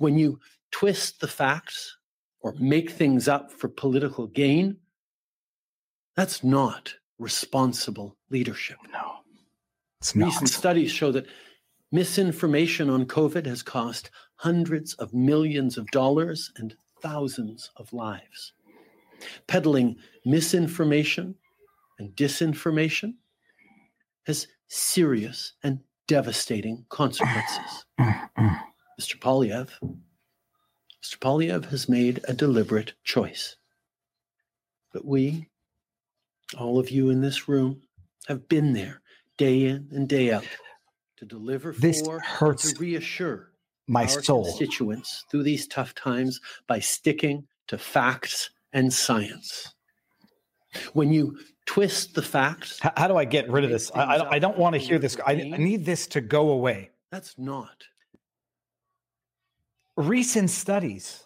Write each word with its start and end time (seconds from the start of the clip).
When 0.00 0.16
you 0.16 0.40
twist 0.70 1.20
the 1.20 1.28
facts 1.28 1.94
or 2.40 2.54
make 2.58 2.90
things 2.90 3.28
up 3.28 3.52
for 3.52 3.68
political 3.68 4.26
gain, 4.26 4.78
that's 6.16 6.42
not 6.42 6.94
responsible 7.18 8.16
leadership. 8.30 8.78
No. 8.90 9.16
It's 10.00 10.16
Recent 10.16 10.42
not. 10.44 10.48
studies 10.48 10.90
show 10.90 11.12
that 11.12 11.26
misinformation 11.92 12.88
on 12.88 13.04
COVID 13.04 13.44
has 13.44 13.62
cost 13.62 14.10
hundreds 14.36 14.94
of 14.94 15.12
millions 15.12 15.76
of 15.76 15.86
dollars 15.88 16.50
and 16.56 16.74
thousands 17.02 17.70
of 17.76 17.92
lives. 17.92 18.54
Peddling 19.48 19.96
misinformation 20.24 21.34
and 21.98 22.16
disinformation 22.16 23.16
has 24.26 24.48
serious 24.68 25.52
and 25.62 25.80
devastating 26.08 26.86
consequences. 26.88 27.84
Mm, 28.00 28.30
mm. 28.38 28.60
Mr. 29.00 29.18
Poilievre, 29.18 29.68
Mr. 31.02 31.16
Poilievre 31.18 31.70
has 31.70 31.88
made 31.88 32.20
a 32.28 32.34
deliberate 32.34 32.92
choice. 33.02 33.56
But 34.92 35.06
we, 35.06 35.48
all 36.58 36.78
of 36.78 36.90
you 36.90 37.08
in 37.08 37.22
this 37.22 37.48
room, 37.48 37.80
have 38.28 38.46
been 38.48 38.74
there 38.74 39.00
day 39.38 39.64
in 39.64 39.88
and 39.92 40.06
day 40.06 40.32
out 40.32 40.46
to 41.16 41.24
deliver 41.24 41.72
This 41.72 42.02
for 42.02 42.20
hurts 42.20 42.74
to 42.74 42.78
reassure 42.78 43.52
My 43.88 44.02
our 44.02 44.08
soul. 44.22 44.44
constituents 44.44 45.24
through 45.30 45.44
these 45.44 45.66
tough 45.66 45.94
times 45.94 46.38
by 46.66 46.78
sticking 46.80 47.46
to 47.68 47.78
facts 47.78 48.50
and 48.74 48.92
science. 48.92 49.72
When 50.92 51.10
you 51.10 51.38
twist 51.64 52.14
the 52.14 52.22
facts, 52.22 52.78
How, 52.80 52.92
how 52.98 53.08
do 53.08 53.16
I 53.16 53.24
get 53.24 53.48
rid 53.50 53.64
of 53.64 53.70
this? 53.70 53.90
I, 53.94 54.02
I, 54.04 54.18
don't- 54.18 54.32
I 54.34 54.38
don't 54.38 54.58
want 54.58 54.74
to 54.74 54.78
hear 54.78 54.98
this. 54.98 55.16
I, 55.26 55.32
I 55.32 55.56
need 55.56 55.86
this 55.86 56.06
to 56.08 56.20
go 56.20 56.50
away. 56.50 56.90
that's 57.10 57.38
not 57.38 57.84
Recent 60.00 60.48
studies 60.48 61.24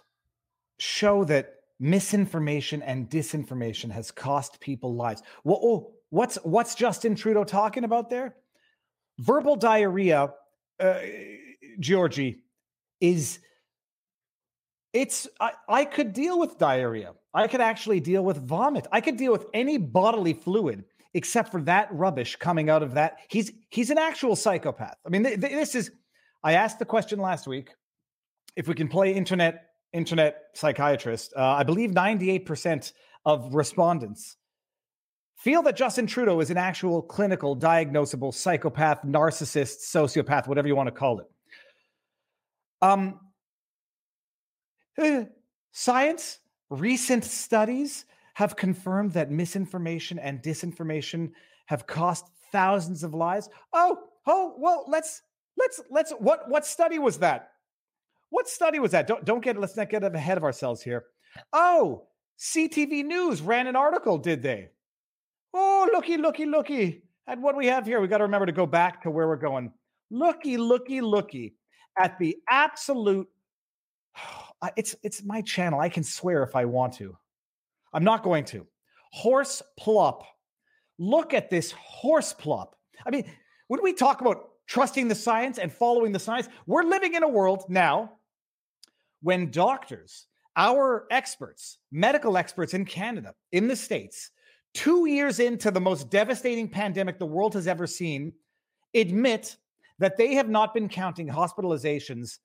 show 0.81 1.23
that 1.27 1.55
misinformation 1.79 2.83
and 2.83 3.09
disinformation 3.09 3.89
has 3.93 4.11
cost 4.11 4.59
people 4.59 4.97
lives. 4.97 5.23
Oh, 5.47 5.93
what's 6.11 6.37
what's 6.43 6.75
Justin 6.75 7.15
Trudeau 7.15 7.45
talking 7.45 7.85
about 7.85 8.11
there? 8.11 8.35
Verbal 9.21 9.55
diarrhea, 9.55 10.35
uh, 10.81 10.99
Georgie, 11.79 12.43
is 13.01 13.39
it's 14.93 15.29
I, 15.39 15.53
I 15.69 15.85
could 15.85 16.13
deal 16.13 16.41
with 16.41 16.59
diarrhea. 16.59 17.13
I 17.33 17.47
could 17.47 17.61
actually 17.61 18.01
deal 18.01 18.25
with 18.25 18.39
vomit. 18.39 18.89
I 18.91 19.01
could 19.01 19.17
deal 19.17 19.31
with 19.31 19.47
any 19.55 19.79
bodily 19.79 20.33
fluid 20.33 20.83
except 21.15 21.53
for 21.53 21.63
that 21.63 21.93
rubbish 21.93 22.35
coming 22.35 22.71
out 22.71 22.83
of 22.83 22.95
that. 22.95 23.19
He's 23.29 23.53
he's 23.71 23.91
an 23.91 23.99
actual 23.99 24.35
psychopath. 24.35 24.97
I 25.07 25.11
mean, 25.11 25.23
th- 25.23 25.41
th- 25.41 25.53
this 25.53 25.77
is. 25.77 25.93
I 26.43 26.55
asked 26.55 26.81
the 26.81 26.85
question 26.85 27.21
last 27.21 27.47
week 27.47 27.71
if 28.57 28.69
we 28.69 28.75
can 28.75 28.89
play 28.89 29.13
internet 29.15 29.71
internet 29.93 30.45
psychiatrist. 30.55 31.33
Uh, 31.37 31.43
I 31.43 31.63
believe 31.63 31.93
ninety 31.93 32.31
eight 32.31 32.47
percent 32.47 32.93
of 33.25 33.55
respondents 33.55 34.37
feel 35.37 35.63
that 35.63 35.77
Justin 35.77 36.07
Trudeau 36.07 36.41
is 36.41 36.51
an 36.51 36.57
actual 36.57 37.03
clinical, 37.03 37.57
diagnosable 37.57 38.33
psychopath, 38.33 39.03
narcissist, 39.03 39.79
sociopath, 39.95 40.47
whatever 40.47 40.69
you 40.69 40.77
want 40.77 40.87
to 40.87 40.93
call 40.93 41.21
it. 41.21 41.27
Um, 42.81 43.21
eh, 44.99 45.25
science, 45.73 46.39
recent 46.71 47.25
studies 47.25 48.07
have 48.35 48.57
confirmed 48.57 49.13
that 49.13 49.31
misinformation 49.31 50.19
and 50.19 50.43
disinformation 50.43 51.31
have 51.67 51.87
cost 51.87 52.27
thousands 52.51 53.03
of 53.05 53.15
lives. 53.15 53.49
Oh, 53.73 53.99
oh, 54.27 54.55
well, 54.59 54.85
let's 54.89 55.23
let's 55.57 55.81
let's 55.91 56.13
what 56.13 56.49
what 56.49 56.67
study 56.67 56.99
was 56.99 57.19
that? 57.19 57.51
What 58.35 58.49
study 58.49 58.81
was 58.81 58.91
that? 58.91 59.07
Don't 59.07 59.25
don't 59.25 59.45
get 59.45 59.57
let's 59.57 59.77
not 59.77 59.89
get 59.89 60.03
ahead 60.03 60.37
of 60.37 60.43
ourselves 60.43 60.83
here. 60.83 61.05
Oh, 61.53 62.09
CTV 62.37 63.05
News 63.05 63.41
ran 63.41 63.69
an 63.69 63.77
article, 63.77 64.19
did 64.19 64.43
they? 64.43 64.71
Oh, 65.55 65.89
looky, 65.93 66.17
looky, 66.17 66.45
looky. 66.45 67.05
And 67.29 67.45
what 67.45 67.57
we 67.57 67.67
have 67.67 67.87
here? 67.87 68.01
We 68.01 68.09
got 68.09 68.19
to 68.19 68.25
remember 68.25 68.47
to 68.47 68.53
go 68.53 68.67
back 68.67 69.05
to 69.05 69.11
where 69.11 69.29
we're 69.29 69.37
going. 69.37 69.73
Looky, 70.11 70.57
looky, 70.57 71.01
looky 71.01 71.55
at 71.97 72.19
the 72.19 72.37
absolute. 72.51 73.29
It's 74.77 74.97
it's 75.05 75.23
my 75.23 75.41
channel. 75.43 75.79
I 75.79 75.89
can 75.89 76.03
swear 76.03 76.43
if 76.43 76.57
I 76.57 76.65
want 76.65 76.95
to. 76.95 77.17
I'm 77.93 78.03
not 78.03 78.25
going 78.25 78.47
to. 78.47 78.67
Horse 79.13 79.63
plop. 79.79 80.25
Look 80.99 81.35
at 81.35 81.51
this 81.51 81.71
horse 81.73 82.33
plop. 82.33 82.75
I 83.07 83.11
mean, 83.11 83.27
when 83.69 83.81
we 83.83 83.93
talk 83.93 84.23
about 84.23 84.49
trusting 84.67 85.07
the 85.07 85.15
science 85.15 85.59
and 85.59 85.71
following 85.71 86.11
the 86.11 86.19
science, 86.19 86.49
we're 86.67 86.83
living 86.83 87.15
in 87.15 87.23
a 87.23 87.29
world 87.29 87.67
now 87.69 88.15
when 89.25 89.51
doctors, 89.51 90.27
our 90.55 91.07
experts, 91.11 91.79
medical 91.91 92.37
experts 92.37 92.75
in 92.75 92.85
Canada, 92.85 93.35
in 93.53 93.69
the 93.69 93.75
States, 93.75 94.31
two 94.75 95.07
years 95.07 95.41
into 95.41 95.71
the 95.71 95.81
most 95.81 96.11
devastating 96.11 96.69
pandemic 96.69 97.19
the 97.19 97.25
world 97.25 97.55
has 97.55 97.67
ever 97.67 97.87
seen, 97.87 98.35
admit 98.95 99.57
that 99.99 100.19
they 100.19 100.35
have 100.35 100.51
not 100.51 100.75
been 100.75 100.91
counting 100.91 101.27
hospitalizations 101.27 102.39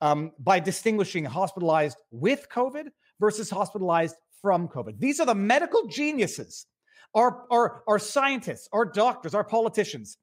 um, 0.00 0.32
by 0.38 0.58
distinguishing 0.58 1.22
hospitalized 1.26 1.98
with 2.10 2.46
COVID 2.50 2.86
versus 3.20 3.50
hospitalized 3.50 4.16
from 4.40 4.68
COVID. 4.68 4.98
These 4.98 5.20
are 5.20 5.26
the 5.26 5.34
medical 5.34 5.86
geniuses, 5.86 6.66
our, 7.14 7.44
our, 7.50 7.82
our 7.86 7.98
scientists, 7.98 8.70
our 8.72 8.86
doctors, 8.86 9.34
our 9.34 9.44
politicians. 9.44 10.16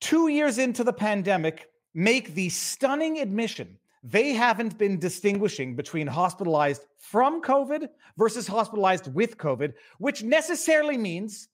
Two 0.00 0.28
years 0.28 0.56
into 0.56 0.82
the 0.82 0.94
pandemic, 0.94 1.68
make 1.92 2.34
the 2.34 2.48
stunning 2.48 3.18
admission 3.18 3.78
they 4.04 4.34
haven't 4.34 4.76
been 4.76 4.98
distinguishing 4.98 5.74
between 5.74 6.06
hospitalized 6.06 6.82
from 6.98 7.40
COVID 7.40 7.88
versus 8.18 8.46
hospitalized 8.46 9.12
with 9.12 9.38
COVID, 9.38 9.72
which 9.98 10.22
necessarily 10.22 10.98
means 10.98 11.48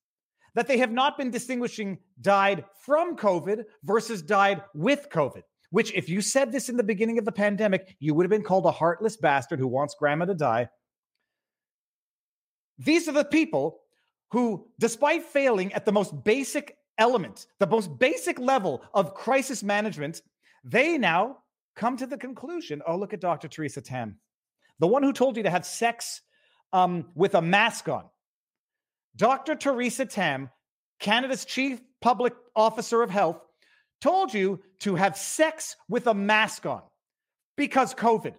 that 0.56 0.66
they 0.66 0.78
have 0.78 0.90
not 0.90 1.16
been 1.16 1.30
distinguishing 1.30 1.96
died 2.20 2.64
from 2.84 3.16
COVID 3.16 3.64
versus 3.84 4.20
died 4.20 4.64
with 4.74 5.08
COVID. 5.10 5.42
Which, 5.70 5.94
if 5.94 6.08
you 6.08 6.20
said 6.20 6.50
this 6.50 6.68
in 6.68 6.76
the 6.76 6.82
beginning 6.82 7.18
of 7.18 7.24
the 7.24 7.30
pandemic, 7.30 7.94
you 8.00 8.12
would 8.14 8.24
have 8.24 8.30
been 8.30 8.42
called 8.42 8.66
a 8.66 8.72
heartless 8.72 9.16
bastard 9.16 9.60
who 9.60 9.68
wants 9.68 9.94
grandma 9.94 10.24
to 10.24 10.34
die. 10.34 10.68
These 12.76 13.06
are 13.06 13.12
the 13.12 13.24
people 13.24 13.78
who, 14.32 14.66
despite 14.80 15.22
failing 15.22 15.72
at 15.72 15.84
the 15.84 15.92
most 15.92 16.24
basic 16.24 16.78
element, 16.98 17.46
the 17.60 17.68
most 17.68 17.96
basic 18.00 18.40
level 18.40 18.82
of 18.92 19.14
crisis 19.14 19.62
management, 19.62 20.22
they 20.64 20.98
now 20.98 21.38
come 21.76 21.96
to 21.96 22.06
the 22.06 22.18
conclusion 22.18 22.82
oh, 22.86 22.96
look 22.96 23.12
at 23.12 23.20
Dr. 23.20 23.48
Theresa 23.48 23.80
Tam, 23.80 24.16
the 24.78 24.86
one 24.86 25.02
who 25.02 25.12
told 25.12 25.36
you 25.36 25.42
to 25.44 25.50
have 25.50 25.66
sex 25.66 26.22
um, 26.72 27.06
with 27.14 27.34
a 27.34 27.42
mask 27.42 27.88
on. 27.88 28.04
Dr. 29.16 29.54
Theresa 29.54 30.06
Tam, 30.06 30.50
Canada's 30.98 31.44
chief 31.44 31.80
public 32.00 32.34
officer 32.54 33.02
of 33.02 33.10
health, 33.10 33.40
told 34.00 34.32
you 34.32 34.60
to 34.80 34.94
have 34.94 35.16
sex 35.16 35.76
with 35.88 36.06
a 36.06 36.14
mask 36.14 36.66
on 36.66 36.82
because 37.56 37.94
COVID. 37.94 38.34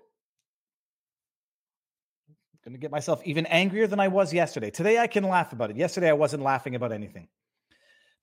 I'm 2.63 2.71
going 2.71 2.73
to 2.73 2.79
get 2.79 2.91
myself 2.91 3.21
even 3.25 3.45
angrier 3.47 3.87
than 3.87 3.99
I 3.99 4.07
was 4.07 4.33
yesterday. 4.33 4.69
Today 4.69 4.99
I 4.99 5.07
can 5.07 5.23
laugh 5.23 5.51
about 5.51 5.71
it. 5.71 5.77
Yesterday 5.77 6.09
I 6.09 6.13
wasn't 6.13 6.43
laughing 6.43 6.75
about 6.75 6.91
anything. 6.91 7.27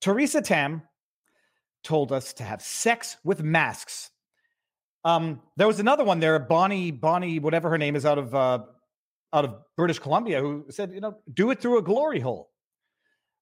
Theresa 0.01 0.41
Tam 0.41 0.81
told 1.83 2.11
us 2.11 2.33
to 2.33 2.43
have 2.43 2.61
sex 2.61 3.17
with 3.23 3.43
masks. 3.43 4.11
Um, 5.05 5.41
there 5.55 5.67
was 5.67 5.79
another 5.79 6.03
one 6.03 6.19
there, 6.19 6.37
Bonnie, 6.39 6.91
Bonnie, 6.91 7.39
whatever 7.39 7.69
her 7.69 7.77
name 7.77 7.95
is, 7.95 8.05
out 8.05 8.17
of 8.17 8.35
uh, 8.35 8.59
out 9.33 9.45
of 9.45 9.55
British 9.77 9.99
Columbia, 9.99 10.41
who 10.41 10.65
said, 10.69 10.91
you 10.93 11.01
know, 11.01 11.17
do 11.33 11.51
it 11.51 11.61
through 11.61 11.77
a 11.77 11.81
glory 11.81 12.19
hole. 12.19 12.49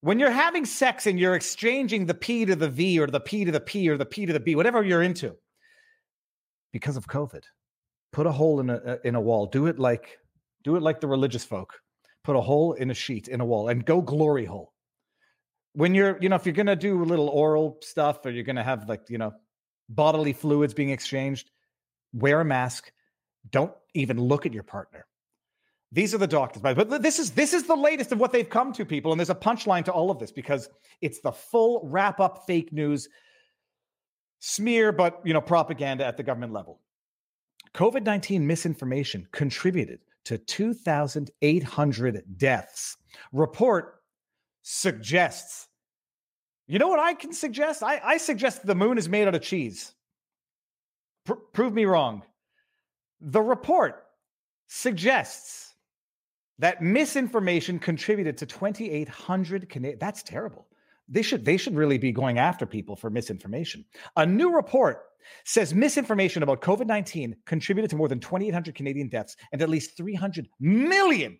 When 0.02 0.20
you're 0.20 0.30
having 0.30 0.66
sex 0.66 1.08
and 1.08 1.20
you're 1.20 1.36
exchanging 1.36 2.06
the 2.06 2.14
P 2.14 2.46
to 2.46 2.56
the 2.56 2.70
V 2.70 3.00
or 3.00 3.08
the 3.08 3.20
P 3.20 3.46
to 3.46 3.52
the 3.52 3.60
P 3.60 3.90
or 3.90 3.98
the 3.98 4.06
P 4.06 4.26
to 4.26 4.34
the 4.34 4.40
B, 4.40 4.56
whatever 4.56 4.84
you're 4.84 5.02
into, 5.02 5.36
because 6.72 6.98
of 6.98 7.08
COVID, 7.08 7.44
put 8.12 8.28
a 8.28 8.32
hole 8.32 8.60
in 8.60 8.70
a 8.70 9.00
in 9.04 9.16
a 9.16 9.22
wall. 9.22 9.48
Do 9.48 9.66
it 9.66 9.80
like 9.80 10.20
do 10.64 10.76
it 10.76 10.84
like 10.84 11.00
the 11.02 11.08
religious 11.08 11.44
folk. 11.44 11.80
Put 12.24 12.36
a 12.36 12.42
hole 12.42 12.74
in 12.74 12.92
a 12.92 12.94
sheet 12.94 13.28
in 13.30 13.42
a 13.42 13.46
wall 13.46 13.70
and 13.70 13.86
go 13.86 14.02
glory 14.02 14.46
hole. 14.46 14.74
When 15.74 15.96
you're, 15.96 16.18
you 16.20 16.30
know, 16.30 16.36
if 16.36 16.46
you're 16.46 16.54
gonna 16.54 16.76
do 16.76 17.02
a 17.02 17.06
little 17.06 17.30
oral 17.30 17.78
stuff 17.82 18.26
or 18.26 18.32
you're 18.32 18.44
gonna 18.44 18.64
have 18.64 18.90
like, 18.90 19.10
you 19.10 19.18
know, 19.18 19.34
bodily 19.90 20.34
fluids 20.34 20.74
being 20.74 20.90
exchanged, 20.90 21.52
wear 22.14 22.42
a 22.42 22.46
mask. 22.46 22.92
Don't 23.50 23.74
even 23.94 24.20
look 24.20 24.46
at 24.46 24.54
your 24.54 24.64
partner. 24.64 25.06
These 25.92 26.14
are 26.14 26.18
the 26.18 26.28
doctors, 26.28 26.62
but 26.62 27.02
this 27.02 27.18
is 27.18 27.32
this 27.32 27.54
is 27.54 27.64
the 27.64 27.76
latest 27.76 28.12
of 28.12 28.20
what 28.20 28.34
they've 28.34 28.50
come 28.50 28.74
to, 28.74 28.84
people. 28.86 29.14
And 29.14 29.20
there's 29.20 29.30
a 29.30 29.36
punchline 29.36 29.86
to 29.86 29.92
all 29.92 30.12
of 30.12 30.20
this 30.20 30.32
because 30.32 30.70
it's 31.02 31.22
the 31.22 31.32
full 31.32 31.82
wrap 31.86 32.20
up 32.20 32.44
fake 32.46 32.74
news 32.74 33.08
smear, 34.40 34.92
but 34.92 35.22
you 35.24 35.34
know, 35.34 35.40
propaganda 35.40 36.06
at 36.06 36.18
the 36.18 36.24
government 36.24 36.52
level. 36.52 36.82
COVID 37.74 38.04
19 38.04 38.46
misinformation 38.46 39.28
contributed 39.32 40.00
to 40.26 40.38
2,800 40.38 42.24
deaths. 42.38 42.98
Report 43.32 44.02
suggests. 44.62 45.70
You 46.68 46.80
know 46.80 46.88
what 46.90 47.00
I 47.00 47.14
can 47.14 47.34
suggest? 47.34 47.84
I, 47.84 48.02
I 48.04 48.18
suggest 48.18 48.66
the 48.66 48.76
moon 48.76 48.98
is 48.98 49.10
made 49.10 49.28
out 49.28 49.36
of 49.36 49.42
cheese. 49.42 49.94
pr- 51.26 51.34
prove 51.54 51.74
me 51.74 51.86
wrong. 51.86 52.24
The 53.22 53.42
report 53.42 54.06
suggests 54.68 55.76
that 56.60 56.82
misinformation 56.82 57.80
contributed 57.80 58.38
to 58.40 58.46
2,800 58.46 59.70
Canadian. 59.70 60.00
That's 60.00 60.24
terrible. 60.24 60.68
They 61.10 61.22
should 61.22 61.46
they 61.46 61.58
should 61.58 61.76
really 61.76 61.98
be 61.98 62.12
going 62.12 62.38
after 62.40 62.66
people 62.66 62.96
for 62.96 63.10
misinformation. 63.10 63.86
A 64.18 64.26
new 64.26 64.54
report 64.54 65.04
says 65.46 65.74
misinformation 65.74 66.44
about 66.44 66.62
COVID 66.62 66.88
19 66.88 67.36
contributed 67.46 67.90
to 67.92 67.96
more 67.96 68.10
than 68.10 68.20
2,800 68.20 68.76
Canadian 68.76 69.08
deaths 69.10 69.38
and 69.54 69.62
at 69.62 69.70
least 69.70 69.98
300 69.98 70.50
million 70.60 71.38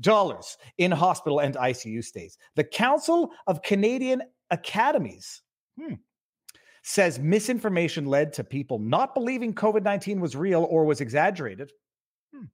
dollars 0.00 0.56
in 0.78 0.90
hospital 0.90 1.40
and 1.40 1.54
ICU 1.56 2.02
stays. 2.04 2.38
The 2.56 2.64
Council 2.64 3.30
of 3.46 3.62
Canadian 3.62 4.22
Academies 4.54 5.42
hmm, 5.76 5.94
says 6.82 7.18
misinformation 7.18 8.06
led 8.06 8.32
to 8.34 8.44
people 8.44 8.78
not 8.78 9.12
believing 9.12 9.52
COVID 9.52 9.82
19 9.82 10.20
was 10.20 10.36
real 10.36 10.64
or 10.70 10.84
was 10.84 11.00
exaggerated, 11.00 11.72
hmm. 12.32 12.44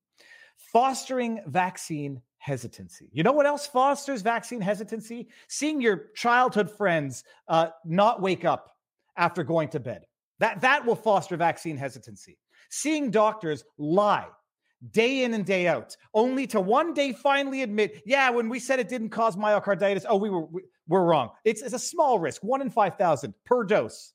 fostering 0.72 1.40
vaccine 1.46 2.22
hesitancy. 2.38 3.10
You 3.12 3.22
know 3.22 3.32
what 3.32 3.44
else 3.44 3.66
fosters 3.66 4.22
vaccine 4.22 4.62
hesitancy? 4.62 5.28
Seeing 5.48 5.80
your 5.80 6.06
childhood 6.14 6.70
friends 6.70 7.22
uh, 7.48 7.68
not 7.84 8.22
wake 8.22 8.46
up 8.46 8.70
after 9.18 9.44
going 9.44 9.68
to 9.68 9.80
bed. 9.80 10.06
That, 10.38 10.62
that 10.62 10.86
will 10.86 10.96
foster 10.96 11.36
vaccine 11.36 11.76
hesitancy. 11.76 12.38
Seeing 12.70 13.10
doctors 13.10 13.62
lie 13.76 14.28
day 14.92 15.24
in 15.24 15.34
and 15.34 15.44
day 15.44 15.66
out, 15.66 15.96
only 16.14 16.46
to 16.48 16.60
one 16.60 16.94
day 16.94 17.12
finally 17.12 17.62
admit, 17.62 18.02
yeah, 18.06 18.30
when 18.30 18.48
we 18.48 18.58
said 18.58 18.78
it 18.78 18.88
didn't 18.88 19.10
cause 19.10 19.36
myocarditis, 19.36 20.04
oh, 20.08 20.16
we 20.16 20.30
were 20.30 20.46
we, 20.46 20.62
we're 20.88 21.04
wrong. 21.04 21.30
It's, 21.44 21.62
it's 21.62 21.74
a 21.74 21.78
small 21.78 22.18
risk, 22.18 22.42
one 22.42 22.60
in 22.60 22.70
5,000 22.70 23.34
per 23.44 23.64
dose. 23.64 24.12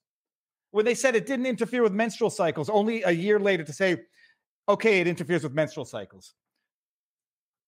When 0.71 0.83
they 0.83 0.95
said 0.95 1.15
it 1.15 1.25
didn't 1.25 1.45
interfere 1.45 1.83
with 1.83 1.93
menstrual 1.93 2.29
cycles, 2.29 2.69
only 2.69 3.03
a 3.03 3.11
year 3.11 3.39
later 3.39 3.63
to 3.63 3.71
say, 3.71 3.97
okay, 4.67 4.99
it 4.99 5.07
interferes 5.07 5.43
with 5.43 5.53
menstrual 5.53 5.85
cycles. 5.85 6.33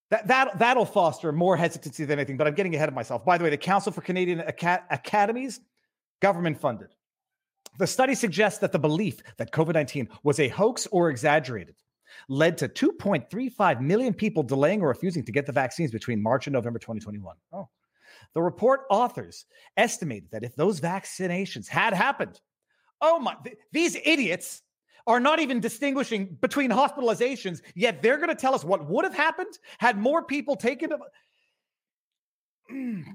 That, 0.09 0.27
that, 0.27 0.59
that'll 0.59 0.85
foster 0.85 1.31
more 1.31 1.55
hesitancy 1.55 2.05
than 2.05 2.19
anything, 2.19 2.37
but 2.37 2.47
I'm 2.47 2.53
getting 2.53 2.75
ahead 2.75 2.89
of 2.89 2.95
myself. 2.95 3.23
By 3.23 3.37
the 3.37 3.43
way, 3.43 3.49
the 3.49 3.57
Council 3.57 3.91
for 3.91 4.01
Canadian 4.01 4.39
Acad- 4.41 4.83
Academies, 4.89 5.59
government 6.21 6.59
funded. 6.59 6.89
The 7.77 7.87
study 7.87 8.15
suggests 8.15 8.59
that 8.59 8.71
the 8.71 8.79
belief 8.79 9.21
that 9.37 9.51
COVID 9.51 9.73
19 9.73 10.09
was 10.23 10.39
a 10.39 10.47
hoax 10.47 10.87
or 10.87 11.09
exaggerated 11.09 11.75
led 12.29 12.57
to 12.57 12.67
2.35 12.67 13.81
million 13.81 14.13
people 14.13 14.43
delaying 14.43 14.81
or 14.81 14.89
refusing 14.89 15.23
to 15.25 15.31
get 15.31 15.45
the 15.45 15.51
vaccines 15.51 15.91
between 15.91 16.21
March 16.21 16.47
and 16.47 16.53
November 16.53 16.79
2021. 16.79 17.35
Oh. 17.53 17.69
The 18.33 18.41
report 18.41 18.81
authors 18.89 19.45
estimated 19.77 20.29
that 20.31 20.43
if 20.43 20.55
those 20.55 20.79
vaccinations 20.79 21.67
had 21.67 21.93
happened, 21.93 22.39
oh 23.01 23.19
my, 23.19 23.35
th- 23.43 23.57
these 23.71 23.95
idiots 24.03 24.61
are 25.05 25.19
not 25.19 25.39
even 25.39 25.59
distinguishing 25.59 26.37
between 26.41 26.69
hospitalizations, 26.69 27.61
yet 27.75 28.01
they're 28.01 28.17
going 28.17 28.29
to 28.29 28.35
tell 28.35 28.53
us 28.53 28.63
what 28.63 28.87
would 28.89 29.05
have 29.05 29.15
happened 29.15 29.57
had 29.77 29.97
more 29.97 30.23
people 30.23 30.55
taken. 30.55 30.91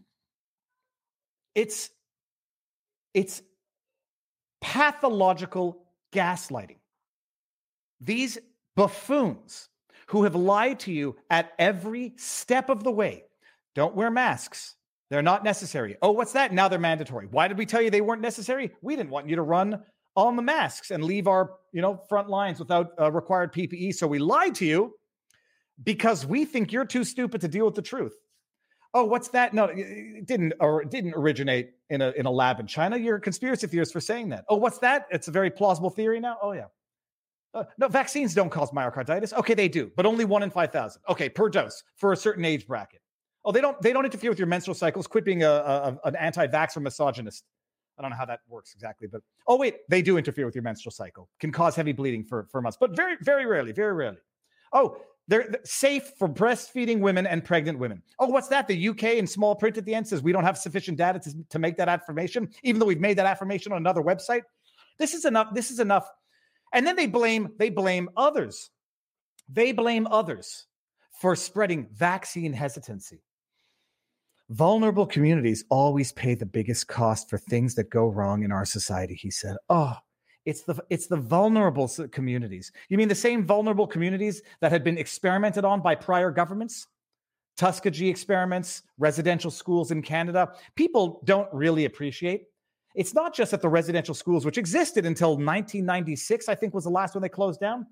It's 1.54 1.90
it's 3.14 3.42
pathological 4.62 5.84
gaslighting. 6.12 6.78
These 8.00 8.38
buffoons 8.76 9.68
who 10.08 10.24
have 10.24 10.34
lied 10.34 10.80
to 10.80 10.92
you 10.92 11.16
at 11.30 11.52
every 11.58 12.14
step 12.16 12.68
of 12.68 12.84
the 12.84 12.90
way. 12.90 13.24
Don't 13.74 13.94
wear 13.94 14.10
masks. 14.10 14.76
They're 15.10 15.22
not 15.22 15.44
necessary. 15.44 15.96
Oh, 16.00 16.12
what's 16.12 16.32
that? 16.32 16.52
Now 16.52 16.68
they're 16.68 16.78
mandatory. 16.78 17.26
Why 17.30 17.48
did 17.48 17.58
we 17.58 17.66
tell 17.66 17.82
you 17.82 17.90
they 17.90 18.00
weren't 18.00 18.22
necessary? 18.22 18.70
We 18.80 18.96
didn't 18.96 19.10
want 19.10 19.28
you 19.28 19.36
to 19.36 19.42
run 19.42 19.82
on 20.16 20.36
the 20.36 20.42
masks 20.42 20.90
and 20.90 21.04
leave 21.04 21.26
our, 21.26 21.52
you 21.72 21.82
know, 21.82 22.02
front 22.08 22.28
lines 22.28 22.58
without 22.58 22.90
uh, 23.00 23.10
required 23.10 23.52
PPE. 23.52 23.94
So 23.94 24.06
we 24.06 24.18
lied 24.18 24.54
to 24.56 24.66
you 24.66 24.94
because 25.82 26.26
we 26.26 26.44
think 26.44 26.72
you're 26.72 26.84
too 26.84 27.04
stupid 27.04 27.40
to 27.42 27.48
deal 27.48 27.64
with 27.64 27.74
the 27.74 27.82
truth. 27.82 28.14
Oh, 28.94 29.04
what's 29.04 29.28
that? 29.28 29.54
No, 29.54 29.64
it 29.64 30.26
didn't 30.26 30.52
or 30.60 30.82
it 30.82 30.90
didn't 30.90 31.14
originate 31.14 31.70
in 31.88 32.02
a 32.02 32.10
in 32.10 32.26
a 32.26 32.30
lab 32.30 32.60
in 32.60 32.66
China. 32.66 32.98
You're 32.98 33.16
a 33.16 33.20
conspiracy 33.20 33.66
theorist 33.66 33.92
for 33.92 34.00
saying 34.00 34.28
that. 34.30 34.44
Oh, 34.50 34.56
what's 34.56 34.78
that? 34.78 35.06
It's 35.10 35.28
a 35.28 35.30
very 35.30 35.50
plausible 35.50 35.88
theory 35.88 36.20
now. 36.20 36.36
Oh 36.42 36.52
yeah. 36.52 36.66
Uh, 37.54 37.64
no, 37.78 37.88
vaccines 37.88 38.34
don't 38.34 38.50
cause 38.50 38.70
myocarditis. 38.70 39.32
Okay, 39.34 39.54
they 39.54 39.68
do, 39.68 39.90
but 39.96 40.06
only 40.06 40.24
one 40.24 40.42
in 40.42 40.50
five 40.50 40.72
thousand. 40.72 41.02
Okay, 41.08 41.28
per 41.28 41.48
dose 41.48 41.82
for 41.96 42.12
a 42.12 42.16
certain 42.16 42.44
age 42.44 42.66
bracket. 42.66 43.00
Oh, 43.44 43.52
they 43.52 43.60
don't 43.60 43.80
they 43.82 43.92
don't 43.92 44.04
interfere 44.04 44.30
with 44.30 44.38
your 44.38 44.48
menstrual 44.48 44.74
cycles. 44.74 45.06
Quit 45.06 45.24
being 45.24 45.42
a, 45.42 45.50
a 45.50 45.98
an 46.04 46.16
anti-vax 46.16 46.76
or 46.76 46.80
misogynist. 46.80 47.44
I 47.98 48.02
don't 48.02 48.10
know 48.10 48.16
how 48.16 48.24
that 48.24 48.40
works 48.48 48.72
exactly, 48.74 49.06
but 49.06 49.20
oh 49.46 49.56
wait, 49.56 49.76
they 49.88 50.00
do 50.00 50.16
interfere 50.16 50.46
with 50.46 50.54
your 50.54 50.64
menstrual 50.64 50.92
cycle. 50.92 51.28
Can 51.40 51.52
cause 51.52 51.76
heavy 51.76 51.92
bleeding 51.92 52.24
for 52.24 52.46
for 52.50 52.62
months, 52.62 52.78
but 52.80 52.96
very 52.96 53.16
very 53.20 53.44
rarely, 53.44 53.72
very 53.72 53.92
rarely. 53.92 54.18
Oh, 54.72 54.96
they're, 55.28 55.46
they're 55.48 55.60
safe 55.64 56.12
for 56.18 56.28
breastfeeding 56.28 57.00
women 57.00 57.26
and 57.26 57.44
pregnant 57.44 57.78
women. 57.78 58.02
Oh, 58.18 58.26
what's 58.26 58.48
that? 58.48 58.66
The 58.66 58.88
UK 58.88 59.04
in 59.04 59.26
small 59.26 59.54
print 59.54 59.76
at 59.76 59.84
the 59.84 59.94
end 59.94 60.08
says 60.08 60.22
we 60.22 60.32
don't 60.32 60.44
have 60.44 60.58
sufficient 60.58 60.98
data 60.98 61.18
to, 61.20 61.34
to 61.50 61.58
make 61.58 61.76
that 61.76 61.88
affirmation, 61.88 62.48
even 62.62 62.80
though 62.80 62.86
we've 62.86 63.00
made 63.00 63.18
that 63.18 63.26
affirmation 63.26 63.72
on 63.72 63.78
another 63.78 64.02
website. 64.02 64.42
This 64.98 65.14
is 65.14 65.24
enough. 65.24 65.54
This 65.54 65.70
is 65.70 65.80
enough 65.80 66.08
and 66.72 66.86
then 66.86 66.96
they 66.96 67.06
blame 67.06 67.50
they 67.58 67.70
blame 67.70 68.08
others. 68.16 68.70
They 69.48 69.72
blame 69.72 70.06
others 70.06 70.66
for 71.20 71.36
spreading 71.36 71.88
vaccine 71.92 72.52
hesitancy. 72.52 73.22
Vulnerable 74.50 75.06
communities 75.06 75.64
always 75.70 76.12
pay 76.12 76.34
the 76.34 76.46
biggest 76.46 76.88
cost 76.88 77.30
for 77.30 77.38
things 77.38 77.74
that 77.74 77.90
go 77.90 78.08
wrong 78.08 78.42
in 78.42 78.52
our 78.52 78.64
society, 78.64 79.14
he 79.14 79.30
said. 79.30 79.56
Oh, 79.70 79.96
it's 80.44 80.62
the 80.62 80.76
it's 80.90 81.06
the 81.06 81.16
vulnerable 81.16 81.88
communities. 82.10 82.72
You 82.88 82.98
mean 82.98 83.08
the 83.08 83.14
same 83.14 83.46
vulnerable 83.46 83.86
communities 83.86 84.42
that 84.60 84.72
had 84.72 84.84
been 84.84 84.98
experimented 84.98 85.64
on 85.64 85.80
by 85.80 85.94
prior 85.94 86.30
governments? 86.30 86.86
Tuskegee 87.56 88.08
experiments, 88.08 88.82
residential 88.98 89.50
schools 89.50 89.90
in 89.90 90.02
Canada. 90.02 90.52
People 90.74 91.20
don't 91.24 91.52
really 91.52 91.84
appreciate 91.84 92.46
it's 92.94 93.14
not 93.14 93.34
just 93.34 93.52
at 93.52 93.62
the 93.62 93.68
residential 93.68 94.14
schools, 94.14 94.44
which 94.44 94.58
existed 94.58 95.06
until 95.06 95.30
1996, 95.30 96.48
I 96.48 96.54
think 96.54 96.74
was 96.74 96.84
the 96.84 96.90
last 96.90 97.14
one 97.14 97.22
they 97.22 97.28
closed 97.28 97.60
down, 97.60 97.86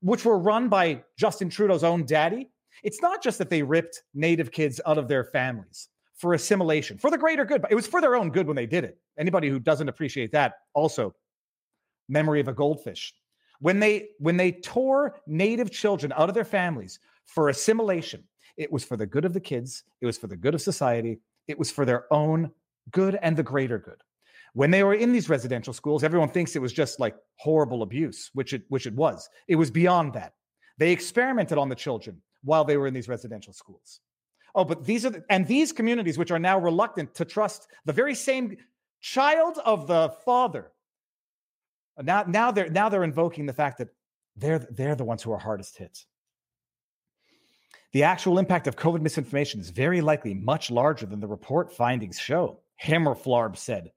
which 0.00 0.24
were 0.24 0.38
run 0.38 0.68
by 0.68 1.02
Justin 1.18 1.50
Trudeau's 1.50 1.84
own 1.84 2.04
daddy. 2.04 2.50
It's 2.82 3.02
not 3.02 3.22
just 3.22 3.38
that 3.38 3.50
they 3.50 3.62
ripped 3.62 4.02
Native 4.14 4.50
kids 4.50 4.80
out 4.86 4.98
of 4.98 5.08
their 5.08 5.24
families 5.24 5.88
for 6.14 6.34
assimilation, 6.34 6.98
for 6.98 7.10
the 7.10 7.18
greater 7.18 7.44
good, 7.44 7.60
but 7.60 7.70
it 7.70 7.74
was 7.74 7.86
for 7.86 8.00
their 8.00 8.16
own 8.16 8.30
good 8.30 8.46
when 8.46 8.56
they 8.56 8.66
did 8.66 8.84
it. 8.84 8.98
Anybody 9.18 9.48
who 9.48 9.58
doesn't 9.58 9.88
appreciate 9.88 10.32
that, 10.32 10.54
also, 10.74 11.14
memory 12.08 12.40
of 12.40 12.48
a 12.48 12.52
goldfish. 12.52 13.14
When 13.60 13.80
they 13.80 14.08
when 14.18 14.36
they 14.36 14.52
tore 14.52 15.20
Native 15.26 15.70
children 15.70 16.12
out 16.16 16.28
of 16.28 16.34
their 16.34 16.44
families 16.44 16.98
for 17.26 17.48
assimilation, 17.48 18.24
it 18.56 18.70
was 18.70 18.84
for 18.84 18.96
the 18.96 19.06
good 19.06 19.24
of 19.24 19.32
the 19.32 19.40
kids, 19.40 19.84
it 20.00 20.06
was 20.06 20.18
for 20.18 20.26
the 20.26 20.36
good 20.36 20.54
of 20.54 20.60
society, 20.60 21.18
it 21.48 21.58
was 21.58 21.70
for 21.70 21.84
their 21.84 22.10
own 22.12 22.50
good 22.90 23.18
and 23.22 23.36
the 23.36 23.42
greater 23.42 23.78
good 23.78 24.02
when 24.56 24.70
they 24.70 24.82
were 24.82 24.94
in 24.94 25.12
these 25.12 25.28
residential 25.28 25.74
schools, 25.74 26.02
everyone 26.02 26.30
thinks 26.30 26.56
it 26.56 26.62
was 26.62 26.72
just 26.72 26.98
like 26.98 27.14
horrible 27.34 27.82
abuse, 27.82 28.30
which 28.32 28.54
it 28.54 28.62
which 28.70 28.86
it 28.86 28.94
was. 28.94 29.28
It 29.48 29.56
was 29.56 29.70
beyond 29.70 30.14
that. 30.14 30.32
They 30.78 30.92
experimented 30.92 31.58
on 31.58 31.68
the 31.68 31.74
children 31.74 32.22
while 32.42 32.64
they 32.64 32.78
were 32.78 32.86
in 32.86 32.94
these 32.94 33.06
residential 33.06 33.52
schools. 33.52 34.00
Oh, 34.54 34.64
but 34.64 34.86
these 34.86 35.04
are 35.04 35.10
the, 35.10 35.22
and 35.28 35.46
these 35.46 35.74
communities 35.74 36.16
which 36.16 36.30
are 36.30 36.38
now 36.38 36.58
reluctant 36.58 37.14
to 37.16 37.26
trust 37.26 37.68
the 37.84 37.92
very 37.92 38.14
same 38.14 38.56
child 39.02 39.58
of 39.62 39.86
the 39.86 40.14
father. 40.24 40.72
Now, 42.02 42.24
now 42.26 42.50
they're 42.50 42.70
now 42.70 42.88
they're 42.88 43.04
invoking 43.04 43.44
the 43.44 43.52
fact 43.52 43.76
that 43.76 43.88
they're 44.36 44.66
they're 44.70 44.96
the 44.96 45.04
ones 45.04 45.22
who 45.22 45.32
are 45.32 45.38
hardest 45.38 45.76
hit. 45.76 45.98
The 47.92 48.04
actual 48.04 48.38
impact 48.38 48.68
of 48.68 48.76
COVID 48.76 49.02
misinformation 49.02 49.60
is 49.60 49.68
very 49.68 50.00
likely 50.00 50.32
much 50.32 50.70
larger 50.70 51.04
than 51.04 51.20
the 51.20 51.28
report 51.28 51.74
findings 51.74 52.18
show. 52.18 52.60
Himelfarb 52.82 53.58
said, 53.58 53.90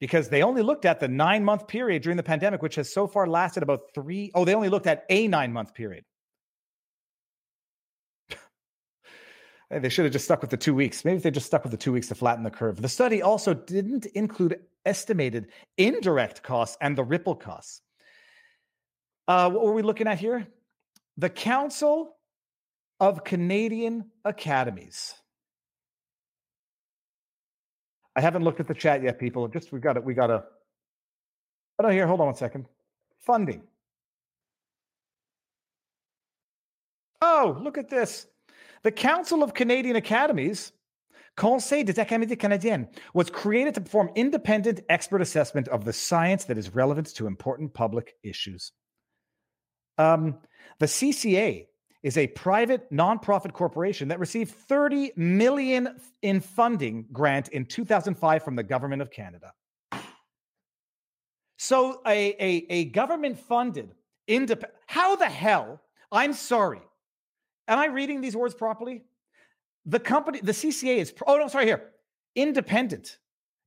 because 0.00 0.28
they 0.28 0.42
only 0.42 0.62
looked 0.62 0.84
at 0.84 1.00
the 1.00 1.08
nine 1.08 1.44
month 1.44 1.66
period 1.66 2.02
during 2.02 2.16
the 2.16 2.22
pandemic, 2.22 2.62
which 2.62 2.76
has 2.76 2.92
so 2.92 3.06
far 3.06 3.26
lasted 3.26 3.62
about 3.62 3.92
three. 3.94 4.30
Oh, 4.34 4.44
they 4.44 4.54
only 4.54 4.68
looked 4.68 4.86
at 4.86 5.04
a 5.08 5.26
nine 5.28 5.52
month 5.52 5.74
period. 5.74 6.04
they 9.70 9.88
should 9.88 10.04
have 10.04 10.12
just 10.12 10.24
stuck 10.24 10.40
with 10.40 10.50
the 10.50 10.56
two 10.56 10.74
weeks. 10.74 11.04
Maybe 11.04 11.16
if 11.16 11.22
they 11.22 11.30
just 11.30 11.46
stuck 11.46 11.64
with 11.64 11.72
the 11.72 11.78
two 11.78 11.92
weeks 11.92 12.08
to 12.08 12.14
flatten 12.14 12.44
the 12.44 12.50
curve. 12.50 12.80
The 12.80 12.88
study 12.88 13.22
also 13.22 13.54
didn't 13.54 14.06
include 14.06 14.60
estimated 14.86 15.48
indirect 15.76 16.42
costs 16.42 16.76
and 16.80 16.96
the 16.96 17.04
ripple 17.04 17.34
costs. 17.34 17.82
Uh, 19.26 19.50
what 19.50 19.64
were 19.64 19.74
we 19.74 19.82
looking 19.82 20.06
at 20.06 20.18
here? 20.18 20.46
The 21.18 21.28
Council 21.28 22.16
of 23.00 23.24
Canadian 23.24 24.10
Academies. 24.24 25.14
I 28.18 28.20
haven't 28.20 28.42
looked 28.42 28.58
at 28.58 28.66
the 28.66 28.74
chat 28.74 29.00
yet, 29.00 29.16
people. 29.16 29.46
Just 29.46 29.70
we 29.70 29.78
got 29.78 29.96
it. 29.96 30.02
We 30.02 30.12
got 30.12 30.26
to. 30.26 30.42
Oh 31.78 31.84
no, 31.84 31.88
here. 31.88 32.04
Hold 32.04 32.18
on 32.18 32.26
one 32.26 32.34
second. 32.34 32.66
Funding. 33.20 33.62
Oh, 37.22 37.56
look 37.62 37.78
at 37.78 37.88
this. 37.88 38.26
The 38.82 38.90
Council 38.90 39.44
of 39.44 39.54
Canadian 39.54 39.94
Academies 39.94 40.72
Conseil 41.36 41.84
des 41.84 41.92
académies 41.92 42.36
canadiennes 42.36 42.88
was 43.14 43.30
created 43.30 43.72
to 43.74 43.80
perform 43.80 44.10
independent 44.16 44.80
expert 44.88 45.22
assessment 45.22 45.68
of 45.68 45.84
the 45.84 45.92
science 45.92 46.46
that 46.46 46.58
is 46.58 46.74
relevant 46.74 47.14
to 47.14 47.28
important 47.28 47.72
public 47.72 48.16
issues. 48.24 48.72
Um, 49.96 50.38
the 50.80 50.86
CCA 50.86 51.67
is 52.02 52.16
a 52.16 52.26
private 52.28 52.90
nonprofit 52.92 53.52
corporation 53.52 54.08
that 54.08 54.20
received 54.20 54.52
30 54.52 55.12
million 55.16 55.96
in 56.22 56.40
funding 56.40 57.06
grant 57.12 57.48
in 57.48 57.64
2005 57.64 58.42
from 58.42 58.56
the 58.56 58.62
government 58.62 59.02
of 59.02 59.10
Canada. 59.10 59.52
So 61.56 62.00
a, 62.06 62.34
a, 62.38 62.66
a 62.70 62.84
government 62.86 63.38
funded 63.38 63.90
independent 64.28 64.74
how 64.86 65.16
the 65.16 65.26
hell 65.26 65.80
I'm 66.10 66.32
sorry. 66.32 66.80
Am 67.66 67.78
I 67.78 67.86
reading 67.86 68.20
these 68.20 68.36
words 68.36 68.54
properly? 68.54 69.02
The 69.84 70.00
company, 70.00 70.40
the 70.42 70.52
CCA 70.52 70.98
is, 70.98 71.12
oh 71.26 71.36
no, 71.36 71.48
sorry 71.48 71.66
here, 71.66 71.90
independent. 72.34 73.18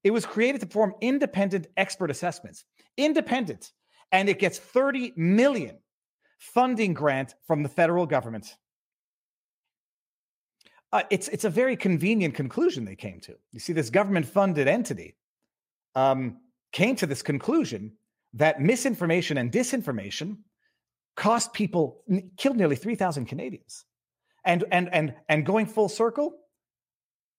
It 0.03 0.11
was 0.11 0.25
created 0.25 0.61
to 0.61 0.67
perform 0.67 0.95
independent 1.01 1.67
expert 1.77 2.09
assessments, 2.09 2.65
independent, 2.97 3.71
and 4.11 4.29
it 4.29 4.39
gets 4.39 4.57
30 4.57 5.13
million 5.15 5.77
funding 6.41 6.91
grant 6.91 7.35
from 7.45 7.61
the 7.61 7.69
federal 7.69 8.07
government. 8.07 8.57
Uh, 10.91 11.03
it's 11.09 11.27
it's 11.29 11.45
a 11.45 11.49
very 11.49 11.77
convenient 11.77 12.33
conclusion 12.33 12.83
they 12.83 12.95
came 12.95 13.21
to. 13.21 13.33
You 13.51 13.59
see, 13.59 13.73
this 13.73 13.89
government-funded 13.89 14.67
entity 14.67 15.15
um, 15.95 16.37
came 16.73 16.95
to 16.97 17.05
this 17.05 17.21
conclusion 17.21 17.93
that 18.33 18.59
misinformation 18.59 19.37
and 19.37 19.51
disinformation 19.51 20.37
cost 21.15 21.53
people 21.53 22.03
killed 22.37 22.57
nearly 22.57 22.75
three 22.75 22.95
thousand 22.95 23.27
Canadians, 23.27 23.85
and 24.43 24.65
and 24.71 24.89
and 24.93 25.13
and 25.29 25.45
going 25.45 25.67
full 25.67 25.89
circle. 25.89 26.33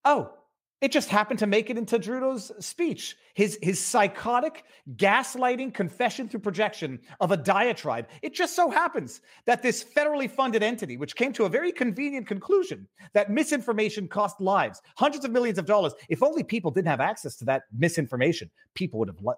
Oh, 0.05 0.33
it 0.83 0.91
just 0.91 1.09
happened 1.09 1.39
to 1.39 1.47
make 1.47 1.71
it 1.71 1.79
into 1.79 1.97
Trudeau's 1.97 2.51
speech. 2.59 3.17
His, 3.35 3.57
his 3.63 3.81
psychotic, 3.81 4.65
gaslighting 4.97 5.73
confession 5.73 6.29
through 6.29 6.41
projection 6.41 6.99
of 7.21 7.31
a 7.31 7.37
diatribe. 7.37 8.09
It 8.21 8.35
just 8.35 8.57
so 8.57 8.69
happens 8.69 9.21
that 9.47 9.63
this 9.63 9.85
federally 9.85 10.29
funded 10.29 10.63
entity, 10.63 10.97
which 10.97 11.15
came 11.15 11.33
to 11.35 11.45
a 11.45 11.49
very 11.49 11.71
convenient 11.71 12.27
conclusion 12.27 12.89
that 13.15 13.31
misinformation 13.31 14.09
cost 14.09 14.41
lives, 14.41 14.83
hundreds 14.97 15.25
of 15.25 15.31
millions 15.31 15.57
of 15.57 15.67
dollars. 15.67 15.95
If 16.09 16.21
only 16.21 16.43
people 16.43 16.73
didn't 16.73 16.89
have 16.89 17.01
access 17.01 17.37
to 17.37 17.45
that 17.45 17.63
misinformation, 17.73 18.51
people 18.75 18.99
would 18.99 19.09
have. 19.09 19.21
Le- 19.23 19.37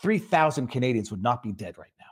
3,000 0.00 0.68
Canadians 0.68 1.10
would 1.10 1.22
not 1.22 1.42
be 1.42 1.52
dead 1.52 1.78
right 1.78 1.90
now. 1.98 2.06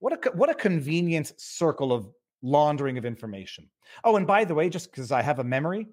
What 0.00 0.26
a, 0.26 0.30
what 0.32 0.50
a 0.50 0.54
convenient 0.54 1.32
circle 1.36 1.92
of 1.92 2.08
laundering 2.42 2.98
of 2.98 3.04
information. 3.04 3.68
Oh, 4.02 4.16
and 4.16 4.26
by 4.26 4.44
the 4.44 4.54
way, 4.54 4.68
just 4.68 4.90
because 4.90 5.12
I 5.12 5.22
have 5.22 5.38
a 5.38 5.44
memory, 5.44 5.86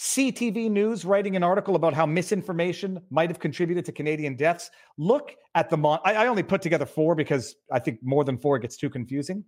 CTV 0.00 0.70
News 0.70 1.04
writing 1.04 1.36
an 1.36 1.42
article 1.42 1.76
about 1.76 1.92
how 1.92 2.06
misinformation 2.06 3.02
might 3.10 3.28
have 3.28 3.38
contributed 3.38 3.84
to 3.84 3.92
Canadian 3.92 4.34
deaths. 4.34 4.70
Look 4.96 5.36
at 5.54 5.68
the 5.68 5.76
mon- 5.76 6.00
I, 6.06 6.14
I 6.14 6.26
only 6.28 6.42
put 6.42 6.62
together 6.62 6.86
four 6.86 7.14
because 7.14 7.54
I 7.70 7.80
think 7.80 7.98
more 8.02 8.24
than 8.24 8.38
four 8.38 8.58
gets 8.58 8.78
too 8.78 8.88
confusing. 8.88 9.44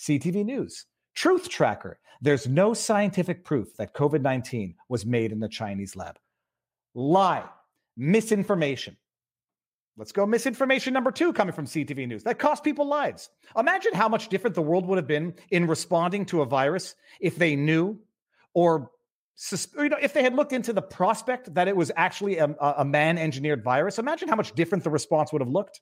CTV 0.00 0.44
News, 0.44 0.86
Truth 1.14 1.48
Tracker. 1.48 2.00
There's 2.20 2.48
no 2.48 2.74
scientific 2.74 3.44
proof 3.44 3.76
that 3.76 3.94
COVID 3.94 4.22
19 4.22 4.74
was 4.88 5.06
made 5.06 5.30
in 5.30 5.38
the 5.38 5.48
Chinese 5.48 5.94
lab. 5.94 6.18
Lie, 6.94 7.44
misinformation. 7.96 8.96
Let's 9.96 10.10
go 10.10 10.26
misinformation 10.26 10.92
number 10.92 11.12
two 11.12 11.32
coming 11.32 11.54
from 11.54 11.66
CTV 11.66 12.08
News. 12.08 12.24
That 12.24 12.40
cost 12.40 12.64
people 12.64 12.88
lives. 12.88 13.30
Imagine 13.56 13.94
how 13.94 14.08
much 14.08 14.28
different 14.30 14.56
the 14.56 14.62
world 14.62 14.84
would 14.86 14.98
have 14.98 15.06
been 15.06 15.32
in 15.52 15.68
responding 15.68 16.26
to 16.26 16.42
a 16.42 16.46
virus 16.46 16.96
if 17.20 17.36
they 17.36 17.54
knew 17.54 18.00
or 18.52 18.90
you 19.50 19.88
know, 19.88 19.96
if 20.00 20.12
they 20.12 20.22
had 20.22 20.34
looked 20.34 20.52
into 20.52 20.72
the 20.72 20.82
prospect 20.82 21.52
that 21.54 21.68
it 21.68 21.76
was 21.76 21.90
actually 21.96 22.38
a, 22.38 22.54
a 22.60 22.84
man 22.84 23.18
engineered 23.18 23.64
virus, 23.64 23.98
imagine 23.98 24.28
how 24.28 24.36
much 24.36 24.52
different 24.52 24.84
the 24.84 24.90
response 24.90 25.32
would 25.32 25.42
have 25.42 25.48
looked. 25.48 25.80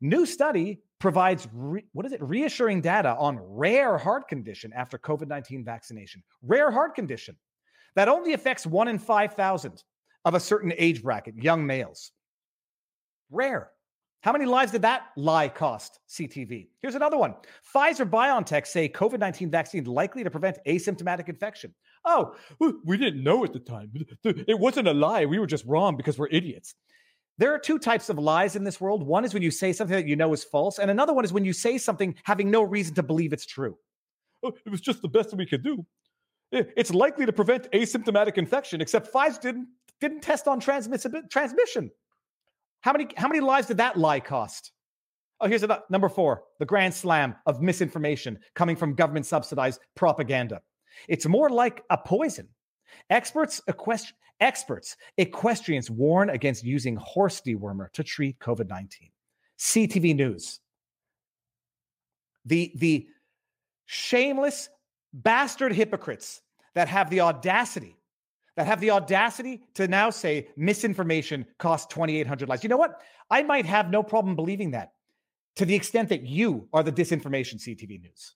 New 0.00 0.26
study 0.26 0.80
provides 0.98 1.48
re, 1.52 1.84
what 1.92 2.06
is 2.06 2.12
it? 2.12 2.22
Reassuring 2.22 2.80
data 2.80 3.16
on 3.18 3.38
rare 3.40 3.98
heart 3.98 4.28
condition 4.28 4.72
after 4.74 4.98
COVID 4.98 5.28
19 5.28 5.64
vaccination. 5.64 6.22
Rare 6.42 6.70
heart 6.70 6.94
condition 6.94 7.36
that 7.94 8.08
only 8.08 8.34
affects 8.34 8.66
one 8.66 8.88
in 8.88 8.98
5,000 8.98 9.82
of 10.24 10.34
a 10.34 10.40
certain 10.40 10.72
age 10.76 11.02
bracket, 11.02 11.36
young 11.36 11.66
males. 11.66 12.12
Rare. 13.30 13.70
How 14.20 14.32
many 14.32 14.44
lives 14.44 14.72
did 14.72 14.82
that 14.82 15.06
lie 15.16 15.48
cost 15.48 16.00
CTV? 16.08 16.68
Here's 16.82 16.94
another 16.94 17.16
one. 17.16 17.34
Pfizer 17.74 18.08
BioNTech 18.08 18.66
say 18.66 18.88
COVID 18.88 19.18
19 19.18 19.50
vaccine 19.50 19.84
likely 19.84 20.24
to 20.24 20.30
prevent 20.30 20.58
asymptomatic 20.66 21.28
infection. 21.28 21.74
Oh, 22.06 22.36
we 22.84 22.96
didn't 22.96 23.24
know 23.24 23.44
at 23.44 23.52
the 23.52 23.58
time. 23.58 23.90
It 24.24 24.58
wasn't 24.58 24.86
a 24.86 24.94
lie. 24.94 25.26
We 25.26 25.40
were 25.40 25.46
just 25.46 25.66
wrong 25.66 25.96
because 25.96 26.16
we're 26.18 26.28
idiots. 26.28 26.74
There 27.38 27.52
are 27.52 27.58
two 27.58 27.78
types 27.78 28.08
of 28.08 28.18
lies 28.18 28.56
in 28.56 28.64
this 28.64 28.80
world. 28.80 29.02
One 29.02 29.24
is 29.24 29.34
when 29.34 29.42
you 29.42 29.50
say 29.50 29.72
something 29.72 29.96
that 29.96 30.06
you 30.06 30.16
know 30.16 30.32
is 30.32 30.44
false, 30.44 30.78
and 30.78 30.90
another 30.90 31.12
one 31.12 31.24
is 31.24 31.32
when 31.32 31.44
you 31.44 31.52
say 31.52 31.76
something 31.78 32.14
having 32.24 32.50
no 32.50 32.62
reason 32.62 32.94
to 32.94 33.02
believe 33.02 33.32
it's 33.32 33.44
true. 33.44 33.76
Oh, 34.42 34.52
it 34.64 34.70
was 34.70 34.80
just 34.80 35.02
the 35.02 35.08
best 35.08 35.30
that 35.30 35.36
we 35.36 35.46
could 35.46 35.64
do. 35.64 35.84
It's 36.52 36.94
likely 36.94 37.26
to 37.26 37.32
prevent 37.32 37.70
asymptomatic 37.72 38.38
infection, 38.38 38.80
except 38.80 39.12
Pfizer 39.12 39.40
didn't 39.40 39.68
didn't 40.00 40.20
test 40.20 40.46
on 40.46 40.60
transmission. 40.60 41.90
How 42.82 42.92
many 42.92 43.08
how 43.16 43.26
many 43.28 43.40
lives 43.40 43.66
did 43.66 43.78
that 43.78 43.98
lie 43.98 44.20
cost? 44.20 44.72
Oh, 45.40 45.48
here's 45.48 45.64
another, 45.64 45.82
number 45.90 46.08
four: 46.08 46.44
the 46.60 46.66
grand 46.66 46.94
slam 46.94 47.34
of 47.46 47.60
misinformation 47.60 48.38
coming 48.54 48.76
from 48.76 48.94
government 48.94 49.26
subsidized 49.26 49.80
propaganda. 49.96 50.62
It's 51.08 51.26
more 51.26 51.50
like 51.50 51.82
a 51.90 51.98
poison. 51.98 52.48
Experts, 53.10 53.60
equest- 53.68 54.12
experts, 54.40 54.96
equestrians 55.16 55.90
warn 55.90 56.30
against 56.30 56.64
using 56.64 56.96
horse 56.96 57.40
dewormer 57.40 57.90
to 57.92 58.02
treat 58.02 58.38
COVID 58.38 58.68
19. 58.68 59.10
CTV 59.58 60.14
News. 60.14 60.60
The, 62.44 62.72
the 62.76 63.08
shameless 63.86 64.68
bastard 65.12 65.72
hypocrites 65.72 66.42
that 66.74 66.88
have 66.88 67.10
the 67.10 67.20
audacity 67.22 67.96
that 68.56 68.66
have 68.66 68.80
the 68.80 68.90
audacity 68.90 69.60
to 69.74 69.86
now 69.86 70.10
say 70.10 70.48
misinformation 70.56 71.46
costs 71.58 71.92
2,800 71.94 72.48
lives. 72.48 72.62
You 72.62 72.70
know 72.70 72.76
what? 72.76 73.00
I 73.30 73.42
might 73.42 73.66
have 73.66 73.90
no 73.90 74.02
problem 74.02 74.34
believing 74.34 74.70
that 74.72 74.92
to 75.56 75.64
the 75.64 75.74
extent 75.74 76.08
that 76.08 76.22
you 76.22 76.68
are 76.72 76.82
the 76.82 76.92
disinformation 76.92 77.56
CTV 77.56 78.00
news. 78.00 78.34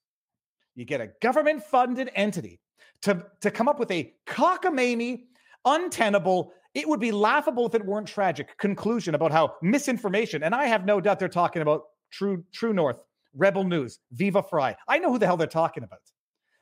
You 0.74 0.84
get 0.84 1.00
a 1.00 1.10
government 1.20 1.62
funded 1.64 2.10
entity 2.14 2.60
to, 3.02 3.24
to 3.40 3.50
come 3.50 3.68
up 3.68 3.78
with 3.78 3.90
a 3.90 4.14
cockamamie, 4.26 5.24
untenable, 5.64 6.52
it 6.74 6.88
would 6.88 7.00
be 7.00 7.10
laughable 7.12 7.66
if 7.66 7.74
it 7.74 7.84
weren't 7.84 8.06
tragic 8.06 8.56
conclusion 8.58 9.14
about 9.14 9.32
how 9.32 9.54
misinformation, 9.62 10.42
and 10.42 10.54
I 10.54 10.66
have 10.66 10.84
no 10.84 11.00
doubt 11.00 11.18
they're 11.18 11.28
talking 11.28 11.62
about 11.62 11.82
True, 12.12 12.44
True 12.52 12.72
North, 12.72 13.00
Rebel 13.34 13.64
News, 13.64 13.98
Viva 14.12 14.42
Frei. 14.42 14.76
I 14.88 14.98
know 14.98 15.12
who 15.12 15.18
the 15.18 15.26
hell 15.26 15.36
they're 15.36 15.46
talking 15.46 15.82
about. 15.82 16.00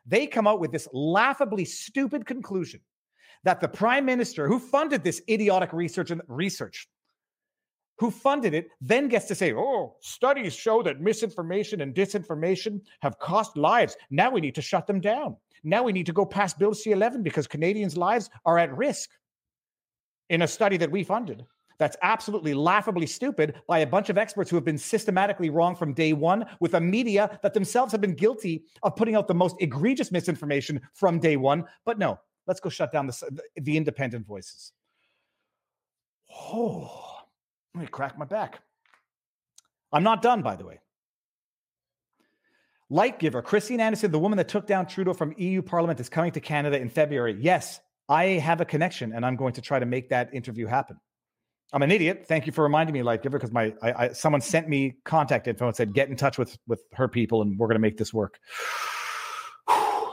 They 0.07 0.27
come 0.27 0.47
out 0.47 0.61
with 0.61 0.73
this 0.73 0.89
laughably 0.93 1.65
stupid 1.65 2.25
conclusion 2.25 2.81
that 3.45 3.61
the 3.61 3.69
prime 3.69 4.05
minister 4.05 4.49
who 4.49 4.59
funded 4.59 5.05
this 5.05 5.21
idiotic 5.29 5.73
research 5.73 6.11
and 6.11 6.23
research 6.27 6.89
who 7.99 8.11
funded 8.11 8.55
it 8.55 8.69
then 8.81 9.09
gets 9.09 9.27
to 9.27 9.35
say, 9.35 9.53
oh, 9.55 9.97
studies 10.01 10.55
show 10.55 10.83
that 10.83 11.01
misinformation 11.01 11.81
and 11.81 11.95
disinformation 11.95 12.81
have 13.01 13.19
cost 13.19 13.57
lives. 13.57 13.97
Now 14.11 14.31
we 14.31 14.41
need 14.41 14.55
to 14.55 14.63
shut 14.63 14.87
them 14.87 15.01
down. 15.01 15.37
Now 15.65 15.83
we 15.83 15.93
need 15.93 16.07
to 16.07 16.13
go 16.13 16.25
past 16.25 16.59
Bill 16.59 16.75
C 16.75 16.93
11 16.93 17.23
because 17.23 17.47
Canadians' 17.47 17.97
lives 17.97 18.31
are 18.47 18.59
at 18.59 18.77
risk 18.77 19.11
in 20.31 20.43
a 20.43 20.49
study 20.49 20.77
that 20.77 20.91
we 20.91 21.03
funded. 21.03 21.45
That's 21.79 21.97
absolutely 22.03 22.55
laughably 22.55 23.07
stupid 23.07 23.55
by 23.69 23.81
a 23.81 23.87
bunch 23.87 24.11
of 24.11 24.19
experts 24.19 24.51
who 24.51 24.57
have 24.57 24.65
been 24.65 24.79
systematically 24.79 25.49
wrong 25.49 25.77
from 25.77 25.95
day 25.95 26.13
one, 26.13 26.45
with 26.61 26.75
a 26.75 26.81
media 26.81 27.39
that 27.43 27.55
themselves 27.55 27.93
have 27.93 28.01
been 28.01 28.15
guilty 28.15 28.65
of 28.83 28.97
putting 28.97 29.15
out 29.15 29.29
the 29.29 29.35
most 29.35 29.57
egregious 29.61 30.11
misinformation 30.11 30.81
from 30.95 31.21
day 31.21 31.37
one. 31.37 31.65
But 31.85 31.99
no, 31.99 32.19
Let's 32.49 32.61
go 32.61 32.71
shut 32.71 32.91
down 32.91 33.07
the, 33.07 33.41
the 33.57 33.77
independent 33.77 34.27
voices. 34.27 34.73
Oh, 36.35 37.18
let 37.75 37.83
me 37.83 37.87
crack 37.87 38.19
my 38.19 38.25
back. 38.25 38.61
I'm 39.93 40.03
not 40.03 40.23
done, 40.23 40.43
by 40.43 40.57
the 40.57 40.65
way. 40.65 40.81
Light 42.91 43.19
giver, 43.19 43.43
Christine 43.43 43.81
Anderson, 43.81 44.11
the 44.11 44.19
woman 44.19 44.39
that 44.39 44.49
took 44.49 44.67
down 44.67 44.87
Trudeau 44.87 45.13
from 45.13 45.35
EU 45.37 45.61
Parliament, 45.61 46.01
is 46.01 46.09
coming 46.09 46.33
to 46.33 46.41
Canada 46.41 46.79
in 46.81 46.89
February. 46.89 47.37
Yes, 47.39 47.81
I 48.09 48.25
have 48.25 48.63
a 48.63 48.65
connection, 48.65 49.13
and 49.13 49.27
I'm 49.27 49.37
going 49.37 49.53
to 49.55 49.61
try 49.61 49.79
to 49.79 49.85
make 49.85 50.09
that 50.09 50.33
interview 50.33 50.67
happen. 50.67 50.97
I'm 51.73 51.83
an 51.83 51.91
idiot. 51.91 52.25
Thank 52.27 52.47
you 52.47 52.53
for 52.53 52.63
reminding 52.63 52.95
me, 52.95 53.03
Light 53.03 53.23
Giver, 53.23 53.39
because 53.39 53.53
my 53.53 53.75
I, 53.83 53.93
I, 53.93 54.13
someone 54.13 54.41
sent 54.41 54.71
me 54.71 54.97
contact 55.05 55.47
info 55.49 55.67
and 55.67 55.77
said 55.77 55.93
get 55.93 56.09
in 56.09 56.17
touch 56.17 56.39
with 56.39 56.57
with 56.67 56.83
her 56.95 57.09
people, 57.09 57.43
and 57.43 57.59
we're 57.59 57.67
going 57.67 57.77
to 57.77 57.81
make 57.81 57.99
this 57.99 58.13
work. 58.13 58.39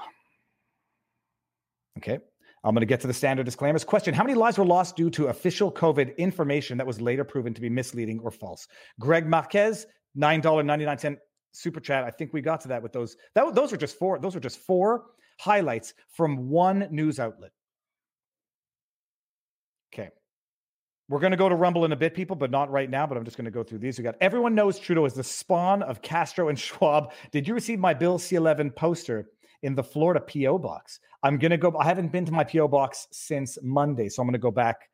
Okay. 1.98 2.20
I'm 2.66 2.74
going 2.74 2.82
to 2.82 2.88
get 2.88 3.00
to 3.02 3.08
the 3.08 3.14
standard 3.14 3.46
disclaimers. 3.46 3.84
Question 3.84 4.16
How 4.16 4.24
many 4.24 4.34
lives 4.34 4.58
were 4.58 4.66
lost 4.66 4.96
due 4.96 5.12
to 5.12 5.28
official 5.28 5.72
COVID 5.72 6.18
information 6.18 6.78
that 6.80 6.88
was 6.88 7.00
later 7.00 7.24
proven 7.24 7.54
to 7.54 7.62
be 7.62 7.70
misleading 7.70 8.20
or 8.22 8.32
false? 8.32 8.68
Greg 9.00 9.28
Marquez, 9.28 9.86
$9.99 10.18 11.18
super 11.54 11.80
chat. 11.80 12.04
I 12.04 12.10
think 12.10 12.34
we 12.34 12.42
got 12.42 12.62
to 12.62 12.68
that 12.70 12.82
with 12.82 12.92
those. 12.92 13.18
That, 13.36 13.54
those 13.54 13.72
are 13.72 13.78
just 13.78 14.00
four. 14.00 14.18
Those 14.18 14.36
are 14.36 14.40
just 14.40 14.58
four 14.60 15.06
highlights 15.40 15.94
from 16.10 16.50
one 16.50 16.88
news 16.90 17.20
outlet. 17.20 17.52
Okay. 19.94 20.10
We're 21.08 21.20
going 21.20 21.32
to 21.32 21.38
go 21.38 21.48
to 21.48 21.56
Rumble 21.56 21.86
in 21.86 21.92
a 21.92 21.96
bit, 21.96 22.16
people, 22.16 22.36
but 22.36 22.50
not 22.50 22.72
right 22.72 22.90
now. 22.90 23.06
But 23.06 23.16
I'm 23.18 23.26
just 23.26 23.38
going 23.38 23.46
to 23.46 23.52
go 23.52 23.62
through 23.62 23.78
these. 23.78 24.00
We 24.00 24.04
got 24.04 24.16
everyone 24.22 24.56
knows 24.56 24.80
Trudeau 24.80 25.06
is 25.06 25.14
the 25.14 25.24
spawn 25.24 25.84
of 25.84 26.02
Castro 26.02 26.50
and 26.50 26.58
Schwab. 26.60 27.14
Did 27.32 27.48
you 27.48 27.54
receive 27.54 27.78
my 27.78 27.94
Bill 27.94 28.18
C11 28.18 28.76
poster 28.76 29.30
in 29.62 29.76
the 29.76 29.84
Florida 29.84 30.22
PO 30.22 30.60
box? 30.60 31.00
I'm 31.24 31.38
to 31.40 31.58
go. 31.58 31.76
I 31.78 31.86
haven't 31.86 32.12
been 32.12 32.26
to 32.26 32.32
my 32.32 32.44
PO 32.44 32.68
box 32.68 33.08
since 33.12 33.58
Monday, 33.62 34.10
so 34.10 34.22
I'm 34.22 34.32
to 34.32 34.38
go 34.38 34.52
back 34.52 34.90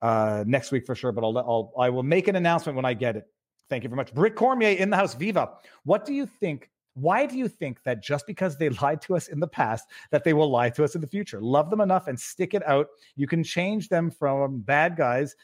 uh, 0.00 0.44
next 0.46 0.72
week 0.72 0.86
for 0.86 0.94
sure. 0.94 1.12
But 1.12 1.24
I'll, 1.24 1.38
I'll 1.38 1.72
I 1.78 1.88
will 1.90 2.02
make 2.02 2.28
an 2.28 2.36
announcement 2.36 2.76
when 2.76 2.84
I 2.84 2.94
get 2.94 3.16
it. 3.16 3.24
Thank 3.68 3.84
you 3.84 3.88
very 3.88 3.96
much, 3.96 4.12
Britt 4.14 4.34
Cormier 4.34 4.70
in 4.70 4.90
the 4.90 4.96
house. 4.96 5.14
Viva. 5.14 5.54
What 5.84 6.04
do 6.04 6.12
you 6.12 6.26
think 6.26 6.70
why 6.94 7.26
do 7.26 7.36
you 7.36 7.48
think 7.48 7.82
that 7.84 8.02
just 8.02 8.26
because 8.26 8.56
they 8.56 8.68
lied 8.82 9.00
to 9.02 9.16
us 9.16 9.28
in 9.28 9.40
the 9.40 9.48
past, 9.48 9.88
that 10.10 10.24
they 10.24 10.32
will 10.32 10.50
lie 10.50 10.70
to 10.70 10.84
us 10.84 10.94
in 10.94 11.00
the 11.00 11.06
future? 11.06 11.40
Love 11.40 11.70
them 11.70 11.80
enough 11.80 12.08
and 12.08 12.18
stick 12.18 12.54
it 12.54 12.66
out. 12.66 12.88
You 13.16 13.26
can 13.26 13.42
change 13.42 13.88
them 13.88 14.10
from 14.10 14.60
bad 14.60 14.96
guys. 14.96 15.34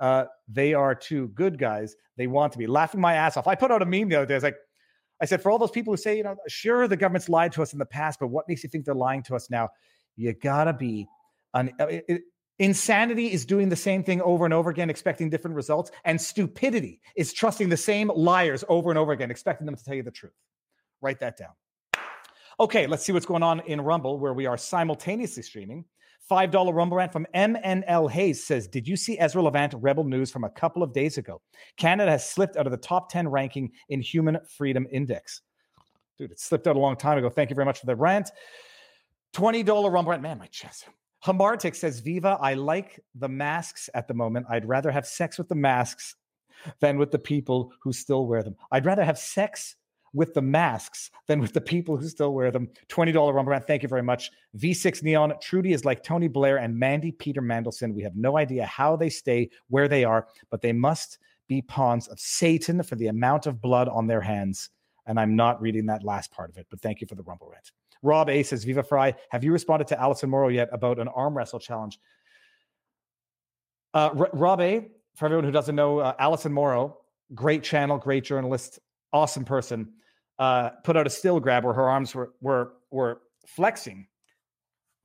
Uh, 0.00 0.26
they 0.46 0.74
are 0.74 0.94
two 0.94 1.28
good 1.28 1.58
guys. 1.58 1.96
They 2.16 2.26
want 2.26 2.52
to 2.52 2.58
be 2.58 2.66
laughing 2.66 3.00
my 3.00 3.14
ass 3.14 3.36
off. 3.36 3.46
I 3.46 3.54
put 3.54 3.70
out 3.70 3.82
a 3.82 3.86
meme 3.86 4.08
the 4.08 4.16
other 4.16 4.26
day. 4.26 4.34
I 4.34 4.36
was 4.36 4.44
like, 4.44 4.56
I 5.20 5.24
said, 5.24 5.42
for 5.42 5.50
all 5.50 5.58
those 5.58 5.70
people 5.70 5.92
who 5.92 5.96
say, 5.96 6.16
you 6.16 6.22
know, 6.22 6.36
sure, 6.46 6.86
the 6.86 6.96
government's 6.96 7.28
lied 7.28 7.52
to 7.52 7.62
us 7.62 7.72
in 7.72 7.78
the 7.78 7.86
past, 7.86 8.20
but 8.20 8.28
what 8.28 8.48
makes 8.48 8.62
you 8.62 8.68
think 8.68 8.84
they're 8.84 8.94
lying 8.94 9.22
to 9.24 9.34
us 9.34 9.50
now? 9.50 9.68
You 10.16 10.32
gotta 10.32 10.72
be 10.72 11.08
an, 11.54 11.72
uh, 11.80 11.86
it, 11.86 12.04
it, 12.08 12.22
Insanity 12.58 13.32
is 13.32 13.44
doing 13.44 13.68
the 13.68 13.76
same 13.76 14.02
thing 14.02 14.20
over 14.22 14.44
and 14.44 14.52
over 14.52 14.68
again, 14.68 14.90
expecting 14.90 15.30
different 15.30 15.54
results. 15.54 15.92
And 16.04 16.20
stupidity 16.20 17.00
is 17.14 17.32
trusting 17.32 17.68
the 17.68 17.76
same 17.76 18.08
liars 18.08 18.64
over 18.68 18.90
and 18.90 18.98
over 18.98 19.12
again, 19.12 19.30
expecting 19.30 19.64
them 19.64 19.76
to 19.76 19.84
tell 19.84 19.94
you 19.94 20.02
the 20.02 20.10
truth. 20.10 20.32
Write 21.00 21.20
that 21.20 21.36
down. 21.36 21.52
Okay, 22.58 22.88
let's 22.88 23.04
see 23.04 23.12
what's 23.12 23.26
going 23.26 23.44
on 23.44 23.60
in 23.60 23.80
Rumble, 23.80 24.18
where 24.18 24.34
we 24.34 24.46
are 24.46 24.56
simultaneously 24.56 25.44
streaming. 25.44 25.84
$5 26.30 26.74
Rumble 26.74 26.96
rant 26.96 27.12
from 27.12 27.26
MNL 27.34 28.10
Hayes 28.10 28.44
says, 28.44 28.68
Did 28.68 28.86
you 28.86 28.96
see 28.96 29.18
Ezra 29.18 29.42
Levant 29.42 29.74
Rebel 29.78 30.04
News 30.04 30.30
from 30.30 30.44
a 30.44 30.50
couple 30.50 30.82
of 30.82 30.92
days 30.92 31.18
ago? 31.18 31.40
Canada 31.76 32.10
has 32.10 32.28
slipped 32.28 32.56
out 32.56 32.66
of 32.66 32.70
the 32.70 32.78
top 32.78 33.10
10 33.10 33.28
ranking 33.28 33.70
in 33.88 34.00
Human 34.00 34.38
Freedom 34.56 34.86
Index. 34.92 35.42
Dude, 36.18 36.32
it 36.32 36.40
slipped 36.40 36.66
out 36.66 36.76
a 36.76 36.80
long 36.80 36.96
time 36.96 37.18
ago. 37.18 37.30
Thank 37.30 37.50
you 37.50 37.56
very 37.56 37.66
much 37.66 37.80
for 37.80 37.86
the 37.86 37.96
rant. 37.96 38.30
$20 39.34 39.92
Rumble 39.92 40.10
rant. 40.10 40.22
Man, 40.22 40.38
my 40.38 40.46
chest. 40.46 40.86
Hamartic 41.24 41.74
says, 41.74 42.00
Viva, 42.00 42.38
I 42.40 42.54
like 42.54 43.00
the 43.14 43.28
masks 43.28 43.88
at 43.94 44.06
the 44.06 44.14
moment. 44.14 44.46
I'd 44.48 44.68
rather 44.68 44.90
have 44.90 45.06
sex 45.06 45.38
with 45.38 45.48
the 45.48 45.54
masks 45.54 46.14
than 46.80 46.98
with 46.98 47.10
the 47.10 47.18
people 47.18 47.72
who 47.82 47.92
still 47.92 48.26
wear 48.26 48.42
them. 48.42 48.56
I'd 48.70 48.86
rather 48.86 49.04
have 49.04 49.18
sex 49.18 49.76
with 50.12 50.34
the 50.34 50.42
masks 50.42 51.10
than 51.26 51.40
with 51.40 51.52
the 51.52 51.60
people 51.60 51.96
who 51.96 52.08
still 52.08 52.32
wear 52.32 52.50
them. 52.50 52.68
$20 52.88 53.14
Rumble 53.14 53.50
Rant. 53.50 53.66
Thank 53.66 53.82
you 53.82 53.88
very 53.88 54.02
much. 54.02 54.30
V6 54.56 55.02
Neon. 55.02 55.34
Trudy 55.40 55.72
is 55.72 55.84
like 55.84 56.02
Tony 56.02 56.28
Blair 56.28 56.58
and 56.58 56.76
Mandy 56.76 57.12
Peter 57.12 57.42
Mandelson. 57.42 57.94
We 57.94 58.02
have 58.02 58.16
no 58.16 58.38
idea 58.38 58.66
how 58.66 58.96
they 58.96 59.10
stay 59.10 59.50
where 59.68 59.88
they 59.88 60.04
are, 60.04 60.26
but 60.50 60.62
they 60.62 60.72
must 60.72 61.18
be 61.46 61.62
pawns 61.62 62.08
of 62.08 62.20
Satan 62.20 62.82
for 62.82 62.96
the 62.96 63.08
amount 63.08 63.46
of 63.46 63.60
blood 63.60 63.88
on 63.88 64.06
their 64.06 64.20
hands. 64.20 64.70
And 65.06 65.18
I'm 65.18 65.34
not 65.34 65.60
reading 65.60 65.86
that 65.86 66.04
last 66.04 66.30
part 66.30 66.50
of 66.50 66.58
it, 66.58 66.66
but 66.70 66.80
thank 66.80 67.00
you 67.00 67.06
for 67.06 67.14
the 67.14 67.22
Rumble 67.22 67.48
Rant. 67.50 67.72
Rob 68.02 68.28
A 68.30 68.42
says, 68.42 68.64
Viva 68.64 68.82
Frei, 68.82 69.14
have 69.30 69.42
you 69.42 69.52
responded 69.52 69.88
to 69.88 70.00
Alison 70.00 70.30
Morrow 70.30 70.48
yet 70.48 70.68
about 70.70 70.98
an 70.98 71.08
arm 71.08 71.36
wrestle 71.36 71.58
challenge? 71.58 71.98
Uh, 73.94 74.10
R- 74.16 74.30
Rob 74.32 74.60
A, 74.60 74.88
for 75.16 75.24
everyone 75.24 75.44
who 75.44 75.50
doesn't 75.50 75.74
know, 75.74 75.98
uh, 75.98 76.14
Alison 76.18 76.52
Morrow, 76.52 76.98
great 77.34 77.64
channel, 77.64 77.98
great 77.98 78.22
journalist, 78.22 78.78
awesome 79.12 79.44
person, 79.44 79.92
uh, 80.38 80.70
put 80.84 80.96
out 80.96 81.06
a 81.06 81.10
still 81.10 81.40
grab 81.40 81.64
where 81.64 81.74
her 81.74 81.88
arms 81.88 82.14
were 82.14 82.32
were 82.40 82.72
were 82.90 83.20
flexing, 83.46 84.06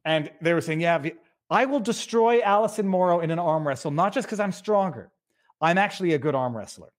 and 0.05 0.31
they 0.41 0.53
were 0.53 0.61
saying, 0.61 0.81
"Yeah, 0.81 1.03
I 1.49 1.65
will 1.65 1.79
destroy 1.79 2.41
Alison 2.41 2.87
Morrow 2.87 3.19
in 3.19 3.31
an 3.31 3.39
arm 3.39 3.67
wrestle, 3.67 3.91
not 3.91 4.13
just 4.13 4.27
because 4.27 4.39
I'm 4.39 4.51
stronger. 4.51 5.11
I'm 5.61 5.77
actually 5.77 6.13
a 6.13 6.19
good 6.19 6.35
arm 6.35 6.55
wrestler." 6.55 6.89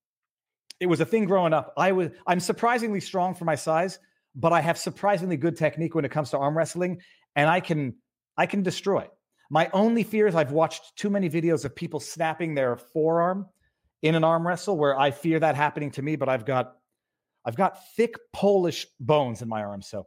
It 0.80 0.86
was 0.86 1.00
a 1.00 1.06
thing 1.06 1.24
growing 1.24 1.52
up. 1.52 1.72
I 1.76 1.92
was 1.92 2.10
I'm 2.26 2.40
surprisingly 2.40 3.00
strong 3.00 3.34
for 3.34 3.44
my 3.44 3.54
size, 3.54 3.98
but 4.34 4.52
I 4.52 4.60
have 4.60 4.76
surprisingly 4.76 5.36
good 5.36 5.56
technique 5.56 5.94
when 5.94 6.04
it 6.04 6.10
comes 6.10 6.30
to 6.30 6.38
arm 6.38 6.56
wrestling, 6.56 7.00
and 7.36 7.48
I 7.48 7.60
can 7.60 7.94
I 8.36 8.46
can 8.46 8.62
destroy. 8.62 9.08
My 9.50 9.70
only 9.72 10.02
fear 10.02 10.26
is 10.26 10.34
I've 10.34 10.52
watched 10.52 10.96
too 10.96 11.10
many 11.10 11.30
videos 11.30 11.64
of 11.64 11.76
people 11.76 12.00
snapping 12.00 12.54
their 12.54 12.76
forearm 12.76 13.46
in 14.02 14.14
an 14.14 14.24
arm 14.24 14.46
wrestle 14.46 14.76
where 14.76 14.98
I 14.98 15.10
fear 15.10 15.38
that 15.40 15.54
happening 15.54 15.90
to 15.92 16.02
me, 16.02 16.16
but 16.16 16.28
I've 16.28 16.44
got 16.44 16.76
I've 17.44 17.56
got 17.56 17.86
thick 17.94 18.14
Polish 18.32 18.86
bones 19.00 19.42
in 19.42 19.48
my 19.48 19.62
arms. 19.62 19.88
So, 19.88 20.06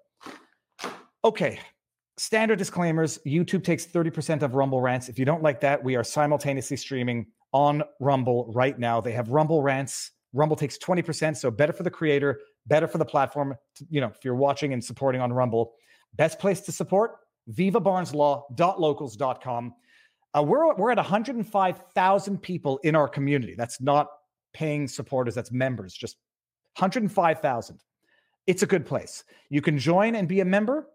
okay. 1.23 1.59
Standard 2.17 2.57
disclaimers 2.57 3.19
YouTube 3.27 3.63
takes 3.63 3.85
30% 3.85 4.41
of 4.41 4.55
Rumble 4.55 4.81
rants. 4.81 5.07
If 5.07 5.19
you 5.19 5.25
don't 5.25 5.43
like 5.43 5.61
that, 5.61 5.83
we 5.83 5.95
are 5.95 6.03
simultaneously 6.03 6.77
streaming 6.77 7.27
on 7.53 7.83
Rumble 7.99 8.51
right 8.55 8.79
now. 8.79 9.01
They 9.01 9.11
have 9.11 9.29
Rumble 9.29 9.61
rants. 9.61 10.13
Rumble 10.33 10.55
takes 10.55 10.79
20%. 10.79 11.37
So, 11.37 11.51
better 11.51 11.73
for 11.73 11.83
the 11.83 11.91
creator, 11.91 12.39
better 12.65 12.87
for 12.87 12.97
the 12.97 13.05
platform. 13.05 13.53
You 13.89 14.01
know, 14.01 14.07
if 14.07 14.25
you're 14.25 14.35
watching 14.35 14.73
and 14.73 14.83
supporting 14.83 15.21
on 15.21 15.31
Rumble, 15.31 15.73
best 16.15 16.39
place 16.39 16.61
to 16.61 16.71
support 16.71 17.17
vivabarneslaw.locals.com. 17.51 19.73
Uh, 20.37 20.43
we're, 20.43 20.73
we're 20.75 20.91
at 20.91 20.97
105,000 20.97 22.41
people 22.41 22.79
in 22.83 22.95
our 22.95 23.07
community. 23.07 23.55
That's 23.57 23.79
not 23.79 24.07
paying 24.53 24.87
supporters, 24.87 25.35
that's 25.35 25.51
members, 25.51 25.93
just 25.93 26.17
105,000. 26.77 27.79
It's 28.45 28.63
a 28.63 28.67
good 28.67 28.85
place. 28.85 29.23
You 29.49 29.61
can 29.61 29.77
join 29.77 30.15
and 30.15 30.27
be 30.27 30.39
a 30.39 30.45
member, 30.45 30.87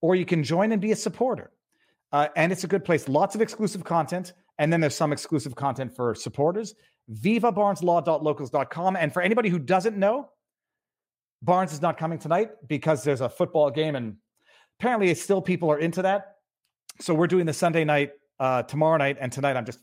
or 0.00 0.14
you 0.14 0.24
can 0.24 0.42
join 0.42 0.72
and 0.72 0.80
be 0.80 0.92
a 0.92 0.96
supporter. 0.96 1.50
Uh, 2.12 2.28
and 2.36 2.52
it's 2.52 2.64
a 2.64 2.68
good 2.68 2.84
place. 2.84 3.08
Lots 3.08 3.34
of 3.34 3.40
exclusive 3.40 3.84
content. 3.84 4.32
And 4.58 4.72
then 4.72 4.80
there's 4.80 4.94
some 4.94 5.12
exclusive 5.12 5.54
content 5.54 5.94
for 5.94 6.14
supporters. 6.14 6.74
VivaBarnesLaw.locals.com. 7.12 8.96
And 8.96 9.12
for 9.12 9.20
anybody 9.20 9.48
who 9.48 9.58
doesn't 9.58 9.96
know, 9.96 10.30
Barnes 11.42 11.72
is 11.72 11.82
not 11.82 11.98
coming 11.98 12.18
tonight 12.18 12.50
because 12.66 13.04
there's 13.04 13.20
a 13.20 13.28
football 13.28 13.70
game, 13.70 13.94
and 13.94 14.16
apparently, 14.78 15.12
still 15.14 15.42
people 15.42 15.70
are 15.70 15.78
into 15.78 16.02
that. 16.02 16.36
So 17.00 17.14
we're 17.14 17.26
doing 17.26 17.44
the 17.44 17.52
Sunday 17.52 17.84
night, 17.84 18.12
uh, 18.40 18.62
tomorrow 18.62 18.96
night, 18.96 19.18
and 19.20 19.30
tonight 19.30 19.56
I'm 19.56 19.66
just 19.66 19.80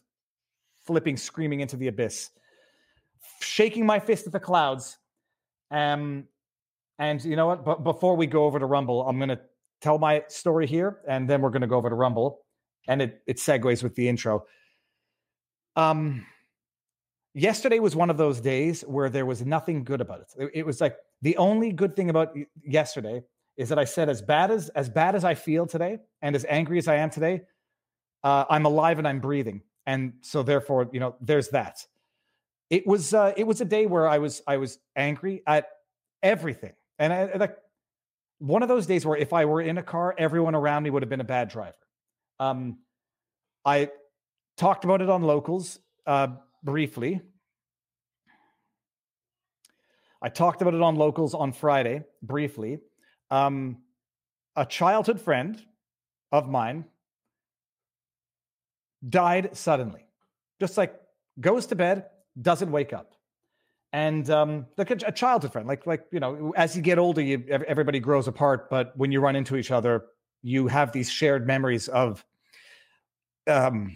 flipping, 0.85 1.15
screaming 1.15 1.59
into 1.59 1.77
the 1.77 1.87
abyss, 1.87 2.31
shaking 3.39 3.85
my 3.85 3.99
fist 3.99 4.25
at 4.25 4.33
the 4.33 4.39
clouds 4.39 4.97
um, 5.73 6.25
and 6.99 7.23
you 7.25 7.35
know 7.35 7.47
what? 7.47 7.65
But 7.65 7.83
before 7.83 8.15
we 8.15 8.27
go 8.27 8.45
over 8.45 8.59
to 8.59 8.65
Rumble, 8.65 9.05
I'm 9.07 9.17
going 9.17 9.29
to 9.29 9.39
tell 9.81 9.97
my 9.97 10.23
story 10.29 10.67
here, 10.67 10.99
and 11.07 11.27
then 11.27 11.41
we're 11.41 11.49
going 11.49 11.63
to 11.63 11.67
go 11.67 11.75
over 11.75 11.89
to 11.89 11.95
Rumble, 11.95 12.45
and 12.87 13.01
it 13.01 13.21
it 13.25 13.37
segues 13.37 13.81
with 13.81 13.95
the 13.95 14.07
intro. 14.07 14.45
Um, 15.75 16.25
yesterday 17.33 17.79
was 17.79 17.95
one 17.95 18.11
of 18.11 18.17
those 18.17 18.39
days 18.39 18.81
where 18.83 19.09
there 19.09 19.25
was 19.25 19.43
nothing 19.43 19.83
good 19.83 19.99
about 19.99 20.21
it. 20.21 20.27
It, 20.37 20.51
it 20.53 20.65
was 20.65 20.79
like 20.79 20.95
the 21.23 21.35
only 21.37 21.71
good 21.71 21.95
thing 21.95 22.11
about 22.11 22.37
yesterday 22.63 23.23
is 23.57 23.69
that 23.69 23.79
I 23.79 23.85
said, 23.85 24.09
as 24.09 24.21
bad 24.21 24.51
as 24.51 24.69
as 24.69 24.89
bad 24.89 25.15
as 25.15 25.23
I 25.25 25.33
feel 25.33 25.65
today, 25.65 25.97
and 26.21 26.35
as 26.35 26.45
angry 26.47 26.77
as 26.77 26.87
I 26.87 26.97
am 26.97 27.09
today, 27.09 27.41
uh, 28.23 28.45
I'm 28.47 28.65
alive 28.65 28.99
and 28.99 29.07
I'm 29.07 29.19
breathing, 29.19 29.63
and 29.87 30.13
so 30.21 30.43
therefore, 30.43 30.87
you 30.93 30.99
know, 30.99 31.15
there's 31.19 31.49
that 31.49 31.83
it 32.73 32.87
was 32.87 33.13
uh, 33.13 33.33
it 33.37 33.45
was 33.45 33.61
a 33.61 33.65
day 33.65 33.85
where 33.85 34.07
I 34.07 34.17
was 34.17 34.41
I 34.47 34.57
was 34.57 34.79
angry 34.95 35.43
at 35.45 35.67
everything, 36.23 36.73
and 36.97 37.13
I, 37.13 37.29
like 37.35 37.55
one 38.39 38.63
of 38.63 38.67
those 38.67 38.87
days 38.87 39.05
where 39.05 39.15
if 39.15 39.31
I 39.31 39.45
were 39.45 39.61
in 39.61 39.77
a 39.77 39.83
car, 39.83 40.15
everyone 40.17 40.55
around 40.55 40.81
me 40.81 40.89
would 40.89 41.03
have 41.03 41.09
been 41.09 41.21
a 41.21 41.23
bad 41.23 41.49
driver. 41.49 41.75
Um, 42.39 42.79
I 43.63 43.91
talked 44.57 44.85
about 44.85 45.03
it 45.03 45.09
on 45.11 45.21
locals 45.21 45.77
uh, 46.07 46.29
briefly. 46.63 47.21
I 50.19 50.29
talked 50.29 50.63
about 50.63 50.73
it 50.73 50.81
on 50.81 50.95
locals 50.95 51.35
on 51.35 51.51
Friday 51.51 52.03
briefly. 52.23 52.79
Um, 53.29 53.83
a 54.55 54.65
childhood 54.65 55.21
friend 55.21 55.61
of 56.31 56.49
mine 56.49 56.85
died 59.07 59.55
suddenly, 59.55 60.07
just 60.59 60.75
like 60.75 60.99
goes 61.39 61.67
to 61.67 61.75
bed, 61.75 62.05
doesn't 62.41 62.71
wake 62.71 62.93
up. 62.93 63.13
And 63.91 64.27
um, 64.29 64.65
like 64.77 64.89
a, 64.89 64.97
a 65.05 65.11
childhood 65.11 65.51
friend, 65.51 65.67
like 65.67 65.85
like 65.85 66.05
you 66.11 66.19
know, 66.19 66.53
as 66.57 66.75
you 66.75 66.81
get 66.81 66.97
older, 66.97 67.21
you, 67.21 67.43
everybody 67.47 67.99
grows 67.99 68.27
apart. 68.27 68.69
But 68.69 68.97
when 68.97 69.11
you 69.11 69.19
run 69.19 69.35
into 69.35 69.55
each 69.55 69.69
other, 69.69 70.05
you 70.41 70.67
have 70.67 70.91
these 70.91 71.11
shared 71.11 71.45
memories 71.45 71.87
of 71.87 72.25
um, 73.47 73.95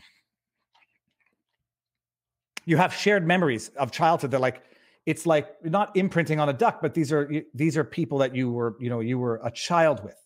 you 2.68 2.78
have 2.78 2.94
shared 2.94 3.26
memories 3.26 3.70
of 3.70 3.92
childhood 3.92 4.32
that 4.32 4.42
like 4.42 4.62
it's 5.06 5.26
like 5.26 5.56
not 5.64 5.96
imprinting 5.96 6.40
on 6.40 6.50
a 6.50 6.54
duck 6.54 6.80
but 6.82 6.94
these 6.94 7.12
are 7.12 7.32
these 7.56 7.78
are 7.78 7.84
people 7.84 8.20
that 8.20 8.36
you 8.36 8.52
were 8.52 8.76
you 8.80 8.90
know 8.90 9.00
you 9.00 9.18
were 9.18 9.40
a 9.44 9.50
child 9.50 10.04
with 10.04 10.22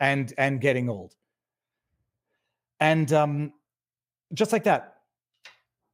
and 0.00 0.34
and 0.36 0.60
getting 0.60 0.90
old 0.90 1.14
and 2.80 3.12
um 3.12 3.52
just 4.34 4.52
like 4.52 4.64
that 4.64 4.96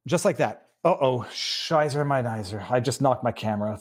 just 0.07 0.25
like 0.25 0.37
that 0.37 0.62
uh 0.83 0.95
oh, 0.99 1.25
Shizer 1.31 2.05
my 2.05 2.21
nizer. 2.21 2.69
I 2.69 2.79
just 2.79 3.01
knocked 3.01 3.23
my 3.23 3.31
camera. 3.31 3.79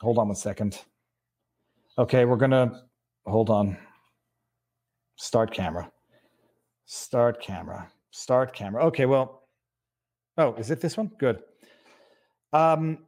Hold 0.00 0.18
on 0.18 0.28
one 0.28 0.36
second. 0.36 0.80
Okay, 1.96 2.24
we're 2.24 2.36
gonna 2.36 2.82
hold 3.26 3.50
on. 3.50 3.76
Start 5.16 5.52
camera. 5.52 5.90
Start 6.86 7.40
camera. 7.40 7.88
Start 8.10 8.52
camera. 8.52 8.84
Okay, 8.86 9.06
well, 9.06 9.42
oh, 10.36 10.54
is 10.54 10.70
it 10.70 10.80
this 10.80 10.96
one? 10.96 11.10
Good. 11.18 11.40
Um, 12.52 12.98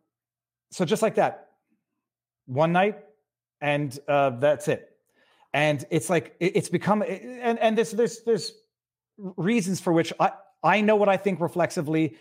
so 0.70 0.85
just 0.85 1.03
like 1.03 1.16
that, 1.16 1.49
one 2.46 2.72
night, 2.72 2.99
and 3.61 3.99
uh, 4.09 4.31
that's 4.31 4.68
it. 4.68 4.90
And 5.53 5.85
it's 5.90 6.09
like 6.09 6.37
it, 6.38 6.57
it's 6.57 6.68
become, 6.68 7.03
and 7.03 7.59
and 7.59 7.77
there's 7.77 7.90
there's 7.90 8.22
there's 8.22 8.53
reasons 9.18 9.81
for 9.81 9.92
which 9.92 10.12
I 10.20 10.33
I 10.62 10.81
know 10.81 10.96
what 10.96 11.09
I 11.09 11.16
think 11.16 11.40
reflexively, 11.40 12.16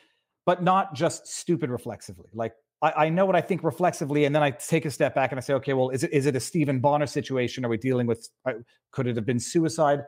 but 0.46 0.64
not 0.64 0.94
just 0.94 1.28
stupid 1.28 1.70
reflexively. 1.70 2.30
Like 2.34 2.54
I, 2.82 3.06
I, 3.06 3.10
know 3.10 3.26
what 3.26 3.36
I 3.36 3.42
think 3.42 3.64
reflexively, 3.64 4.26
and 4.26 4.36
then 4.36 4.44
I 4.44 4.52
take 4.52 4.86
a 4.86 4.92
step 4.92 5.16
back 5.16 5.32
and 5.32 5.40
I 5.40 5.42
say, 5.42 5.54
okay, 5.56 5.74
well, 5.74 5.90
is 5.90 6.04
it 6.04 6.14
is 6.14 6.26
it 6.26 6.36
a 6.36 6.40
Stephen 6.40 6.80
Bonner 6.80 7.08
situation? 7.08 7.66
Are 7.66 7.70
we 7.70 7.78
dealing 7.78 8.08
with? 8.08 8.30
Uh, 8.46 8.54
could 8.92 9.08
it 9.08 9.16
have 9.16 9.26
been 9.26 9.40
suicide? 9.40 10.04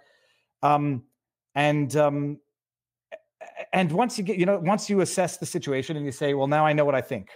Um, 0.61 1.03
and 1.55 1.95
um, 1.95 2.39
and 3.73 3.91
once 3.91 4.17
you 4.17 4.23
get, 4.23 4.37
you 4.37 4.45
know, 4.45 4.59
once 4.59 4.89
you 4.89 5.01
assess 5.01 5.37
the 5.37 5.45
situation 5.45 5.97
and 5.97 6.05
you 6.05 6.11
say, 6.11 6.33
well, 6.33 6.47
now 6.47 6.65
I 6.65 6.73
know 6.73 6.85
what 6.85 6.95
I 6.95 7.01
think, 7.01 7.29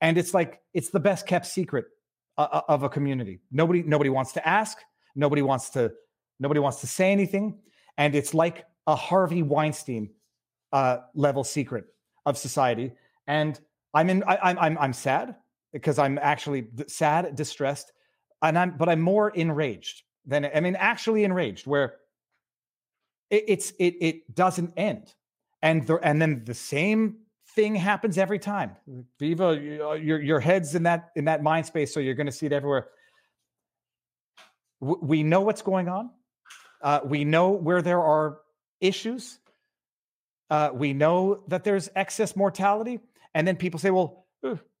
and 0.00 0.16
it's 0.16 0.32
like 0.32 0.60
it's 0.72 0.90
the 0.90 1.00
best 1.00 1.26
kept 1.26 1.46
secret 1.46 1.86
uh, 2.38 2.48
uh 2.50 2.62
of 2.68 2.82
a 2.82 2.88
community. 2.88 3.40
Nobody 3.50 3.82
nobody 3.82 4.10
wants 4.10 4.32
to 4.32 4.48
ask. 4.48 4.78
Nobody 5.14 5.42
wants 5.42 5.70
to 5.70 5.92
nobody 6.38 6.60
wants 6.60 6.80
to 6.80 6.86
say 6.86 7.12
anything, 7.12 7.58
and 7.98 8.14
it's 8.14 8.32
like 8.32 8.64
a 8.86 8.96
Harvey 8.96 9.42
Weinstein 9.42 10.10
uh, 10.72 10.98
level 11.14 11.44
secret 11.44 11.84
of 12.30 12.38
society. 12.38 12.92
And 13.26 13.60
I'm 13.92 14.08
in. 14.08 14.24
I, 14.24 14.38
I'm 14.42 14.58
I'm 14.58 14.78
I'm 14.78 14.92
sad 14.92 15.36
because 15.72 15.98
I'm 15.98 16.18
actually 16.18 16.68
sad, 16.86 17.34
distressed, 17.34 17.92
and 18.42 18.58
I'm 18.58 18.76
but 18.76 18.88
I'm 18.88 19.00
more 19.00 19.30
enraged 19.30 20.02
than 20.24 20.48
I 20.54 20.60
mean 20.60 20.76
actually 20.76 21.24
enraged 21.24 21.66
where 21.66 21.96
it, 23.30 23.44
it's 23.48 23.72
it 23.78 23.96
it 24.00 24.34
doesn't 24.34 24.72
end, 24.76 25.14
and 25.62 25.86
the, 25.86 25.96
and 25.96 26.20
then 26.20 26.44
the 26.44 26.54
same 26.54 27.16
thing 27.54 27.74
happens 27.74 28.16
every 28.16 28.38
time. 28.38 28.76
Viva, 29.18 29.48
uh, 29.48 29.92
your 29.94 30.20
your 30.20 30.40
head's 30.40 30.74
in 30.74 30.84
that 30.84 31.10
in 31.16 31.24
that 31.24 31.42
mind 31.42 31.66
space, 31.66 31.92
so 31.92 32.00
you're 32.00 32.14
going 32.14 32.26
to 32.26 32.32
see 32.32 32.46
it 32.46 32.52
everywhere. 32.52 32.88
We 34.80 35.22
know 35.22 35.42
what's 35.42 35.62
going 35.62 35.88
on. 35.88 36.10
Uh, 36.80 37.00
we 37.04 37.24
know 37.24 37.50
where 37.50 37.82
there 37.82 38.00
are 38.00 38.38
issues. 38.80 39.38
Uh, 40.50 40.70
we 40.72 40.92
know 40.92 41.42
that 41.48 41.64
there's 41.64 41.88
excess 41.94 42.34
mortality 42.34 42.98
and 43.34 43.46
then 43.46 43.56
people 43.56 43.78
say, 43.78 43.90
well, 43.90 44.26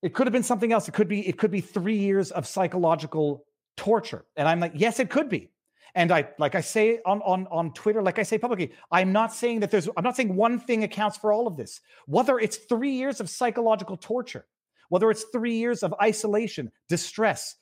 it 0.02 0.14
could 0.14 0.26
have 0.26 0.32
been 0.32 0.42
something 0.42 0.72
else. 0.72 0.88
It 0.88 0.92
could 0.92 1.08
be, 1.08 1.26
it 1.26 1.38
could 1.38 1.50
be 1.50 1.60
three 1.60 1.98
years 1.98 2.30
of 2.30 2.46
psychological 2.46 3.44
torture. 3.76 4.24
And 4.36 4.48
I'm 4.48 4.58
like, 4.60 4.72
yes, 4.74 4.98
it 4.98 5.10
could 5.10 5.28
be. 5.28 5.50
And 5.94 6.12
I, 6.12 6.28
like 6.38 6.54
I 6.54 6.60
say 6.60 7.00
on, 7.04 7.20
on, 7.22 7.46
on 7.50 7.72
Twitter, 7.72 8.02
like 8.02 8.18
I 8.18 8.22
say 8.22 8.38
publicly, 8.38 8.72
I'm 8.90 9.12
not 9.12 9.32
saying 9.32 9.60
that 9.60 9.70
there's, 9.70 9.88
I'm 9.96 10.04
not 10.04 10.16
saying 10.16 10.34
one 10.34 10.58
thing 10.58 10.84
accounts 10.84 11.16
for 11.16 11.32
all 11.32 11.46
of 11.46 11.56
this. 11.56 11.80
Whether 12.06 12.38
it's 12.38 12.56
three 12.56 12.92
years 12.92 13.20
of 13.20 13.28
psychological 13.28 13.96
torture, 13.96 14.46
whether 14.88 15.10
it's 15.10 15.24
three 15.32 15.54
years 15.54 15.82
of 15.82 15.94
isolation, 16.00 16.70
distress, 16.88 17.56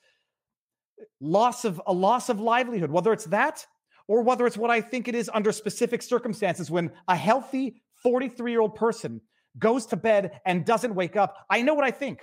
loss 1.19 1.65
of 1.65 1.81
a 1.87 1.93
loss 1.93 2.29
of 2.29 2.39
livelihood, 2.39 2.91
whether 2.91 3.13
it's 3.13 3.25
that 3.25 3.65
or 4.07 4.21
whether 4.21 4.45
it's 4.45 4.57
what 4.57 4.69
I 4.69 4.81
think 4.81 5.07
it 5.07 5.15
is 5.15 5.29
under 5.33 5.51
specific 5.51 6.01
circumstances 6.01 6.69
when 6.71 6.91
a 7.07 7.15
healthy 7.15 7.81
43 8.03 8.51
year 8.51 8.61
old 8.61 8.75
person 8.75 9.21
goes 9.57 9.85
to 9.87 9.97
bed 9.97 10.39
and 10.45 10.65
doesn't 10.65 10.95
wake 10.95 11.15
up, 11.15 11.35
I 11.49 11.61
know 11.61 11.73
what 11.73 11.85
I 11.85 11.91
think. 11.91 12.21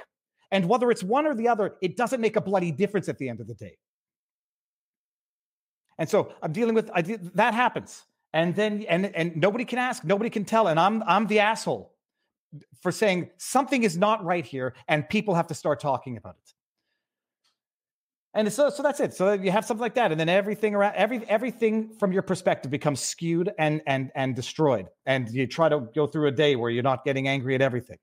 And 0.51 0.69
whether 0.69 0.91
it's 0.91 1.03
one 1.03 1.27
or 1.27 1.35
the 1.35 1.49
other, 1.49 1.77
it 1.83 1.97
doesn't 1.97 2.21
make 2.21 2.37
a 2.37 2.41
bloody 2.41 2.71
difference 2.71 3.09
at 3.09 3.19
the 3.19 3.29
end 3.29 3.41
of 3.41 3.49
the 3.49 3.55
day. 3.55 3.79
And 5.99 6.09
so 6.09 6.33
I'm 6.43 6.53
dealing 6.53 6.75
with 6.75 6.91
I, 6.95 7.03
that 7.35 7.55
happens. 7.55 8.05
And 8.33 8.55
then 8.55 8.85
and 8.89 9.07
and 9.15 9.37
nobody 9.37 9.65
can 9.65 9.79
ask, 9.79 10.05
nobody 10.05 10.31
can 10.31 10.45
tell. 10.45 10.69
And 10.69 10.79
I'm 10.79 11.03
I'm 11.05 11.27
the 11.27 11.41
asshole 11.41 11.95
for 12.83 12.93
saying 12.93 13.31
something 13.39 13.83
is 13.83 13.97
not 13.97 14.25
right 14.25 14.45
here, 14.45 14.75
and 14.89 15.09
people 15.09 15.35
have 15.35 15.47
to 15.49 15.55
start 15.55 15.81
talking 15.81 16.17
about 16.17 16.37
it. 16.37 16.53
And 18.37 18.53
so, 18.53 18.69
so 18.69 18.83
that's 18.83 19.01
it. 19.01 19.15
So 19.15 19.33
you 19.33 19.51
have 19.51 19.65
something 19.65 19.81
like 19.81 19.95
that, 19.95 20.13
and 20.13 20.21
then 20.21 20.29
everything 20.29 20.75
around 20.75 20.95
every 20.95 21.27
everything 21.27 21.89
from 21.99 22.13
your 22.13 22.21
perspective 22.21 22.71
becomes 22.71 23.01
skewed 23.01 23.51
and 23.59 23.81
and 23.87 24.13
and 24.15 24.37
destroyed. 24.37 24.89
And 25.07 25.31
you 25.31 25.47
try 25.47 25.71
to 25.71 25.89
go 25.95 26.07
through 26.07 26.29
a 26.29 26.33
day 26.33 26.55
where 26.55 26.71
you're 26.71 26.83
not 26.83 27.03
getting 27.03 27.29
angry 27.29 27.55
at 27.55 27.63
everything. 27.63 27.97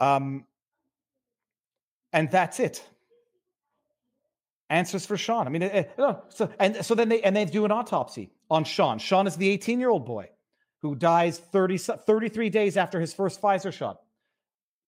Um, 0.00 0.46
and 2.14 2.30
that's 2.30 2.60
it. 2.60 2.82
Answers 4.70 5.04
for 5.04 5.18
Sean. 5.18 5.46
I 5.46 5.50
mean, 5.50 5.62
it, 5.62 5.74
it, 5.74 5.92
so 6.30 6.50
and 6.58 6.82
so 6.82 6.94
then 6.94 7.10
they 7.10 7.20
and 7.20 7.36
they 7.36 7.44
do 7.44 7.66
an 7.66 7.70
autopsy 7.70 8.30
on 8.50 8.64
Sean. 8.64 8.98
Sean 8.98 9.26
is 9.26 9.36
the 9.36 9.50
18 9.50 9.80
year 9.80 9.90
old 9.90 10.06
boy 10.06 10.30
who 10.80 10.94
dies 10.94 11.38
30, 11.38 11.76
33 11.76 12.48
days 12.48 12.78
after 12.78 12.98
his 12.98 13.12
first 13.12 13.42
Pfizer 13.42 13.70
shot 13.70 14.00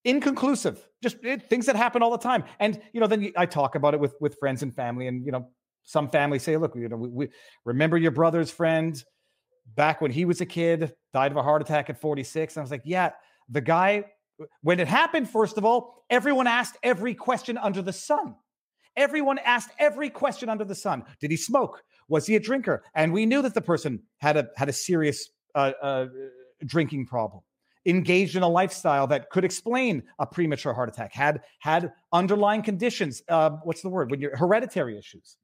inconclusive 0.04 0.88
just 1.02 1.16
it, 1.22 1.48
things 1.48 1.66
that 1.66 1.76
happen 1.76 2.02
all 2.02 2.10
the 2.10 2.18
time. 2.18 2.44
And 2.58 2.80
you 2.92 3.00
know 3.00 3.06
then 3.06 3.32
i 3.36 3.46
talk 3.46 3.74
about 3.74 3.94
it 3.94 4.00
with 4.00 4.14
with 4.20 4.36
friends 4.38 4.62
and 4.62 4.74
family 4.74 5.06
and 5.06 5.24
you 5.24 5.32
know 5.32 5.48
some 5.84 6.08
families 6.08 6.42
say 6.42 6.56
look 6.56 6.74
you 6.76 6.88
know 6.88 6.96
we, 6.96 7.08
we, 7.08 7.28
remember 7.64 7.96
your 7.96 8.10
brother's 8.10 8.50
friend 8.50 9.02
back 9.74 10.00
when 10.00 10.10
he 10.10 10.24
was 10.24 10.40
a 10.40 10.46
kid 10.46 10.92
died 11.12 11.30
of 11.30 11.36
a 11.36 11.42
heart 11.42 11.62
attack 11.62 11.90
at 11.90 12.00
46 12.00 12.56
and 12.56 12.60
i 12.60 12.62
was 12.62 12.70
like 12.70 12.82
yeah 12.84 13.10
the 13.48 13.60
guy 13.60 14.04
when 14.62 14.80
it 14.80 14.88
happened 14.88 15.28
first 15.28 15.58
of 15.58 15.64
all 15.64 16.02
everyone 16.12 16.46
asked 16.46 16.76
every 16.82 17.14
question 17.14 17.56
under 17.56 17.82
the 17.82 17.92
sun. 17.92 18.36
Everyone 18.94 19.38
asked 19.38 19.70
every 19.78 20.10
question 20.10 20.50
under 20.50 20.64
the 20.64 20.74
sun. 20.74 21.04
Did 21.18 21.30
he 21.30 21.36
smoke? 21.38 21.82
Was 22.08 22.26
he 22.26 22.36
a 22.36 22.40
drinker? 22.40 22.84
And 22.94 23.12
we 23.12 23.24
knew 23.24 23.40
that 23.40 23.54
the 23.54 23.62
person 23.62 24.02
had 24.18 24.36
a 24.36 24.48
had 24.56 24.68
a 24.68 24.72
serious 24.72 25.30
uh, 25.54 25.72
uh, 25.82 26.06
drinking 26.66 27.06
problem 27.06 27.42
engaged 27.86 28.36
in 28.36 28.42
a 28.42 28.48
lifestyle 28.48 29.06
that 29.08 29.30
could 29.30 29.44
explain 29.44 30.02
a 30.18 30.26
premature 30.26 30.72
heart 30.72 30.88
attack, 30.88 31.12
had 31.12 31.42
had 31.58 31.92
underlying 32.12 32.62
conditions. 32.62 33.22
Uh, 33.28 33.50
what's 33.64 33.82
the 33.82 33.88
word? 33.88 34.10
When 34.10 34.20
you're 34.20 34.36
hereditary 34.36 34.98
issues. 34.98 35.36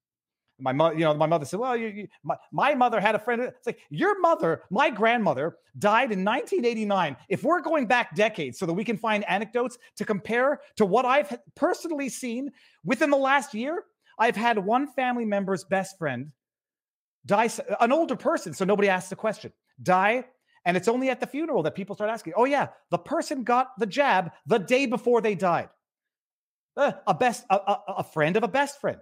My 0.60 0.72
mother, 0.72 0.94
you 0.94 1.04
know, 1.04 1.14
my 1.14 1.26
mother 1.26 1.44
said, 1.44 1.60
"Well, 1.60 1.76
you, 1.76 1.88
you, 1.88 2.08
my, 2.24 2.36
my 2.50 2.74
mother 2.74 3.00
had 3.00 3.14
a 3.14 3.18
friend." 3.18 3.42
It's 3.42 3.66
like 3.66 3.78
your 3.90 4.20
mother, 4.20 4.62
my 4.70 4.90
grandmother, 4.90 5.56
died 5.78 6.10
in 6.10 6.24
1989. 6.24 7.16
If 7.28 7.44
we're 7.44 7.60
going 7.60 7.86
back 7.86 8.16
decades, 8.16 8.58
so 8.58 8.66
that 8.66 8.72
we 8.72 8.82
can 8.82 8.96
find 8.96 9.28
anecdotes 9.28 9.78
to 9.96 10.04
compare 10.04 10.60
to 10.76 10.84
what 10.84 11.04
I've 11.04 11.38
personally 11.54 12.08
seen 12.08 12.50
within 12.84 13.10
the 13.10 13.16
last 13.16 13.54
year, 13.54 13.84
I've 14.18 14.34
had 14.34 14.58
one 14.58 14.88
family 14.88 15.24
member's 15.24 15.62
best 15.62 15.96
friend 15.96 16.32
die, 17.24 17.50
an 17.80 17.92
older 17.92 18.16
person, 18.16 18.52
so 18.52 18.64
nobody 18.64 18.88
asked 18.88 19.10
the 19.10 19.16
question, 19.16 19.52
die 19.80 20.24
and 20.68 20.76
it's 20.76 20.86
only 20.86 21.08
at 21.08 21.18
the 21.18 21.26
funeral 21.26 21.62
that 21.62 21.74
people 21.74 21.94
start 21.94 22.10
asking, 22.10 22.34
oh, 22.36 22.44
yeah, 22.44 22.68
the 22.90 22.98
person 22.98 23.42
got 23.42 23.70
the 23.78 23.86
jab 23.86 24.32
the 24.44 24.58
day 24.58 24.84
before 24.84 25.22
they 25.22 25.34
died. 25.34 25.70
Uh, 26.76 26.92
a 27.06 27.14
best, 27.14 27.46
a, 27.48 27.54
a, 27.54 27.82
a, 27.96 28.04
friend 28.04 28.36
of 28.36 28.42
a 28.42 28.48
best 28.48 28.78
friend. 28.78 29.00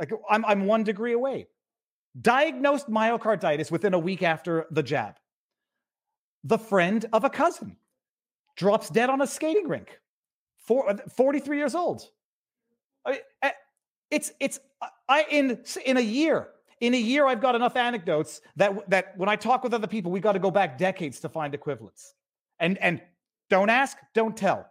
Like 0.00 0.10
I'm, 0.28 0.44
I'm 0.44 0.66
one 0.66 0.82
degree 0.82 1.12
away. 1.12 1.46
Diagnosed 2.20 2.90
myocarditis 2.90 3.70
within 3.70 3.94
a 3.94 3.98
week 3.98 4.24
after 4.24 4.66
the 4.72 4.82
jab. 4.82 5.14
The 6.42 6.58
friend 6.58 7.06
of 7.12 7.22
a 7.22 7.30
cousin 7.30 7.76
drops 8.56 8.90
dead 8.90 9.08
on 9.08 9.22
a 9.22 9.26
skating 9.28 9.68
rink. 9.68 10.00
For, 10.66 10.96
43 11.16 11.58
years 11.58 11.76
old. 11.76 12.08
I, 13.06 13.20
eh, 13.40 13.52
it's, 14.10 14.32
it's, 14.40 14.58
I, 15.08 15.26
in, 15.30 15.62
in 15.86 15.96
a 15.96 16.00
year, 16.00 16.48
in 16.80 16.94
a 16.94 16.98
year, 16.98 17.26
I've 17.26 17.40
got 17.40 17.54
enough 17.54 17.76
anecdotes 17.76 18.40
that 18.56 18.88
that 18.90 19.16
when 19.16 19.28
I 19.28 19.36
talk 19.36 19.62
with 19.62 19.74
other 19.74 19.86
people, 19.86 20.10
we 20.10 20.20
got 20.20 20.32
to 20.32 20.38
go 20.38 20.50
back 20.50 20.78
decades 20.78 21.20
to 21.20 21.28
find 21.28 21.54
equivalents. 21.54 22.14
And 22.58 22.78
and 22.78 23.00
don't 23.50 23.70
ask, 23.70 23.96
don't 24.14 24.36
tell. 24.36 24.70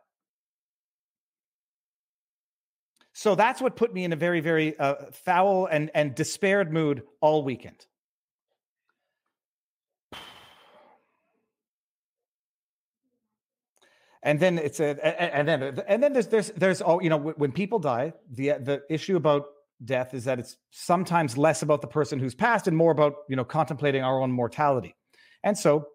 So 3.13 3.35
that's 3.35 3.61
what 3.61 3.75
put 3.75 3.93
me 3.93 4.03
in 4.03 4.13
a 4.13 4.15
very 4.15 4.39
very 4.39 4.77
uh, 4.77 4.95
foul 5.11 5.67
and 5.67 5.91
and 5.93 6.15
despaired 6.15 6.71
mood 6.73 7.03
all 7.21 7.43
weekend. 7.43 7.85
and 14.23 14.39
then 14.39 14.57
it's 14.57 14.79
a 14.79 15.05
and 15.05 15.47
then 15.47 15.83
and 15.87 16.01
then 16.01 16.13
there's 16.13 16.27
there's 16.27 16.51
there's 16.51 16.81
all 16.81 17.03
you 17.03 17.09
know 17.09 17.17
when 17.17 17.51
people 17.51 17.77
die 17.77 18.13
the 18.31 18.53
the 18.59 18.81
issue 18.89 19.17
about 19.17 19.45
death 19.85 20.13
is 20.13 20.25
that 20.25 20.39
it's 20.39 20.57
sometimes 20.71 21.37
less 21.37 21.61
about 21.61 21.81
the 21.81 21.87
person 21.87 22.19
who's 22.19 22.35
passed 22.35 22.67
and 22.67 22.75
more 22.75 22.91
about 22.91 23.15
you 23.29 23.35
know 23.35 23.43
contemplating 23.43 24.03
our 24.03 24.21
own 24.21 24.31
mortality. 24.31 24.95
And 25.43 25.57
so 25.57 25.87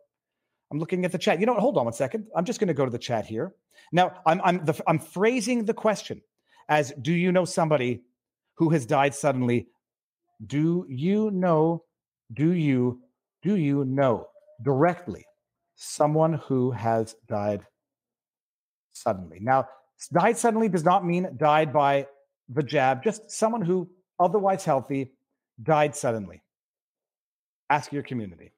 i'm 0.70 0.78
looking 0.78 1.04
at 1.04 1.12
the 1.12 1.18
chat. 1.18 1.40
You 1.40 1.46
know 1.46 1.54
what? 1.54 1.62
Hold 1.62 1.78
on 1.78 1.84
one 1.84 1.94
second. 1.94 2.26
I'm 2.36 2.44
just 2.44 2.60
going 2.60 2.68
to 2.68 2.74
go 2.74 2.84
to 2.84 2.90
the 2.90 2.98
chat 2.98 3.26
here. 3.26 3.54
Now 3.92 4.12
i'm 4.26 4.40
i'm 4.44 4.64
the, 4.64 4.80
i'm 4.86 4.98
phrasing 4.98 5.64
the 5.64 5.74
question 5.74 6.20
as 6.68 6.92
do 7.00 7.12
you 7.12 7.32
know 7.32 7.44
somebody 7.44 8.02
who 8.54 8.70
has 8.70 8.84
died 8.84 9.14
suddenly? 9.14 9.68
Do 10.46 10.84
you 10.88 11.30
know 11.30 11.84
do 12.32 12.52
you 12.52 13.00
do 13.42 13.56
you 13.56 13.84
know 13.84 14.26
directly 14.62 15.24
someone 15.76 16.34
who 16.34 16.70
has 16.72 17.14
died 17.26 17.64
suddenly? 18.92 19.38
Now 19.40 19.68
died 20.12 20.36
suddenly 20.36 20.68
does 20.68 20.84
not 20.84 21.04
mean 21.04 21.28
died 21.36 21.72
by 21.72 22.06
the 22.48 22.62
jab, 22.62 23.02
just 23.02 23.30
someone 23.30 23.62
who 23.62 23.88
otherwise 24.18 24.64
healthy 24.64 25.12
died 25.62 25.94
suddenly. 25.94 26.42
Ask 27.70 27.92
your 27.92 28.02
community. 28.02 28.52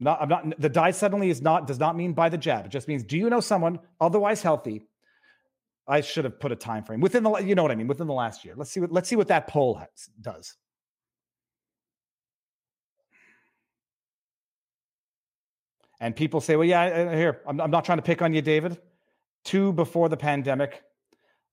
Not, 0.00 0.20
I'm 0.20 0.28
not. 0.28 0.60
The 0.60 0.68
die 0.68 0.90
suddenly 0.90 1.30
is 1.30 1.40
not 1.40 1.66
does 1.66 1.78
not 1.78 1.96
mean 1.96 2.12
by 2.12 2.28
the 2.28 2.36
jab. 2.36 2.66
It 2.66 2.70
just 2.70 2.88
means 2.88 3.04
do 3.04 3.16
you 3.16 3.30
know 3.30 3.40
someone 3.40 3.78
otherwise 4.00 4.42
healthy? 4.42 4.82
I 5.86 6.00
should 6.00 6.24
have 6.24 6.40
put 6.40 6.50
a 6.50 6.56
time 6.56 6.82
frame 6.82 7.00
within 7.00 7.22
the. 7.22 7.36
You 7.36 7.54
know 7.54 7.62
what 7.62 7.70
I 7.70 7.76
mean? 7.76 7.86
Within 7.86 8.06
the 8.06 8.14
last 8.14 8.44
year. 8.44 8.54
Let's 8.56 8.70
see 8.70 8.80
what 8.80 8.90
let's 8.90 9.08
see 9.08 9.16
what 9.16 9.28
that 9.28 9.46
poll 9.46 9.74
has, 9.74 10.10
does. 10.20 10.56
And 16.00 16.14
people 16.14 16.40
say, 16.40 16.56
well, 16.56 16.66
yeah, 16.66 17.14
here, 17.14 17.40
I'm, 17.46 17.60
I'm 17.60 17.70
not 17.70 17.84
trying 17.84 17.96
to 17.96 18.02
pick 18.02 18.20
on 18.20 18.34
you, 18.34 18.42
David. 18.42 18.78
Two 19.44 19.72
before 19.72 20.08
the 20.08 20.16
pandemic. 20.18 20.82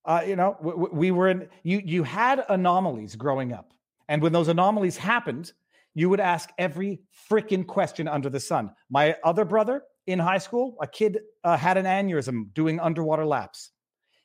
Uh, 0.04 0.22
you 0.26 0.36
know, 0.36 0.56
we, 0.60 0.72
we 0.72 1.10
were 1.10 1.28
in, 1.28 1.48
you, 1.62 1.80
you 1.84 2.02
had 2.02 2.44
anomalies 2.48 3.14
growing 3.16 3.52
up. 3.52 3.72
And 4.08 4.20
when 4.20 4.32
those 4.32 4.48
anomalies 4.48 4.96
happened, 4.96 5.52
you 5.94 6.08
would 6.08 6.20
ask 6.20 6.50
every 6.58 7.00
freaking 7.30 7.66
question 7.66 8.08
under 8.08 8.28
the 8.28 8.40
sun. 8.40 8.70
My 8.90 9.16
other 9.24 9.44
brother 9.44 9.84
in 10.06 10.18
high 10.18 10.38
school, 10.38 10.76
a 10.80 10.86
kid 10.86 11.20
uh, 11.44 11.56
had 11.56 11.76
an 11.76 11.84
aneurysm 11.84 12.52
doing 12.54 12.80
underwater 12.80 13.24
laps. 13.24 13.70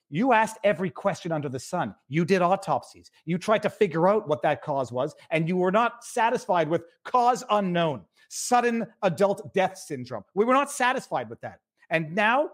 You 0.09 0.31
asked 0.31 0.57
every 0.63 0.89
question 0.89 1.31
under 1.31 1.49
the 1.49 1.59
sun. 1.59 1.93
You 2.07 2.23
did 2.23 2.41
autopsies. 2.41 3.11
You 3.25 3.37
tried 3.37 3.63
to 3.63 3.69
figure 3.69 4.07
out 4.07 4.27
what 4.27 4.41
that 4.43 4.61
cause 4.61 4.91
was, 4.91 5.13
and 5.31 5.47
you 5.47 5.57
were 5.57 5.71
not 5.71 6.03
satisfied 6.03 6.69
with 6.69 6.83
cause 7.03 7.43
unknown, 7.49 8.03
sudden 8.29 8.87
adult 9.03 9.53
death 9.53 9.77
syndrome. 9.77 10.23
We 10.33 10.45
were 10.45 10.53
not 10.53 10.71
satisfied 10.71 11.29
with 11.29 11.41
that. 11.41 11.59
And 11.89 12.15
now, 12.15 12.51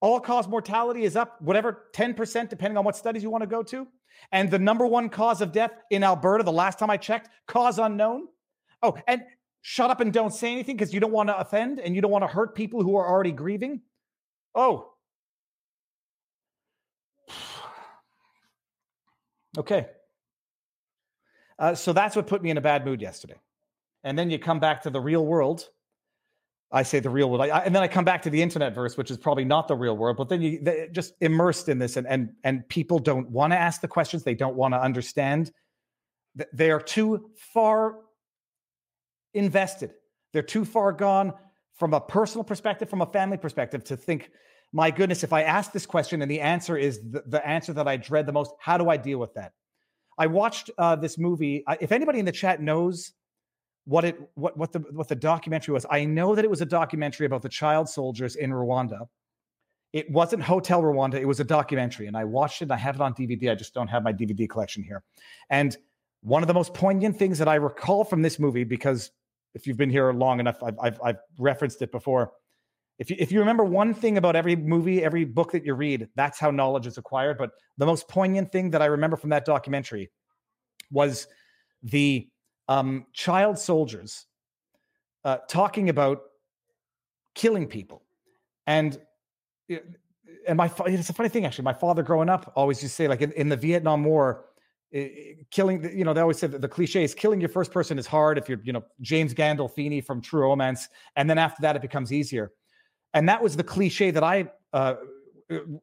all 0.00 0.20
cause 0.20 0.46
mortality 0.46 1.04
is 1.04 1.16
up, 1.16 1.40
whatever, 1.40 1.86
10%, 1.92 2.48
depending 2.48 2.76
on 2.76 2.84
what 2.84 2.96
studies 2.96 3.22
you 3.22 3.30
want 3.30 3.42
to 3.42 3.46
go 3.46 3.62
to. 3.62 3.86
And 4.32 4.50
the 4.50 4.58
number 4.58 4.86
one 4.86 5.08
cause 5.08 5.40
of 5.40 5.52
death 5.52 5.72
in 5.90 6.02
Alberta, 6.04 6.44
the 6.44 6.52
last 6.52 6.78
time 6.78 6.90
I 6.90 6.96
checked, 6.96 7.28
cause 7.46 7.78
unknown. 7.78 8.28
Oh, 8.82 8.96
and 9.06 9.22
shut 9.62 9.90
up 9.90 10.00
and 10.00 10.12
don't 10.12 10.32
say 10.32 10.52
anything 10.52 10.76
because 10.76 10.92
you 10.92 11.00
don't 11.00 11.12
want 11.12 11.28
to 11.28 11.38
offend 11.38 11.80
and 11.80 11.94
you 11.94 12.02
don't 12.02 12.10
want 12.10 12.22
to 12.22 12.28
hurt 12.28 12.54
people 12.54 12.82
who 12.82 12.96
are 12.96 13.08
already 13.08 13.32
grieving. 13.32 13.82
Oh. 14.54 14.92
Okay. 19.58 19.86
Uh, 21.58 21.74
so 21.74 21.94
that's 21.94 22.14
what 22.14 22.26
put 22.26 22.42
me 22.42 22.50
in 22.50 22.58
a 22.58 22.60
bad 22.60 22.84
mood 22.84 23.00
yesterday. 23.00 23.40
And 24.04 24.18
then 24.18 24.28
you 24.28 24.38
come 24.38 24.60
back 24.60 24.82
to 24.82 24.90
the 24.90 25.00
real 25.00 25.24
world 25.24 25.70
I 26.72 26.82
say 26.82 26.98
the 26.98 27.10
real 27.10 27.30
world, 27.30 27.42
I, 27.42 27.60
and 27.60 27.74
then 27.74 27.82
I 27.82 27.88
come 27.88 28.04
back 28.04 28.22
to 28.22 28.30
the 28.30 28.42
internet 28.42 28.74
verse, 28.74 28.96
which 28.96 29.10
is 29.10 29.16
probably 29.16 29.44
not 29.44 29.68
the 29.68 29.76
real 29.76 29.96
world. 29.96 30.16
But 30.16 30.28
then 30.28 30.42
you 30.42 30.88
just 30.92 31.14
immersed 31.20 31.68
in 31.68 31.78
this, 31.78 31.96
and 31.96 32.06
and 32.06 32.30
and 32.42 32.68
people 32.68 32.98
don't 32.98 33.30
want 33.30 33.52
to 33.52 33.56
ask 33.56 33.80
the 33.80 33.88
questions. 33.88 34.24
They 34.24 34.34
don't 34.34 34.56
want 34.56 34.74
to 34.74 34.80
understand. 34.80 35.52
They 36.52 36.70
are 36.70 36.80
too 36.80 37.30
far 37.36 37.98
invested. 39.32 39.92
They're 40.32 40.42
too 40.42 40.64
far 40.64 40.92
gone 40.92 41.32
from 41.76 41.94
a 41.94 42.00
personal 42.00 42.42
perspective, 42.42 42.90
from 42.90 43.02
a 43.02 43.06
family 43.06 43.36
perspective, 43.36 43.84
to 43.84 43.96
think, 43.96 44.30
my 44.72 44.90
goodness, 44.90 45.22
if 45.22 45.32
I 45.32 45.42
ask 45.42 45.72
this 45.72 45.86
question 45.86 46.22
and 46.22 46.30
the 46.30 46.40
answer 46.40 46.76
is 46.76 47.00
the, 47.10 47.22
the 47.26 47.46
answer 47.46 47.72
that 47.74 47.86
I 47.86 47.96
dread 47.96 48.26
the 48.26 48.32
most, 48.32 48.52
how 48.58 48.76
do 48.76 48.88
I 48.88 48.96
deal 48.96 49.18
with 49.18 49.34
that? 49.34 49.52
I 50.18 50.26
watched 50.26 50.70
uh, 50.78 50.96
this 50.96 51.18
movie. 51.18 51.62
if 51.80 51.92
anybody 51.92 52.18
in 52.18 52.24
the 52.24 52.32
chat 52.32 52.60
knows 52.60 53.12
what 53.86 54.04
it 54.04 54.20
what 54.34 54.56
what 54.56 54.72
the 54.72 54.80
what 54.90 55.08
the 55.08 55.14
documentary 55.14 55.72
was. 55.72 55.86
I 55.88 56.04
know 56.04 56.34
that 56.34 56.44
it 56.44 56.50
was 56.50 56.60
a 56.60 56.66
documentary 56.66 57.26
about 57.26 57.42
the 57.42 57.48
child 57.48 57.88
soldiers 57.88 58.36
in 58.36 58.50
Rwanda. 58.50 59.08
It 59.92 60.10
wasn't 60.10 60.42
Hotel 60.42 60.82
Rwanda. 60.82 61.14
It 61.14 61.24
was 61.24 61.40
a 61.40 61.44
documentary, 61.44 62.08
and 62.08 62.16
I 62.16 62.24
watched 62.24 62.60
it. 62.60 62.66
And 62.66 62.72
I 62.72 62.76
have 62.76 62.96
it 62.96 63.00
on 63.00 63.14
DVD. 63.14 63.52
I 63.52 63.54
just 63.54 63.72
don't 63.72 63.88
have 63.88 64.02
my 64.02 64.12
DVD 64.12 64.48
collection 64.48 64.82
here. 64.82 65.02
And 65.50 65.76
one 66.20 66.42
of 66.42 66.48
the 66.48 66.54
most 66.54 66.74
poignant 66.74 67.16
things 67.16 67.38
that 67.38 67.48
I 67.48 67.54
recall 67.54 68.04
from 68.04 68.22
this 68.22 68.40
movie, 68.40 68.64
because 68.64 69.12
if 69.54 69.66
you've 69.66 69.76
been 69.76 69.90
here 69.90 70.12
long 70.12 70.40
enough, 70.40 70.62
I've 70.62 70.78
I've, 70.80 71.00
I've 71.02 71.18
referenced 71.38 71.80
it 71.80 71.92
before. 71.92 72.32
If 72.98 73.10
you, 73.10 73.16
if 73.20 73.30
you 73.30 73.38
remember 73.38 73.64
one 73.64 73.94
thing 73.94 74.18
about 74.18 74.34
every 74.34 74.56
movie, 74.56 75.04
every 75.04 75.24
book 75.24 75.52
that 75.52 75.64
you 75.64 75.74
read, 75.74 76.08
that's 76.16 76.40
how 76.40 76.50
knowledge 76.50 76.86
is 76.86 76.98
acquired. 76.98 77.38
But 77.38 77.52
the 77.78 77.86
most 77.86 78.08
poignant 78.08 78.50
thing 78.50 78.70
that 78.70 78.82
I 78.82 78.86
remember 78.86 79.16
from 79.16 79.30
that 79.30 79.44
documentary 79.44 80.10
was 80.90 81.28
the 81.82 82.28
um, 82.68 83.06
child 83.12 83.58
soldiers 83.58 84.26
uh, 85.24 85.38
talking 85.48 85.88
about 85.88 86.22
killing 87.34 87.66
people. 87.66 88.02
And 88.66 88.98
and 90.46 90.56
my 90.56 90.70
it's 90.86 91.10
a 91.10 91.12
funny 91.12 91.28
thing 91.28 91.44
actually. 91.44 91.64
My 91.64 91.72
father 91.72 92.02
growing 92.02 92.28
up 92.28 92.52
always 92.56 92.82
used 92.82 92.94
to 92.94 92.96
say 92.96 93.08
like 93.08 93.22
in, 93.22 93.32
in 93.32 93.48
the 93.48 93.56
Vietnam 93.56 94.04
War, 94.04 94.46
killing 95.50 95.84
you 95.96 96.04
know 96.04 96.14
they 96.14 96.20
always 96.20 96.38
said 96.38 96.52
that 96.52 96.60
the 96.60 96.68
cliche 96.68 97.04
is 97.04 97.14
killing 97.14 97.40
your 97.40 97.48
first 97.48 97.72
person 97.72 97.98
is 97.98 98.06
hard 98.06 98.38
if 98.38 98.48
you're 98.48 98.60
you 98.62 98.72
know 98.72 98.84
James 99.00 99.34
Gandolfini 99.34 100.04
from 100.04 100.20
True 100.20 100.42
Romance, 100.42 100.88
and 101.16 101.28
then 101.28 101.38
after 101.38 101.62
that 101.62 101.76
it 101.76 101.82
becomes 101.82 102.12
easier. 102.12 102.52
And 103.14 103.28
that 103.28 103.42
was 103.42 103.56
the 103.56 103.64
cliche 103.64 104.10
that 104.10 104.22
I 104.22 104.50
uh, 104.72 104.94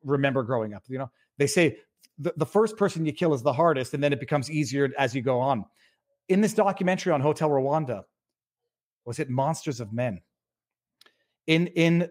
remember 0.04 0.43
growing 0.43 0.74
up. 0.74 0.84
You 0.88 1.00
know, 1.00 1.12
they 1.38 1.48
say 1.48 1.80
the, 2.19 2.34
the 2.38 2.46
first 2.46 2.78
person 2.78 3.06
you 3.06 3.12
kill 3.12 3.34
is 3.34 3.41
the 3.41 3.54
hardest, 3.54 3.93
and 3.93 4.04
then 4.04 4.13
it 4.13 4.19
becomes 4.19 4.52
easier 4.52 4.91
as 4.98 5.15
you 5.15 5.22
go 5.22 5.39
on 5.39 5.65
in 6.29 6.41
this 6.41 6.53
documentary 6.53 7.12
on 7.12 7.21
Hotel 7.21 7.49
Rwanda, 7.49 8.03
was 9.05 9.19
it 9.19 9.29
Monsters 9.29 9.79
of 9.79 9.93
Men? 9.93 10.21
In 11.47 11.67
in 11.67 12.09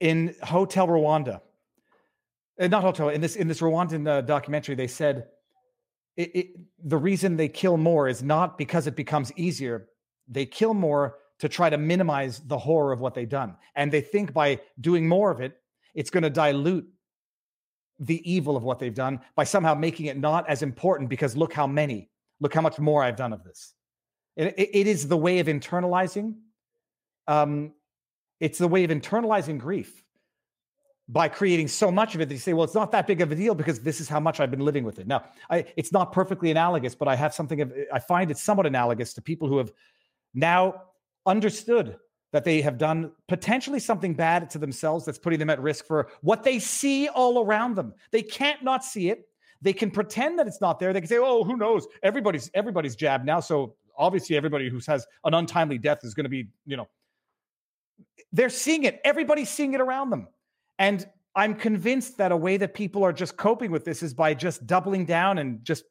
in 0.00 0.34
Hotel 0.42 0.86
Rwanda, 0.88 1.40
uh, 2.60 2.68
not 2.68 2.82
Hotel 2.82 3.10
in 3.10 3.20
this 3.20 3.36
in 3.36 3.48
this 3.48 3.60
Rwandan 3.60 4.08
uh, 4.08 4.20
documentary, 4.22 4.74
they 4.74 4.86
said 4.86 5.28
it, 6.16 6.34
it, 6.34 6.46
the 6.82 6.96
reason 6.96 7.36
they 7.36 7.48
kill 7.48 7.76
more 7.76 8.08
is 8.08 8.22
not 8.22 8.56
because 8.56 8.86
it 8.86 8.96
becomes 8.96 9.32
easier. 9.36 9.88
They 10.28 10.46
kill 10.46 10.74
more 10.74 11.18
to 11.40 11.48
try 11.48 11.68
to 11.68 11.76
minimize 11.76 12.40
the 12.40 12.58
horror 12.58 12.92
of 12.92 13.00
what 13.00 13.14
they've 13.14 13.28
done, 13.28 13.56
and 13.74 13.92
they 13.92 14.00
think 14.00 14.32
by 14.32 14.60
doing 14.80 15.06
more 15.06 15.30
of 15.30 15.40
it, 15.40 15.58
it's 15.94 16.10
going 16.10 16.22
to 16.22 16.30
dilute 16.30 16.88
the 18.02 18.20
evil 18.30 18.56
of 18.56 18.62
what 18.64 18.78
they've 18.78 18.94
done 18.94 19.20
by 19.36 19.44
somehow 19.44 19.74
making 19.74 20.06
it 20.06 20.18
not 20.18 20.48
as 20.48 20.62
important 20.62 21.08
because 21.08 21.36
look 21.36 21.52
how 21.52 21.66
many, 21.66 22.10
look 22.40 22.52
how 22.52 22.60
much 22.60 22.78
more 22.78 23.02
I've 23.02 23.16
done 23.16 23.32
of 23.32 23.44
this. 23.44 23.74
it, 24.36 24.54
it 24.56 24.86
is 24.86 25.08
the 25.08 25.16
way 25.16 25.38
of 25.38 25.46
internalizing. 25.46 26.34
Um, 27.28 27.72
it's 28.40 28.58
the 28.58 28.68
way 28.68 28.82
of 28.82 28.90
internalizing 28.90 29.58
grief 29.58 30.02
by 31.08 31.28
creating 31.28 31.68
so 31.68 31.90
much 31.90 32.14
of 32.14 32.20
it 32.20 32.28
that 32.28 32.34
you 32.34 32.40
say, 32.40 32.52
well, 32.52 32.64
it's 32.64 32.74
not 32.74 32.90
that 32.92 33.06
big 33.06 33.20
of 33.20 33.30
a 33.30 33.34
deal 33.34 33.54
because 33.54 33.80
this 33.80 34.00
is 34.00 34.08
how 34.08 34.18
much 34.18 34.40
I've 34.40 34.50
been 34.50 34.64
living 34.64 34.82
with 34.82 34.98
it. 34.98 35.06
Now, 35.06 35.24
I, 35.50 35.66
it's 35.76 35.92
not 35.92 36.12
perfectly 36.12 36.50
analogous, 36.50 36.94
but 36.94 37.06
I 37.06 37.14
have 37.14 37.34
something 37.34 37.60
of, 37.60 37.72
I 37.92 37.98
find 37.98 38.30
it 38.30 38.38
somewhat 38.38 38.66
analogous 38.66 39.14
to 39.14 39.22
people 39.22 39.46
who 39.46 39.58
have 39.58 39.72
now 40.34 40.82
understood 41.26 41.96
that 42.32 42.44
they 42.44 42.60
have 42.62 42.78
done 42.78 43.12
potentially 43.28 43.78
something 43.78 44.14
bad 44.14 44.50
to 44.50 44.58
themselves 44.58 45.04
that's 45.04 45.18
putting 45.18 45.38
them 45.38 45.50
at 45.50 45.60
risk 45.60 45.86
for 45.86 46.08
what 46.22 46.42
they 46.42 46.58
see 46.58 47.08
all 47.08 47.44
around 47.44 47.76
them. 47.76 47.94
They 48.10 48.22
can't 48.22 48.62
not 48.64 48.84
see 48.84 49.10
it. 49.10 49.28
They 49.60 49.72
can 49.72 49.90
pretend 49.90 50.38
that 50.38 50.48
it's 50.48 50.60
not 50.60 50.80
there. 50.80 50.92
They 50.92 51.00
can 51.00 51.08
say, 51.08 51.18
"Oh, 51.18 51.44
who 51.44 51.56
knows? 51.56 51.86
Everybody's 52.02 52.50
everybody's 52.54 52.96
jabbed 52.96 53.24
now, 53.24 53.38
so 53.38 53.76
obviously 53.96 54.36
everybody 54.36 54.68
who 54.68 54.80
has 54.88 55.06
an 55.24 55.34
untimely 55.34 55.78
death 55.78 56.00
is 56.02 56.14
going 56.14 56.24
to 56.24 56.30
be, 56.30 56.48
you 56.66 56.76
know." 56.76 56.88
They're 58.32 58.50
seeing 58.50 58.84
it. 58.84 59.00
Everybody's 59.04 59.50
seeing 59.50 59.74
it 59.74 59.80
around 59.80 60.10
them. 60.10 60.26
And 60.78 61.06
I'm 61.34 61.54
convinced 61.54 62.16
that 62.18 62.32
a 62.32 62.36
way 62.36 62.56
that 62.56 62.74
people 62.74 63.04
are 63.04 63.12
just 63.12 63.36
coping 63.36 63.70
with 63.70 63.84
this 63.84 64.02
is 64.02 64.14
by 64.14 64.34
just 64.34 64.66
doubling 64.66 65.04
down 65.04 65.38
and 65.38 65.64
just 65.64 65.84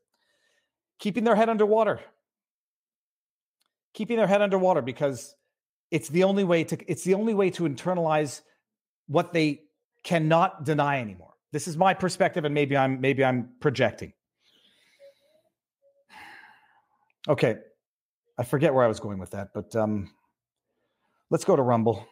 keeping 1.00 1.24
their 1.24 1.36
head 1.36 1.50
underwater. 1.50 2.00
Keeping 3.94 4.18
their 4.18 4.28
head 4.28 4.42
underwater 4.42 4.82
because 4.82 5.36
it's 5.92 6.10
the 6.10 6.24
only 6.24 6.44
way 6.44 6.64
to 6.64 6.78
it's 6.90 7.04
the 7.04 7.14
only 7.14 7.34
way 7.34 7.50
to 7.52 7.64
internalize 7.64 8.42
what 9.08 9.34
they 9.34 9.62
cannot 10.04 10.64
deny 10.64 11.00
anymore. 11.00 11.34
This 11.52 11.68
is 11.68 11.78
my 11.78 11.94
perspective, 11.94 12.46
and 12.46 12.54
maybe 12.54 12.76
I'm 12.76 13.02
maybe 13.02 13.24
I'm 13.24 13.50
projecting. 13.60 14.14
Okay, 17.28 17.58
I 18.38 18.44
forget 18.44 18.74
where 18.74 18.84
I 18.84 18.88
was 18.88 19.00
going 19.00 19.20
with 19.20 19.32
that, 19.32 19.50
but 19.54 19.76
um, 19.76 20.12
let's 21.30 21.46
go 21.46 21.56
to 21.56 21.62
Rumble. 21.62 22.08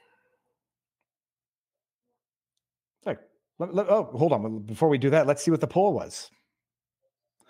Let, 3.60 3.90
oh, 3.90 4.10
hold 4.14 4.32
on. 4.32 4.60
Before 4.60 4.88
we 4.88 4.98
do 4.98 5.10
that, 5.10 5.28
let's 5.28 5.44
see 5.44 5.52
what 5.52 5.60
the 5.60 5.68
poll 5.68 5.94
was. 5.94 6.32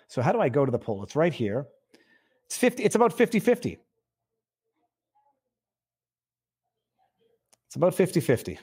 So, 0.08 0.20
how 0.20 0.32
do 0.32 0.40
I 0.40 0.48
go 0.48 0.66
to 0.66 0.72
the 0.72 0.78
poll? 0.78 1.04
It's 1.04 1.14
right 1.14 1.32
here. 1.32 1.68
It's 2.46 2.56
50, 2.56 2.82
it's 2.82 2.96
about 2.96 3.12
50 3.12 3.38
50. 3.38 3.78
It's 7.70 7.76
about 7.76 7.94
50 7.94 8.18
50. 8.18 8.58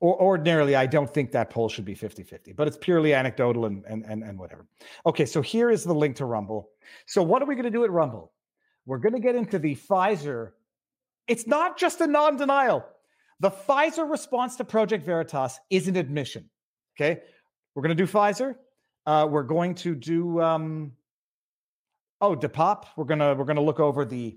Or 0.00 0.20
ordinarily, 0.20 0.76
I 0.76 0.84
don't 0.84 1.08
think 1.08 1.32
that 1.32 1.48
poll 1.48 1.70
should 1.70 1.86
be 1.86 1.94
50 1.94 2.22
50, 2.22 2.52
but 2.52 2.68
it's 2.68 2.76
purely 2.76 3.14
anecdotal 3.14 3.64
and, 3.64 3.82
and, 3.86 4.04
and, 4.04 4.22
and 4.22 4.38
whatever. 4.38 4.66
Okay, 5.06 5.24
so 5.24 5.40
here 5.40 5.70
is 5.70 5.82
the 5.82 5.94
link 5.94 6.16
to 6.16 6.26
Rumble. 6.26 6.68
So, 7.06 7.22
what 7.22 7.40
are 7.40 7.46
we 7.46 7.54
going 7.54 7.64
to 7.64 7.70
do 7.70 7.84
at 7.84 7.90
Rumble? 7.90 8.34
We're 8.84 8.98
going 8.98 9.14
to 9.14 9.20
get 9.20 9.34
into 9.34 9.58
the 9.58 9.76
Pfizer. 9.76 10.50
It's 11.26 11.46
not 11.46 11.78
just 11.78 12.02
a 12.02 12.06
non 12.06 12.36
denial. 12.36 12.84
The 13.40 13.50
Pfizer 13.50 14.10
response 14.10 14.56
to 14.56 14.64
Project 14.64 15.06
Veritas 15.06 15.58
is 15.70 15.88
an 15.88 15.96
admission. 15.96 16.50
Okay, 17.00 17.22
we're 17.74 17.82
going 17.82 17.96
to 17.96 18.04
do 18.04 18.12
Pfizer. 18.12 18.56
Uh, 19.06 19.26
we're 19.30 19.42
going 19.42 19.74
to 19.76 19.94
do 19.94 20.38
um, 20.42 20.92
oh, 22.20 22.36
Depop. 22.36 22.84
We're 22.94 23.04
gonna 23.04 23.34
we're 23.34 23.46
gonna 23.46 23.62
look 23.62 23.80
over 23.80 24.04
the 24.04 24.36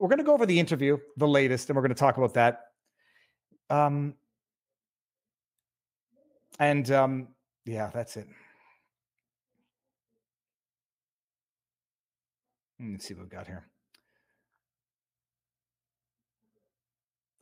we're 0.00 0.08
gonna 0.08 0.24
go 0.24 0.32
over 0.32 0.46
the 0.46 0.58
interview, 0.58 0.98
the 1.16 1.28
latest, 1.28 1.68
and 1.68 1.76
we're 1.76 1.82
gonna 1.82 1.94
talk 1.94 2.16
about 2.16 2.34
that. 2.34 2.60
Um, 3.68 4.14
and 6.58 6.90
um, 6.90 7.28
yeah, 7.64 7.90
that's 7.92 8.16
it. 8.16 8.26
Let's 12.80 13.06
see 13.06 13.14
what 13.14 13.24
we've 13.24 13.30
got 13.30 13.46
here. 13.46 13.66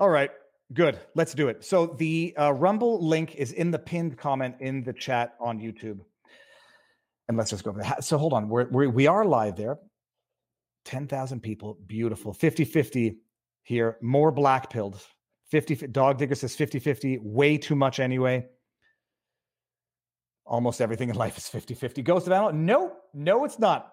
All 0.01 0.09
right, 0.09 0.31
good. 0.73 0.99
Let's 1.15 1.35
do 1.35 1.49
it. 1.49 1.65
So 1.65 1.87
the 1.87 2.35
uh, 2.37 2.53
Rumble 2.53 3.05
link 3.05 3.37
is 3.37 3.53
in 3.53 3.71
the 3.71 3.79
pinned 3.79 4.19
comment 4.19 4.57
in 4.61 4.83
the 4.83 4.93
chat 4.93 5.35
on 5.41 5.59
YouTube. 5.59 6.01
And 7.29 7.37
let's 7.37 7.51
just 7.51 7.63
go 7.63 7.71
over 7.71 7.83
that. 7.83 8.05
So 8.05 8.19
hold 8.19 8.33
on. 8.33 8.49
We're, 8.49 8.69
we're, 8.69 8.89
we 8.89 9.07
are 9.07 9.25
live 9.25 9.57
there. 9.57 9.79
10,000 10.89 11.41
people. 11.43 11.77
Beautiful. 11.87 12.33
50 12.33 12.65
50 12.65 13.19
here. 13.63 13.99
More 14.01 14.33
black 14.33 14.71
pilled. 14.71 14.99
50 15.51 15.89
Dog 15.89 16.17
Digger 16.17 16.35
says 16.35 16.57
50 16.57 16.79
50. 16.79 17.19
Way 17.23 17.59
too 17.59 17.77
much 17.77 18.01
anyway. 18.01 18.47
Almost 20.47 20.81
everything 20.81 21.11
in 21.11 21.17
life 21.17 21.37
is 21.37 21.47
50 21.47 21.75
50. 21.75 22.01
Ghost 22.01 22.27
of 22.27 22.33
Animal? 22.33 22.55
No, 22.55 22.97
no, 23.13 23.45
it's 23.45 23.59
not. 23.59 23.93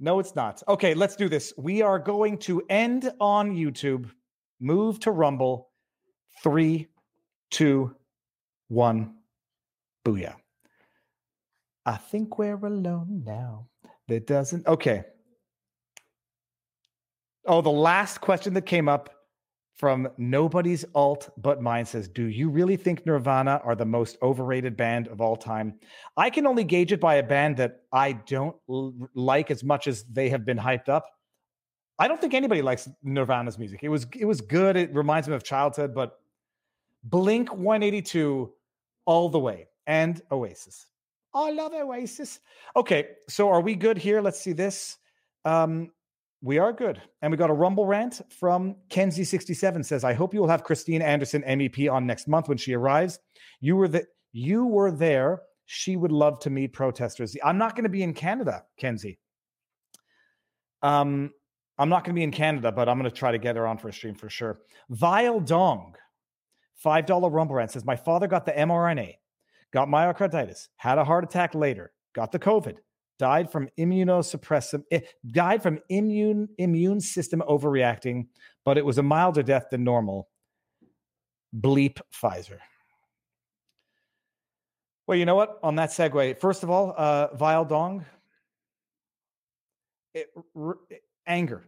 No, 0.00 0.18
it's 0.18 0.34
not. 0.34 0.60
Okay, 0.66 0.92
let's 0.92 1.14
do 1.14 1.28
this. 1.28 1.52
We 1.56 1.82
are 1.82 2.00
going 2.00 2.38
to 2.38 2.62
end 2.68 3.12
on 3.20 3.54
YouTube, 3.54 4.10
move 4.58 4.98
to 5.00 5.12
Rumble. 5.12 5.70
Three, 6.42 6.88
two, 7.50 7.94
one. 8.66 9.14
Booyah. 10.04 10.34
I 11.86 11.96
think 11.96 12.38
we're 12.38 12.54
alone 12.54 13.22
now. 13.24 13.68
That 14.08 14.26
doesn't. 14.26 14.66
Okay. 14.66 15.04
Oh, 17.46 17.60
the 17.60 17.70
last 17.70 18.20
question 18.20 18.54
that 18.54 18.66
came 18.66 18.88
up 18.88 19.10
from 19.78 20.08
nobody's 20.18 20.84
alt 20.94 21.30
but 21.36 21.62
mine 21.62 21.86
says, 21.86 22.08
Do 22.08 22.24
you 22.24 22.50
really 22.50 22.76
think 22.76 23.06
Nirvana 23.06 23.60
are 23.64 23.76
the 23.76 23.86
most 23.86 24.18
overrated 24.22 24.76
band 24.76 25.08
of 25.08 25.20
all 25.20 25.36
time? 25.36 25.74
I 26.16 26.30
can 26.30 26.46
only 26.46 26.64
gauge 26.64 26.92
it 26.92 27.00
by 27.00 27.16
a 27.16 27.22
band 27.22 27.56
that 27.58 27.82
I 27.92 28.12
don't 28.12 28.56
l- 28.68 28.92
like 29.14 29.50
as 29.50 29.62
much 29.62 29.86
as 29.86 30.04
they 30.04 30.28
have 30.30 30.44
been 30.44 30.58
hyped 30.58 30.88
up. 30.88 31.06
I 31.98 32.08
don't 32.08 32.20
think 32.20 32.34
anybody 32.34 32.60
likes 32.62 32.88
Nirvana's 33.02 33.58
music. 33.58 33.80
It 33.82 33.88
was 33.88 34.06
it 34.16 34.24
was 34.24 34.40
good. 34.40 34.76
It 34.76 34.94
reminds 34.94 35.28
me 35.28 35.34
of 35.34 35.44
childhood, 35.44 35.94
but 35.94 36.18
Blink 37.04 37.52
182 37.52 38.52
all 39.06 39.28
the 39.28 39.38
way 39.38 39.68
and 39.86 40.20
Oasis. 40.30 40.86
I 41.34 41.50
love 41.50 41.72
Oasis. 41.72 42.40
Okay, 42.74 43.08
so 43.28 43.48
are 43.48 43.60
we 43.60 43.74
good 43.74 43.98
here? 43.98 44.20
Let's 44.20 44.40
see 44.40 44.52
this. 44.52 44.98
Um, 45.44 45.90
we 46.42 46.58
are 46.58 46.72
good. 46.72 47.00
And 47.22 47.30
we 47.30 47.36
got 47.36 47.50
a 47.50 47.54
rumble 47.54 47.86
rant 47.86 48.20
from 48.30 48.76
Kenzie67 48.90 49.84
says, 49.84 50.04
I 50.04 50.12
hope 50.12 50.32
you 50.32 50.40
will 50.40 50.48
have 50.48 50.64
Christine 50.64 51.02
Anderson 51.02 51.42
MEP 51.42 51.90
on 51.92 52.06
next 52.06 52.28
month 52.28 52.48
when 52.48 52.58
she 52.58 52.74
arrives. 52.74 53.18
You 53.60 53.76
were 53.76 53.88
the 53.88 54.06
you 54.32 54.66
were 54.66 54.90
there. 54.90 55.42
She 55.66 55.96
would 55.96 56.12
love 56.12 56.38
to 56.40 56.50
meet 56.50 56.72
protesters. 56.72 57.36
I'm 57.44 57.58
not 57.58 57.74
going 57.74 57.84
to 57.84 57.90
be 57.90 58.02
in 58.02 58.14
Canada, 58.14 58.64
Kenzie. 58.78 59.18
Um, 60.82 61.30
I'm 61.76 61.88
not 61.88 62.04
going 62.04 62.14
to 62.14 62.18
be 62.18 62.24
in 62.24 62.30
Canada, 62.30 62.72
but 62.72 62.88
I'm 62.88 62.98
going 62.98 63.10
to 63.10 63.16
try 63.16 63.32
to 63.32 63.38
get 63.38 63.56
her 63.56 63.66
on 63.66 63.76
for 63.76 63.88
a 63.88 63.92
stream 63.92 64.14
for 64.14 64.30
sure. 64.30 64.58
Vile 64.88 65.40
Dong, 65.40 65.94
$5 66.84 67.32
rumble 67.32 67.56
rant 67.56 67.72
says, 67.72 67.84
My 67.84 67.96
father 67.96 68.26
got 68.26 68.46
the 68.46 68.52
mRNA, 68.52 69.16
got 69.72 69.88
myocarditis, 69.88 70.68
had 70.76 70.98
a 70.98 71.04
heart 71.04 71.24
attack 71.24 71.54
later, 71.54 71.92
got 72.14 72.32
the 72.32 72.38
COVID, 72.38 72.76
died 73.18 73.50
from 73.50 73.68
immunosuppressive 73.78 74.82
eh, 74.90 75.00
died 75.32 75.62
from 75.62 75.78
immune 75.88 76.48
immune 76.58 77.00
system 77.00 77.42
overreacting 77.48 78.26
but 78.64 78.76
it 78.78 78.84
was 78.84 78.98
a 78.98 79.02
milder 79.02 79.42
death 79.42 79.66
than 79.70 79.82
normal. 79.82 80.28
Bleep 81.58 81.98
pfizer. 82.12 82.58
Well 85.06 85.16
you 85.16 85.24
know 85.24 85.36
what? 85.36 85.58
On 85.62 85.76
that 85.76 85.90
segue 85.90 86.38
first 86.38 86.62
of 86.62 86.70
all 86.70 86.94
uh 86.96 87.34
vile 87.34 87.64
dong 87.64 88.04
it, 90.14 90.28
r- 90.54 90.78
anger. 91.26 91.66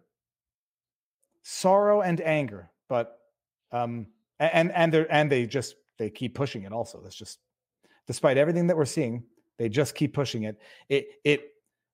Sorrow 1.43 2.03
and 2.03 2.21
anger 2.21 2.71
but 2.89 3.19
um 3.73 4.07
and 4.39 4.73
and 4.73 4.93
they 4.93 5.07
and 5.09 5.33
they 5.33 5.47
just 5.47 5.77
they 5.99 6.11
keep 6.11 6.35
pushing 6.35 6.65
it 6.65 6.73
also. 6.73 7.01
That's 7.03 7.17
just 7.17 7.39
despite 8.07 8.37
everything 8.37 8.67
that 8.67 8.77
we're 8.77 8.85
seeing 8.85 9.25
they 9.61 9.69
just 9.69 9.95
keep 9.95 10.15
pushing 10.15 10.45
it. 10.45 10.59
It 10.89 11.11
it 11.23 11.53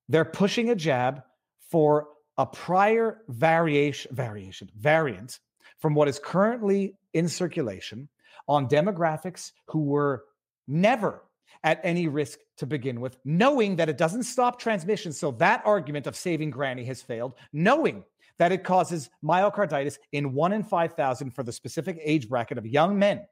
they're 0.09 0.25
pushing 0.25 0.71
a 0.71 0.77
jab 0.77 1.25
for 1.69 2.07
a 2.39 2.47
prior 2.47 3.23
variation 3.29 4.15
variation 4.15 4.71
variant 4.79 5.41
from 5.81 5.93
what 5.93 6.07
is 6.07 6.21
currently 6.21 6.95
in 7.13 7.29
circulation 7.29 8.09
on 8.47 8.69
demographics 8.69 9.51
who 9.67 9.81
were 9.81 10.27
never 10.69 11.25
at 11.65 11.81
any 11.83 12.07
risk 12.07 12.39
to 12.59 12.67
begin 12.67 13.01
with, 13.01 13.17
knowing 13.25 13.75
that 13.75 13.89
it 13.89 13.99
doesn't 13.99 14.23
stop 14.23 14.61
transmission. 14.61 15.13
So 15.13 15.33
that 15.33 15.63
argument 15.65 16.07
of 16.07 16.15
saving 16.15 16.51
granny 16.51 16.85
has 16.85 17.03
failed, 17.03 17.35
knowing 17.53 18.05
that 18.39 18.53
it 18.53 18.63
causes 18.63 19.11
myocarditis 19.25 19.99
in 20.13 20.35
one 20.35 20.53
in 20.53 20.63
5,000 20.63 21.31
for 21.33 21.43
the 21.43 21.53
specific 21.53 21.99
age 22.01 22.29
bracket 22.29 22.59
of 22.59 22.67
young 22.67 22.97
men 22.97 23.27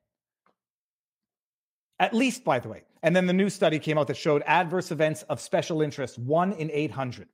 at 1.99 2.15
least, 2.15 2.45
by 2.45 2.59
the 2.59 2.69
way. 2.69 2.83
And 3.03 3.15
then 3.15 3.27
the 3.27 3.33
new 3.33 3.51
study 3.51 3.79
came 3.79 3.99
out 3.99 4.07
that 4.09 4.17
showed 4.17 4.43
adverse 4.47 4.91
events 4.91 5.23
of 5.25 5.41
special 5.41 5.83
interest, 5.83 6.19
one 6.19 6.53
in 6.53 6.71
800. 6.73 7.29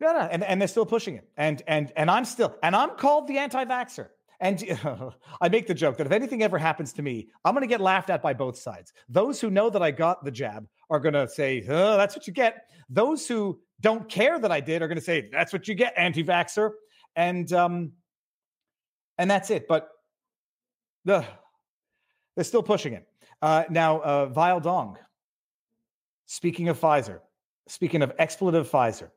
Yeah, 0.00 0.28
and, 0.30 0.42
and 0.42 0.60
they're 0.60 0.68
still 0.68 0.86
pushing 0.86 1.16
it. 1.16 1.28
And 1.36 1.62
and 1.66 1.92
and 1.94 2.10
I'm 2.10 2.24
still 2.24 2.56
and 2.62 2.74
I'm 2.74 2.96
called 2.96 3.28
the 3.28 3.38
anti-vaxxer. 3.38 4.08
And 4.40 4.64
I 5.40 5.50
make 5.50 5.66
the 5.66 5.74
joke 5.74 5.98
that 5.98 6.06
if 6.06 6.12
anything 6.12 6.42
ever 6.42 6.56
happens 6.56 6.94
to 6.94 7.02
me, 7.02 7.28
I'm 7.44 7.54
going 7.54 7.62
to 7.62 7.68
get 7.68 7.80
laughed 7.80 8.08
at 8.08 8.22
by 8.22 8.32
both 8.32 8.56
sides. 8.56 8.92
Those 9.10 9.40
who 9.40 9.50
know 9.50 9.68
that 9.68 9.82
I 9.82 9.90
got 9.90 10.24
the 10.24 10.30
jab 10.30 10.66
are 10.88 10.98
going 10.98 11.12
to 11.12 11.28
say, 11.28 11.62
oh, 11.68 11.98
"That's 11.98 12.16
what 12.16 12.26
you 12.26 12.32
get." 12.32 12.64
Those 12.88 13.28
who 13.28 13.60
don't 13.82 14.08
care 14.08 14.38
that 14.38 14.50
I 14.50 14.60
did 14.60 14.80
are 14.80 14.88
going 14.88 14.98
to 14.98 15.04
say, 15.04 15.28
"That's 15.30 15.52
what 15.52 15.68
you 15.68 15.74
get, 15.74 15.92
anti-vaxxer," 15.96 16.70
and 17.14 17.52
um, 17.52 17.92
and 19.18 19.30
that's 19.30 19.50
it. 19.50 19.68
But 19.68 19.90
the 21.04 21.26
they're 22.40 22.44
still 22.46 22.62
pushing 22.62 22.94
it. 22.94 23.06
Uh, 23.42 23.64
now, 23.68 24.00
uh, 24.00 24.24
Vile 24.24 24.60
Dong, 24.60 24.96
speaking 26.24 26.70
of 26.70 26.80
Pfizer, 26.80 27.20
speaking 27.66 28.00
of 28.00 28.14
expletive 28.18 28.66
Pfizer, 28.66 29.10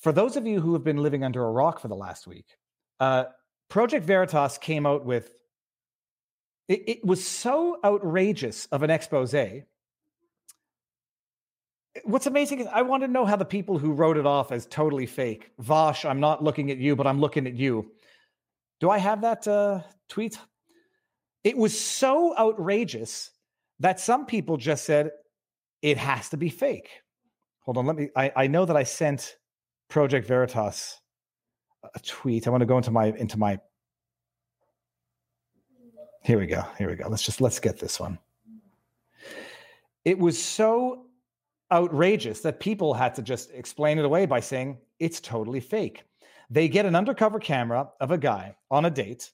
for 0.00 0.10
those 0.10 0.36
of 0.36 0.44
you 0.44 0.60
who 0.60 0.72
have 0.72 0.82
been 0.82 0.96
living 0.96 1.22
under 1.22 1.44
a 1.44 1.48
rock 1.52 1.78
for 1.78 1.86
the 1.86 1.94
last 1.94 2.26
week, 2.26 2.56
uh, 2.98 3.26
Project 3.68 4.04
Veritas 4.04 4.58
came 4.58 4.84
out 4.84 5.04
with 5.04 5.32
it, 6.66 6.82
it 6.88 7.04
was 7.04 7.24
so 7.24 7.78
outrageous 7.84 8.66
of 8.72 8.82
an 8.82 8.90
expose. 8.90 9.32
What's 12.02 12.26
amazing 12.26 12.58
is 12.58 12.66
I 12.66 12.82
want 12.82 13.04
to 13.04 13.08
know 13.08 13.26
how 13.26 13.36
the 13.36 13.44
people 13.44 13.78
who 13.78 13.92
wrote 13.92 14.16
it 14.16 14.26
off 14.26 14.50
as 14.50 14.66
totally 14.66 15.06
fake, 15.06 15.52
Vaush, 15.62 16.04
I'm 16.04 16.18
not 16.18 16.42
looking 16.42 16.72
at 16.72 16.78
you, 16.78 16.96
but 16.96 17.06
I'm 17.06 17.20
looking 17.20 17.46
at 17.46 17.54
you. 17.54 17.92
Do 18.80 18.90
I 18.90 18.98
have 18.98 19.20
that 19.20 19.46
uh, 19.46 19.82
tweet? 20.08 20.36
It 21.44 21.56
was 21.56 21.78
so 21.78 22.36
outrageous 22.36 23.30
that 23.80 24.00
some 24.00 24.26
people 24.26 24.56
just 24.56 24.84
said 24.84 25.10
it 25.82 25.96
has 25.96 26.28
to 26.30 26.36
be 26.36 26.48
fake. 26.48 26.90
Hold 27.60 27.78
on, 27.78 27.86
let 27.86 27.96
me. 27.96 28.08
I, 28.16 28.32
I 28.34 28.46
know 28.46 28.64
that 28.64 28.76
I 28.76 28.82
sent 28.82 29.36
Project 29.88 30.26
Veritas 30.26 31.00
a 31.94 32.00
tweet. 32.00 32.46
I 32.46 32.50
want 32.50 32.62
to 32.62 32.66
go 32.66 32.76
into 32.76 32.90
my 32.90 33.06
into 33.06 33.38
my. 33.38 33.58
Here 36.22 36.38
we 36.38 36.46
go. 36.46 36.64
Here 36.76 36.88
we 36.88 36.96
go. 36.96 37.08
Let's 37.08 37.22
just 37.22 37.40
let's 37.40 37.60
get 37.60 37.78
this 37.78 38.00
one. 38.00 38.18
It 40.04 40.18
was 40.18 40.42
so 40.42 41.06
outrageous 41.70 42.40
that 42.40 42.60
people 42.60 42.94
had 42.94 43.14
to 43.14 43.22
just 43.22 43.50
explain 43.52 43.98
it 43.98 44.04
away 44.04 44.26
by 44.26 44.40
saying 44.40 44.78
it's 44.98 45.20
totally 45.20 45.60
fake. 45.60 46.04
They 46.50 46.68
get 46.68 46.86
an 46.86 46.96
undercover 46.96 47.38
camera 47.38 47.90
of 48.00 48.10
a 48.10 48.18
guy 48.18 48.56
on 48.70 48.86
a 48.86 48.90
date 48.90 49.30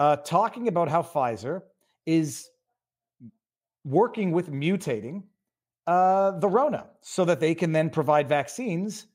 uh, 0.00 0.16
talking 0.16 0.66
about 0.66 0.88
how 0.88 1.02
Pfizer 1.02 1.60
is 2.06 2.48
working 3.84 4.32
with 4.32 4.50
mutating 4.50 5.24
uh, 5.86 6.30
the 6.38 6.48
Rona 6.48 6.86
so 7.02 7.26
that 7.26 7.38
they 7.38 7.54
can 7.54 7.72
then 7.72 7.90
provide 7.90 8.26
vaccines 8.26 9.06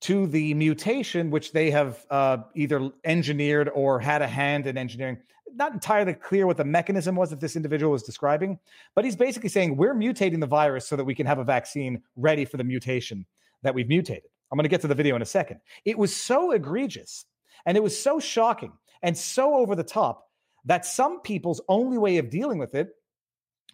to 0.00 0.26
the 0.26 0.52
mutation, 0.54 1.30
which 1.30 1.52
they 1.52 1.70
have 1.70 2.04
uh, 2.10 2.38
either 2.56 2.90
engineered 3.04 3.70
or 3.74 4.00
had 4.00 4.22
a 4.22 4.26
hand 4.26 4.66
in 4.66 4.76
engineering. 4.76 5.18
Not 5.54 5.72
entirely 5.72 6.14
clear 6.14 6.48
what 6.48 6.56
the 6.56 6.64
mechanism 6.64 7.14
was 7.14 7.30
that 7.30 7.38
this 7.38 7.54
individual 7.54 7.92
was 7.92 8.02
describing, 8.02 8.58
but 8.96 9.04
he's 9.04 9.14
basically 9.14 9.50
saying 9.50 9.76
we're 9.76 9.94
mutating 9.94 10.40
the 10.40 10.48
virus 10.48 10.84
so 10.84 10.96
that 10.96 11.04
we 11.04 11.14
can 11.14 11.26
have 11.26 11.38
a 11.38 11.44
vaccine 11.44 12.02
ready 12.16 12.44
for 12.44 12.56
the 12.56 12.64
mutation 12.64 13.24
that 13.62 13.72
we've 13.72 13.88
mutated. 13.88 14.30
I'm 14.50 14.56
going 14.56 14.64
to 14.64 14.68
get 14.68 14.80
to 14.80 14.88
the 14.88 14.96
video 14.96 15.14
in 15.14 15.22
a 15.22 15.26
second. 15.26 15.60
It 15.84 15.96
was 15.96 16.14
so 16.14 16.50
egregious 16.50 17.24
and 17.66 17.76
it 17.76 17.82
was 17.84 17.96
so 17.96 18.18
shocking 18.18 18.72
and 19.04 19.16
so 19.16 19.54
over 19.54 19.76
the 19.76 19.84
top 19.84 20.23
that 20.64 20.86
some 20.86 21.20
people's 21.20 21.60
only 21.68 21.98
way 21.98 22.18
of 22.18 22.30
dealing 22.30 22.58
with 22.58 22.74
it 22.74 22.88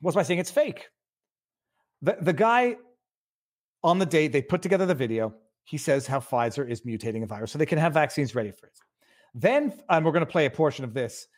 was 0.02 0.14
by 0.14 0.22
saying 0.22 0.40
it's 0.40 0.50
fake. 0.50 0.88
The, 2.02 2.16
the 2.20 2.32
guy, 2.32 2.76
on 3.82 3.98
the 3.98 4.06
date 4.06 4.32
they 4.32 4.42
put 4.42 4.62
together 4.62 4.86
the 4.86 4.94
video, 4.94 5.34
he 5.64 5.78
says 5.78 6.06
how 6.06 6.20
Pfizer 6.20 6.68
is 6.68 6.82
mutating 6.82 7.22
a 7.22 7.26
virus 7.26 7.52
so 7.52 7.58
they 7.58 7.66
can 7.66 7.78
have 7.78 7.94
vaccines 7.94 8.34
ready 8.34 8.50
for 8.50 8.66
it. 8.66 8.78
Then, 9.34 9.72
and 9.88 10.04
we're 10.04 10.12
going 10.12 10.24
to 10.24 10.30
play 10.30 10.46
a 10.46 10.50
portion 10.50 10.84
of 10.84 10.94
this. 10.94 11.28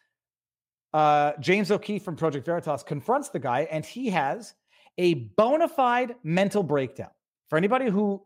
Uh, 0.95 1.33
James 1.41 1.71
O'Keefe 1.71 2.03
from 2.03 2.17
Project 2.17 2.47
Veritas 2.47 2.83
confronts 2.83 3.31
the 3.31 3.39
guy, 3.39 3.67
and 3.71 3.85
he 3.85 4.09
has 4.11 4.55
a 4.99 5.15
bona 5.15 5.69
fide 5.69 6.15
mental 6.23 6.63
breakdown. 6.63 7.11
For 7.49 7.57
anybody 7.57 7.91
who 7.91 8.23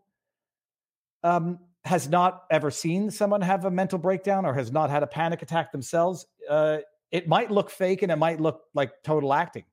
um, 1.22 1.58
has 1.84 2.08
not 2.08 2.44
ever 2.50 2.70
seen 2.70 3.10
someone 3.10 3.40
have 3.40 3.64
a 3.64 3.70
mental 3.70 3.98
breakdown 3.98 4.44
or 4.44 4.54
has 4.54 4.70
not 4.70 4.90
had 4.90 5.02
a 5.02 5.06
panic 5.06 5.42
attack 5.42 5.72
themselves, 5.72 6.26
uh, 6.48 6.78
it 7.10 7.28
might 7.28 7.50
look 7.50 7.70
fake 7.70 8.02
and 8.02 8.10
it 8.10 8.16
might 8.16 8.40
look 8.40 8.62
like 8.74 8.92
total 9.04 9.32
acting, 9.32 9.64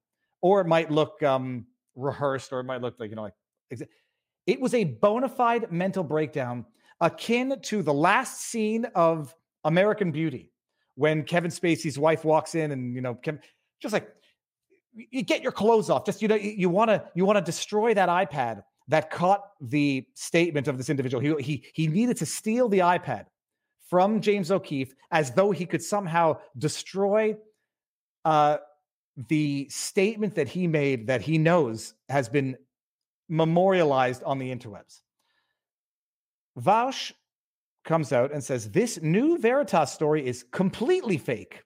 or 0.42 0.62
it 0.62 0.68
might 0.68 0.92
look 0.92 1.22
um, 1.24 1.66
rehearsed, 1.96 2.54
or 2.54 2.60
it 2.60 2.66
might 2.66 2.82
look 2.82 2.96
like 3.00 3.10
you 3.10 3.16
know, 3.16 3.24
like 3.24 3.34
it 4.46 4.60
was 4.60 4.74
a 4.74 4.84
bona 4.84 5.30
fide 5.30 5.72
mental 5.72 6.04
breakdown 6.04 6.66
akin 7.02 7.60
to 7.62 7.82
the 7.82 7.94
last 7.94 8.42
scene 8.42 8.86
of 8.96 9.36
American 9.64 10.12
Beauty 10.12 10.52
when 10.96 11.24
Kevin 11.24 11.52
Spacey's 11.52 11.98
wife 11.98 12.24
walks 12.24 12.56
in 12.56 12.72
and 12.72 12.94
you 12.94 13.02
know, 13.02 13.16
Kevin, 13.16 13.42
just 13.82 13.94
like 13.94 14.08
you 14.94 15.24
get 15.24 15.42
your 15.42 15.52
clothes 15.52 15.90
off. 15.90 16.06
Just 16.06 16.22
you 16.22 16.28
know, 16.28 16.36
you 16.36 16.70
want 16.70 16.90
to 16.90 17.04
you 17.16 17.26
want 17.26 17.38
to 17.38 17.42
destroy 17.42 17.94
that 17.94 18.10
iPad 18.10 18.64
that 18.90 19.10
caught 19.10 19.42
the 19.62 20.06
statement 20.14 20.68
of 20.68 20.78
this 20.78 20.90
individual. 20.90 21.22
He 21.22 21.44
he 21.44 21.66
he 21.74 21.88
needed 21.88 22.18
to 22.18 22.26
steal 22.26 22.70
the 22.70 22.80
iPad 22.80 23.26
from 23.94 24.22
James 24.22 24.50
O'Keefe 24.50 24.96
as 25.12 25.30
though 25.34 25.52
he 25.52 25.68
could 25.68 25.84
somehow 25.84 26.40
destroy 26.58 27.38
uh, 28.26 28.58
the 29.30 29.68
statement 29.70 30.34
that 30.34 30.48
he 30.48 30.66
made 30.66 31.06
that 31.06 31.22
he 31.22 31.38
knows 31.38 31.94
has 32.10 32.28
been 32.28 32.58
memorialized 33.30 34.24
on 34.24 34.40
the 34.40 34.50
interwebs. 34.50 35.02
Vaush 36.60 37.12
comes 37.86 38.12
out 38.12 38.34
and 38.34 38.44
says 38.44 38.72
this 38.72 39.00
new 39.00 39.38
Veritas 39.38 39.92
story 39.92 40.26
is 40.26 40.44
completely 40.52 41.20
fake. 41.20 41.62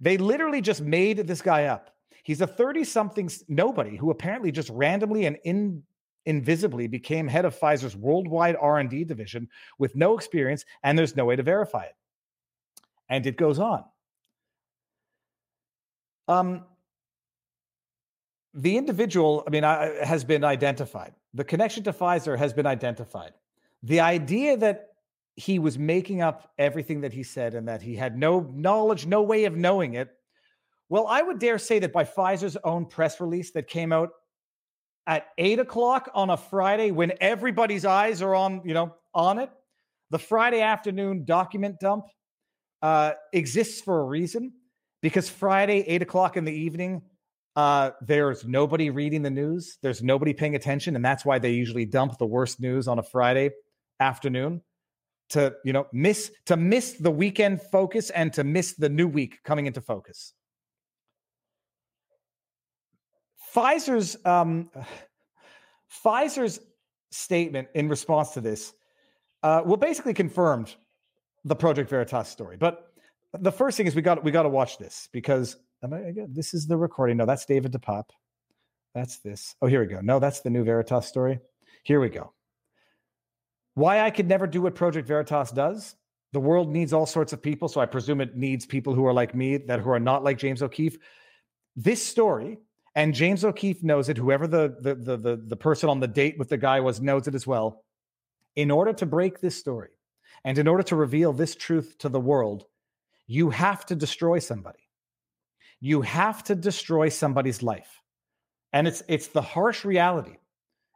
They 0.00 0.16
literally 0.16 0.62
just 0.62 0.80
made 0.80 1.18
this 1.18 1.42
guy 1.42 1.66
up. 1.66 1.90
He's 2.22 2.40
a 2.40 2.46
30 2.46 2.84
something 2.84 3.30
nobody 3.46 3.94
who 3.94 4.10
apparently 4.10 4.52
just 4.52 4.70
randomly 4.70 5.26
and 5.26 5.36
in, 5.44 5.82
invisibly 6.26 6.86
became 6.86 7.26
head 7.26 7.44
of 7.44 7.58
Pfizer's 7.58 7.96
worldwide 7.96 8.56
R&D 8.60 9.04
division 9.04 9.48
with 9.78 9.96
no 9.96 10.16
experience 10.16 10.64
and 10.82 10.98
there's 10.98 11.16
no 11.16 11.24
way 11.24 11.36
to 11.36 11.42
verify 11.42 11.84
it. 11.84 11.94
And 13.08 13.26
it 13.26 13.36
goes 13.36 13.58
on. 13.58 13.84
Um, 16.26 16.64
the 18.54 18.76
individual, 18.76 19.44
I 19.46 19.50
mean, 19.50 19.62
has 19.62 20.24
been 20.24 20.44
identified. 20.44 21.14
The 21.34 21.44
connection 21.44 21.84
to 21.84 21.92
Pfizer 21.92 22.36
has 22.36 22.52
been 22.52 22.66
identified. 22.66 23.32
The 23.82 24.00
idea 24.00 24.56
that 24.58 24.88
he 25.36 25.58
was 25.58 25.78
making 25.78 26.20
up 26.20 26.52
everything 26.58 27.02
that 27.02 27.12
he 27.12 27.22
said 27.22 27.54
and 27.54 27.68
that 27.68 27.80
he 27.80 27.94
had 27.94 28.18
no 28.18 28.40
knowledge, 28.52 29.06
no 29.06 29.22
way 29.22 29.44
of 29.44 29.56
knowing 29.56 29.94
it. 29.94 30.10
Well, 30.88 31.06
I 31.06 31.22
would 31.22 31.38
dare 31.38 31.58
say 31.58 31.78
that 31.78 31.92
by 31.92 32.04
Pfizer's 32.04 32.56
own 32.64 32.86
press 32.86 33.20
release 33.20 33.52
that 33.52 33.68
came 33.68 33.92
out 33.92 34.10
at 35.08 35.28
eight 35.38 35.58
o'clock 35.58 36.10
on 36.14 36.28
a 36.28 36.36
Friday 36.36 36.90
when 36.90 37.14
everybody's 37.20 37.86
eyes 37.86 38.20
are 38.20 38.34
on, 38.34 38.60
you 38.64 38.74
know, 38.74 38.94
on 39.14 39.38
it, 39.38 39.50
the 40.10 40.18
Friday 40.18 40.60
afternoon 40.60 41.24
document 41.24 41.80
dump 41.80 42.04
uh, 42.82 43.12
exists 43.32 43.80
for 43.80 44.00
a 44.00 44.04
reason 44.04 44.52
because 45.00 45.28
Friday, 45.28 45.80
eight 45.86 46.02
o'clock 46.02 46.36
in 46.36 46.44
the 46.44 46.52
evening, 46.52 47.02
uh, 47.56 47.90
there's 48.02 48.44
nobody 48.44 48.90
reading 48.90 49.22
the 49.22 49.30
news. 49.30 49.78
There's 49.82 50.02
nobody 50.02 50.34
paying 50.34 50.54
attention. 50.54 50.94
And 50.94 51.04
that's 51.04 51.24
why 51.24 51.38
they 51.38 51.52
usually 51.52 51.86
dump 51.86 52.18
the 52.18 52.26
worst 52.26 52.60
news 52.60 52.86
on 52.86 52.98
a 52.98 53.02
Friday 53.02 53.50
afternoon 53.98 54.60
to 55.30 55.54
you 55.64 55.72
know 55.72 55.86
miss 55.92 56.30
to 56.46 56.56
miss 56.56 56.92
the 56.92 57.10
weekend 57.10 57.60
focus 57.60 58.10
and 58.10 58.32
to 58.32 58.44
miss 58.44 58.74
the 58.74 58.88
new 58.88 59.08
week 59.08 59.40
coming 59.44 59.66
into 59.66 59.80
focus. 59.80 60.34
Pfizer's 63.58 64.16
um, 64.24 64.70
Pfizer's 66.04 66.60
statement 67.10 67.68
in 67.74 67.88
response 67.88 68.30
to 68.30 68.40
this, 68.40 68.72
uh, 69.42 69.62
well, 69.64 69.76
basically 69.76 70.14
confirmed 70.14 70.74
the 71.44 71.56
Project 71.56 71.90
Veritas 71.90 72.28
story. 72.28 72.56
But 72.56 72.92
the 73.32 73.52
first 73.52 73.76
thing 73.76 73.86
is 73.86 73.96
we 73.96 74.02
got 74.02 74.22
we 74.22 74.30
got 74.30 74.44
to 74.44 74.48
watch 74.48 74.78
this 74.78 75.08
because 75.12 75.56
I, 75.82 76.12
this 76.28 76.54
is 76.54 76.66
the 76.66 76.76
recording. 76.76 77.16
No, 77.16 77.26
that's 77.26 77.46
David 77.46 77.72
DePape. 77.72 78.10
That's 78.94 79.18
this. 79.18 79.54
Oh, 79.60 79.66
here 79.66 79.80
we 79.80 79.86
go. 79.86 80.00
No, 80.00 80.18
that's 80.18 80.40
the 80.40 80.50
new 80.50 80.64
Veritas 80.64 81.06
story. 81.06 81.40
Here 81.82 82.00
we 82.00 82.10
go. 82.10 82.32
Why 83.74 84.00
I 84.00 84.10
could 84.10 84.28
never 84.28 84.46
do 84.46 84.62
what 84.62 84.74
Project 84.74 85.06
Veritas 85.06 85.50
does? 85.50 85.94
The 86.32 86.40
world 86.40 86.70
needs 86.70 86.92
all 86.92 87.06
sorts 87.06 87.32
of 87.32 87.42
people, 87.42 87.68
so 87.68 87.80
I 87.80 87.86
presume 87.86 88.20
it 88.20 88.36
needs 88.36 88.66
people 88.66 88.94
who 88.94 89.06
are 89.06 89.12
like 89.12 89.34
me, 89.34 89.56
that 89.56 89.80
who 89.80 89.90
are 89.90 90.00
not 90.00 90.24
like 90.24 90.36
James 90.36 90.62
O'Keefe. 90.62 90.98
This 91.76 92.04
story, 92.04 92.58
and 92.98 93.14
James 93.14 93.44
O'Keefe 93.44 93.84
knows 93.84 94.08
it. 94.08 94.16
Whoever 94.16 94.48
the 94.48 94.76
the 94.80 94.96
the 94.96 95.16
the, 95.16 95.36
the 95.36 95.56
person 95.56 95.88
on 95.88 96.00
the 96.00 96.08
date 96.08 96.36
with 96.36 96.48
the 96.48 96.56
guy 96.56 96.80
was 96.80 97.00
knows 97.00 97.28
it 97.28 97.34
as 97.36 97.46
well. 97.46 97.84
In 98.56 98.72
order 98.72 98.92
to 98.94 99.06
break 99.06 99.40
this 99.40 99.56
story, 99.56 99.90
and 100.44 100.58
in 100.58 100.66
order 100.66 100.82
to 100.82 100.96
reveal 100.96 101.32
this 101.32 101.54
truth 101.54 101.94
to 101.98 102.08
the 102.08 102.18
world, 102.18 102.64
you 103.28 103.50
have 103.50 103.86
to 103.86 103.94
destroy 103.94 104.40
somebody. 104.40 104.80
You 105.80 106.02
have 106.02 106.42
to 106.44 106.56
destroy 106.56 107.08
somebody's 107.08 107.62
life. 107.62 108.02
And 108.72 108.88
it's 108.88 109.04
it's 109.06 109.28
the 109.28 109.42
harsh 109.42 109.84
reality. 109.84 110.36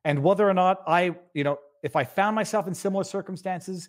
And 0.04 0.24
whether 0.24 0.48
or 0.48 0.54
not 0.54 0.78
I, 0.88 1.14
you 1.34 1.44
know, 1.44 1.58
if 1.84 1.94
I 1.94 2.02
found 2.02 2.34
myself 2.34 2.66
in 2.66 2.74
similar 2.74 3.04
circumstances, 3.04 3.88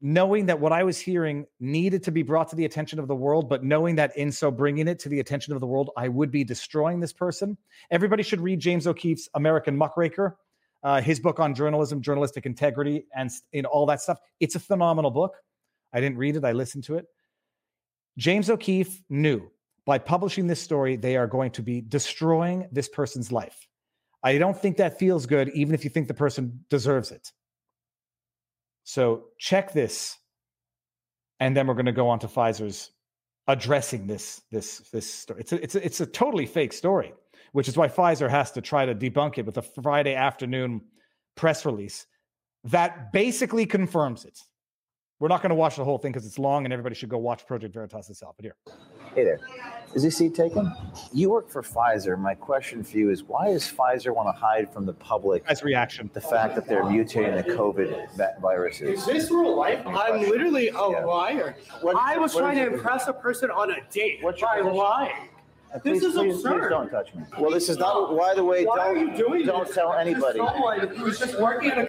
knowing 0.00 0.46
that 0.46 0.60
what 0.60 0.72
I 0.72 0.82
was 0.82 0.98
hearing 0.98 1.46
needed 1.58 2.02
to 2.04 2.10
be 2.10 2.22
brought 2.22 2.48
to 2.48 2.56
the 2.56 2.64
attention 2.64 2.98
of 2.98 3.06
the 3.06 3.14
world, 3.14 3.48
but 3.48 3.62
knowing 3.62 3.96
that 3.96 4.16
in 4.16 4.32
so 4.32 4.50
bringing 4.50 4.88
it 4.88 4.98
to 5.00 5.08
the 5.08 5.20
attention 5.20 5.52
of 5.52 5.60
the 5.60 5.66
world, 5.66 5.90
I 5.96 6.08
would 6.08 6.30
be 6.30 6.42
destroying 6.42 7.00
this 7.00 7.12
person. 7.12 7.58
Everybody 7.90 8.22
should 8.22 8.40
read 8.40 8.60
James 8.60 8.86
O'Keefe's 8.86 9.28
American 9.34 9.76
Muckraker, 9.76 10.38
uh, 10.82 11.02
his 11.02 11.20
book 11.20 11.38
on 11.38 11.54
journalism, 11.54 12.00
journalistic 12.00 12.46
integrity, 12.46 13.04
and 13.14 13.30
all 13.66 13.84
that 13.86 14.00
stuff. 14.00 14.18
It's 14.40 14.54
a 14.54 14.60
phenomenal 14.60 15.10
book. 15.10 15.36
I 15.92 16.00
didn't 16.00 16.18
read 16.18 16.36
it, 16.36 16.44
I 16.44 16.52
listened 16.52 16.84
to 16.84 16.96
it. 16.96 17.06
James 18.16 18.48
O'Keefe 18.48 19.02
knew 19.10 19.50
by 19.84 19.98
publishing 19.98 20.46
this 20.46 20.60
story, 20.60 20.96
they 20.96 21.16
are 21.16 21.26
going 21.26 21.50
to 21.52 21.62
be 21.62 21.80
destroying 21.80 22.68
this 22.72 22.88
person's 22.88 23.32
life. 23.32 23.66
I 24.22 24.38
don't 24.38 24.56
think 24.56 24.76
that 24.76 24.98
feels 24.98 25.26
good, 25.26 25.48
even 25.50 25.74
if 25.74 25.84
you 25.84 25.90
think 25.90 26.08
the 26.08 26.14
person 26.14 26.64
deserves 26.70 27.10
it. 27.10 27.32
So 28.84 29.24
check 29.38 29.72
this, 29.72 30.18
and 31.38 31.56
then 31.56 31.66
we're 31.66 31.74
going 31.74 31.86
to 31.86 31.92
go 31.92 32.08
on 32.08 32.18
to 32.20 32.28
Pfizer's 32.28 32.90
addressing 33.46 34.06
this 34.06 34.42
this 34.50 34.78
this 34.90 35.12
story. 35.12 35.40
It's 35.40 35.52
a, 35.52 35.62
it's 35.62 35.74
a, 35.74 35.84
it's 35.84 36.00
a 36.00 36.06
totally 36.06 36.46
fake 36.46 36.72
story, 36.72 37.14
which 37.52 37.68
is 37.68 37.76
why 37.76 37.88
Pfizer 37.88 38.28
has 38.30 38.52
to 38.52 38.60
try 38.60 38.86
to 38.86 38.94
debunk 38.94 39.38
it 39.38 39.46
with 39.46 39.58
a 39.58 39.62
Friday 39.62 40.14
afternoon 40.14 40.82
press 41.36 41.64
release 41.64 42.06
that 42.64 43.12
basically 43.12 43.66
confirms 43.66 44.24
it. 44.24 44.38
We're 45.18 45.28
not 45.28 45.42
going 45.42 45.50
to 45.50 45.56
watch 45.56 45.76
the 45.76 45.84
whole 45.84 45.98
thing 45.98 46.12
because 46.12 46.26
it's 46.26 46.38
long, 46.38 46.64
and 46.64 46.72
everybody 46.72 46.94
should 46.94 47.10
go 47.10 47.18
watch 47.18 47.46
Project 47.46 47.74
Veritas 47.74 48.08
itself. 48.08 48.36
But 48.36 48.44
here. 48.44 48.56
Hey 49.14 49.24
there. 49.24 49.40
Is 49.94 50.04
this 50.04 50.16
seat 50.18 50.36
taken? 50.36 50.72
You 51.12 51.30
work 51.30 51.48
for 51.50 51.62
Pfizer. 51.62 52.16
My 52.16 52.34
question 52.34 52.84
for 52.84 52.96
you 52.96 53.10
is 53.10 53.24
why 53.24 53.50
does 53.52 53.64
Pfizer 53.64 54.14
want 54.14 54.28
to 54.28 54.40
hide 54.40 54.72
from 54.72 54.86
the 54.86 54.92
public 54.92 55.42
As 55.48 55.64
reaction. 55.64 56.08
the 56.12 56.20
fact 56.20 56.54
that 56.54 56.68
they're 56.68 56.84
mutating 56.84 57.44
the 57.44 57.52
COVID 57.52 58.40
viruses? 58.40 59.00
Is 59.00 59.06
this 59.06 59.30
real 59.32 59.56
life? 59.56 59.84
I'm 59.84 60.20
literally 60.20 60.68
a 60.68 60.72
Yeah. 60.72 61.04
liar. 61.04 61.56
What- 61.80 61.96
I 61.96 62.18
was 62.18 62.36
trying 62.36 62.56
to 62.58 62.72
impress 62.72 63.08
a 63.08 63.12
person 63.12 63.50
on 63.50 63.72
a 63.72 63.78
date 63.90 64.18
What's 64.22 64.40
your 64.40 64.50
by 64.50 64.58
position? 64.58 64.76
lying. 64.78 65.28
Uh, 65.74 65.78
This 65.82 66.02
is 66.04 66.14
please, 66.14 66.34
absurd. 66.36 66.60
Please 66.60 66.68
don't 66.70 66.90
touch 66.90 67.14
me. 67.14 67.22
Well, 67.38 67.50
this 67.50 67.68
is 67.68 67.78
not. 67.78 68.16
By 68.16 68.34
the 68.34 68.44
way, 68.44 68.64
Why 68.64 68.76
don't 68.76 68.86
are 68.86 68.96
you 68.96 69.16
doing 69.16 69.44
don't 69.44 69.66
this? 69.66 69.74
tell 69.74 69.92
anybody. 69.92 70.38
who's 70.96 71.18
just 71.18 71.38
working 71.40 71.88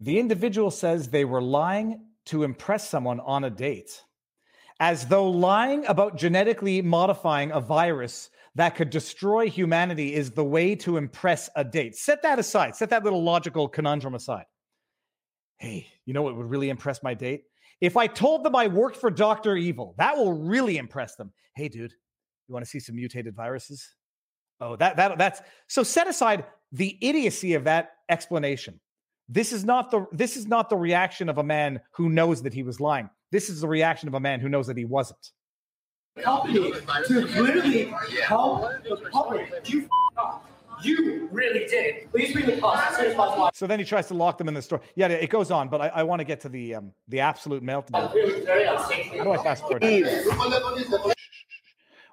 The 0.00 0.18
individual 0.18 0.70
says 0.70 1.08
they 1.10 1.24
were 1.26 1.42
lying 1.42 2.06
to 2.26 2.42
impress 2.44 2.88
someone 2.88 3.18
on 3.20 3.44
a 3.44 3.50
date, 3.50 4.04
as 4.80 5.06
though 5.06 5.28
lying 5.28 5.86
about 5.86 6.16
genetically 6.16 6.82
modifying 6.82 7.50
a 7.50 7.60
virus 7.60 8.30
that 8.54 8.74
could 8.74 8.90
destroy 8.90 9.48
humanity 9.48 10.14
is 10.14 10.30
the 10.30 10.44
way 10.44 10.74
to 10.74 10.96
impress 10.96 11.48
a 11.56 11.64
date. 11.64 11.96
Set 11.96 12.22
that 12.22 12.38
aside, 12.38 12.74
set 12.74 12.90
that 12.90 13.04
little 13.04 13.22
logical 13.22 13.68
conundrum 13.68 14.14
aside. 14.14 14.46
Hey, 15.58 15.86
you 16.06 16.14
know 16.14 16.22
what 16.22 16.36
would 16.36 16.50
really 16.50 16.70
impress 16.70 17.02
my 17.02 17.14
date? 17.14 17.44
If 17.80 17.96
I 17.96 18.06
told 18.06 18.44
them 18.44 18.56
I 18.56 18.66
worked 18.66 18.96
for 18.96 19.10
Dr. 19.10 19.56
Evil, 19.56 19.94
that 19.98 20.16
will 20.16 20.32
really 20.32 20.78
impress 20.78 21.16
them. 21.16 21.32
Hey, 21.54 21.68
dude, 21.68 21.92
you 22.48 22.52
want 22.52 22.64
to 22.64 22.70
see 22.70 22.80
some 22.80 22.96
mutated 22.96 23.34
viruses? 23.34 23.94
Oh, 24.60 24.76
that 24.76 24.96
that 24.96 25.18
that's 25.18 25.40
so 25.68 25.82
set 25.82 26.08
aside 26.08 26.44
the 26.72 26.98
idiocy 27.00 27.54
of 27.54 27.64
that 27.64 27.92
explanation. 28.08 28.80
This 29.28 29.52
is 29.52 29.64
not 29.64 29.90
the 29.90 30.06
this 30.10 30.36
is 30.36 30.46
not 30.46 30.68
the 30.68 30.76
reaction 30.76 31.28
of 31.28 31.38
a 31.38 31.44
man 31.44 31.80
who 31.92 32.08
knows 32.08 32.42
that 32.42 32.54
he 32.54 32.62
was 32.62 32.80
lying. 32.80 33.10
This 33.30 33.48
is 33.50 33.60
the 33.60 33.68
reaction 33.68 34.08
of 34.08 34.14
a 34.14 34.20
man 34.20 34.40
who 34.40 34.48
knows 34.48 34.66
that 34.68 34.76
he 34.76 34.84
wasn't. 34.84 35.32
company 36.20 36.72
to 37.06 37.20
literally 37.42 37.94
help 38.24 38.70
the 38.84 38.96
public. 39.12 39.50
You 39.64 39.82
f- 39.82 39.88
up. 40.16 40.44
You 40.82 41.28
really 41.32 41.66
did. 41.66 42.08
Please 42.12 42.32
bring 42.32 42.46
the 42.46 42.56
cops 42.60 42.92
as 42.92 42.96
soon 42.96 43.06
as 43.06 43.14
possible. 43.16 43.50
So 43.52 43.66
then 43.66 43.80
he 43.80 43.84
tries 43.84 44.06
to 44.08 44.14
lock 44.14 44.38
them 44.38 44.46
in 44.46 44.54
the 44.54 44.62
store. 44.62 44.80
Yeah, 44.94 45.08
it 45.08 45.28
goes 45.28 45.50
on, 45.50 45.68
but 45.68 45.80
I, 45.80 45.88
I 45.88 46.02
want 46.04 46.20
to 46.20 46.24
get 46.24 46.40
to 46.42 46.48
the 46.48 46.76
um, 46.76 46.92
the 47.08 47.18
absolute 47.20 47.64
meltdown. 47.64 48.14
It 48.14 48.36
was 48.36 48.44
very 48.44 48.64
unsafe. 48.64 49.06
How 49.16 49.24
do 49.24 49.32
I 49.32 49.42
fast 49.42 49.62
forward? 49.62 49.84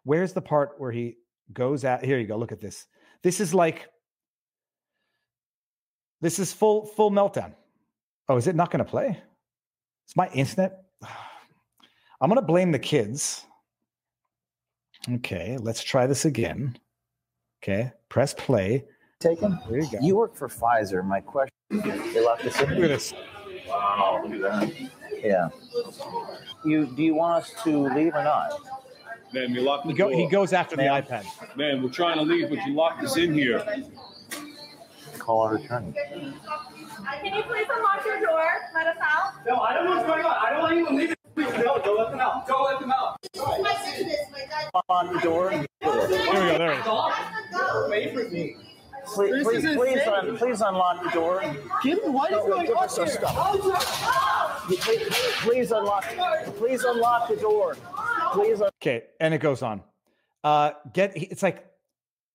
Where's 0.03 0.34
the 0.34 0.41
part 0.41 0.76
where 0.80 0.91
he 0.91 1.18
goes 1.53 1.84
at? 1.84 2.03
Here 2.03 2.18
you 2.18 2.26
go. 2.28 2.38
Look 2.38 2.51
at 2.51 2.59
this. 2.59 2.88
This 3.22 3.39
is 3.39 3.53
like 3.53 3.88
this 6.22 6.39
is 6.39 6.51
full 6.51 6.86
full 6.88 7.11
meltdown. 7.11 7.53
Oh, 8.28 8.38
is 8.38 8.47
it 8.47 8.55
not 8.55 8.72
going 8.72 8.84
to 8.84 8.89
play? 8.89 9.20
It's 10.05 10.16
my 10.16 10.28
internet. 10.30 10.84
I'm 12.22 12.30
going 12.30 12.39
to 12.41 12.45
blame 12.45 12.72
the 12.72 12.80
kids. 12.80 13.45
Okay, 15.11 15.57
let's 15.59 15.84
try 15.84 16.07
this 16.07 16.26
again. 16.26 16.78
Okay, 17.63 17.91
press 18.09 18.34
play. 18.34 18.86
Taken? 19.20 19.59
There 19.70 19.80
you 19.80 19.91
go. 19.91 19.97
You 20.01 20.16
work 20.16 20.36
for 20.36 20.47
Pfizer. 20.47 21.03
My 21.05 21.20
question 21.20 21.51
they 21.70 22.24
locked 22.24 22.45
us 22.45 22.59
in 22.61 22.70
Look 22.70 22.84
at 22.84 22.88
this. 22.88 23.13
Wow, 23.68 24.22
look 24.24 24.34
at 24.34 24.41
that. 24.41 24.89
Yeah. 25.24 25.49
You 26.63 26.86
do 26.86 27.03
you 27.03 27.16
want 27.16 27.43
us 27.43 27.53
to 27.63 27.88
leave 27.95 28.13
or 28.13 28.24
not? 28.24 28.51
Man, 29.34 29.53
you 29.53 29.61
locked 29.61 29.86
the 29.86 29.91
He, 29.91 29.97
go, 29.97 30.09
door. 30.09 30.18
he 30.20 30.28
goes 30.28 30.53
after 30.53 30.76
the 30.76 30.84
iPad. 30.84 31.26
Man, 31.55 31.82
we're 31.84 31.89
trying 31.89 32.18
to 32.18 32.24
leave, 32.24 32.49
but 32.49 32.59
you 32.66 32.74
locked 32.74 33.03
us 33.03 33.18
in 33.18 33.34
here. 33.34 33.63
Call 35.18 35.41
our 35.41 35.55
attorney. 35.55 35.93
Can 35.93 37.34
you 37.36 37.43
please 37.43 37.68
unlock 37.72 38.05
your 38.05 38.20
door? 38.22 38.45
Let 38.74 38.88
us 38.88 38.97
out. 39.01 39.34
No, 39.47 39.57
I 39.57 39.74
don't 39.74 39.86
know 39.86 39.91
what's 39.95 40.05
going 40.07 40.24
on. 40.26 40.36
I 40.45 40.49
don't 40.51 40.59
want 40.61 40.74
anyone 40.74 40.95
leaving. 40.97 41.16
No, 41.38 41.81
don't 41.83 41.97
let 41.97 42.11
them 42.11 42.19
out. 42.19 42.47
Don't 42.47 42.63
let 42.63 42.79
them 42.79 42.91
out. 42.91 43.17
God. 43.36 44.83
Lock 44.89 45.13
the 45.13 45.19
door. 45.19 45.49
There 45.49 45.65
we 45.81 46.07
go. 46.07 46.57
There 46.57 46.73
is. 46.73 46.83
Go. 46.83 47.88
Wait 47.89 48.13
for 48.13 48.29
me. 48.29 48.57
Please, 49.13 49.43
please, 49.43 49.75
please, 49.75 49.99
un, 50.07 50.36
please 50.38 50.61
unlock 50.61 51.03
the 51.03 51.09
door. 51.11 51.41
Kim, 51.83 51.99
what 52.11 52.31
is 52.31 52.38
going 52.39 52.65
give 52.65 52.75
on 52.75 52.89
here? 52.89 53.07
stuff. 53.07 53.59
Please, 54.67 55.07
please 55.41 55.71
unlock. 55.71 56.05
Please 56.57 56.83
unlock 56.83 57.27
the 57.29 57.36
door. 57.36 57.77
Please. 58.33 58.61
Un- 58.61 58.69
Okay, 58.81 59.03
and 59.19 59.33
it 59.33 59.39
goes 59.39 59.61
on. 59.61 59.83
Uh, 60.43 60.71
get 60.93 61.11
it's 61.15 61.43
like 61.43 61.65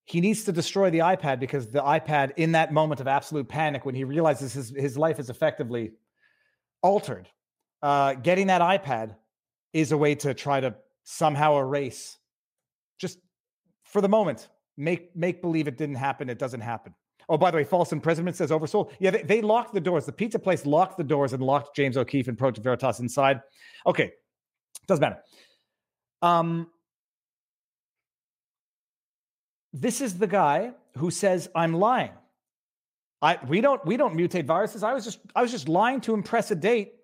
he 0.05 0.21
needs 0.21 0.45
to 0.45 0.53
destroy 0.53 0.91
the 0.91 0.99
iPad 1.01 1.41
because 1.41 1.71
the 1.71 1.81
iPad, 1.83 2.33
in 2.37 2.53
that 2.53 2.73
moment 2.73 3.01
of 3.01 3.09
absolute 3.09 3.49
panic, 3.49 3.85
when 3.85 3.95
he 3.97 4.05
realizes 4.05 4.53
his 4.53 4.71
his 4.71 4.97
life 4.97 5.19
is 5.19 5.29
effectively 5.29 5.91
altered, 6.83 7.29
uh, 7.83 8.15
getting 8.15 8.49
that 8.49 8.61
iPad 8.61 9.17
is 9.73 9.93
a 9.93 9.97
way 9.97 10.15
to 10.17 10.35
try 10.35 10.61
to 10.61 10.75
somehow 11.05 11.59
erase, 11.59 12.19
just 12.99 13.19
for 13.85 14.01
the 14.01 14.09
moment, 14.09 14.49
make 14.77 15.15
make 15.17 15.43
believe 15.43 15.69
it 15.69 15.77
didn't 15.77 15.97
happen. 15.97 16.29
It 16.29 16.39
doesn't 16.39 16.61
happen. 16.61 16.95
Oh, 17.29 17.39
by 17.39 17.51
the 17.53 17.59
way, 17.59 17.65
false 17.65 17.93
imprisonment 17.93 18.37
says 18.37 18.51
oversold. 18.51 18.91
Yeah, 18.99 19.11
they, 19.11 19.23
they 19.23 19.41
locked 19.41 19.73
the 19.73 19.81
doors. 19.81 20.05
The 20.05 20.13
pizza 20.13 20.39
place 20.39 20.67
locked 20.67 20.99
the 20.99 21.05
doors 21.05 21.33
and 21.33 21.43
locked 21.43 21.77
James 21.77 21.97
O'Keefe 21.97 22.27
and 22.27 22.37
Project 22.37 22.65
Veritas 22.65 22.99
inside. 22.99 23.41
Okay, 23.87 24.13
doesn't 24.89 25.01
matter. 25.01 25.19
Um, 26.23 26.67
this 29.73 30.01
is 30.01 30.19
the 30.19 30.27
guy 30.27 30.73
who 30.97 31.11
says 31.11 31.49
I'm 31.55 31.75
lying. 31.75 32.11
I 33.23 33.39
we 33.47 33.61
don't 33.61 33.85
we 33.87 33.97
don't 33.97 34.17
mutate 34.17 34.45
viruses. 34.45 34.83
I 34.83 34.93
was 34.93 35.05
just 35.05 35.21
I 35.35 35.43
was 35.43 35.51
just 35.51 35.69
lying 35.69 36.01
to 36.03 36.15
impress 36.15 36.51
a 36.51 36.57
date, 36.57 36.95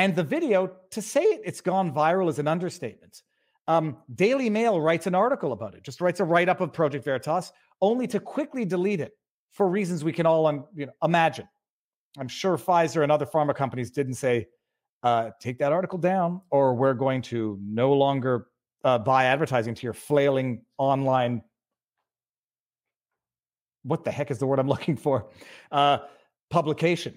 and 0.00 0.16
the 0.16 0.24
video 0.24 0.72
to 0.92 1.02
say 1.02 1.20
it, 1.20 1.42
it's 1.44 1.60
gone 1.60 1.92
viral 1.92 2.30
is 2.30 2.38
an 2.38 2.48
understatement. 2.48 3.22
Um, 3.68 3.98
Daily 4.14 4.48
Mail 4.48 4.80
writes 4.80 5.06
an 5.06 5.14
article 5.14 5.52
about 5.52 5.74
it, 5.74 5.82
just 5.82 6.00
writes 6.00 6.20
a 6.20 6.24
write 6.24 6.48
up 6.48 6.62
of 6.62 6.72
Project 6.72 7.04
Veritas, 7.04 7.52
only 7.82 8.06
to 8.06 8.18
quickly 8.18 8.64
delete 8.64 9.00
it 9.00 9.12
for 9.52 9.68
reasons 9.68 10.02
we 10.02 10.10
can 10.10 10.24
all 10.24 10.46
un, 10.46 10.64
you 10.74 10.86
know, 10.86 10.92
imagine. 11.04 11.46
I'm 12.18 12.28
sure 12.28 12.56
Pfizer 12.56 13.02
and 13.02 13.12
other 13.12 13.26
pharma 13.26 13.54
companies 13.54 13.90
didn't 13.90 14.14
say, 14.14 14.48
uh, 15.02 15.32
take 15.38 15.58
that 15.58 15.70
article 15.70 15.98
down, 15.98 16.40
or 16.50 16.74
we're 16.74 16.94
going 16.94 17.20
to 17.22 17.58
no 17.62 17.92
longer 17.92 18.46
uh, 18.84 18.98
buy 18.98 19.24
advertising 19.26 19.74
to 19.74 19.82
your 19.82 19.92
flailing 19.92 20.62
online. 20.78 21.42
What 23.82 24.04
the 24.04 24.10
heck 24.10 24.30
is 24.30 24.38
the 24.38 24.46
word 24.46 24.60
I'm 24.60 24.68
looking 24.76 24.96
for? 24.96 25.28
Uh, 25.70 25.98
publication. 26.48 27.14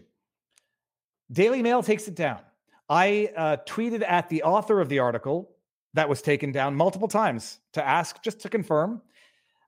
Daily 1.32 1.62
Mail 1.62 1.82
takes 1.82 2.10
it 2.10 2.16
down. 2.16 2.42
I 2.90 3.32
uh, 3.36 3.58
tweeted 3.68 4.04
at 4.08 4.30
the 4.30 4.44
author 4.44 4.82
of 4.82 4.90
the 4.90 5.00
article 5.00 5.50
that 5.94 6.10
was 6.10 6.22
taken 6.22 6.52
down 6.52 6.76
multiple 6.76 7.08
times 7.08 7.60
to 7.74 7.86
ask 7.86 8.22
just 8.24 8.42
to 8.42 8.50
confirm. 8.50 9.02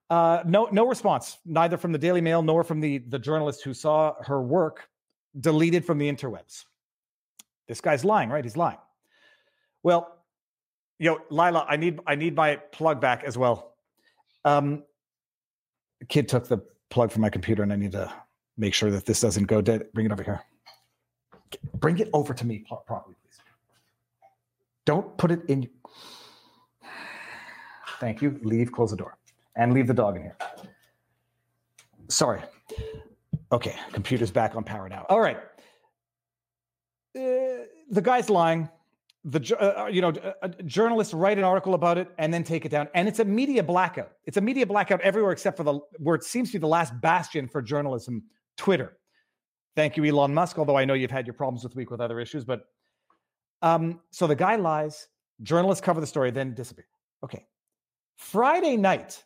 Uh, 0.10 0.44
no, 0.46 0.68
no 0.72 0.88
response, 0.88 1.38
neither 1.46 1.78
from 1.78 1.92
the 1.92 1.98
Daily 1.98 2.22
Mail 2.22 2.42
nor 2.42 2.64
from 2.64 2.80
the 2.80 3.00
the 3.00 3.18
journalist 3.18 3.64
who 3.64 3.74
saw 3.74 4.14
her 4.24 4.42
work 4.42 4.88
deleted 5.40 5.84
from 5.84 5.98
the 5.98 6.12
interwebs. 6.12 6.66
This 7.68 7.82
guy's 7.82 8.06
lying, 8.06 8.30
right? 8.30 8.44
He's 8.44 8.58
lying. 8.58 8.78
Well, 9.82 10.20
yo, 11.00 11.20
Lila, 11.30 11.66
I 11.68 11.78
need 11.78 12.00
I 12.06 12.16
need 12.16 12.36
my 12.36 12.58
plug 12.58 13.02
back 13.02 13.24
as 13.24 13.38
well. 13.38 13.76
Um, 14.44 14.84
kid 16.08 16.28
took 16.28 16.48
the 16.48 16.60
plug 16.90 17.12
from 17.12 17.22
my 17.22 17.30
computer, 17.30 17.64
and 17.64 17.74
I 17.74 17.76
need 17.76 17.94
to 17.94 18.12
make 18.58 18.74
sure 18.74 18.92
that 18.92 19.06
this 19.06 19.22
doesn't 19.22 19.46
go 19.46 19.62
dead. 19.62 19.92
Bring 19.94 20.06
it 20.06 20.12
over 20.12 20.24
here. 20.24 20.42
Bring 21.76 22.00
it 22.00 22.10
over 22.14 22.34
to 22.34 22.46
me 22.46 22.60
pro- 22.68 22.78
properly, 22.78 23.16
please. 23.24 23.40
Don't 24.86 25.18
put 25.18 25.32
it 25.32 25.42
in. 25.48 25.70
Thank 28.00 28.22
you. 28.22 28.40
Leave. 28.44 28.72
Close 28.72 28.92
the 28.92 28.98
door, 28.98 29.18
and 29.56 29.74
leave 29.74 29.88
the 29.88 29.94
dog 29.94 30.16
in 30.16 30.24
here. 30.24 30.38
Sorry. 32.08 32.42
Okay, 33.52 33.76
computer's 33.94 34.32
back 34.32 34.56
on 34.56 34.64
power 34.64 34.90
now. 34.90 35.06
All 35.10 35.20
right. 35.20 35.38
Uh, 37.16 37.66
the 37.90 38.02
guy's 38.02 38.30
lying. 38.30 38.70
The 39.24 39.40
uh, 39.60 39.88
you 39.88 40.02
know 40.02 40.14
uh, 40.42 40.50
journalists 40.66 41.14
write 41.14 41.38
an 41.38 41.44
article 41.44 41.74
about 41.74 41.98
it 41.98 42.10
and 42.20 42.34
then 42.34 42.44
take 42.44 42.66
it 42.66 42.70
down, 42.70 42.88
and 42.94 43.08
it's 43.08 43.20
a 43.20 43.26
media 43.26 43.64
blackout. 43.64 44.12
It's 44.26 44.38
a 44.38 44.42
media 44.42 44.66
blackout 44.66 45.02
everywhere 45.02 45.32
except 45.32 45.58
for 45.58 45.64
the 45.64 45.80
where 45.98 46.16
it 46.16 46.24
seems 46.24 46.50
to 46.50 46.58
be 46.58 46.62
the 46.62 46.68
last 46.68 46.94
bastion 47.02 47.48
for 47.48 47.62
journalism, 47.62 48.24
Twitter. 48.56 48.98
Thank 49.76 49.98
you, 49.98 50.06
Elon 50.06 50.34
Musk. 50.34 50.58
Although 50.58 50.78
I 50.78 50.86
know 50.86 50.94
you've 50.94 51.12
had 51.12 51.28
your 51.28 51.34
problems 51.34 51.64
with 51.64 51.76
week 51.76 51.92
with 51.92 52.02
other 52.02 52.20
issues, 52.20 52.46
but 52.46 52.66
um, 53.62 54.00
so 54.12 54.28
the 54.28 54.36
guy 54.36 54.56
lies. 54.56 55.08
Journalists 55.42 55.84
cover 55.84 56.00
the 56.00 56.08
story, 56.08 56.32
then 56.32 56.54
disappear. 56.54 56.88
Okay, 57.24 57.46
Friday 58.16 58.78
night, 58.78 59.24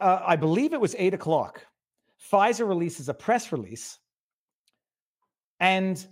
uh, 0.00 0.20
I 0.26 0.36
believe 0.36 0.72
it 0.72 0.80
was 0.80 0.96
eight 0.98 1.14
o'clock. 1.14 1.64
Pfizer 2.30 2.66
releases 2.66 3.08
a 3.08 3.14
press 3.14 3.52
release, 3.52 3.98
and 5.60 6.04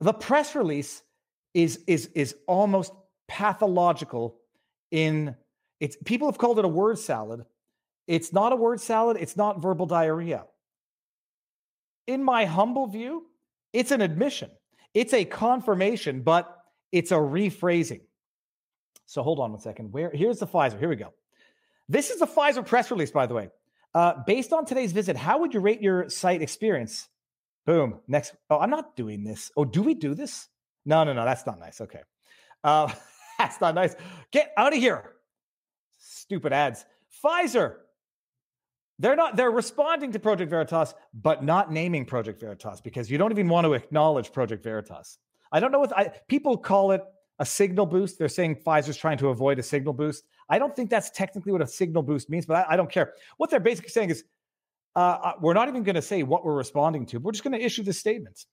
the 0.00 0.14
press 0.14 0.54
release 0.54 1.02
is 1.52 1.80
is 1.86 2.06
is 2.14 2.34
almost 2.46 2.92
pathological 3.28 4.38
in 4.90 5.34
it's 5.80 5.96
people 6.04 6.28
have 6.28 6.38
called 6.38 6.58
it 6.58 6.64
a 6.64 6.68
word 6.68 6.98
salad. 6.98 7.44
It's 8.06 8.32
not 8.32 8.52
a 8.52 8.56
word 8.56 8.80
salad, 8.80 9.18
it's 9.20 9.36
not 9.36 9.60
verbal 9.60 9.86
diarrhea. 9.86 10.44
In 12.10 12.24
my 12.24 12.44
humble 12.44 12.88
view, 12.88 13.26
it's 13.72 13.92
an 13.92 14.00
admission. 14.00 14.50
It's 14.94 15.14
a 15.14 15.24
confirmation, 15.24 16.22
but 16.22 16.52
it's 16.90 17.12
a 17.12 17.14
rephrasing. 17.14 18.00
So 19.06 19.22
hold 19.22 19.38
on 19.38 19.52
one 19.52 19.60
second. 19.60 19.92
Where 19.92 20.10
here's 20.12 20.40
the 20.40 20.46
Pfizer. 20.48 20.76
Here 20.76 20.88
we 20.88 20.96
go. 20.96 21.12
This 21.88 22.10
is 22.10 22.18
the 22.18 22.26
Pfizer 22.26 22.66
press 22.66 22.90
release, 22.90 23.12
by 23.12 23.26
the 23.26 23.34
way. 23.34 23.50
Uh, 23.94 24.14
based 24.26 24.52
on 24.52 24.64
today's 24.64 24.90
visit, 24.90 25.16
how 25.16 25.38
would 25.38 25.54
you 25.54 25.60
rate 25.60 25.82
your 25.82 26.08
site 26.08 26.42
experience? 26.42 27.08
Boom. 27.64 28.00
Next. 28.08 28.34
Oh, 28.50 28.58
I'm 28.58 28.70
not 28.70 28.96
doing 28.96 29.22
this. 29.22 29.52
Oh, 29.56 29.64
do 29.64 29.80
we 29.80 29.94
do 29.94 30.12
this? 30.14 30.48
No, 30.84 31.04
no, 31.04 31.12
no. 31.12 31.24
That's 31.24 31.46
not 31.46 31.60
nice. 31.60 31.80
Okay. 31.80 32.00
Uh, 32.64 32.92
that's 33.38 33.60
not 33.60 33.76
nice. 33.76 33.94
Get 34.32 34.52
out 34.56 34.72
of 34.72 34.80
here. 34.80 35.12
Stupid 36.00 36.52
ads. 36.52 36.84
Pfizer. 37.22 37.76
They're 39.00 39.16
not, 39.16 39.34
they're 39.34 39.50
responding 39.50 40.12
to 40.12 40.18
Project 40.18 40.50
Veritas, 40.50 40.94
but 41.14 41.42
not 41.42 41.72
naming 41.72 42.04
Project 42.04 42.38
Veritas 42.38 42.82
because 42.82 43.10
you 43.10 43.16
don't 43.16 43.32
even 43.32 43.48
want 43.48 43.64
to 43.64 43.72
acknowledge 43.72 44.30
Project 44.30 44.62
Veritas. 44.62 45.16
I 45.50 45.58
don't 45.58 45.72
know 45.72 45.80
what 45.80 45.96
I, 45.96 46.12
people 46.28 46.58
call 46.58 46.92
it 46.92 47.02
a 47.38 47.46
signal 47.46 47.86
boost. 47.86 48.18
They're 48.18 48.28
saying 48.28 48.56
Pfizer's 48.56 48.98
trying 48.98 49.16
to 49.18 49.28
avoid 49.28 49.58
a 49.58 49.62
signal 49.62 49.94
boost. 49.94 50.24
I 50.50 50.58
don't 50.58 50.76
think 50.76 50.90
that's 50.90 51.10
technically 51.10 51.50
what 51.50 51.62
a 51.62 51.66
signal 51.66 52.02
boost 52.02 52.28
means, 52.28 52.44
but 52.44 52.56
I, 52.58 52.74
I 52.74 52.76
don't 52.76 52.92
care. 52.92 53.14
What 53.38 53.48
they're 53.48 53.58
basically 53.58 53.88
saying 53.88 54.10
is 54.10 54.22
uh, 54.94 54.98
uh, 54.98 55.32
we're 55.40 55.54
not 55.54 55.68
even 55.68 55.82
going 55.82 55.94
to 55.94 56.02
say 56.02 56.22
what 56.22 56.44
we're 56.44 56.54
responding 56.54 57.06
to. 57.06 57.20
We're 57.20 57.32
just 57.32 57.42
going 57.42 57.58
to 57.58 57.64
issue 57.64 57.82
the 57.82 57.94
statement. 57.94 58.44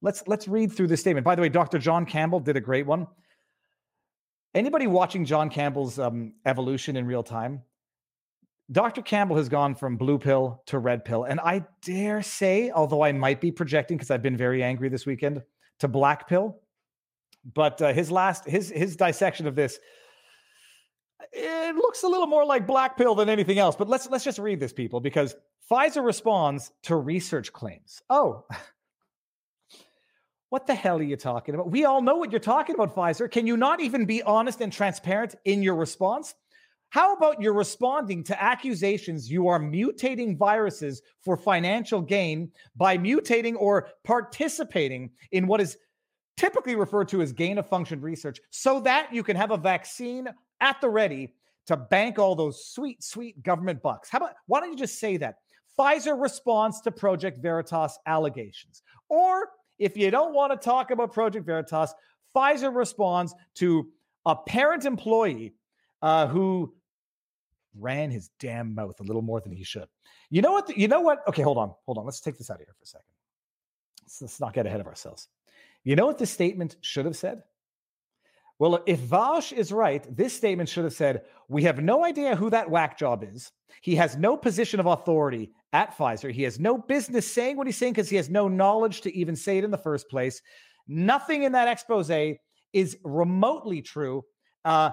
Let's 0.00 0.22
let's 0.28 0.46
read 0.46 0.70
through 0.70 0.86
this 0.86 1.00
statement. 1.00 1.24
By 1.24 1.34
the 1.34 1.42
way, 1.42 1.48
Dr. 1.48 1.80
John 1.80 2.06
Campbell 2.06 2.38
did 2.38 2.56
a 2.56 2.60
great 2.60 2.86
one. 2.86 3.08
Anybody 4.54 4.86
watching 4.86 5.24
John 5.24 5.50
Campbell's 5.50 5.98
um, 5.98 6.34
evolution 6.46 6.96
in 6.96 7.04
real 7.04 7.24
time? 7.24 7.62
Dr. 8.70 9.00
Campbell 9.00 9.36
has 9.36 9.48
gone 9.48 9.74
from 9.74 9.96
blue 9.96 10.18
pill 10.18 10.62
to 10.66 10.78
red 10.78 11.04
pill, 11.04 11.24
and 11.24 11.40
I 11.40 11.64
dare 11.82 12.22
say, 12.22 12.70
although 12.70 13.02
I 13.02 13.12
might 13.12 13.40
be 13.40 13.50
projecting 13.50 13.96
because 13.96 14.10
I've 14.10 14.22
been 14.22 14.36
very 14.36 14.62
angry 14.62 14.88
this 14.88 15.06
weekend, 15.06 15.42
to 15.80 15.88
black 15.88 16.28
pill. 16.28 16.60
But 17.54 17.80
uh, 17.80 17.92
his 17.92 18.10
last 18.10 18.44
his 18.44 18.70
his 18.70 18.96
dissection 18.96 19.46
of 19.46 19.54
this 19.54 19.78
it 21.32 21.76
looks 21.76 22.02
a 22.02 22.08
little 22.08 22.26
more 22.26 22.44
like 22.44 22.66
black 22.66 22.96
pill 22.96 23.14
than 23.14 23.28
anything 23.28 23.58
else. 23.58 23.76
But 23.76 23.88
let's 23.88 24.08
let's 24.08 24.24
just 24.24 24.38
read 24.38 24.60
this, 24.60 24.72
people, 24.72 25.00
because 25.00 25.34
Pfizer 25.70 26.04
responds 26.04 26.72
to 26.84 26.96
research 26.96 27.52
claims. 27.52 28.02
Oh, 28.08 28.44
what 30.48 30.66
the 30.66 30.74
hell 30.74 30.98
are 30.98 31.02
you 31.02 31.16
talking 31.16 31.54
about? 31.54 31.70
We 31.70 31.84
all 31.84 32.02
know 32.02 32.16
what 32.16 32.30
you're 32.30 32.40
talking 32.40 32.74
about, 32.74 32.94
Pfizer. 32.94 33.30
Can 33.30 33.46
you 33.46 33.56
not 33.56 33.80
even 33.80 34.06
be 34.06 34.22
honest 34.22 34.60
and 34.60 34.72
transparent 34.72 35.34
in 35.44 35.62
your 35.62 35.74
response? 35.74 36.34
How 36.90 37.14
about 37.14 37.40
you're 37.40 37.52
responding 37.52 38.24
to 38.24 38.42
accusations 38.42 39.30
you 39.30 39.46
are 39.48 39.60
mutating 39.60 40.36
viruses 40.36 41.02
for 41.20 41.36
financial 41.36 42.00
gain 42.00 42.50
by 42.76 42.96
mutating 42.96 43.56
or 43.58 43.88
participating 44.04 45.10
in 45.32 45.46
what 45.46 45.60
is 45.60 45.76
typically 46.38 46.76
referred 46.76 47.08
to 47.08 47.20
as 47.20 47.32
gain 47.32 47.58
of 47.58 47.68
function 47.68 48.00
research 48.00 48.40
so 48.50 48.80
that 48.80 49.12
you 49.12 49.22
can 49.22 49.36
have 49.36 49.50
a 49.50 49.56
vaccine 49.56 50.28
at 50.60 50.80
the 50.80 50.88
ready 50.88 51.34
to 51.66 51.76
bank 51.76 52.18
all 52.18 52.34
those 52.34 52.64
sweet, 52.64 53.02
sweet 53.02 53.42
government 53.42 53.82
bucks? 53.82 54.08
How 54.08 54.18
about 54.18 54.34
why 54.46 54.60
don't 54.60 54.70
you 54.70 54.76
just 54.76 54.98
say 54.98 55.18
that? 55.18 55.36
Pfizer 55.78 56.20
responds 56.20 56.80
to 56.80 56.90
Project 56.90 57.38
Veritas 57.38 57.98
allegations. 58.06 58.82
Or 59.10 59.50
if 59.78 59.96
you 59.96 60.10
don't 60.10 60.32
want 60.32 60.52
to 60.52 60.64
talk 60.64 60.90
about 60.90 61.12
Project 61.12 61.44
Veritas, 61.44 61.94
Pfizer 62.34 62.74
responds 62.74 63.34
to 63.56 63.88
a 64.24 64.34
parent 64.34 64.86
employee 64.86 65.54
uh, 66.02 66.26
who 66.26 66.74
ran 67.76 68.10
his 68.10 68.30
damn 68.38 68.74
mouth 68.74 68.98
a 69.00 69.02
little 69.02 69.22
more 69.22 69.40
than 69.40 69.52
he 69.52 69.64
should. 69.64 69.86
You 70.30 70.42
know 70.42 70.52
what? 70.52 70.66
The, 70.66 70.78
you 70.78 70.88
know 70.88 71.00
what? 71.00 71.26
Okay, 71.28 71.42
hold 71.42 71.58
on, 71.58 71.72
hold 71.86 71.98
on. 71.98 72.04
Let's 72.04 72.20
take 72.20 72.38
this 72.38 72.50
out 72.50 72.60
of 72.60 72.66
here 72.66 72.74
for 72.78 72.84
a 72.84 72.86
second. 72.86 73.04
Let's, 74.02 74.22
let's 74.22 74.40
not 74.40 74.54
get 74.54 74.66
ahead 74.66 74.80
of 74.80 74.86
ourselves. 74.86 75.28
You 75.84 75.96
know 75.96 76.06
what 76.06 76.18
the 76.18 76.26
statement 76.26 76.76
should 76.80 77.04
have 77.04 77.16
said? 77.16 77.42
Well, 78.58 78.82
if 78.86 79.00
Vaush 79.00 79.52
is 79.52 79.70
right, 79.70 80.04
this 80.16 80.36
statement 80.36 80.68
should 80.68 80.84
have 80.84 80.92
said, 80.92 81.22
We 81.48 81.62
have 81.62 81.80
no 81.80 82.04
idea 82.04 82.34
who 82.34 82.50
that 82.50 82.68
whack 82.68 82.98
job 82.98 83.24
is. 83.24 83.52
He 83.82 83.94
has 83.96 84.16
no 84.16 84.36
position 84.36 84.80
of 84.80 84.86
authority 84.86 85.52
at 85.72 85.96
Pfizer. 85.96 86.32
He 86.32 86.42
has 86.42 86.58
no 86.58 86.76
business 86.76 87.30
saying 87.30 87.56
what 87.56 87.66
he's 87.66 87.76
saying 87.76 87.92
because 87.92 88.10
he 88.10 88.16
has 88.16 88.28
no 88.28 88.48
knowledge 88.48 89.02
to 89.02 89.14
even 89.14 89.36
say 89.36 89.58
it 89.58 89.64
in 89.64 89.70
the 89.70 89.78
first 89.78 90.08
place. 90.08 90.42
Nothing 90.88 91.44
in 91.44 91.52
that 91.52 91.68
expose 91.68 92.10
is 92.72 92.96
remotely 93.04 93.82
true. 93.82 94.24
Uh, 94.64 94.90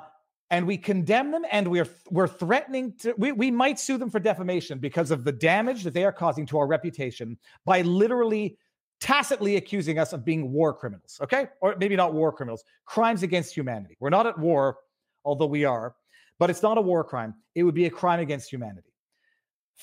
and 0.51 0.67
we 0.67 0.77
condemn 0.77 1.31
them 1.31 1.43
and 1.51 1.67
we're 1.67 1.87
we're 2.09 2.27
threatening 2.27 2.93
to 2.99 3.13
we, 3.17 3.31
we 3.31 3.51
might 3.51 3.79
sue 3.79 3.97
them 3.97 4.09
for 4.09 4.19
defamation 4.19 4.79
because 4.79 5.11
of 5.11 5.23
the 5.23 5.31
damage 5.31 5.83
that 5.83 5.93
they 5.93 6.03
are 6.03 6.11
causing 6.11 6.45
to 6.45 6.57
our 6.57 6.67
reputation 6.67 7.37
by 7.65 7.81
literally 7.81 8.57
tacitly 8.99 9.57
accusing 9.57 9.99
us 9.99 10.13
of 10.13 10.23
being 10.23 10.51
war 10.51 10.73
criminals 10.73 11.19
okay? 11.21 11.47
Or 11.61 11.75
maybe 11.79 11.95
not 11.95 12.13
war 12.13 12.31
criminals 12.31 12.63
crimes 12.85 13.23
against 13.23 13.55
humanity. 13.55 13.97
We're 13.99 14.09
not 14.09 14.27
at 14.27 14.37
war 14.37 14.77
although 15.23 15.47
we 15.47 15.65
are 15.65 15.95
but 16.39 16.49
it's 16.49 16.63
not 16.63 16.77
a 16.77 16.81
war 16.81 17.03
crime. 17.03 17.33
It 17.55 17.63
would 17.63 17.75
be 17.75 17.85
a 17.85 17.89
crime 17.89 18.19
against 18.19 18.51
humanity. 18.51 18.89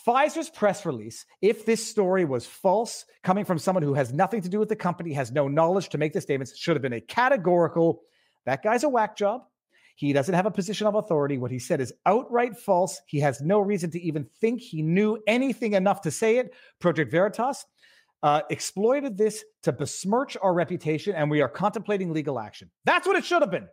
Pfizer's 0.06 0.48
press 0.48 0.86
release, 0.86 1.26
if 1.42 1.66
this 1.66 1.86
story 1.86 2.24
was 2.24 2.46
false, 2.46 3.04
coming 3.22 3.44
from 3.44 3.58
someone 3.58 3.82
who 3.82 3.94
has 3.94 4.12
nothing 4.12 4.40
to 4.40 4.48
do 4.48 4.58
with 4.58 4.70
the 4.70 4.76
company, 4.76 5.12
has 5.12 5.32
no 5.32 5.48
knowledge 5.48 5.90
to 5.90 5.98
make 5.98 6.14
the 6.14 6.20
statements, 6.20 6.56
should 6.56 6.76
have 6.76 6.82
been 6.82 6.94
a 6.94 7.00
categorical 7.00 8.02
that 8.44 8.62
guy's 8.62 8.84
a 8.84 8.88
whack 8.88 9.16
job. 9.16 9.42
He 9.96 10.12
doesn't 10.12 10.34
have 10.34 10.46
a 10.46 10.50
position 10.50 10.86
of 10.86 10.94
authority. 10.94 11.38
What 11.38 11.50
he 11.50 11.58
said 11.58 11.80
is 11.80 11.92
outright 12.06 12.56
false. 12.56 13.00
He 13.06 13.20
has 13.20 13.40
no 13.40 13.60
reason 13.60 13.90
to 13.92 14.00
even 14.00 14.26
think 14.40 14.60
he 14.60 14.82
knew 14.82 15.18
anything 15.26 15.74
enough 15.74 16.00
to 16.02 16.10
say 16.10 16.38
it. 16.38 16.54
Project 16.80 17.10
Veritas 17.10 17.64
uh, 18.22 18.42
exploited 18.50 19.16
this 19.16 19.44
to 19.64 19.72
besmirch 19.72 20.36
our 20.40 20.54
reputation, 20.54 21.14
and 21.14 21.30
we 21.30 21.40
are 21.40 21.48
contemplating 21.48 22.12
legal 22.12 22.38
action. 22.38 22.70
That's 22.84 23.06
what 23.06 23.16
it 23.16 23.24
should 23.24 23.42
have 23.42 23.50
been. 23.50 23.68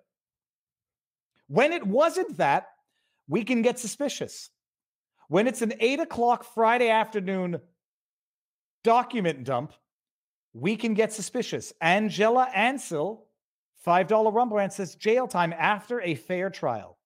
When 1.47 1.71
it 1.71 1.85
wasn't 1.85 2.37
that, 2.37 2.67
we 3.27 3.43
can 3.43 3.61
get 3.61 3.79
suspicious. 3.79 4.49
When 5.27 5.47
it's 5.47 5.61
an 5.61 5.73
eight 5.79 5.99
o'clock 5.99 6.43
Friday 6.43 6.89
afternoon 6.89 7.59
document 8.83 9.43
dump, 9.43 9.73
we 10.53 10.75
can 10.75 10.95
get 10.95 11.13
suspicious. 11.13 11.71
Angela 11.81 12.47
Ansel 12.53 13.27
$5 13.89 14.33
Rumble 14.33 14.57
Rant 14.57 14.71
says 14.71 14.95
jail 14.95 15.27
time 15.27 15.53
after 15.57 15.99
a 16.01 16.13
fair 16.13 16.51
trial. 16.51 16.97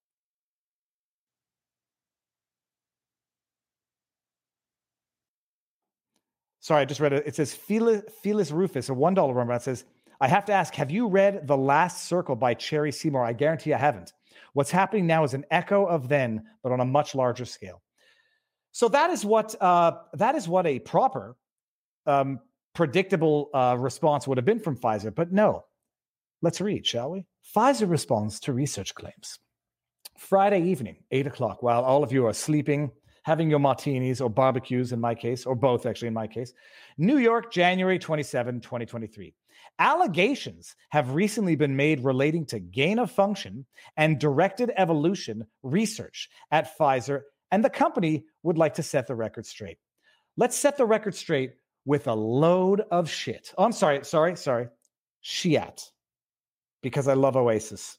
Sorry, 6.59 6.81
I 6.81 6.85
just 6.85 6.99
read 6.99 7.13
it. 7.13 7.23
It 7.25 7.35
says 7.35 7.53
Felis, 7.53 8.51
Rufus, 8.51 8.89
a 8.89 8.93
$1 8.93 9.15
Rumble 9.17 9.43
Rant 9.45 9.61
says, 9.61 9.85
I 10.19 10.27
have 10.27 10.45
to 10.45 10.53
ask, 10.53 10.73
have 10.75 10.91
you 10.91 11.07
read 11.07 11.47
The 11.47 11.57
Last 11.57 12.05
Circle 12.05 12.35
by 12.35 12.53
Cheri 12.53 12.91
Seymour? 12.91 13.23
I 13.23 13.33
guarantee 13.33 13.73
I 13.73 13.77
haven't. 13.77 14.13
What's 14.53 14.71
happening 14.71 15.07
now 15.07 15.23
is 15.23 15.33
an 15.33 15.45
echo 15.51 15.85
of 15.85 16.07
then, 16.07 16.43
but 16.63 16.71
on 16.71 16.79
a 16.79 16.85
much 16.85 17.15
larger 17.15 17.45
scale. 17.45 17.81
So 18.71 18.87
that 18.89 19.09
is 19.09 19.23
what 19.25 19.55
uh, 19.61 19.99
that 20.13 20.35
is 20.35 20.47
what 20.47 20.65
a 20.65 20.79
proper, 20.79 21.35
um, 22.05 22.39
predictable 22.73 23.49
uh, 23.53 23.75
response 23.77 24.27
would 24.27 24.37
have 24.37 24.45
been 24.45 24.59
from 24.59 24.77
Pfizer. 24.77 25.13
But 25.13 25.31
no, 25.31 25.65
Let's 26.43 26.59
read, 26.59 26.85
shall 26.85 27.09
we? 27.09 27.25
Pfizer 27.55 27.89
responds 27.89 28.41
to 28.41 28.51
research 28.51 28.93
claims. 28.95 29.39
Friday 30.17 30.61
evening, 30.63 30.97
8 31.09 31.27
o'clock, 31.27 31.63
while 31.63 31.85
all 31.85 32.03
of 32.03 32.11
you 32.11 32.27
are 32.27 32.33
sleeping, 32.33 32.91
having 33.23 33.49
your 33.49 33.59
martinis 33.59 34.19
or 34.19 34.29
barbecues 34.29 34.91
in 34.91 34.99
my 34.99 35.15
case, 35.15 35.45
or 35.45 35.55
both 35.55 35.85
actually 35.85 36.09
in 36.09 36.13
my 36.13 36.27
case. 36.27 36.53
New 36.97 37.17
York, 37.17 37.49
January 37.49 37.97
27, 37.97 38.59
2023. 38.59 39.33
Allegations 39.79 40.75
have 40.89 41.15
recently 41.15 41.55
been 41.55 41.77
made 41.77 42.03
relating 42.03 42.45
to 42.47 42.59
gain 42.59 42.99
of 42.99 43.09
function 43.09 43.65
and 43.95 44.19
directed 44.19 44.69
evolution 44.75 45.47
research 45.63 46.29
at 46.51 46.77
Pfizer, 46.77 47.21
and 47.51 47.63
the 47.63 47.69
company 47.69 48.25
would 48.43 48.57
like 48.57 48.73
to 48.73 48.83
set 48.83 49.07
the 49.07 49.15
record 49.15 49.45
straight. 49.45 49.77
Let's 50.35 50.57
set 50.57 50.75
the 50.75 50.85
record 50.85 51.15
straight 51.15 51.53
with 51.85 52.07
a 52.07 52.13
load 52.13 52.81
of 52.91 53.09
shit. 53.09 53.53
Oh, 53.57 53.63
I'm 53.63 53.71
sorry, 53.71 54.03
sorry, 54.03 54.35
sorry. 54.35 54.67
Shiat 55.23 55.89
because 56.83 57.07
I 57.07 57.13
love 57.13 57.35
Oasis 57.35 57.97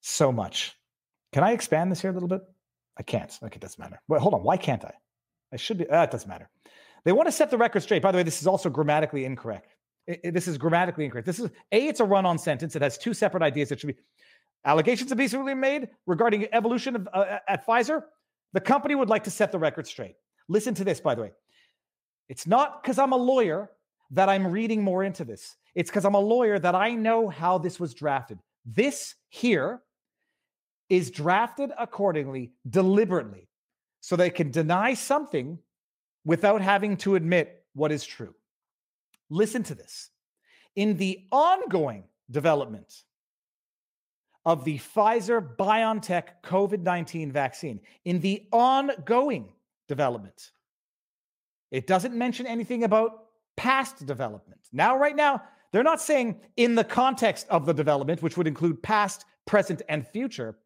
so 0.00 0.32
much. 0.32 0.74
Can 1.32 1.44
I 1.44 1.52
expand 1.52 1.92
this 1.92 2.00
here 2.00 2.10
a 2.10 2.14
little 2.14 2.28
bit? 2.28 2.42
I 2.98 3.02
can't. 3.04 3.30
Okay, 3.42 3.56
it 3.56 3.60
doesn't 3.60 3.78
matter. 3.78 4.00
Wait, 4.08 4.20
hold 4.20 4.34
on. 4.34 4.42
Why 4.42 4.56
can't 4.56 4.84
I? 4.84 4.94
I 5.52 5.56
should 5.56 5.78
be. 5.78 5.88
Uh, 5.88 6.02
it 6.02 6.10
doesn't 6.10 6.28
matter. 6.28 6.48
They 7.04 7.12
want 7.12 7.28
to 7.28 7.32
set 7.32 7.50
the 7.50 7.58
record 7.58 7.82
straight. 7.82 8.02
By 8.02 8.10
the 8.10 8.16
way, 8.16 8.22
this 8.22 8.40
is 8.40 8.46
also 8.46 8.70
grammatically 8.70 9.24
incorrect. 9.24 9.76
It, 10.06 10.20
it, 10.24 10.34
this 10.34 10.48
is 10.48 10.58
grammatically 10.58 11.04
incorrect. 11.04 11.26
This 11.26 11.38
is 11.38 11.50
a. 11.72 11.88
It's 11.88 12.00
a 12.00 12.04
run-on 12.04 12.38
sentence. 12.38 12.74
It 12.74 12.82
has 12.82 12.98
two 12.98 13.14
separate 13.14 13.42
ideas 13.42 13.68
that 13.68 13.80
should 13.80 13.88
be. 13.88 13.96
Allegations 14.64 15.10
have 15.10 15.18
been 15.18 15.60
made 15.60 15.88
regarding 16.06 16.46
evolution 16.52 16.96
of, 16.96 17.08
uh, 17.12 17.38
at 17.46 17.66
Pfizer. 17.66 18.02
The 18.54 18.60
company 18.60 18.94
would 18.94 19.10
like 19.10 19.24
to 19.24 19.30
set 19.30 19.52
the 19.52 19.58
record 19.58 19.86
straight. 19.86 20.14
Listen 20.48 20.74
to 20.74 20.84
this, 20.84 21.00
by 21.00 21.14
the 21.14 21.22
way. 21.22 21.32
It's 22.28 22.46
not 22.46 22.82
because 22.82 22.98
I'm 22.98 23.12
a 23.12 23.16
lawyer 23.16 23.70
that 24.12 24.28
I'm 24.28 24.46
reading 24.46 24.82
more 24.82 25.04
into 25.04 25.24
this. 25.24 25.56
It's 25.74 25.90
because 25.90 26.04
I'm 26.04 26.14
a 26.14 26.20
lawyer 26.20 26.58
that 26.58 26.74
I 26.74 26.92
know 26.92 27.28
how 27.28 27.58
this 27.58 27.80
was 27.80 27.94
drafted. 27.94 28.38
This 28.64 29.14
here 29.28 29.82
is 30.88 31.10
drafted 31.10 31.72
accordingly, 31.78 32.52
deliberately, 32.68 33.48
so 34.00 34.16
they 34.16 34.30
can 34.30 34.50
deny 34.50 34.94
something 34.94 35.58
without 36.24 36.60
having 36.60 36.96
to 36.98 37.16
admit 37.16 37.64
what 37.74 37.90
is 37.90 38.04
true. 38.04 38.34
Listen 39.30 39.62
to 39.64 39.74
this. 39.74 40.10
In 40.76 40.96
the 40.96 41.24
ongoing 41.30 42.04
development 42.30 42.92
of 44.44 44.64
the 44.64 44.78
Pfizer 44.78 45.56
BioNTech 45.56 46.24
COVID 46.44 46.80
19 46.80 47.32
vaccine, 47.32 47.80
in 48.04 48.20
the 48.20 48.46
ongoing 48.52 49.52
development, 49.88 50.50
it 51.70 51.86
doesn't 51.86 52.14
mention 52.14 52.46
anything 52.46 52.84
about 52.84 53.24
past 53.56 54.04
development. 54.06 54.60
Now, 54.72 54.98
right 54.98 55.16
now, 55.16 55.42
they're 55.74 55.82
not 55.82 56.00
saying 56.00 56.40
in 56.56 56.76
the 56.76 56.84
context 56.84 57.48
of 57.50 57.66
the 57.66 57.74
development, 57.74 58.22
which 58.22 58.36
would 58.36 58.46
include 58.46 58.80
past, 58.80 59.24
present, 59.44 59.82
and 59.88 60.06
future. 60.06 60.56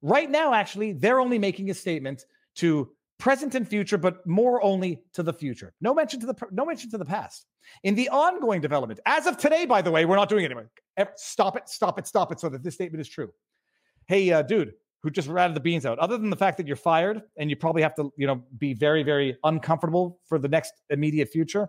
Right 0.00 0.30
now, 0.30 0.54
actually, 0.54 0.92
they're 0.94 1.20
only 1.20 1.38
making 1.38 1.68
a 1.68 1.74
statement 1.74 2.24
to 2.54 2.88
present 3.18 3.54
and 3.54 3.68
future, 3.68 3.98
but 3.98 4.26
more 4.26 4.62
only 4.62 5.02
to 5.12 5.22
the 5.22 5.32
future. 5.34 5.74
No 5.82 5.92
mention 5.92 6.20
to 6.20 6.26
the 6.26 6.34
no 6.52 6.64
mention 6.64 6.90
to 6.92 6.96
the 6.96 7.04
past. 7.04 7.44
In 7.82 7.94
the 7.94 8.08
ongoing 8.08 8.62
development, 8.62 8.98
as 9.04 9.26
of 9.26 9.36
today, 9.36 9.66
by 9.66 9.82
the 9.82 9.90
way, 9.90 10.06
we're 10.06 10.16
not 10.16 10.30
doing 10.30 10.44
it 10.44 10.46
anymore. 10.46 10.70
Stop 11.16 11.58
it, 11.58 11.68
stop 11.68 11.98
it, 11.98 12.06
stop 12.06 12.32
it, 12.32 12.40
so 12.40 12.48
that 12.48 12.62
this 12.62 12.72
statement 12.72 13.02
is 13.02 13.10
true. 13.10 13.30
Hey, 14.06 14.32
uh, 14.32 14.40
dude, 14.40 14.72
who 15.02 15.10
just 15.10 15.28
ratted 15.28 15.54
the 15.54 15.60
beans 15.60 15.84
out. 15.84 15.98
Other 15.98 16.16
than 16.16 16.30
the 16.30 16.36
fact 16.36 16.56
that 16.56 16.66
you're 16.66 16.76
fired 16.76 17.20
and 17.36 17.50
you 17.50 17.56
probably 17.56 17.82
have 17.82 17.94
to, 17.96 18.10
you 18.16 18.26
know, 18.26 18.42
be 18.56 18.72
very, 18.72 19.02
very 19.02 19.36
uncomfortable 19.44 20.18
for 20.24 20.38
the 20.38 20.48
next 20.48 20.72
immediate 20.88 21.28
future. 21.28 21.68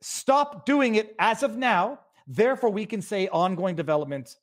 Stop 0.00 0.64
doing 0.66 0.94
it 0.94 1.14
as 1.18 1.42
of 1.42 1.56
now. 1.56 2.00
Therefore, 2.26 2.70
we 2.70 2.86
can 2.86 3.02
say 3.02 3.28
ongoing 3.28 3.74
development 3.74 4.36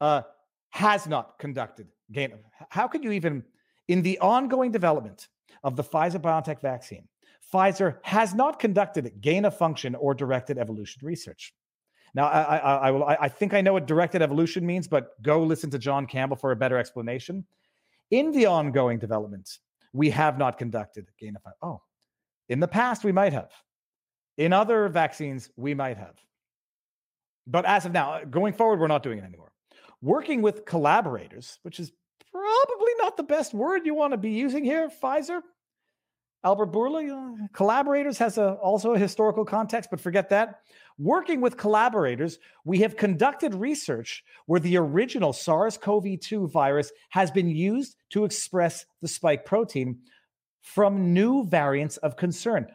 uh, 0.00 0.22
has 0.70 1.06
not 1.06 1.38
conducted 1.38 1.88
gain. 2.12 2.32
Of 2.32 2.40
how 2.68 2.86
could 2.86 3.02
you 3.02 3.12
even, 3.12 3.42
in 3.88 4.02
the 4.02 4.18
ongoing 4.18 4.70
development 4.70 5.28
of 5.64 5.76
the 5.76 5.82
Pfizer 5.82 6.20
BioNTech 6.20 6.60
vaccine, 6.60 7.08
Pfizer 7.52 7.98
has 8.02 8.34
not 8.34 8.58
conducted 8.58 9.20
gain 9.20 9.44
of 9.44 9.56
function 9.56 9.94
or 9.94 10.14
directed 10.14 10.58
evolution 10.58 11.00
research. 11.04 11.54
Now, 12.14 12.26
I, 12.26 12.56
I, 12.56 12.58
I 12.58 12.90
will. 12.90 13.04
I, 13.04 13.16
I 13.22 13.28
think 13.28 13.54
I 13.54 13.60
know 13.60 13.74
what 13.74 13.86
directed 13.86 14.22
evolution 14.22 14.64
means, 14.64 14.88
but 14.88 15.20
go 15.22 15.42
listen 15.42 15.70
to 15.70 15.78
John 15.78 16.06
Campbell 16.06 16.36
for 16.36 16.50
a 16.52 16.56
better 16.56 16.78
explanation. 16.78 17.44
In 18.10 18.32
the 18.32 18.46
ongoing 18.46 18.98
development, 18.98 19.58
we 19.92 20.10
have 20.10 20.38
not 20.38 20.58
conducted 20.58 21.06
gain 21.18 21.36
of 21.36 21.42
function. 21.42 21.58
Oh, 21.62 21.82
in 22.48 22.60
the 22.60 22.68
past 22.68 23.04
we 23.04 23.12
might 23.12 23.32
have. 23.32 23.50
In 24.36 24.52
other 24.52 24.88
vaccines, 24.88 25.50
we 25.56 25.74
might 25.74 25.96
have. 25.96 26.14
But 27.46 27.64
as 27.64 27.86
of 27.86 27.92
now, 27.92 28.20
going 28.24 28.52
forward, 28.52 28.80
we're 28.80 28.88
not 28.88 29.02
doing 29.02 29.18
it 29.18 29.24
anymore. 29.24 29.52
Working 30.02 30.42
with 30.42 30.64
collaborators, 30.64 31.58
which 31.62 31.80
is 31.80 31.92
probably 32.32 32.92
not 32.98 33.16
the 33.16 33.22
best 33.22 33.54
word 33.54 33.86
you 33.86 33.94
want 33.94 34.12
to 34.12 34.18
be 34.18 34.30
using 34.30 34.64
here, 34.64 34.90
Pfizer. 35.02 35.40
Albert 36.44 36.70
Bourla, 36.70 37.10
uh, 37.10 37.46
collaborators 37.52 38.18
has 38.18 38.38
a, 38.38 38.52
also 38.52 38.94
a 38.94 38.98
historical 38.98 39.44
context, 39.44 39.90
but 39.90 40.00
forget 40.00 40.28
that. 40.28 40.60
Working 40.98 41.40
with 41.40 41.56
collaborators, 41.56 42.38
we 42.64 42.78
have 42.80 42.96
conducted 42.96 43.54
research 43.54 44.22
where 44.46 44.60
the 44.60 44.76
original 44.76 45.32
SARS 45.32 45.76
CoV 45.76 46.20
2 46.20 46.46
virus 46.48 46.92
has 47.10 47.30
been 47.30 47.48
used 47.48 47.96
to 48.10 48.24
express 48.24 48.86
the 49.02 49.08
spike 49.08 49.44
protein 49.44 49.98
from 50.60 51.12
new 51.12 51.44
variants 51.44 51.96
of 51.98 52.16
concern. 52.16 52.66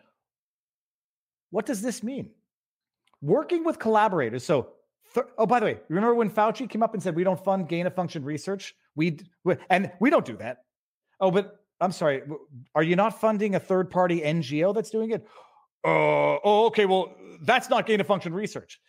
What 1.52 1.66
does 1.66 1.82
this 1.82 2.02
mean? 2.02 2.32
Working 3.22 3.64
with 3.64 3.78
collaborators. 3.78 4.44
So, 4.44 4.70
th- 5.14 5.28
oh, 5.38 5.46
by 5.46 5.60
the 5.60 5.66
way, 5.68 5.78
remember 5.90 6.16
when 6.16 6.30
Fauci 6.30 6.68
came 6.68 6.82
up 6.82 6.94
and 6.94 7.04
said 7.04 7.16
we 7.16 7.24
don't 7.24 7.42
fund 7.44 7.70
gain 7.70 7.86
of 7.86 7.94
function 7.94 8.24
research? 8.24 8.74
We 8.96 9.20
and 9.70 9.92
we 10.00 10.10
don't 10.10 10.26
do 10.26 10.38
that. 10.38 10.64
Oh, 11.20 11.30
but 11.30 11.60
I'm 11.80 11.92
sorry. 11.92 12.24
Are 12.74 12.84
you 12.84 12.96
not 12.96 13.20
funding 13.22 13.56
a 13.56 13.60
third 13.60 13.90
party 13.90 14.22
NGO 14.22 14.74
that's 14.74 14.90
doing 14.90 15.12
it? 15.12 15.28
Uh, 15.84 16.38
oh, 16.44 16.66
okay. 16.68 16.86
Well, 16.86 17.16
that's 17.42 17.70
not 17.70 17.86
gain 17.86 18.02
of 18.02 18.08
function 18.08 18.34
research. 18.34 18.80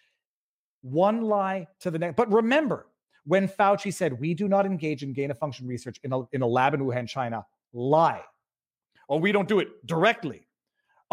One 0.83 1.23
lie 1.23 1.69
to 1.81 1.91
the 1.91 1.99
next. 1.99 2.17
But 2.17 2.33
remember, 2.33 2.87
when 3.25 3.49
Fauci 3.49 3.93
said 3.93 4.19
we 4.19 4.35
do 4.35 4.49
not 4.49 4.67
engage 4.67 5.03
in 5.03 5.13
gain 5.13 5.31
of 5.31 5.39
function 5.39 5.67
research 5.67 5.99
in 6.03 6.13
a, 6.13 6.23
in 6.33 6.43
a 6.43 6.47
lab 6.47 6.75
in 6.75 6.81
Wuhan, 6.81 7.09
China, 7.09 7.47
lie. 7.73 8.23
Oh, 9.09 9.17
we 9.17 9.33
don't 9.33 9.49
do 9.49 9.61
it 9.61 9.87
directly. 9.87 10.47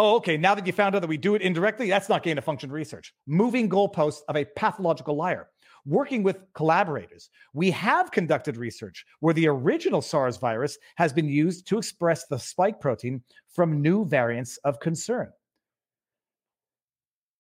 Oh, 0.02 0.16
okay. 0.16 0.38
Now 0.38 0.56
that 0.56 0.66
you 0.66 0.72
found 0.72 0.96
out 0.96 1.02
that 1.02 1.10
we 1.10 1.18
do 1.18 1.36
it 1.36 1.42
indirectly, 1.42 1.90
that's 1.90 2.08
not 2.08 2.24
gain 2.24 2.38
of 2.38 2.46
function 2.46 2.72
research. 2.72 3.14
Moving 3.28 3.70
goalposts 3.70 4.22
of 4.30 4.38
a 4.38 4.46
pathological 4.56 5.18
liar 5.18 5.50
working 5.86 6.24
with 6.24 6.40
collaborators, 6.54 7.30
we 7.54 7.70
have 7.72 8.10
conducted 8.10 8.56
research 8.56 9.04
where 9.20 9.34
the 9.34 9.50
original 9.50 10.02
SARS 10.02 10.38
virus 10.38 10.78
has 10.96 11.12
been 11.12 11.28
used 11.28 11.68
to 11.68 11.78
express 11.78 12.26
the 12.28 12.40
spike 12.40 12.80
protein 12.80 13.22
from 13.54 13.82
new 13.82 14.06
variants 14.06 14.56
of 14.64 14.80
concern. 14.80 15.32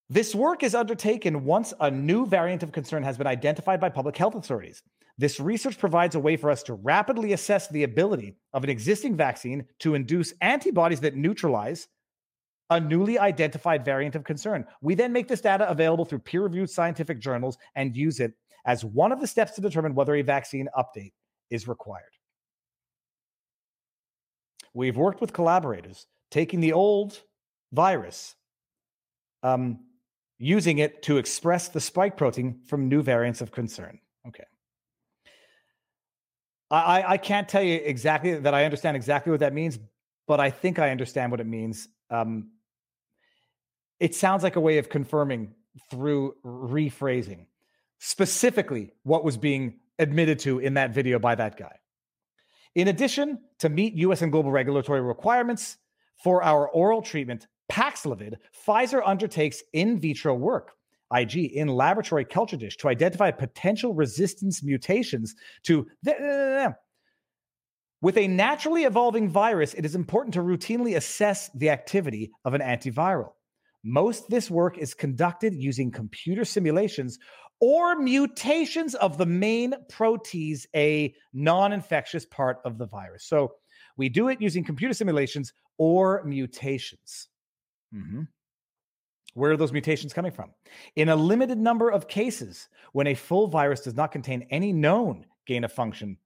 This 0.10 0.36
work 0.36 0.62
is 0.62 0.76
undertaken 0.76 1.45
once 1.45 1.74
a 1.80 1.89
new 1.89 2.26
variant 2.26 2.62
of 2.62 2.74
concern 2.74 3.03
has 3.03 3.18
been 3.18 3.28
identified 3.28 3.80
by 3.80 3.88
public 3.88 4.18
health 4.18 4.36
authorities. 4.36 4.84
This 5.18 5.39
research 5.39 5.78
provides 5.78 6.16
a 6.16 6.20
way 6.20 6.36
for 6.36 6.51
us 6.51 6.64
to 6.64 6.74
rapidly 6.74 7.32
assess 7.32 7.70
the 7.70 7.84
ability 7.84 8.36
of 8.53 8.66
an 8.66 8.70
existing 8.70 9.16
vaccine 9.16 9.64
to 9.80 9.95
induce 9.95 10.34
antibodies 10.41 10.99
that 11.01 11.16
neutralize 11.16 11.88
a 12.70 12.80
newly 12.80 13.17
identified 13.17 13.84
variant 13.84 14.15
of 14.15 14.24
concern. 14.24 14.65
We 14.82 14.95
then 14.95 15.11
make 15.11 15.28
this 15.28 15.41
data 15.41 15.70
available 15.70 16.05
through 16.05 16.20
peer 16.20 16.43
reviewed 16.43 16.70
scientific 16.70 17.20
journals 17.20 17.57
and 17.76 17.95
use 17.95 18.20
it 18.20 18.34
as 18.65 18.86
one 18.86 19.11
of 19.11 19.20
the 19.20 19.28
steps 19.28 19.53
to 19.53 19.61
determine 19.61 19.95
whether 19.95 20.15
a 20.15 20.22
vaccine 20.22 20.67
update 20.78 21.13
is 21.49 21.67
required. 21.67 22.03
We've 24.74 24.97
worked 24.97 25.20
with 25.20 25.34
collaborators, 25.34 26.05
taking 26.30 26.59
the 26.59 26.74
old 26.74 27.20
virus, 27.72 28.36
um, 29.41 29.80
using 30.38 30.78
it 30.78 31.01
to 31.03 31.17
express 31.17 31.70
the 31.70 31.80
spike 31.80 32.17
protein 32.17 32.61
from 32.65 32.88
new 32.88 33.01
variants 33.01 33.41
of 33.41 33.51
concern. 33.51 33.99
Okay. 34.28 34.43
I, 36.72 37.03
I 37.13 37.17
can't 37.17 37.49
tell 37.49 37.63
you 37.63 37.82
exactly 37.84 38.36
that 38.36 38.53
I 38.53 38.63
understand 38.63 38.95
exactly 38.95 39.32
what 39.32 39.39
that 39.39 39.53
means, 39.53 39.80
but 40.28 40.39
I 40.39 40.51
think 40.51 40.78
I 40.78 40.91
understand 40.91 41.32
what 41.32 41.39
it 41.39 41.47
means. 41.47 41.88
Um, 42.11 42.51
it 44.00 44.16
sounds 44.16 44.43
like 44.43 44.56
a 44.56 44.62
way 44.62 44.78
of 44.78 44.89
confirming 44.89 45.54
through 45.91 46.36
rephrasing 46.43 47.45
specifically 48.00 48.93
what 49.04 49.24
was 49.24 49.38
being 49.38 49.80
admitted 50.00 50.39
to 50.39 50.60
in 50.60 50.74
that 50.76 50.93
video 50.93 51.20
by 51.20 51.36
that 51.36 51.58
guy. 51.58 51.76
In 52.76 52.88
addition 52.88 53.39
to 53.60 53.70
meet 53.70 53.93
US 53.95 54.22
and 54.22 54.32
global 54.32 54.52
regulatory 54.52 55.02
requirements 55.02 55.78
for 56.24 56.41
our 56.43 56.70
oral 56.70 57.02
treatment, 57.02 57.47
Paxlovid, 57.70 58.36
Pfizer 58.66 59.02
undertakes 59.06 59.62
in 59.74 60.00
vitro 60.00 60.34
work, 60.34 60.72
IG, 61.14 61.36
in 61.54 61.68
laboratory 61.68 62.26
culture 62.26 62.58
dish 62.58 62.78
to 62.78 62.88
identify 62.88 63.32
potential 63.32 63.93
resistance 63.93 64.64
mutations 64.64 65.36
to. 65.64 65.88
The, 66.04 66.76
with 68.02 68.18
a 68.18 68.28
naturally 68.30 68.86
evolving 68.86 69.28
virus, 69.28 69.74
it 69.74 69.84
is 69.84 69.93
important 69.93 70.34
to 70.36 70.39
routinely 70.39 70.95
assess 70.95 71.50
the 71.54 71.70
activity 71.70 72.32
of 72.45 72.54
an 72.54 72.62
antiviral. 72.62 73.32
Most 73.84 74.30
this 74.30 74.50
work 74.52 74.78
is 74.78 74.94
conducted 74.94 75.54
using 75.54 75.92
computer 75.92 76.44
simulations 76.44 77.18
or 77.62 77.98
mutations 77.98 78.96
of 78.96 79.18
the 79.18 79.26
main 79.26 79.74
protease, 79.92 80.66
a 80.76 81.14
non 81.34 81.74
infectious 81.74 82.26
part 82.26 82.58
of 82.66 82.78
the 82.78 82.88
virus. 82.88 83.26
So 83.26 83.54
we 83.98 84.10
do 84.10 84.30
it 84.30 84.42
using 84.42 84.64
computer 84.64 84.94
simulations 84.94 85.54
or 85.78 86.24
mutations. 86.24 87.28
Mm-hmm. 87.94 88.24
Where 89.34 89.52
are 89.52 89.58
those 89.58 89.72
mutations 89.72 90.14
coming 90.14 90.32
from? 90.32 90.52
In 90.96 91.10
a 91.10 91.16
limited 91.16 91.58
number 91.58 91.90
of 91.90 92.08
cases, 92.08 92.68
when 92.94 93.08
a 93.08 93.14
full 93.14 93.48
virus 93.48 93.82
does 93.82 93.96
not 93.96 94.12
contain 94.12 94.48
any 94.50 94.74
known 94.74 95.26
gain 95.46 95.64
of 95.64 95.72
function 95.72 96.18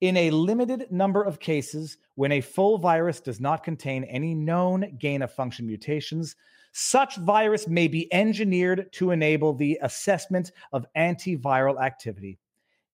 in 0.00 0.16
a 0.16 0.30
limited 0.30 0.90
number 0.90 1.22
of 1.22 1.40
cases, 1.40 1.96
when 2.14 2.32
a 2.32 2.40
full 2.40 2.78
virus 2.78 3.20
does 3.20 3.40
not 3.40 3.64
contain 3.64 4.04
any 4.04 4.34
known 4.34 4.96
gain 4.98 5.22
of 5.22 5.32
function 5.32 5.66
mutations, 5.66 6.36
such 6.72 7.16
virus 7.16 7.66
may 7.66 7.88
be 7.88 8.12
engineered 8.12 8.92
to 8.92 9.10
enable 9.10 9.54
the 9.54 9.78
assessment 9.80 10.52
of 10.72 10.86
antiviral 10.96 11.80
activity 11.80 12.38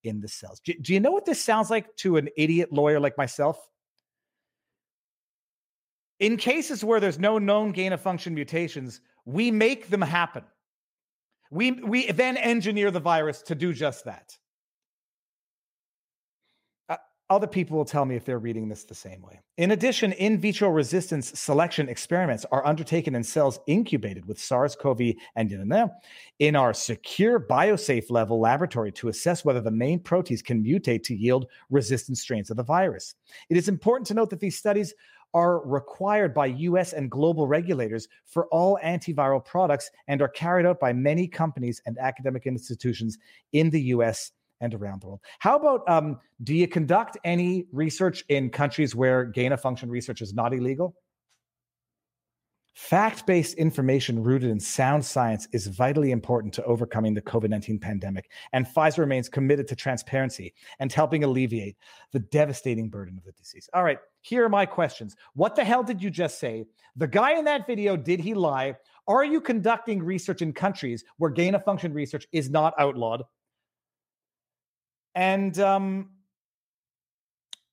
in 0.04 0.20
the 0.20 0.28
cells. 0.28 0.60
Do, 0.60 0.74
do 0.80 0.94
you 0.94 1.00
know 1.00 1.10
what 1.10 1.24
this 1.24 1.42
sounds 1.42 1.70
like 1.70 1.96
to 1.96 2.16
an 2.16 2.28
idiot 2.36 2.72
lawyer 2.72 3.00
like 3.00 3.18
myself? 3.18 3.58
In 6.20 6.36
cases 6.36 6.84
where 6.84 7.00
there's 7.00 7.18
no 7.18 7.38
known 7.38 7.72
gain 7.72 7.92
of 7.92 8.00
function 8.00 8.34
mutations, 8.34 9.00
we 9.24 9.50
make 9.50 9.88
them 9.88 10.02
happen. 10.02 10.44
We, 11.50 11.72
we 11.72 12.12
then 12.12 12.36
engineer 12.36 12.92
the 12.92 13.00
virus 13.00 13.42
to 13.42 13.56
do 13.56 13.72
just 13.72 14.04
that. 14.04 14.38
Other 17.32 17.46
people 17.46 17.78
will 17.78 17.86
tell 17.86 18.04
me 18.04 18.14
if 18.14 18.26
they're 18.26 18.38
reading 18.38 18.68
this 18.68 18.84
the 18.84 18.94
same 18.94 19.22
way. 19.22 19.40
In 19.56 19.70
addition, 19.70 20.12
in 20.12 20.38
vitro 20.38 20.68
resistance 20.68 21.38
selection 21.40 21.88
experiments 21.88 22.44
are 22.52 22.66
undertaken 22.66 23.14
in 23.14 23.24
cells 23.24 23.58
incubated 23.66 24.26
with 24.26 24.38
SARS 24.38 24.76
CoV 24.76 25.14
and 25.34 25.50
in 26.40 26.54
our 26.56 26.74
secure 26.74 27.40
biosafe 27.40 28.10
level 28.10 28.38
laboratory 28.38 28.92
to 28.92 29.08
assess 29.08 29.46
whether 29.46 29.62
the 29.62 29.70
main 29.70 29.98
protease 29.98 30.44
can 30.44 30.62
mutate 30.62 31.04
to 31.04 31.14
yield 31.14 31.46
resistant 31.70 32.18
strains 32.18 32.50
of 32.50 32.58
the 32.58 32.62
virus. 32.62 33.14
It 33.48 33.56
is 33.56 33.66
important 33.66 34.06
to 34.08 34.14
note 34.14 34.28
that 34.28 34.40
these 34.40 34.58
studies 34.58 34.92
are 35.32 35.66
required 35.66 36.34
by 36.34 36.46
US 36.46 36.92
and 36.92 37.10
global 37.10 37.46
regulators 37.46 38.08
for 38.26 38.46
all 38.48 38.78
antiviral 38.84 39.42
products 39.42 39.90
and 40.06 40.20
are 40.20 40.28
carried 40.28 40.66
out 40.66 40.78
by 40.78 40.92
many 40.92 41.26
companies 41.26 41.80
and 41.86 41.96
academic 41.96 42.46
institutions 42.46 43.16
in 43.52 43.70
the 43.70 43.80
US 43.84 44.32
and 44.62 44.72
around 44.72 45.02
the 45.02 45.08
world. 45.08 45.20
How 45.40 45.56
about 45.56 45.86
um, 45.88 46.18
do 46.42 46.54
you 46.54 46.66
conduct 46.66 47.18
any 47.24 47.66
research 47.72 48.24
in 48.28 48.48
countries 48.48 48.94
where 48.94 49.24
gain 49.24 49.52
of 49.52 49.60
function 49.60 49.90
research 49.90 50.22
is 50.22 50.32
not 50.32 50.54
illegal? 50.54 50.94
Fact 52.74 53.26
based 53.26 53.54
information 53.54 54.22
rooted 54.22 54.48
in 54.48 54.58
sound 54.58 55.04
science 55.04 55.46
is 55.52 55.66
vitally 55.66 56.10
important 56.10 56.54
to 56.54 56.64
overcoming 56.64 57.12
the 57.12 57.20
COVID 57.20 57.50
19 57.50 57.78
pandemic, 57.78 58.30
and 58.54 58.66
Pfizer 58.66 58.98
remains 58.98 59.28
committed 59.28 59.68
to 59.68 59.76
transparency 59.76 60.54
and 60.78 60.90
helping 60.90 61.22
alleviate 61.22 61.76
the 62.12 62.20
devastating 62.20 62.88
burden 62.88 63.18
of 63.18 63.24
the 63.24 63.32
disease. 63.32 63.68
All 63.74 63.84
right, 63.84 63.98
here 64.22 64.42
are 64.42 64.48
my 64.48 64.64
questions. 64.64 65.16
What 65.34 65.54
the 65.54 65.64
hell 65.64 65.82
did 65.82 66.02
you 66.02 66.08
just 66.08 66.38
say? 66.38 66.64
The 66.96 67.06
guy 67.06 67.38
in 67.38 67.44
that 67.44 67.66
video, 67.66 67.94
did 67.94 68.20
he 68.20 68.32
lie? 68.32 68.76
Are 69.06 69.24
you 69.24 69.42
conducting 69.42 70.02
research 70.02 70.40
in 70.40 70.54
countries 70.54 71.04
where 71.18 71.30
gain 71.30 71.54
of 71.54 71.64
function 71.64 71.92
research 71.92 72.26
is 72.32 72.48
not 72.48 72.72
outlawed? 72.78 73.22
And 75.14 75.58
um, 75.58 76.10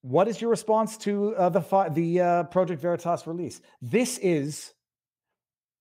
what 0.02 0.28
is 0.28 0.42
your 0.42 0.50
response 0.50 0.98
to 1.00 1.36
uh, 1.36 1.50
the 1.50 1.90
the 1.94 2.22
uh, 2.22 2.44
Project 2.44 2.82
Veritas 2.82 3.28
release? 3.28 3.62
This 3.82 4.18
is 4.18 4.74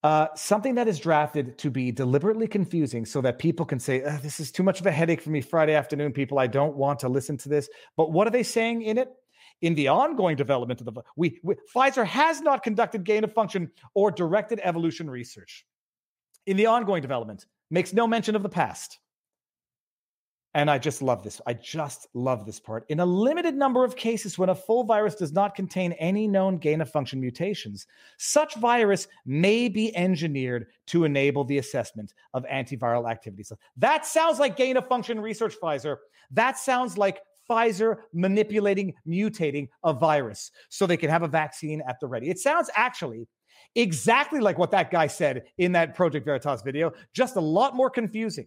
uh, 0.04 0.28
something 0.36 0.76
that 0.76 0.86
is 0.86 0.98
drafted 0.98 1.58
to 1.58 1.70
be 1.70 1.90
deliberately 1.90 2.46
confusing, 2.46 3.04
so 3.04 3.20
that 3.20 3.38
people 3.38 3.66
can 3.66 3.80
say, 3.80 4.00
"This 4.22 4.40
is 4.40 4.52
too 4.52 4.62
much 4.62 4.80
of 4.80 4.86
a 4.86 4.92
headache 4.92 5.20
for 5.20 5.30
me 5.30 5.40
Friday 5.40 5.74
afternoon." 5.74 6.12
People, 6.12 6.38
I 6.38 6.46
don't 6.46 6.76
want 6.76 7.00
to 7.00 7.08
listen 7.08 7.36
to 7.38 7.48
this. 7.48 7.68
But 7.96 8.12
what 8.12 8.26
are 8.26 8.30
they 8.30 8.44
saying 8.44 8.82
in 8.82 8.98
it? 8.98 9.12
In 9.60 9.74
the 9.74 9.88
ongoing 9.88 10.36
development 10.36 10.80
of 10.80 10.86
the 10.86 11.02
we, 11.16 11.40
we 11.42 11.56
Pfizer 11.74 12.06
has 12.06 12.40
not 12.40 12.62
conducted 12.62 13.02
gain 13.02 13.24
of 13.24 13.32
function 13.32 13.72
or 13.94 14.12
directed 14.12 14.60
evolution 14.62 15.10
research. 15.10 15.66
In 16.46 16.56
the 16.56 16.66
ongoing 16.66 17.02
development 17.02 17.46
makes 17.68 17.92
no 17.92 18.06
mention 18.06 18.36
of 18.36 18.44
the 18.44 18.48
past. 18.48 19.00
And 20.58 20.68
I 20.68 20.76
just 20.76 21.02
love 21.02 21.22
this. 21.22 21.40
I 21.46 21.54
just 21.54 22.08
love 22.14 22.44
this 22.44 22.58
part. 22.58 22.84
In 22.88 22.98
a 22.98 23.06
limited 23.06 23.54
number 23.54 23.84
of 23.84 23.94
cases, 23.94 24.38
when 24.38 24.48
a 24.48 24.54
full 24.56 24.82
virus 24.82 25.14
does 25.14 25.32
not 25.32 25.54
contain 25.54 25.92
any 25.92 26.26
known 26.26 26.58
gain 26.58 26.80
of 26.80 26.90
function 26.90 27.20
mutations, 27.20 27.86
such 28.16 28.56
virus 28.56 29.06
may 29.24 29.68
be 29.68 29.96
engineered 29.96 30.66
to 30.86 31.04
enable 31.04 31.44
the 31.44 31.58
assessment 31.58 32.12
of 32.34 32.44
antiviral 32.46 33.08
activity. 33.08 33.44
So 33.44 33.56
that 33.76 34.04
sounds 34.04 34.40
like 34.40 34.56
gain 34.56 34.76
of 34.76 34.88
function 34.88 35.20
research, 35.20 35.54
Pfizer. 35.62 35.98
That 36.32 36.58
sounds 36.58 36.98
like 36.98 37.20
Pfizer 37.48 37.98
manipulating, 38.12 38.94
mutating 39.06 39.68
a 39.84 39.92
virus 39.92 40.50
so 40.70 40.86
they 40.86 40.96
can 40.96 41.08
have 41.08 41.22
a 41.22 41.28
vaccine 41.28 41.84
at 41.88 42.00
the 42.00 42.08
ready. 42.08 42.30
It 42.30 42.40
sounds 42.40 42.68
actually 42.74 43.28
exactly 43.76 44.40
like 44.40 44.58
what 44.58 44.72
that 44.72 44.90
guy 44.90 45.06
said 45.06 45.44
in 45.58 45.70
that 45.70 45.94
Project 45.94 46.24
Veritas 46.24 46.62
video, 46.62 46.92
just 47.14 47.36
a 47.36 47.40
lot 47.40 47.76
more 47.76 47.90
confusing 47.90 48.46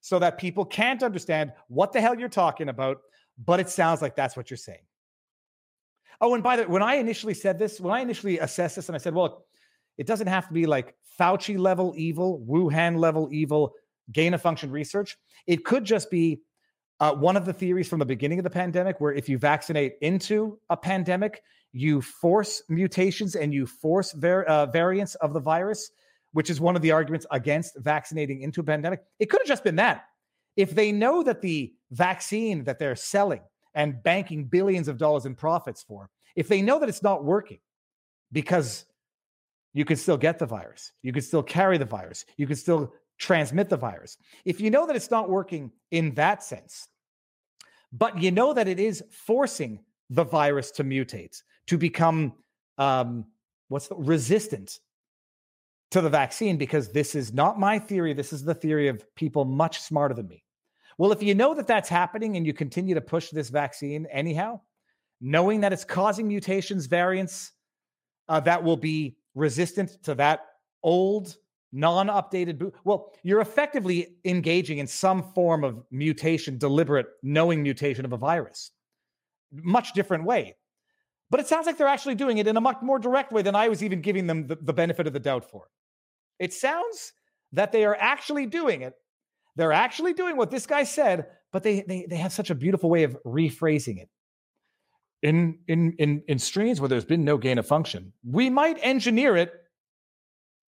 so 0.00 0.18
that 0.18 0.38
people 0.38 0.64
can't 0.64 1.02
understand 1.02 1.52
what 1.68 1.92
the 1.92 2.00
hell 2.00 2.18
you're 2.18 2.28
talking 2.28 2.68
about, 2.68 2.98
but 3.44 3.60
it 3.60 3.68
sounds 3.68 4.02
like 4.02 4.16
that's 4.16 4.36
what 4.36 4.50
you're 4.50 4.56
saying. 4.56 4.84
Oh, 6.20 6.34
and 6.34 6.42
by 6.42 6.56
the 6.56 6.62
way, 6.62 6.68
when 6.68 6.82
I 6.82 6.96
initially 6.96 7.34
said 7.34 7.58
this, 7.58 7.80
when 7.80 7.94
I 7.94 8.00
initially 8.00 8.38
assessed 8.38 8.76
this, 8.76 8.88
and 8.88 8.96
I 8.96 8.98
said, 8.98 9.14
well, 9.14 9.44
it 9.96 10.06
doesn't 10.06 10.26
have 10.26 10.48
to 10.48 10.52
be 10.52 10.66
like 10.66 10.94
Fauci 11.18 11.58
level 11.58 11.94
evil, 11.96 12.44
Wuhan 12.48 12.98
level 12.98 13.28
evil, 13.32 13.74
gain 14.12 14.34
of 14.34 14.42
function 14.42 14.70
research. 14.70 15.16
It 15.46 15.64
could 15.64 15.84
just 15.84 16.10
be 16.10 16.42
uh, 16.98 17.14
one 17.14 17.36
of 17.36 17.46
the 17.46 17.52
theories 17.52 17.88
from 17.88 17.98
the 17.98 18.06
beginning 18.06 18.38
of 18.38 18.44
the 18.44 18.50
pandemic, 18.50 19.00
where 19.00 19.12
if 19.12 19.28
you 19.28 19.38
vaccinate 19.38 19.94
into 20.02 20.58
a 20.68 20.76
pandemic, 20.76 21.42
you 21.72 22.02
force 22.02 22.62
mutations 22.68 23.36
and 23.36 23.54
you 23.54 23.66
force 23.66 24.12
var- 24.12 24.44
uh, 24.44 24.66
variants 24.66 25.14
of 25.16 25.32
the 25.32 25.40
virus 25.40 25.90
which 26.32 26.50
is 26.50 26.60
one 26.60 26.76
of 26.76 26.82
the 26.82 26.92
arguments 26.92 27.26
against 27.30 27.76
vaccinating 27.78 28.42
into 28.42 28.60
a 28.60 28.64
pandemic. 28.64 29.02
It 29.18 29.26
could 29.26 29.40
have 29.40 29.48
just 29.48 29.64
been 29.64 29.76
that. 29.76 30.04
If 30.56 30.74
they 30.74 30.92
know 30.92 31.22
that 31.22 31.42
the 31.42 31.72
vaccine 31.90 32.64
that 32.64 32.78
they're 32.78 32.96
selling 32.96 33.40
and 33.74 34.02
banking 34.02 34.44
billions 34.44 34.88
of 34.88 34.98
dollars 34.98 35.26
in 35.26 35.34
profits 35.34 35.82
for, 35.82 36.10
if 36.36 36.48
they 36.48 36.62
know 36.62 36.78
that 36.78 36.88
it's 36.88 37.02
not 37.02 37.24
working 37.24 37.58
because 38.32 38.84
you 39.72 39.84
can 39.84 39.96
still 39.96 40.16
get 40.16 40.38
the 40.38 40.46
virus, 40.46 40.92
you 41.02 41.12
can 41.12 41.22
still 41.22 41.42
carry 41.42 41.78
the 41.78 41.84
virus, 41.84 42.24
you 42.36 42.46
can 42.46 42.56
still 42.56 42.92
transmit 43.18 43.68
the 43.68 43.76
virus. 43.76 44.16
If 44.44 44.60
you 44.60 44.70
know 44.70 44.86
that 44.86 44.96
it's 44.96 45.10
not 45.10 45.28
working 45.28 45.70
in 45.90 46.14
that 46.14 46.42
sense, 46.42 46.88
but 47.92 48.20
you 48.20 48.30
know 48.30 48.52
that 48.54 48.68
it 48.68 48.80
is 48.80 49.02
forcing 49.10 49.80
the 50.08 50.24
virus 50.24 50.70
to 50.72 50.84
mutate, 50.84 51.42
to 51.66 51.78
become 51.78 52.32
um, 52.78 53.26
what's 53.68 53.88
the, 53.88 53.94
resistant 53.96 54.80
to 55.90 56.00
the 56.00 56.08
vaccine 56.08 56.56
because 56.56 56.88
this 56.88 57.14
is 57.14 57.32
not 57.32 57.58
my 57.58 57.78
theory. 57.78 58.12
This 58.12 58.32
is 58.32 58.44
the 58.44 58.54
theory 58.54 58.88
of 58.88 59.04
people 59.16 59.44
much 59.44 59.80
smarter 59.80 60.14
than 60.14 60.28
me. 60.28 60.44
Well, 60.98 61.12
if 61.12 61.22
you 61.22 61.34
know 61.34 61.54
that 61.54 61.66
that's 61.66 61.88
happening 61.88 62.36
and 62.36 62.46
you 62.46 62.52
continue 62.52 62.94
to 62.94 63.00
push 63.00 63.30
this 63.30 63.48
vaccine 63.48 64.06
anyhow, 64.10 64.60
knowing 65.20 65.60
that 65.62 65.72
it's 65.72 65.84
causing 65.84 66.28
mutations, 66.28 66.86
variants 66.86 67.52
uh, 68.28 68.40
that 68.40 68.62
will 68.62 68.76
be 68.76 69.16
resistant 69.34 70.02
to 70.04 70.14
that 70.16 70.46
old, 70.82 71.36
non 71.72 72.08
updated 72.08 72.72
well, 72.84 73.12
you're 73.22 73.40
effectively 73.40 74.16
engaging 74.24 74.78
in 74.78 74.86
some 74.86 75.22
form 75.32 75.64
of 75.64 75.82
mutation, 75.90 76.58
deliberate, 76.58 77.06
knowing 77.22 77.62
mutation 77.62 78.04
of 78.04 78.12
a 78.12 78.16
virus. 78.16 78.70
Much 79.52 79.92
different 79.94 80.24
way. 80.24 80.54
But 81.30 81.40
it 81.40 81.46
sounds 81.46 81.66
like 81.66 81.78
they're 81.78 81.86
actually 81.86 82.16
doing 82.16 82.38
it 82.38 82.46
in 82.46 82.56
a 82.56 82.60
much 82.60 82.78
more 82.82 82.98
direct 82.98 83.32
way 83.32 83.42
than 83.42 83.54
I 83.54 83.68
was 83.68 83.82
even 83.82 84.00
giving 84.00 84.26
them 84.26 84.46
the, 84.46 84.56
the 84.56 84.72
benefit 84.72 85.06
of 85.06 85.12
the 85.12 85.20
doubt 85.20 85.48
for. 85.48 85.68
It 86.40 86.54
sounds 86.54 87.12
that 87.52 87.70
they 87.70 87.84
are 87.84 87.96
actually 88.00 88.46
doing 88.46 88.82
it. 88.82 88.94
They're 89.56 89.72
actually 89.72 90.14
doing 90.14 90.36
what 90.36 90.50
this 90.50 90.66
guy 90.66 90.84
said, 90.84 91.26
but 91.52 91.62
they 91.62 91.82
they 91.82 92.06
they 92.08 92.16
have 92.16 92.32
such 92.32 92.50
a 92.50 92.54
beautiful 92.54 92.88
way 92.88 93.02
of 93.04 93.16
rephrasing 93.26 93.98
it. 93.98 94.08
In 95.22 95.58
in 95.68 95.92
in 95.98 96.22
in 96.28 96.38
strains 96.38 96.80
where 96.80 96.88
there's 96.88 97.04
been 97.04 97.24
no 97.24 97.36
gain 97.36 97.58
of 97.58 97.66
function, 97.66 98.12
we 98.24 98.48
might 98.48 98.78
engineer 98.80 99.36
it. 99.36 99.52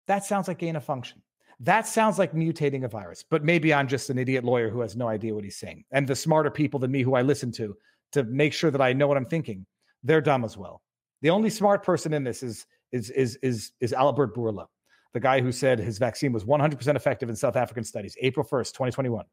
That 0.07 0.25
sounds 0.25 0.47
like 0.47 0.59
gain 0.59 0.77
of 0.77 0.85
function. 0.85 1.21
That 1.59 1.87
sounds 1.87 2.19
like 2.19 2.33
mutating 2.33 2.85
a 2.85 2.89
virus. 2.89 3.25
But 3.29 3.43
maybe 3.43 3.75
I'm 3.75 3.89
just 3.89 4.09
an 4.11 4.19
idiot 4.19 4.45
lawyer 4.45 4.71
who 4.71 4.81
has 4.83 4.95
no 4.95 5.09
idea 5.09 5.35
what 5.35 5.43
he's 5.43 5.59
saying. 5.59 5.85
And 5.91 6.07
the 6.07 6.15
smarter 6.15 6.51
people 6.51 6.79
than 6.79 6.93
me 6.93 7.03
who 7.03 7.15
I 7.15 7.23
listen 7.23 7.51
to 7.53 7.75
to 8.13 8.23
make 8.25 8.53
sure 8.53 8.71
that 8.71 8.81
I 8.81 8.93
know 8.93 9.09
what 9.09 9.17
I'm 9.17 9.27
thinking, 9.27 9.67
they're 10.05 10.21
dumb 10.21 10.45
as 10.45 10.57
well. 10.57 10.83
The 11.23 11.31
only 11.31 11.51
smart 11.51 11.83
person 11.83 12.13
in 12.13 12.23
this 12.23 12.45
is 12.45 12.67
is 12.93 13.11
is 13.11 13.37
is 13.43 13.73
is 13.81 13.93
Albert 13.93 14.37
Bourla 14.37 14.67
the 15.17 15.21
guy 15.21 15.41
who 15.41 15.51
said 15.51 15.79
his 15.79 15.97
vaccine 15.97 16.31
was 16.31 16.45
100% 16.45 16.95
effective 16.95 17.31
in 17.31 17.37
South 17.37 17.57
African 17.57 17.85
studies, 17.85 18.15
April 18.21 18.45
1st, 18.45 18.75
2021. 18.75 19.25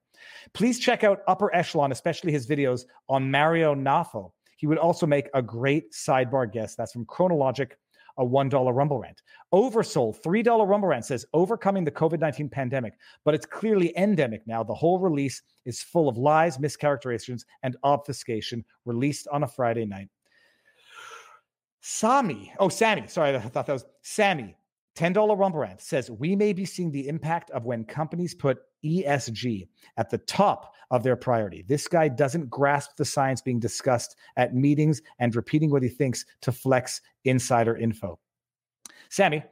Please 0.54 0.80
check 0.80 1.04
out 1.04 1.20
Upper 1.28 1.54
Echelon, 1.54 1.92
especially 1.92 2.32
his 2.32 2.48
videos 2.48 2.86
on 3.10 3.30
Mario 3.30 3.76
Nawfal. 3.76 4.32
He 4.56 4.66
would 4.66 4.78
also 4.78 5.06
make 5.06 5.28
a 5.34 5.42
great 5.42 5.92
sidebar 5.92 6.50
guest. 6.50 6.78
That's 6.78 6.94
from 6.94 7.06
Chronologic, 7.06 7.72
a 8.18 8.24
$1 8.24 8.74
Rumble 8.74 8.98
Rant. 8.98 9.22
Oversold, 9.54 10.22
$3 10.22 10.66
Rumble 10.66 10.88
Rant 10.88 11.04
says, 11.04 11.26
overcoming 11.34 11.84
the 11.84 11.92
COVID 11.92 12.22
19 12.22 12.48
pandemic, 12.48 12.94
but 13.26 13.36
it's 13.36 13.46
clearly 13.46 13.92
endemic 13.98 14.48
now. 14.48 14.64
The 14.64 14.74
whole 14.74 15.00
release 15.00 15.42
is 15.66 15.82
full 15.82 16.08
of 16.08 16.18
lies, 16.18 16.60
mischaracterizations, 16.60 17.42
and 17.64 17.76
obfuscation, 17.84 18.64
released 18.86 19.28
on 19.34 19.44
a 19.44 19.48
Friday 19.50 19.86
night. 19.86 20.08
Sami, 21.82 22.54
oh, 22.58 22.70
Sammy, 22.70 23.06
sorry, 23.08 23.36
I 23.36 23.40
thought 23.40 23.66
that 23.66 23.74
was 23.74 23.86
Sammy. 24.02 24.56
$10 24.96 25.38
Rumble 25.38 25.68
says 25.80 26.12
we 26.12 26.36
may 26.36 26.54
be 26.54 26.66
seeing 26.66 26.92
the 26.92 27.08
impact 27.08 27.50
of 27.52 27.66
when 27.66 27.84
companies 27.84 28.36
put 28.36 28.60
ESG 28.84 29.68
at 29.98 30.10
the 30.10 30.20
top 30.20 30.74
of 30.92 31.04
their 31.04 31.16
priority. 31.16 31.64
This 31.68 31.88
guy 31.88 32.08
doesn't 32.08 32.50
grasp 32.50 32.98
the 32.98 33.06
science 33.06 33.42
being 33.42 33.60
discussed 33.60 34.16
at 34.38 34.54
meetings 34.54 35.02
and 35.20 35.36
repeating 35.36 35.72
what 35.72 35.84
he 35.84 35.90
thinks 35.90 36.26
to 36.42 36.52
flex 36.52 37.02
insider 37.26 37.76
info. 37.76 38.20
Sammy, 39.10 39.44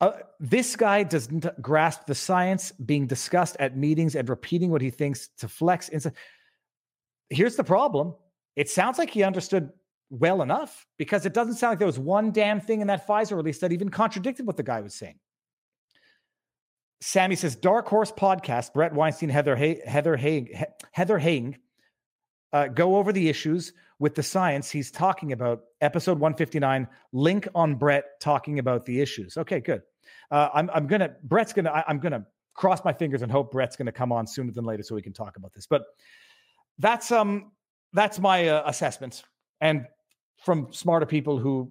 uh, 0.00 0.12
this 0.40 0.74
guy 0.76 1.04
doesn't 1.04 1.46
grasp 1.62 2.06
the 2.06 2.14
science 2.14 2.72
being 2.72 3.06
discussed 3.06 3.56
at 3.60 3.76
meetings 3.76 4.16
and 4.16 4.28
repeating 4.28 4.70
what 4.70 4.82
he 4.82 4.90
thinks 4.90 5.28
to 5.38 5.48
flex 5.48 5.88
inside. 5.88 6.14
Here's 7.30 7.56
the 7.56 7.64
problem. 7.64 8.14
It 8.56 8.68
sounds 8.68 8.98
like 8.98 9.10
he 9.10 9.22
understood 9.22 9.70
well 10.12 10.42
enough 10.42 10.86
because 10.98 11.24
it 11.24 11.32
doesn't 11.32 11.54
sound 11.54 11.72
like 11.72 11.78
there 11.78 11.86
was 11.86 11.98
one 11.98 12.32
damn 12.32 12.60
thing 12.60 12.82
in 12.82 12.86
that 12.88 13.06
Pfizer 13.06 13.34
release 13.34 13.60
that 13.60 13.72
even 13.72 13.88
contradicted 13.88 14.46
what 14.46 14.58
the 14.58 14.62
guy 14.62 14.82
was 14.82 14.94
saying. 14.94 15.18
Sammy 17.00 17.34
says, 17.34 17.56
Dark 17.56 17.88
Horse 17.88 18.12
podcast, 18.12 18.74
Bret 18.74 18.92
Weinstein, 18.92 19.30
Heather 19.30 19.56
Hay- 19.56 19.80
Heather 19.86 20.16
Heather 20.92 21.18
Heying, 21.18 21.56
uh, 22.52 22.68
go 22.68 22.96
over 22.96 23.12
the 23.12 23.28
issues 23.28 23.72
with 23.98 24.14
the 24.14 24.22
science 24.22 24.70
he's 24.70 24.90
talking 24.90 25.32
about. 25.32 25.62
Episode 25.80 26.18
159, 26.18 26.86
link 27.12 27.48
on 27.54 27.74
Bret 27.74 28.20
talking 28.20 28.58
about 28.58 28.84
the 28.84 29.00
issues. 29.00 29.36
Okay, 29.38 29.60
good. 29.60 29.82
Uh, 30.30 30.50
I'm, 30.52 30.70
I'm 30.74 30.86
gonna 30.86 31.16
Bret's 31.24 31.52
gonna 31.52 31.70
I, 31.70 31.84
I'm 31.88 31.98
gonna 31.98 32.26
cross 32.54 32.84
my 32.84 32.92
fingers 32.92 33.22
and 33.22 33.32
hope 33.32 33.50
Bret's 33.50 33.76
gonna 33.76 33.92
come 33.92 34.12
on 34.12 34.26
sooner 34.26 34.52
than 34.52 34.64
later 34.64 34.82
so 34.82 34.94
we 34.94 35.02
can 35.02 35.14
talk 35.14 35.36
about 35.36 35.54
this. 35.54 35.66
But 35.66 35.84
that's 36.78 37.10
um 37.10 37.52
that's 37.94 38.18
my 38.18 38.48
uh, 38.48 38.62
assessment. 38.66 39.24
And 39.60 39.86
from 40.44 40.72
smarter 40.72 41.06
people 41.06 41.38
who 41.38 41.70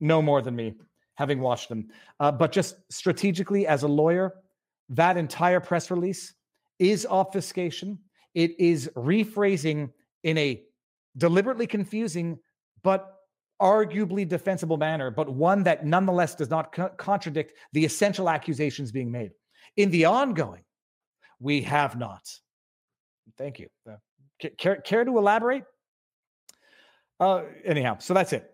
know 0.00 0.22
more 0.22 0.42
than 0.42 0.54
me, 0.54 0.74
having 1.14 1.40
watched 1.40 1.68
them. 1.68 1.88
Uh, 2.20 2.30
but 2.30 2.52
just 2.52 2.76
strategically, 2.90 3.66
as 3.66 3.82
a 3.82 3.88
lawyer, 3.88 4.34
that 4.90 5.16
entire 5.16 5.60
press 5.60 5.90
release 5.90 6.34
is 6.78 7.06
obfuscation. 7.06 7.98
It 8.34 8.58
is 8.58 8.90
rephrasing 8.96 9.90
in 10.22 10.38
a 10.38 10.62
deliberately 11.16 11.66
confusing, 11.66 12.38
but 12.82 13.14
arguably 13.60 14.26
defensible 14.28 14.76
manner, 14.76 15.10
but 15.10 15.28
one 15.28 15.64
that 15.64 15.84
nonetheless 15.84 16.34
does 16.34 16.48
not 16.48 16.72
co- 16.72 16.90
contradict 16.90 17.54
the 17.72 17.84
essential 17.84 18.30
accusations 18.30 18.92
being 18.92 19.10
made. 19.10 19.32
In 19.76 19.90
the 19.90 20.04
ongoing, 20.04 20.62
we 21.40 21.62
have 21.62 21.98
not. 21.98 22.22
Thank 23.36 23.58
you. 23.58 23.68
Uh, 23.88 23.96
care, 24.58 24.76
care 24.76 25.04
to 25.04 25.18
elaborate? 25.18 25.64
Uh, 27.20 27.42
anyhow, 27.64 27.98
so 27.98 28.14
that's 28.14 28.32
it. 28.32 28.50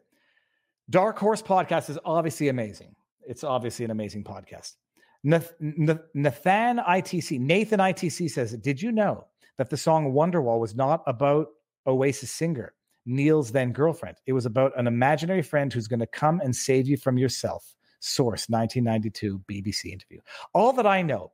Dark 0.91 1.19
Horse 1.19 1.43
podcast 1.43 1.91
is 1.91 1.99
obviously 2.05 2.49
amazing. 2.49 2.95
It's 3.27 3.45
obviously 3.45 3.85
an 3.85 3.91
amazing 3.91 4.25
podcast. 4.25 4.75
Nathan 5.23 5.99
ITC, 6.15 7.41
Nathan 7.41 7.81
ITC 7.81 8.31
says, 8.31 8.53
Did 8.53 8.81
you 8.81 8.93
know 8.93 9.27
that 9.57 9.71
the 9.71 9.77
song 9.77 10.13
Wonderwall 10.13 10.61
was 10.61 10.75
not 10.75 11.03
about 11.07 11.49
Oasis 11.87 12.31
singer 12.31 12.75
Noel's 13.07 13.51
then 13.51 13.73
girlfriend? 13.73 14.19
It 14.27 14.35
was 14.35 14.45
about 14.45 14.79
an 14.79 14.87
imaginary 14.87 15.43
friend 15.43 15.73
who's 15.73 15.89
going 15.89 16.01
to 16.01 16.07
come 16.07 16.41
and 16.41 16.55
save 16.55 16.87
you 16.87 16.97
from 16.97 17.17
yourself. 17.17 17.75
Source 18.01 18.51
1992 18.51 19.41
BBC 19.51 19.91
interview. 19.91 20.21
All 20.53 20.75
that 20.75 20.87
I 20.87 21.01
know 21.01 21.33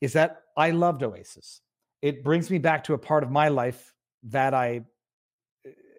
is 0.00 0.12
that 0.12 0.42
I 0.56 0.70
loved 0.70 1.02
Oasis. 1.02 1.60
It 2.00 2.22
brings 2.22 2.48
me 2.48 2.58
back 2.58 2.84
to 2.84 2.94
a 2.94 2.98
part 2.98 3.24
of 3.24 3.30
my 3.32 3.48
life 3.48 3.92
that 4.24 4.54
I 4.54 4.82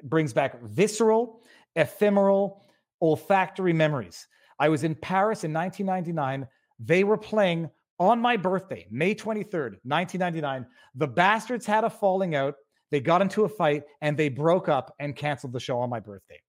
brings 0.04 0.34
back 0.34 0.62
visceral, 0.62 1.42
ephemeral, 1.76 2.64
olfactory 3.02 3.74
memories. 3.74 4.28
I 4.60 4.70
was 4.70 4.84
in 4.84 4.96
Paris 4.96 5.44
in 5.44 5.54
1999. 5.54 6.48
They 6.80 7.04
were 7.04 7.18
playing 7.18 7.70
on 8.00 8.20
my 8.20 8.38
birthday, 8.38 8.88
May 8.90 9.16
23rd, 9.16 9.78
1999, 9.84 10.66
the 10.96 11.08
bastards 11.08 11.66
had 11.66 11.84
a 11.84 11.90
falling 11.90 12.36
out. 12.36 12.56
They 12.92 13.00
got 13.00 13.22
into 13.22 13.46
a 13.46 13.50
fight 13.50 13.84
and 14.02 14.18
they 14.18 14.30
broke 14.30 14.70
up 14.70 14.94
and 15.00 15.16
canceled 15.16 15.54
the 15.54 15.60
show 15.60 15.80
on 15.80 15.90
my 15.90 16.00
birthday. 16.00 16.42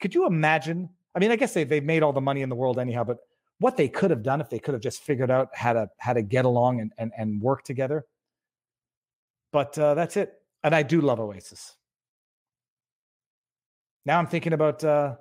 Could 0.00 0.14
you 0.14 0.26
imagine? 0.26 0.88
I 1.14 1.18
mean, 1.18 1.30
I 1.30 1.36
guess 1.36 1.54
they, 1.54 1.64
they've 1.64 1.82
made 1.82 2.02
all 2.02 2.12
the 2.12 2.20
money 2.20 2.42
in 2.42 2.48
the 2.48 2.54
world 2.54 2.78
anyhow, 2.78 3.04
but 3.04 3.18
what 3.58 3.76
they 3.76 3.88
could 3.88 4.10
have 4.10 4.22
done 4.22 4.40
if 4.40 4.50
they 4.50 4.58
could 4.58 4.74
have 4.74 4.82
just 4.82 5.02
figured 5.02 5.30
out 5.30 5.48
how 5.54 5.72
to 5.72 5.88
how 5.98 6.12
to 6.12 6.22
get 6.22 6.44
along 6.44 6.80
and 6.80 6.92
and, 6.98 7.12
and 7.16 7.40
work 7.40 7.62
together. 7.62 8.04
But 9.52 9.78
uh, 9.78 9.94
that's 9.94 10.16
it. 10.16 10.34
And 10.64 10.74
I 10.74 10.82
do 10.82 11.00
love 11.00 11.20
Oasis. 11.20 11.76
Now 14.04 14.18
I'm 14.18 14.26
thinking 14.26 14.52
about 14.52 14.82
uh, 14.82 15.16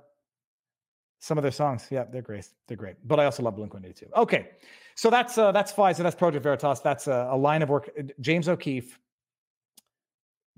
some 1.19 1.37
of 1.37 1.43
their 1.43 1.51
songs. 1.51 1.87
Yeah, 1.89 2.05
they're 2.11 2.21
great. 2.21 2.47
They're 2.67 2.77
great. 2.77 2.95
But 3.05 3.19
I 3.19 3.25
also 3.25 3.43
love 3.43 3.55
Blink 3.55 3.73
182. 3.73 4.11
Okay. 4.19 4.49
So 4.95 5.09
that's 5.09 5.37
uh, 5.37 5.51
that's 5.51 5.71
Pfizer. 5.71 5.97
That's 5.97 6.15
Project 6.15 6.43
Veritas. 6.43 6.79
That's 6.81 7.07
a, 7.07 7.29
a 7.31 7.37
line 7.37 7.61
of 7.61 7.69
work. 7.69 7.89
Uh, 7.97 8.03
James 8.19 8.49
O'Keefe 8.49 8.99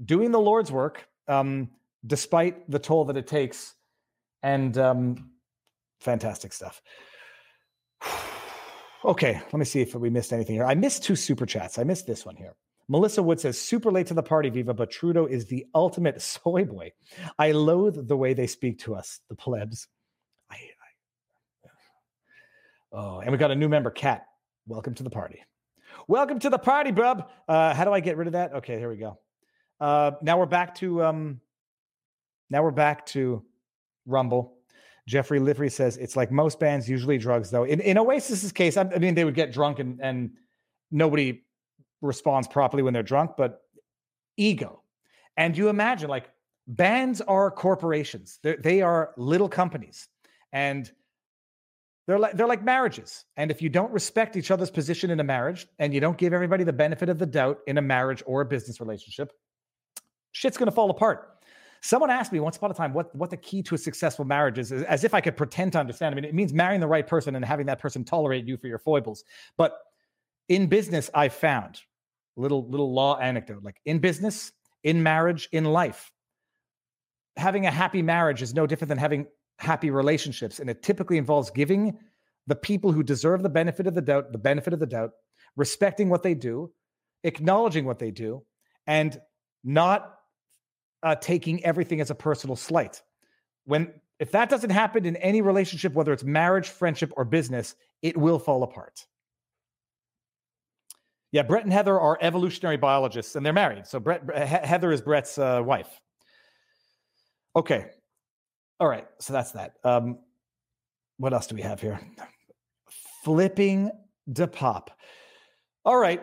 doing 0.03 0.31
the 0.31 0.39
Lord's 0.39 0.71
work, 0.71 1.07
um, 1.27 1.69
despite 2.05 2.69
the 2.69 2.79
toll 2.79 3.05
that 3.05 3.17
it 3.17 3.27
takes, 3.27 3.75
and 4.41 4.77
um, 4.77 5.31
fantastic 5.99 6.53
stuff. 6.53 6.81
okay, 9.05 9.41
let 9.45 9.53
me 9.53 9.65
see 9.65 9.81
if 9.81 9.95
we 9.95 10.09
missed 10.09 10.33
anything 10.33 10.55
here. 10.55 10.65
I 10.65 10.75
missed 10.75 11.03
two 11.03 11.15
super 11.15 11.45
chats. 11.45 11.77
I 11.77 11.83
missed 11.83 12.07
this 12.07 12.25
one 12.25 12.35
here. 12.35 12.55
Melissa 12.87 13.23
Wood 13.23 13.39
says, 13.39 13.59
super 13.59 13.91
late 13.91 14.07
to 14.07 14.13
the 14.13 14.23
party, 14.23 14.49
Viva, 14.49 14.73
but 14.73 14.91
Trudeau 14.91 15.25
is 15.25 15.45
the 15.45 15.65
ultimate 15.73 16.21
soy 16.21 16.65
boy. 16.65 16.91
I 17.39 17.51
loathe 17.51 18.07
the 18.07 18.17
way 18.17 18.33
they 18.33 18.47
speak 18.47 18.79
to 18.79 18.95
us, 18.95 19.19
the 19.29 19.35
plebs. 19.35 19.87
I, 20.51 20.55
I, 20.55 21.69
oh, 22.91 23.19
and 23.19 23.31
we 23.31 23.37
got 23.37 23.51
a 23.51 23.55
new 23.55 23.69
member, 23.69 23.89
Kat. 23.89 24.25
Welcome 24.67 24.93
to 24.95 25.03
the 25.03 25.09
party. 25.09 25.43
Welcome 26.07 26.39
to 26.39 26.49
the 26.49 26.59
party, 26.59 26.91
bub. 26.91 27.29
Uh, 27.47 27.73
how 27.73 27.85
do 27.85 27.91
I 27.91 27.99
get 27.99 28.17
rid 28.17 28.27
of 28.27 28.33
that? 28.33 28.53
Okay, 28.55 28.77
here 28.77 28.89
we 28.89 28.97
go. 28.97 29.19
Uh, 29.79 30.11
now 30.21 30.37
we're 30.37 30.45
back 30.45 30.75
to 30.75 31.03
um, 31.03 31.41
now 32.49 32.63
we're 32.63 32.71
back 32.71 33.05
to 33.07 33.43
Rumble. 34.05 34.57
Jeffrey 35.07 35.39
Livery 35.39 35.69
says 35.69 35.97
it's 35.97 36.15
like 36.15 36.31
most 36.31 36.59
bands, 36.59 36.89
usually 36.89 37.17
drugs, 37.17 37.49
though. 37.51 37.63
In, 37.63 37.81
in 37.81 37.97
Oasis's 37.97 38.51
case, 38.51 38.77
I, 38.77 38.81
I 38.83 38.99
mean, 38.99 39.15
they 39.15 39.25
would 39.25 39.35
get 39.35 39.51
drunk 39.51 39.79
and, 39.79 39.99
and 40.01 40.31
nobody 40.91 41.43
responds 42.03 42.47
properly 42.47 42.83
when 42.83 42.93
they're 42.93 43.03
drunk, 43.03 43.31
but 43.37 43.61
ego. 44.37 44.81
And 45.37 45.57
you 45.57 45.69
imagine 45.69 46.09
like 46.09 46.29
bands 46.67 47.21
are 47.21 47.49
corporations. 47.49 48.39
They're, 48.43 48.57
they 48.57 48.81
are 48.81 49.13
little 49.17 49.49
companies 49.49 50.07
and 50.51 50.91
they're 52.05 52.19
like, 52.19 52.35
they're 52.35 52.47
like 52.47 52.63
marriages. 52.63 53.25
And 53.37 53.49
if 53.49 53.61
you 53.61 53.69
don't 53.69 53.91
respect 53.91 54.35
each 54.35 54.51
other's 54.51 54.69
position 54.69 55.09
in 55.09 55.19
a 55.19 55.23
marriage 55.23 55.67
and 55.79 55.93
you 55.93 55.99
don't 55.99 56.17
give 56.17 56.33
everybody 56.33 56.63
the 56.63 56.73
benefit 56.73 57.09
of 57.09 57.17
the 57.17 57.25
doubt 57.25 57.59
in 57.65 57.77
a 57.77 57.81
marriage 57.81 58.21
or 58.25 58.41
a 58.41 58.45
business 58.45 58.79
relationship, 58.79 59.31
shit's 60.31 60.57
going 60.57 60.67
to 60.67 60.75
fall 60.75 60.89
apart. 60.89 61.29
Someone 61.81 62.09
asked 62.09 62.31
me 62.31 62.39
once 62.39 62.55
upon 62.55 62.71
a 62.71 62.73
time 62.73 62.93
what, 62.93 63.13
what 63.15 63.29
the 63.29 63.37
key 63.37 63.61
to 63.63 63.75
a 63.75 63.77
successful 63.77 64.23
marriage 64.25 64.57
is, 64.57 64.71
as 64.71 65.03
if 65.03 65.13
I 65.13 65.21
could 65.21 65.35
pretend 65.35 65.73
to 65.73 65.79
understand. 65.79 66.13
I 66.13 66.15
mean, 66.15 66.25
it 66.25 66.33
means 66.33 66.53
marrying 66.53 66.79
the 66.79 66.87
right 66.87 67.05
person 67.05 67.35
and 67.35 67.43
having 67.43 67.65
that 67.65 67.79
person 67.79 68.03
tolerate 68.05 68.45
you 68.45 68.57
for 68.57 68.67
your 68.67 68.79
foibles. 68.79 69.23
But 69.57 69.77
in 70.49 70.67
business, 70.67 71.09
I've 71.13 71.33
found 71.33 71.81
little 72.35 72.67
little 72.69 72.93
law 72.93 73.17
anecdote 73.19 73.63
like 73.63 73.79
in 73.85 73.99
business 73.99 74.51
in 74.83 75.03
marriage 75.03 75.47
in 75.51 75.65
life 75.65 76.11
having 77.37 77.65
a 77.65 77.71
happy 77.71 78.01
marriage 78.01 78.41
is 78.41 78.53
no 78.53 78.67
different 78.67 78.89
than 78.89 78.97
having 78.97 79.25
happy 79.59 79.89
relationships 79.89 80.59
and 80.59 80.69
it 80.69 80.81
typically 80.81 81.17
involves 81.17 81.49
giving 81.51 81.97
the 82.47 82.55
people 82.55 82.91
who 82.91 83.03
deserve 83.03 83.43
the 83.43 83.49
benefit 83.49 83.87
of 83.87 83.95
the 83.95 84.01
doubt 84.01 84.31
the 84.31 84.37
benefit 84.37 84.73
of 84.73 84.79
the 84.79 84.85
doubt 84.85 85.11
respecting 85.55 86.09
what 86.09 86.23
they 86.23 86.33
do 86.33 86.71
acknowledging 87.23 87.85
what 87.85 87.99
they 87.99 88.11
do 88.11 88.43
and 88.87 89.19
not 89.63 90.15
uh, 91.03 91.15
taking 91.15 91.63
everything 91.63 92.01
as 92.01 92.09
a 92.09 92.15
personal 92.15 92.55
slight. 92.55 93.01
When 93.65 93.93
if 94.19 94.31
that 94.31 94.49
doesn't 94.49 94.69
happen 94.69 95.05
in 95.05 95.15
any 95.17 95.41
relationship 95.41 95.93
whether 95.93 96.13
it's 96.13 96.23
marriage 96.23 96.69
friendship 96.69 97.11
or 97.17 97.25
business 97.25 97.75
it 98.01 98.15
will 98.15 98.39
fall 98.39 98.63
apart 98.63 99.05
yeah, 101.33 101.41
Bret 101.41 101.63
and 101.63 101.73
Heather 101.73 101.99
are 101.99 102.15
evolutionary 102.21 102.77
biologists, 102.77 103.35
and 103.35 103.43
they're 103.43 103.53
married. 103.53 103.87
So 103.87 103.99
Bret, 103.99 104.23
Heather 104.37 104.91
is 104.91 105.01
Bret's 105.01 105.39
uh, 105.39 105.63
wife. 105.65 105.89
Okay, 107.55 107.87
all 108.79 108.87
right. 108.87 109.07
So 109.19 109.33
that's 109.33 109.51
that. 109.53 109.73
Um, 109.83 110.19
what 111.17 111.33
else 111.33 111.47
do 111.47 111.55
we 111.55 111.63
have 111.63 111.81
here? 111.81 111.99
Flipping 113.23 113.89
de 114.31 114.45
pop. 114.45 114.91
All 115.83 115.97
right, 115.97 116.21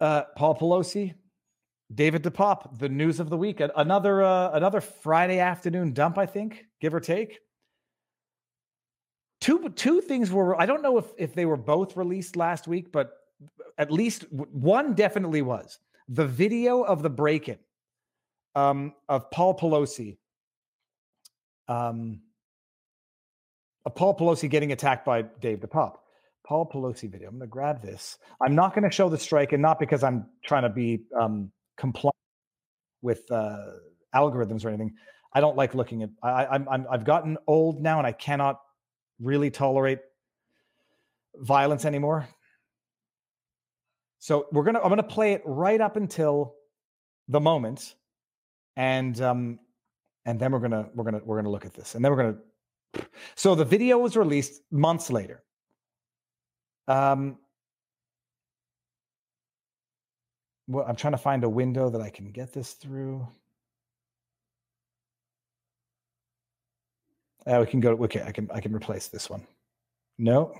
uh, 0.00 0.24
Paul 0.36 0.56
Pelosi, 0.56 1.14
David 1.94 2.22
DePape, 2.22 2.78
the 2.78 2.90
news 2.90 3.18
of 3.18 3.30
the 3.30 3.36
week. 3.38 3.62
Another 3.76 4.22
uh, 4.22 4.50
another 4.52 4.82
Friday 4.82 5.38
afternoon 5.38 5.94
dump, 5.94 6.18
I 6.18 6.26
think, 6.26 6.66
give 6.82 6.92
or 6.92 7.00
take. 7.00 7.38
Two 9.40 9.70
two 9.70 10.02
things 10.02 10.30
were. 10.30 10.60
I 10.60 10.66
don't 10.66 10.82
know 10.82 10.98
if 10.98 11.06
if 11.16 11.32
they 11.32 11.46
were 11.46 11.56
both 11.56 11.96
released 11.96 12.36
last 12.36 12.68
week, 12.68 12.92
but 12.92 13.10
at 13.78 13.92
least 13.92 14.24
one 14.30 14.94
definitely 14.94 15.42
was 15.42 15.78
the 16.08 16.26
video 16.26 16.82
of 16.82 17.02
the 17.02 17.10
break-in 17.10 17.58
um, 18.54 18.94
of 19.08 19.30
Paul 19.30 19.56
Pelosi. 19.56 20.16
Um, 21.68 22.20
of 23.84 23.94
Paul 23.94 24.16
Pelosi 24.16 24.48
getting 24.48 24.72
attacked 24.72 25.04
by 25.04 25.22
Dave 25.22 25.60
DePape. 25.60 25.96
Paul 26.46 26.70
Pelosi 26.72 27.10
video. 27.10 27.28
I'm 27.28 27.38
going 27.38 27.48
to 27.48 27.52
grab 27.52 27.82
this. 27.82 28.18
I'm 28.40 28.54
not 28.54 28.72
going 28.72 28.88
to 28.88 28.94
show 28.94 29.08
the 29.08 29.18
strike, 29.18 29.52
and 29.52 29.60
not 29.60 29.80
because 29.80 30.04
I'm 30.04 30.26
trying 30.44 30.62
to 30.62 30.68
be 30.68 31.02
um, 31.18 31.50
compliant 31.76 32.14
with 33.02 33.28
uh, 33.32 33.58
algorithms 34.14 34.64
or 34.64 34.68
anything. 34.68 34.94
I 35.32 35.40
don't 35.40 35.56
like 35.56 35.74
looking 35.74 36.04
at. 36.04 36.10
I, 36.22 36.46
I'm, 36.46 36.68
I'm 36.68 36.86
I've 36.88 37.04
gotten 37.04 37.36
old 37.48 37.82
now, 37.82 37.98
and 37.98 38.06
I 38.06 38.12
cannot 38.12 38.60
really 39.20 39.50
tolerate 39.50 39.98
violence 41.34 41.84
anymore. 41.84 42.28
So 44.18 44.46
we're 44.52 44.64
gonna 44.64 44.80
I'm 44.80 44.88
gonna 44.88 45.02
play 45.02 45.32
it 45.32 45.42
right 45.44 45.80
up 45.80 45.96
until 45.96 46.54
the 47.28 47.40
moment, 47.40 47.94
and 48.76 49.20
um, 49.20 49.58
and 50.24 50.40
then 50.40 50.52
we're 50.52 50.60
gonna 50.60 50.88
we're 50.94 51.04
gonna 51.04 51.20
we're 51.24 51.36
gonna 51.36 51.50
look 51.50 51.64
at 51.64 51.74
this, 51.74 51.94
and 51.94 52.04
then 52.04 52.12
we're 52.12 52.18
gonna. 52.22 53.06
So 53.34 53.54
the 53.54 53.64
video 53.64 53.98
was 53.98 54.16
released 54.16 54.62
months 54.70 55.10
later. 55.10 55.42
Um, 56.88 57.38
well, 60.66 60.84
I'm 60.88 60.96
trying 60.96 61.12
to 61.12 61.18
find 61.18 61.44
a 61.44 61.48
window 61.48 61.90
that 61.90 62.00
I 62.00 62.10
can 62.10 62.30
get 62.30 62.52
this 62.52 62.72
through. 62.72 63.26
Uh, 67.46 67.58
we 67.60 67.66
can 67.66 67.80
go. 67.80 67.92
Okay, 67.92 68.22
I 68.22 68.32
can 68.32 68.50
I 68.52 68.60
can 68.60 68.74
replace 68.74 69.08
this 69.08 69.30
one. 69.30 69.46
No. 70.18 70.54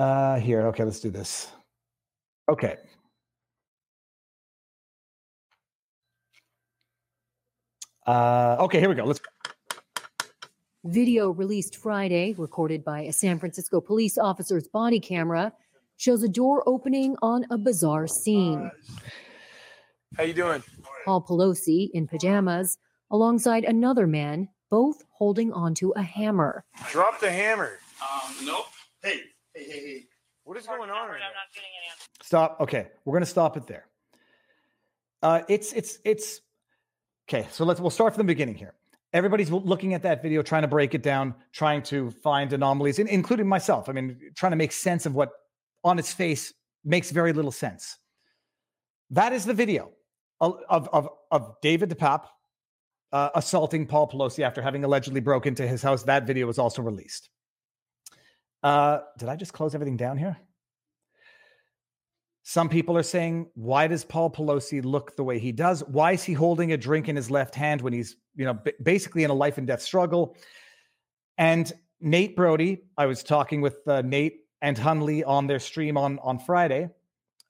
Uh, 0.00 0.40
here, 0.40 0.62
okay, 0.62 0.82
let's 0.82 0.98
do 0.98 1.10
this. 1.10 1.48
Okay. 2.48 2.76
Uh, 8.06 8.56
okay, 8.60 8.80
here 8.80 8.88
we 8.88 8.94
go. 8.94 9.04
Let's 9.04 9.20
go. 9.20 9.28
Video 10.84 11.32
released 11.32 11.76
Friday, 11.76 12.34
recorded 12.38 12.82
by 12.82 13.02
a 13.02 13.12
San 13.12 13.38
Francisco 13.38 13.78
police 13.78 14.16
officer's 14.16 14.66
body 14.68 15.00
camera, 15.00 15.52
shows 15.98 16.22
a 16.22 16.28
door 16.28 16.62
opening 16.66 17.14
on 17.20 17.44
a 17.50 17.58
bizarre 17.58 18.06
scene. 18.06 18.70
How 20.16 20.22
you 20.22 20.32
doing? 20.32 20.62
Paul 21.04 21.26
Pelosi 21.28 21.90
in 21.92 22.08
pajamas, 22.08 22.78
alongside 23.10 23.64
another 23.64 24.06
man, 24.06 24.48
both 24.70 25.04
holding 25.10 25.52
onto 25.52 25.90
a 25.90 26.02
hammer. 26.02 26.64
Drop 26.90 27.20
the 27.20 27.30
hammer. 27.30 27.80
Um, 28.00 28.46
nope. 28.46 28.64
Hey, 29.02 29.20
hey, 29.64 29.86
hey. 29.86 30.04
What 30.44 30.56
is 30.56 30.66
going 30.66 30.90
on? 30.90 31.08
Right 31.08 31.20
Stop. 32.22 32.58
Okay, 32.60 32.88
we're 33.04 33.14
gonna 33.14 33.26
stop 33.26 33.56
it 33.56 33.66
there. 33.66 33.86
Uh, 35.22 35.42
it's 35.48 35.72
it's 35.72 35.98
it's 36.04 36.40
okay. 37.28 37.46
So 37.50 37.64
let's 37.64 37.80
we'll 37.80 37.90
start 37.90 38.14
from 38.14 38.26
the 38.26 38.32
beginning 38.32 38.54
here. 38.54 38.74
Everybody's 39.12 39.50
looking 39.50 39.94
at 39.94 40.02
that 40.02 40.22
video, 40.22 40.40
trying 40.40 40.62
to 40.62 40.68
break 40.68 40.94
it 40.94 41.02
down, 41.02 41.34
trying 41.52 41.82
to 41.84 42.10
find 42.10 42.52
anomalies, 42.52 42.98
including 42.98 43.48
myself. 43.48 43.88
I 43.88 43.92
mean, 43.92 44.18
trying 44.36 44.52
to 44.52 44.56
make 44.56 44.72
sense 44.72 45.04
of 45.04 45.14
what 45.14 45.30
on 45.82 45.98
its 45.98 46.12
face 46.12 46.54
makes 46.84 47.10
very 47.10 47.32
little 47.32 47.50
sense. 47.50 47.98
That 49.10 49.32
is 49.32 49.44
the 49.44 49.54
video 49.54 49.90
of 50.40 50.62
of 50.68 51.08
of 51.30 51.54
David 51.60 51.90
DePape 51.90 52.24
uh, 53.12 53.30
assaulting 53.34 53.86
Paul 53.86 54.08
Pelosi 54.08 54.44
after 54.44 54.62
having 54.62 54.84
allegedly 54.84 55.20
broke 55.20 55.46
into 55.46 55.66
his 55.66 55.82
house. 55.82 56.02
That 56.04 56.26
video 56.26 56.46
was 56.46 56.58
also 56.58 56.82
released. 56.82 57.28
Uh, 58.62 59.00
did 59.18 59.28
I 59.28 59.36
just 59.36 59.52
close 59.52 59.74
everything 59.74 59.96
down 59.96 60.18
here? 60.18 60.36
Some 62.42 62.68
people 62.68 62.96
are 62.96 63.02
saying, 63.02 63.48
why 63.54 63.86
does 63.86 64.04
Paul 64.04 64.30
Pelosi 64.30 64.84
look 64.84 65.14
the 65.14 65.22
way 65.22 65.38
he 65.38 65.52
does? 65.52 65.84
Why 65.84 66.12
is 66.12 66.24
he 66.24 66.32
holding 66.32 66.72
a 66.72 66.76
drink 66.76 67.08
in 67.08 67.14
his 67.14 67.30
left 67.30 67.54
hand 67.54 67.80
when 67.80 67.92
he's, 67.92 68.16
you 68.34 68.44
know, 68.44 68.54
b- 68.54 68.72
basically 68.82 69.24
in 69.24 69.30
a 69.30 69.34
life 69.34 69.58
and 69.58 69.66
death 69.66 69.82
struggle? 69.82 70.36
And 71.38 71.72
Nate 72.00 72.34
Brody, 72.34 72.82
I 72.96 73.06
was 73.06 73.22
talking 73.22 73.60
with 73.60 73.76
uh, 73.86 74.02
Nate 74.02 74.40
and 74.62 74.76
Hunley 74.76 75.22
on 75.26 75.46
their 75.46 75.60
stream 75.60 75.96
on 75.96 76.18
on 76.20 76.38
Friday. 76.38 76.88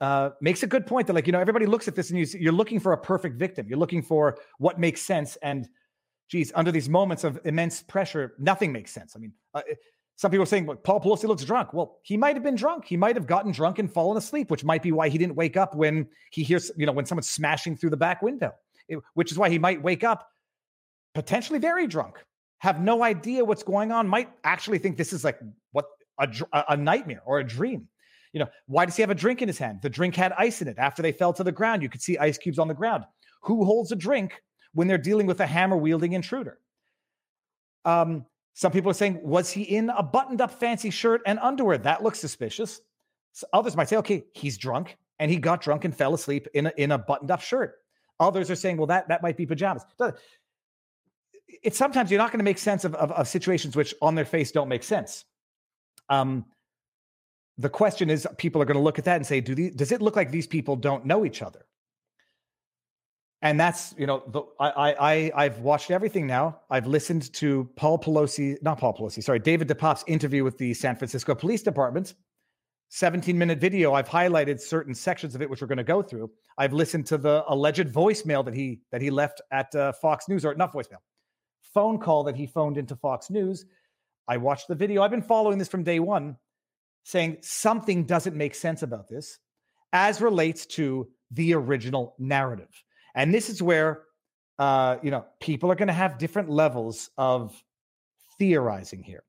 Uh, 0.01 0.31
makes 0.41 0.63
a 0.63 0.67
good 0.67 0.87
point 0.87 1.07
that 1.07 1.13
like 1.13 1.27
you 1.27 1.33
know 1.33 1.41
everybody 1.41 1.67
looks 1.67 1.87
at 1.89 1.95
this 1.95 2.11
and 2.11 2.19
you, 2.19 2.27
you're 2.39 2.53
looking 2.53 2.81
for 2.81 2.93
a 2.93 2.99
perfect 2.99 3.39
victim. 3.39 3.67
You're 3.69 3.79
looking 3.79 4.03
for 4.03 4.39
what 4.59 4.79
makes 4.79 5.03
sense. 5.03 5.37
And 5.43 5.69
geez, 6.29 6.53
under 6.55 6.73
these 6.73 6.89
moments 6.89 7.25
of 7.25 7.39
immense 7.45 7.83
pressure, 7.83 8.35
nothing 8.39 8.73
makes 8.73 8.93
sense. 8.93 9.15
I 9.15 9.19
mean, 9.19 9.33
uh, 9.55 9.63
some 10.21 10.31
people 10.31 10.43
are 10.43 10.47
saying, 10.47 10.67
well, 10.67 10.77
Paul 10.77 11.01
Pelosi 11.01 11.25
looks 11.25 11.43
drunk. 11.45 11.73
Well, 11.73 11.99
he 12.03 12.19
might 12.19 12.37
have 12.37 12.43
been 12.43 12.55
drunk. 12.55 12.85
He 12.85 12.99
might 12.99 13.17
have 13.17 13.27
gotten 13.27 13.53
drunk 13.53 13.79
and 13.79 13.91
fallen 13.91 14.19
asleep, 14.19 14.51
which 14.51 14.65
might 14.65 14.83
be 14.83 14.93
why 14.93 15.09
he 15.09 15.17
didn't 15.17 15.35
wake 15.35 15.57
up 15.57 15.75
when 15.75 16.07
he 16.31 16.43
hears, 16.43 16.71
you 16.77 16.85
know, 16.85 16.93
when 16.93 17.07
someone's 17.07 17.31
smashing 17.31 17.75
through 17.75 17.89
the 17.89 17.97
back 17.97 18.21
window, 18.21 18.53
it, 18.87 18.99
which 19.15 19.33
is 19.33 19.39
why 19.39 19.49
he 19.49 19.59
might 19.59 19.83
wake 19.83 20.05
up 20.05 20.29
potentially 21.15 21.59
very 21.59 21.87
drunk, 21.87 22.23
have 22.59 22.83
no 22.83 23.03
idea 23.03 23.43
what's 23.43 23.63
going 23.63 23.93
on, 23.93 24.07
might 24.07 24.29
actually 24.45 24.77
think 24.77 24.99
this 24.99 25.15
is 25.15 25.25
like 25.25 25.41
what 25.73 25.87
a, 26.19 26.29
a 26.69 26.77
nightmare 26.77 27.23
or 27.25 27.39
a 27.39 27.45
dream. 27.45 27.89
You 28.35 28.41
know, 28.41 28.49
why 28.67 28.85
does 28.85 28.97
he 28.97 29.01
have 29.01 29.09
a 29.09 29.15
drink 29.15 29.41
in 29.41 29.49
his 29.49 29.57
hand? 29.57 29.81
The 29.81 29.89
drink 29.89 30.15
had 30.17 30.35
ice 30.37 30.61
in 30.61 30.69
it. 30.69 30.77
After 30.77 31.01
they 31.01 31.13
fell 31.13 31.33
to 31.33 31.43
the 31.43 31.51
ground, 31.51 31.83
you 31.83 31.89
could 31.89 32.03
see 32.03 32.19
ice 32.19 32.37
cubes 32.37 32.59
on 32.59 32.69
the 32.69 32.75
ground. 32.75 33.05
Who 33.45 33.65
holds 33.65 33.91
a 33.91 33.97
drink 33.97 34.43
when 34.75 34.87
they're 34.87 34.99
dealing 34.99 35.25
with 35.25 35.41
a 35.41 35.47
hammer 35.47 35.79
wielding 35.79 36.13
intruder? 36.13 36.59
Um, 37.87 38.27
some 38.61 38.73
people 38.73 38.91
are 38.91 38.95
saying, 38.95 39.19
was 39.23 39.51
he 39.51 39.63
in 39.63 39.89
a 39.89 40.03
buttoned 40.03 40.43
up 40.43 40.51
fancy 40.51 40.91
shirt 40.91 41.23
and 41.25 41.39
underwear? 41.39 41.79
That 41.79 42.03
looks 42.03 42.21
suspicious. 42.21 42.83
So 43.33 43.47
others 43.55 43.75
might 43.75 43.89
say, 43.89 43.97
okay, 43.97 44.27
he's 44.35 44.59
drunk 44.59 44.99
and 45.19 45.31
he 45.31 45.39
got 45.39 45.63
drunk 45.63 45.87
and 45.87 45.97
fell 45.97 46.13
asleep 46.13 46.47
in 46.53 46.67
a, 46.67 46.73
in 46.77 46.93
a 46.93 46.99
buttoned 46.99 47.31
up 47.31 47.41
shirt. 47.41 47.77
Others 48.19 48.51
are 48.51 48.55
saying, 48.55 48.77
well, 48.77 48.89
that, 48.89 49.09
that 49.09 49.23
might 49.23 49.39
be 49.39 49.47
pajamas. 49.47 49.83
It's 51.63 51.79
sometimes 51.79 52.11
you're 52.11 52.19
not 52.19 52.33
going 52.33 52.41
to 52.41 52.45
make 52.45 52.59
sense 52.59 52.85
of, 52.85 52.95
of, 52.97 53.11
of, 53.13 53.29
situations 53.29 53.77
which 53.77 53.95
on 54.03 54.15
their 54.15 54.27
face 54.27 54.53
don't 54.53 54.69
make 54.69 54.83
sense. 54.83 55.25
Um, 56.11 56.45
the 57.57 57.71
question 57.71 58.11
is, 58.11 58.27
people 58.37 58.61
are 58.61 58.67
going 58.67 58.77
to 58.77 58.83
look 58.83 58.99
at 58.99 59.07
that 59.07 59.17
and 59.17 59.27
say, 59.27 59.41
do 59.41 59.55
these, 59.55 59.75
does 59.75 59.91
it 59.91 60.03
look 60.03 60.17
like 60.17 60.31
these 60.31 60.47
people 60.47 60.77
don't 60.77 61.07
know 61.07 61.25
each 61.25 61.41
other? 61.41 61.65
And 63.43 63.59
that's 63.59 63.95
you 63.97 64.07
know 64.07 64.23
the, 64.27 64.43
I 64.59 64.95
I 65.01 65.33
I've 65.45 65.59
watched 65.61 65.91
everything 65.91 66.27
now. 66.27 66.61
I've 66.69 66.87
listened 66.87 67.33
to 67.35 67.69
Paul 67.77 67.99
Pelosi, 67.99 68.63
not 68.63 68.79
Paul 68.79 68.95
Pelosi, 68.95 69.23
sorry, 69.23 69.39
David 69.39 69.69
DePape's 69.69 70.05
interview 70.07 70.45
with 70.45 70.59
the 70.59 70.75
San 70.75 70.97
Francisco 70.97 71.35
Police 71.35 71.63
Department. 71.63 72.15
17 72.93 73.39
minute 73.39 73.61
video. 73.61 73.95
I've 73.95 74.09
highlighted 74.09 74.61
certain 74.61 74.95
sections 74.95 75.37
of 75.37 75.43
it 75.43 75.49
which 75.49 75.61
we're 75.61 75.69
going 75.69 75.79
to 75.79 75.85
go 75.85 76.03
through. 76.03 76.29
I've 76.59 76.73
listened 76.73 77.07
to 77.07 77.19
the 77.19 77.45
alleged 77.47 77.87
voicemail 77.87 78.45
that 78.45 78.53
he 78.53 78.81
that 78.91 79.01
he 79.01 79.11
left 79.11 79.41
at 79.53 79.73
uh, 79.75 79.93
Fox 79.93 80.29
News 80.29 80.45
or 80.45 80.55
not 80.55 80.73
voicemail, 80.73 80.99
phone 81.63 81.99
call 81.99 82.25
that 82.25 82.37
he 82.37 82.47
phoned 82.47 82.77
into 82.77 82.97
Fox 82.97 83.31
News. 83.31 83.65
I 84.29 84.37
watched 84.37 84.69
the 84.69 84.75
video. 84.75 85.03
I've 85.03 85.11
been 85.11 85.23
following 85.23 85.57
this 85.57 85.69
from 85.69 85.85
day 85.85 86.01
one, 86.01 86.37
saying 87.05 87.39
something 87.43 88.05
doesn't 88.05 88.37
make 88.37 88.55
sense 88.55 88.83
about 88.83 89.09
this 89.09 89.39
as 89.93 90.21
relates 90.21 90.67
to 90.67 91.09
the 91.31 91.55
original 91.55 92.15
narrative. 92.19 92.71
And 93.15 93.33
this 93.35 93.49
is 93.49 93.63
where, 93.63 94.03
uh, 94.59 94.97
you 95.03 95.11
know, 95.11 95.25
people 95.41 95.71
are 95.71 95.75
going 95.75 95.89
to 95.89 95.95
have 95.95 96.19
different 96.19 96.49
levels 96.49 97.11
of 97.19 97.63
theorizing 98.39 99.03
here. 99.03 99.25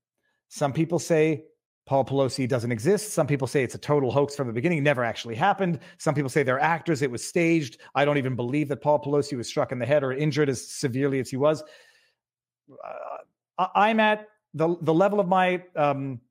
Some 0.49 0.73
people 0.73 0.99
say 0.99 1.45
Paul 1.85 2.05
Pelosi 2.05 2.47
doesn't 2.47 2.71
exist. 2.71 3.13
Some 3.13 3.27
people 3.27 3.47
say 3.47 3.63
it's 3.63 3.75
a 3.75 3.79
total 3.79 4.11
hoax 4.11 4.35
from 4.35 4.47
the 4.47 4.53
beginning, 4.53 4.83
never 4.83 5.03
actually 5.03 5.35
happened. 5.35 5.79
Some 5.97 6.13
people 6.13 6.29
say 6.29 6.43
they're 6.43 6.59
actors, 6.59 7.01
it 7.01 7.11
was 7.11 7.25
staged. 7.25 7.79
I 7.95 8.05
don't 8.05 8.17
even 8.17 8.35
believe 8.35 8.67
that 8.69 8.81
Paul 8.81 8.99
Pelosi 8.99 9.35
was 9.35 9.47
struck 9.47 9.71
in 9.71 9.79
the 9.79 9.85
head 9.85 10.03
or 10.03 10.13
injured 10.13 10.49
as 10.49 10.65
severely 10.65 11.19
as 11.19 11.29
he 11.29 11.37
was. 11.37 11.63
Uh, 12.71 13.67
I'm 13.75 13.99
at 13.99 14.27
the, 14.53 14.75
the 14.81 14.93
level 14.93 15.19
of 15.19 15.27
my 15.27 15.63
um, 15.75 16.21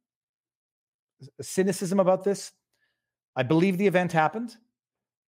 cynicism 1.40 2.00
about 2.00 2.24
this. 2.24 2.52
I 3.36 3.42
believe 3.42 3.78
the 3.78 3.86
event 3.86 4.12
happened. 4.12 4.56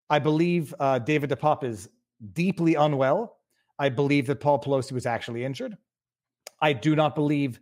I 0.08 0.18
believe 0.18 0.74
uh, 0.78 0.98
David 0.98 1.30
DePape 1.30 1.64
is 1.64 1.88
deeply 2.32 2.74
unwell. 2.74 3.36
I 3.78 3.88
believe 3.88 4.26
that 4.26 4.40
Paul 4.40 4.60
Pelosi 4.60 4.92
was 4.92 5.06
actually 5.06 5.44
injured. 5.44 5.76
I 6.60 6.72
do 6.72 6.94
not 6.94 7.14
believe 7.14 7.60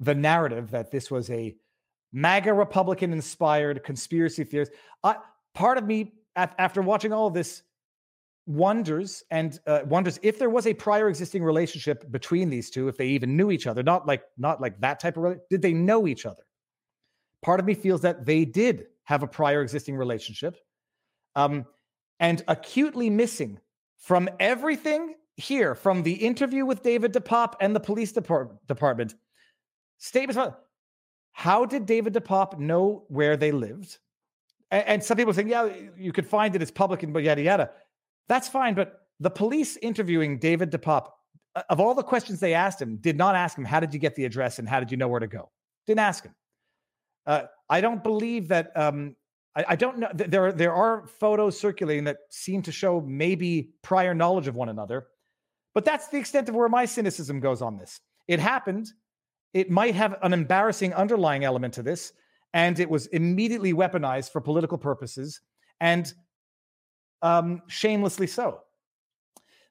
the 0.00 0.14
narrative 0.14 0.70
that 0.72 0.90
this 0.90 1.10
was 1.10 1.30
a 1.30 1.56
MAGA 2.12 2.52
Republican 2.52 3.12
inspired 3.12 3.82
conspiracy 3.82 4.44
theories. 4.44 4.70
I, 5.02 5.16
part 5.54 5.78
of 5.78 5.84
me, 5.84 6.12
after 6.36 6.82
watching 6.82 7.12
all 7.12 7.26
of 7.26 7.34
this, 7.34 7.62
wonders 8.46 9.22
and 9.30 9.58
uh, 9.66 9.80
wonders 9.86 10.18
if 10.22 10.38
there 10.38 10.50
was 10.50 10.66
a 10.66 10.74
prior 10.74 11.08
existing 11.08 11.42
relationship 11.42 12.10
between 12.10 12.50
these 12.50 12.70
two, 12.70 12.88
if 12.88 12.96
they 12.96 13.06
even 13.06 13.36
knew 13.36 13.50
each 13.50 13.66
other. 13.66 13.82
Not 13.82 14.06
like 14.06 14.22
not 14.36 14.60
like 14.60 14.80
that 14.80 15.00
type 15.00 15.16
of. 15.16 15.38
Did 15.50 15.62
they 15.62 15.72
know 15.72 16.06
each 16.06 16.26
other? 16.26 16.42
Part 17.42 17.60
of 17.60 17.66
me 17.66 17.74
feels 17.74 18.00
that 18.02 18.24
they 18.24 18.44
did 18.44 18.86
have 19.04 19.22
a 19.22 19.26
prior 19.26 19.62
existing 19.62 19.96
relationship, 19.96 20.56
um, 21.36 21.66
and 22.20 22.42
acutely 22.48 23.10
missing 23.10 23.58
from 24.04 24.28
everything 24.38 25.14
here, 25.36 25.74
from 25.74 26.02
the 26.02 26.12
interview 26.12 26.66
with 26.66 26.82
David 26.82 27.14
DePape 27.14 27.54
and 27.58 27.74
the 27.74 27.80
police 27.80 28.12
depart- 28.12 28.54
department, 28.66 29.14
statements 29.96 30.36
about 30.36 30.60
how 31.32 31.64
did 31.64 31.86
David 31.86 32.12
DePape 32.12 32.58
know 32.58 33.06
where 33.08 33.38
they 33.38 33.50
lived? 33.50 33.96
And, 34.70 34.86
and 34.86 35.02
some 35.02 35.16
people 35.16 35.32
saying, 35.32 35.48
yeah, 35.48 35.70
you 35.96 36.12
could 36.12 36.26
find 36.26 36.54
it, 36.54 36.60
it's 36.60 36.70
public 36.70 37.02
and 37.02 37.16
yada 37.16 37.40
yada. 37.40 37.70
That's 38.28 38.46
fine, 38.46 38.74
but 38.74 39.06
the 39.20 39.30
police 39.30 39.78
interviewing 39.78 40.38
David 40.38 40.70
DePape, 40.70 41.08
uh, 41.56 41.62
of 41.70 41.80
all 41.80 41.94
the 41.94 42.02
questions 42.02 42.40
they 42.40 42.52
asked 42.52 42.82
him, 42.82 42.98
did 42.98 43.16
not 43.16 43.34
ask 43.34 43.56
him, 43.56 43.64
how 43.64 43.80
did 43.80 43.94
you 43.94 44.00
get 44.00 44.14
the 44.16 44.26
address 44.26 44.58
and 44.58 44.68
how 44.68 44.80
did 44.80 44.90
you 44.90 44.98
know 44.98 45.08
where 45.08 45.20
to 45.20 45.26
go? 45.26 45.50
Didn't 45.86 46.00
ask 46.00 46.24
him. 46.24 46.34
Uh, 47.26 47.44
I 47.70 47.80
don't 47.80 48.02
believe 48.02 48.48
that 48.48 48.70
um, 48.76 49.16
I, 49.56 49.64
I 49.68 49.76
don't 49.76 49.98
know. 49.98 50.08
There, 50.14 50.52
there 50.52 50.74
are 50.74 51.06
photos 51.06 51.58
circulating 51.58 52.04
that 52.04 52.18
seem 52.30 52.62
to 52.62 52.72
show 52.72 53.00
maybe 53.00 53.70
prior 53.82 54.14
knowledge 54.14 54.48
of 54.48 54.54
one 54.54 54.68
another, 54.68 55.06
but 55.74 55.84
that's 55.84 56.08
the 56.08 56.18
extent 56.18 56.48
of 56.48 56.54
where 56.54 56.68
my 56.68 56.84
cynicism 56.84 57.40
goes 57.40 57.62
on 57.62 57.76
this. 57.76 58.00
It 58.28 58.40
happened. 58.40 58.92
It 59.52 59.70
might 59.70 59.94
have 59.94 60.16
an 60.22 60.32
embarrassing 60.32 60.94
underlying 60.94 61.44
element 61.44 61.74
to 61.74 61.82
this, 61.82 62.12
and 62.52 62.78
it 62.80 62.90
was 62.90 63.06
immediately 63.06 63.72
weaponized 63.72 64.32
for 64.32 64.40
political 64.40 64.78
purposes, 64.78 65.40
and 65.80 66.12
um, 67.22 67.62
shamelessly 67.68 68.26
so. 68.26 68.60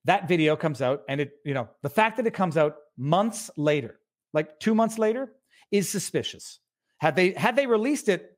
That 0.05 0.27
video 0.27 0.55
comes 0.55 0.81
out, 0.81 1.03
and 1.07 1.21
it, 1.21 1.31
you 1.45 1.53
know, 1.53 1.69
the 1.81 1.89
fact 1.89 2.17
that 2.17 2.27
it 2.27 2.33
comes 2.33 2.57
out 2.57 2.75
months 2.97 3.49
later, 3.55 3.99
like 4.33 4.59
two 4.59 4.75
months 4.75 4.97
later, 4.97 5.33
is 5.71 5.89
suspicious. 5.89 6.59
Had 6.97 7.15
they 7.15 7.31
had 7.31 7.55
they 7.55 7.67
released 7.67 8.07
it 8.09 8.32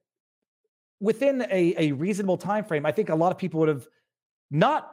within 0.99 1.41
a, 1.51 1.75
a 1.77 1.91
reasonable 1.93 2.37
time 2.37 2.63
frame, 2.63 2.85
I 2.85 2.91
think 2.91 3.09
a 3.09 3.15
lot 3.15 3.31
of 3.31 3.37
people 3.37 3.59
would 3.61 3.69
have 3.69 3.87
not 4.51 4.91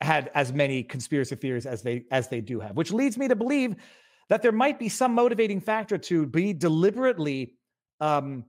had 0.00 0.30
as 0.34 0.52
many 0.52 0.82
conspiracy 0.82 1.36
theories 1.36 1.66
as 1.66 1.82
they 1.82 2.04
as 2.10 2.28
they 2.28 2.40
do 2.40 2.60
have, 2.60 2.76
which 2.76 2.92
leads 2.92 3.16
me 3.16 3.28
to 3.28 3.36
believe 3.36 3.76
that 4.28 4.42
there 4.42 4.52
might 4.52 4.78
be 4.78 4.88
some 4.88 5.14
motivating 5.14 5.60
factor 5.60 5.98
to 5.98 6.26
be 6.26 6.52
deliberately 6.52 7.54
um, 8.00 8.44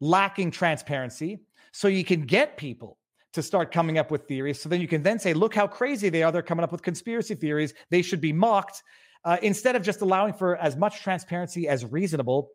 lacking 0.00 0.50
transparency, 0.50 1.40
so 1.72 1.88
you 1.88 2.04
can 2.04 2.22
get 2.22 2.56
people 2.56 2.98
to 3.32 3.42
start 3.42 3.72
coming 3.72 3.98
up 3.98 4.10
with 4.10 4.28
theories. 4.28 4.60
So 4.60 4.68
then 4.68 4.80
you 4.80 4.88
can 4.88 5.02
then 5.02 5.18
say, 5.18 5.32
look 5.32 5.54
how 5.54 5.66
crazy 5.66 6.08
they 6.10 6.22
are. 6.22 6.30
They're 6.30 6.42
coming 6.42 6.64
up 6.64 6.72
with 6.72 6.82
conspiracy 6.82 7.34
theories. 7.34 7.72
They 7.90 8.02
should 8.02 8.20
be 8.20 8.32
mocked. 8.32 8.82
Uh, 9.24 9.38
instead 9.42 9.76
of 9.76 9.82
just 9.82 10.02
allowing 10.02 10.34
for 10.34 10.56
as 10.56 10.76
much 10.76 11.00
transparency 11.00 11.68
as 11.68 11.84
reasonable 11.86 12.50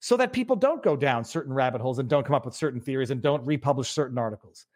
so 0.00 0.16
that 0.16 0.32
people 0.32 0.56
don't 0.56 0.82
go 0.82 0.96
down 0.96 1.24
certain 1.24 1.52
rabbit 1.52 1.80
holes 1.80 1.98
and 1.98 2.08
don't 2.08 2.26
come 2.26 2.34
up 2.34 2.44
with 2.44 2.54
certain 2.54 2.80
theories 2.80 3.10
and 3.10 3.22
don't 3.22 3.44
republish 3.44 3.90
certain 3.90 4.18
articles. 4.18 4.66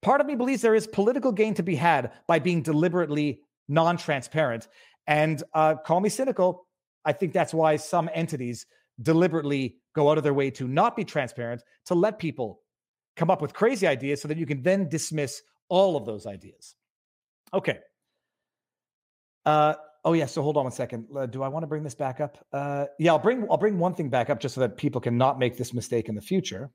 Part 0.00 0.20
of 0.20 0.26
me 0.26 0.34
believes 0.34 0.62
there 0.62 0.74
is 0.74 0.86
political 0.86 1.32
gain 1.32 1.54
to 1.54 1.62
be 1.62 1.76
had 1.76 2.12
by 2.26 2.38
being 2.38 2.62
deliberately 2.62 3.40
non 3.68 3.96
transparent. 3.96 4.68
And 5.06 5.42
uh, 5.54 5.76
call 5.76 6.00
me 6.00 6.08
cynical. 6.08 6.66
I 7.04 7.12
think 7.12 7.32
that's 7.32 7.54
why 7.54 7.76
some 7.76 8.10
entities 8.12 8.66
deliberately 9.00 9.76
go 9.94 10.10
out 10.10 10.18
of 10.18 10.24
their 10.24 10.34
way 10.34 10.50
to 10.52 10.66
not 10.66 10.96
be 10.96 11.04
transparent, 11.04 11.62
to 11.86 11.94
let 11.94 12.18
people 12.18 12.60
come 13.16 13.30
up 13.30 13.42
with 13.42 13.52
crazy 13.52 13.86
ideas 13.86 14.22
so 14.22 14.28
that 14.28 14.38
you 14.38 14.46
can 14.46 14.62
then 14.62 14.88
dismiss 14.88 15.42
all 15.68 15.96
of 15.96 16.06
those 16.06 16.26
ideas. 16.26 16.74
Okay. 17.52 17.78
Uh, 19.44 19.74
Oh 20.04 20.14
yeah. 20.14 20.26
So 20.26 20.42
hold 20.42 20.56
on 20.56 20.64
one 20.64 20.72
second. 20.72 21.06
Uh, 21.16 21.26
do 21.26 21.42
I 21.42 21.48
want 21.48 21.62
to 21.62 21.66
bring 21.66 21.82
this 21.82 21.94
back 21.94 22.20
up? 22.20 22.44
Uh, 22.52 22.86
yeah, 22.98 23.12
I'll 23.12 23.18
bring 23.18 23.46
I'll 23.50 23.56
bring 23.56 23.78
one 23.78 23.94
thing 23.94 24.08
back 24.08 24.30
up 24.30 24.40
just 24.40 24.54
so 24.54 24.60
that 24.60 24.76
people 24.76 25.00
can 25.00 25.16
not 25.16 25.38
make 25.38 25.56
this 25.56 25.72
mistake 25.72 26.08
in 26.08 26.14
the 26.14 26.20
future. 26.20 26.70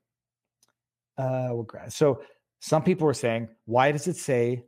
Uh, 1.18 1.48
we'll. 1.50 1.66
So 1.88 2.22
some 2.60 2.82
people 2.82 3.06
were 3.06 3.14
saying, 3.14 3.48
why 3.66 3.92
does 3.92 4.06
it 4.06 4.16
say 4.16 4.64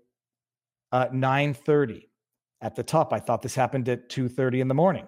uh, 0.93 1.07
9:30 1.09 2.03
at 2.61 2.75
the 2.75 2.83
top? 2.83 3.13
I 3.13 3.19
thought 3.19 3.41
this 3.41 3.55
happened 3.55 3.89
at 3.89 4.09
2:30 4.11 4.61
in 4.61 4.69
the 4.69 4.75
morning. 4.75 5.07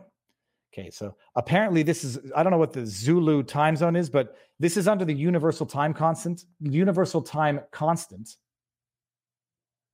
Okay, 0.73 0.89
so 0.89 1.15
apparently 1.37 1.83
this 1.83 2.05
is 2.05 2.19
I 2.35 2.43
don't 2.43 2.53
know 2.53 2.59
what 2.59 2.73
the 2.73 2.87
Zulu 2.87 3.43
time 3.43 3.77
zone 3.77 3.97
is, 3.97 4.09
but 4.09 4.37
this 4.59 4.79
is 4.79 4.89
under 4.89 5.05
the 5.05 5.15
universal 5.15 5.67
time 5.67 5.93
constant, 5.93 6.45
universal 6.61 7.21
time 7.21 7.61
constant, 7.71 8.37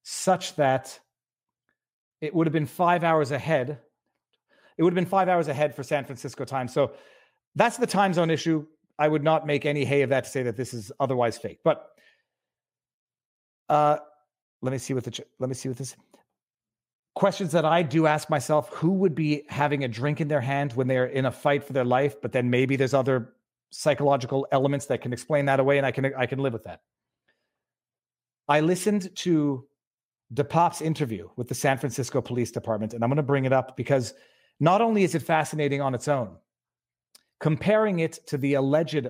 such 0.05 0.55
that 0.55 1.01
it 2.20 2.35
would 2.35 2.47
have 2.47 2.53
been 2.53 2.66
five 2.66 3.05
hours 3.05 3.31
ahead. 3.31 3.78
It 4.77 4.82
would 4.82 4.93
have 4.93 4.97
been 4.97 5.07
five 5.07 5.28
hours 5.28 5.49
ahead 5.49 5.74
for 5.74 5.82
San 5.82 6.05
Francisco 6.05 6.45
time. 6.45 6.69
So 6.69 6.93
that's 7.55 7.77
the 7.77 7.86
time 7.86 8.12
zone 8.12 8.31
issue. 8.31 8.66
I 8.99 9.09
would 9.09 9.23
not 9.23 9.47
make 9.47 9.65
any 9.65 9.85
hay 9.85 10.03
of 10.03 10.11
that 10.11 10.24
to 10.24 10.31
say 10.31 10.43
that 10.45 10.57
this 10.57 10.74
is 10.74 10.90
otherwise 10.99 11.39
fake. 11.39 11.61
But 11.62 11.89
uh, 13.69 13.99
let 14.62 14.73
me 14.73 14.78
see 14.78 14.95
what 14.95 15.05
the 15.05 15.24
let 15.39 15.49
me 15.49 15.55
see 15.55 15.69
what 15.69 15.78
this 15.78 15.95
questions 17.15 17.53
that 17.53 17.65
I 17.65 17.82
do 17.82 18.07
ask 18.07 18.31
myself: 18.31 18.69
Who 18.74 18.93
would 18.93 19.15
be 19.15 19.45
having 19.49 19.85
a 19.85 19.89
drink 19.89 20.20
in 20.20 20.28
their 20.28 20.40
hand 20.40 20.73
when 20.73 20.89
they're 20.89 21.07
in 21.07 21.27
a 21.27 21.32
fight 21.32 21.65
for 21.65 21.73
their 21.73 21.85
life? 21.85 22.20
But 22.20 22.32
then 22.32 22.51
maybe 22.51 22.77
there's 22.77 22.95
other 22.95 23.35
psychological 23.70 24.47
elements 24.51 24.86
that 24.86 25.03
can 25.03 25.12
explain 25.12 25.47
that 25.47 25.61
away, 25.61 25.78
and 25.78 25.86
I 25.86 25.93
can 25.93 26.12
I 26.16 26.27
can 26.27 26.40
live 26.40 26.53
with 26.53 26.65
that. 26.65 26.81
I 28.49 28.61
listened 28.61 29.15
to 29.16 29.66
DePape's 30.34 30.82
interview 30.82 31.28
with 31.36 31.48
the 31.48 31.55
San 31.55 31.78
Francisco 31.78 32.20
Police 32.20 32.50
Department, 32.50 32.94
and 32.94 33.02
I'm 33.02 33.10
going 33.10 33.16
to 33.16 33.22
bring 33.22 33.44
it 33.44 33.52
up 33.52 33.76
because 33.76 34.14
not 34.60 34.80
only 34.80 35.05
is 35.05 35.14
it 35.14 35.22
fascinating 35.22 35.80
on 35.80 35.94
its 35.94 36.09
own, 36.09 36.36
comparing 37.40 38.00
it 38.00 38.18
to 38.26 38.36
the 38.36 38.55
alleged 38.55 39.09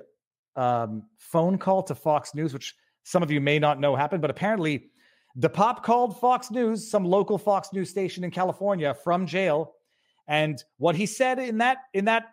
um, 0.57 1.05
phone 1.17 1.59
call 1.59 1.83
to 1.85 1.95
Fox 1.95 2.35
News, 2.35 2.53
which 2.53 2.75
some 3.05 3.23
of 3.23 3.31
you 3.31 3.41
may 3.41 3.59
not 3.59 3.81
know 3.81 3.97
happened, 3.97 4.23
but 4.23 4.31
apparently 4.31 4.91
DePape 5.39 5.83
called 5.83 6.21
Fox 6.21 6.51
News, 6.51 6.91
some 6.91 7.05
local 7.05 7.39
Fox 7.39 7.73
News 7.73 7.91
station 7.91 8.25
in 8.25 8.31
California, 8.31 8.95
from 8.95 9.27
jail, 9.27 9.75
and 10.27 10.63
what 10.77 10.95
he 10.95 11.07
said 11.07 11.39
in 11.39 11.59
that 11.59 11.79
in 11.95 12.05
that 12.05 12.27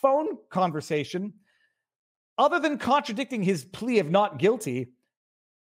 phone 0.00 0.38
conversation, 0.50 1.34
other 2.38 2.58
than 2.58 2.78
contradicting 2.78 3.42
his 3.42 3.64
plea 3.64 3.98
of 3.98 4.10
not 4.10 4.38
guilty, 4.38 4.92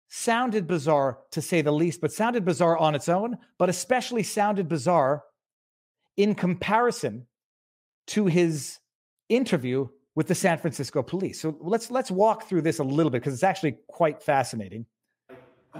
sounded 0.10 0.68
bizarre 0.68 1.20
to 1.32 1.42
say 1.42 1.62
the 1.62 1.72
least, 1.72 2.02
but 2.02 2.12
sounded 2.12 2.46
bizarre 2.46 2.78
on 2.78 2.96
its 2.96 3.10
own, 3.10 3.38
but 3.58 3.70
especially 3.70 4.24
sounded 4.24 4.68
bizarre 4.68 5.24
in 6.16 6.34
comparison 6.34 7.28
to 8.08 8.26
his 8.26 8.80
interview 9.30 9.88
with 10.16 10.28
the 10.28 10.36
San 10.36 10.58
Francisco 10.58 11.04
police. 11.04 11.40
So 11.40 11.58
let's 11.60 11.92
let's 11.92 12.10
walk 12.10 12.48
through 12.48 12.64
this 12.64 12.80
a 12.80 12.84
little 12.84 13.12
bit 13.12 13.22
because 13.22 13.34
it's 13.34 13.44
actually 13.44 13.78
quite 13.88 14.22
fascinating. 14.22 14.86
Uh, 15.76 15.80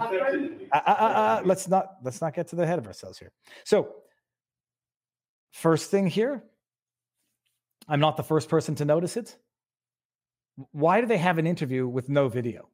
uh, 0.72 0.76
uh, 0.76 1.42
let's 1.44 1.66
not 1.66 1.96
let's 2.04 2.20
not 2.20 2.34
get 2.34 2.48
to 2.48 2.56
the 2.56 2.66
head 2.66 2.78
of 2.78 2.86
ourselves 2.86 3.18
here. 3.18 3.32
So 3.64 3.96
first 5.52 5.90
thing 5.90 6.06
here, 6.06 6.44
I'm 7.88 8.00
not 8.00 8.16
the 8.16 8.22
first 8.22 8.48
person 8.48 8.74
to 8.76 8.84
notice 8.84 9.16
it. 9.16 9.36
Why 10.72 11.00
do 11.00 11.06
they 11.06 11.18
have 11.18 11.38
an 11.38 11.46
interview 11.46 11.88
with 11.88 12.08
no 12.08 12.28
video? 12.28 12.68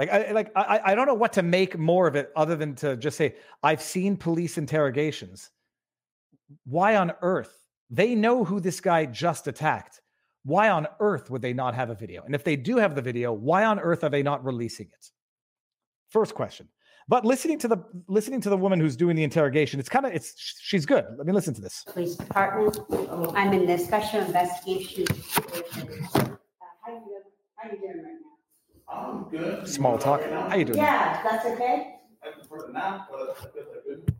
Like, 0.00 0.10
I, 0.10 0.32
like 0.32 0.50
I, 0.56 0.80
I 0.82 0.94
don't 0.94 1.06
know 1.06 1.12
what 1.12 1.34
to 1.34 1.42
make 1.42 1.78
more 1.78 2.06
of 2.06 2.16
it 2.16 2.32
other 2.34 2.56
than 2.56 2.74
to 2.76 2.96
just 2.96 3.18
say 3.18 3.34
I've 3.62 3.82
seen 3.82 4.16
police 4.16 4.56
interrogations. 4.56 5.50
Why 6.64 6.96
on 6.96 7.12
earth? 7.20 7.54
They 7.90 8.14
know 8.14 8.42
who 8.42 8.60
this 8.60 8.80
guy 8.80 9.04
just 9.04 9.46
attacked. 9.46 10.00
Why 10.44 10.70
on 10.70 10.86
earth 11.00 11.28
would 11.28 11.42
they 11.42 11.52
not 11.52 11.74
have 11.74 11.90
a 11.90 11.94
video? 11.94 12.22
And 12.24 12.34
if 12.34 12.44
they 12.44 12.56
do 12.56 12.78
have 12.78 12.94
the 12.94 13.02
video, 13.02 13.30
why 13.30 13.66
on 13.66 13.78
earth 13.78 14.02
are 14.02 14.08
they 14.08 14.22
not 14.22 14.42
releasing 14.42 14.86
it? 14.86 15.10
First 16.08 16.34
question. 16.34 16.66
But 17.06 17.26
listening 17.26 17.58
to 17.58 17.68
the 17.68 17.84
listening 18.08 18.40
to 18.40 18.48
the 18.48 18.56
woman 18.56 18.80
who's 18.80 18.96
doing 18.96 19.16
the 19.16 19.24
interrogation, 19.24 19.80
it's 19.80 19.90
kind 19.90 20.06
of 20.06 20.14
it's 20.14 20.32
she's 20.62 20.86
good. 20.86 21.04
Let 21.18 21.26
me 21.26 21.34
listen 21.34 21.52
to 21.52 21.60
this. 21.60 21.84
Police 21.88 22.14
Department. 22.16 22.78
I'm 23.36 23.52
in 23.52 23.66
the 23.66 23.76
Special 23.76 24.20
Investigation 24.20 25.04
Uh, 25.10 26.36
How 26.86 27.02
how 27.56 27.70
you 27.70 27.78
doing 27.80 28.02
right 28.02 28.14
now? 28.14 28.29
I'm 28.90 29.24
good. 29.30 29.68
Small 29.68 29.98
talk. 29.98 30.22
How 30.24 30.54
you 30.56 30.64
doing? 30.64 30.78
Yeah, 30.78 31.20
that's 31.22 31.46
okay? 31.46 31.96
I 32.22 32.30
prefer 32.30 32.66
to 32.66 32.72
nap, 32.72 33.08
but 33.10 33.20
I 33.20 33.34
feel 33.34 33.62
like 33.72 33.84
good. 33.84 34.14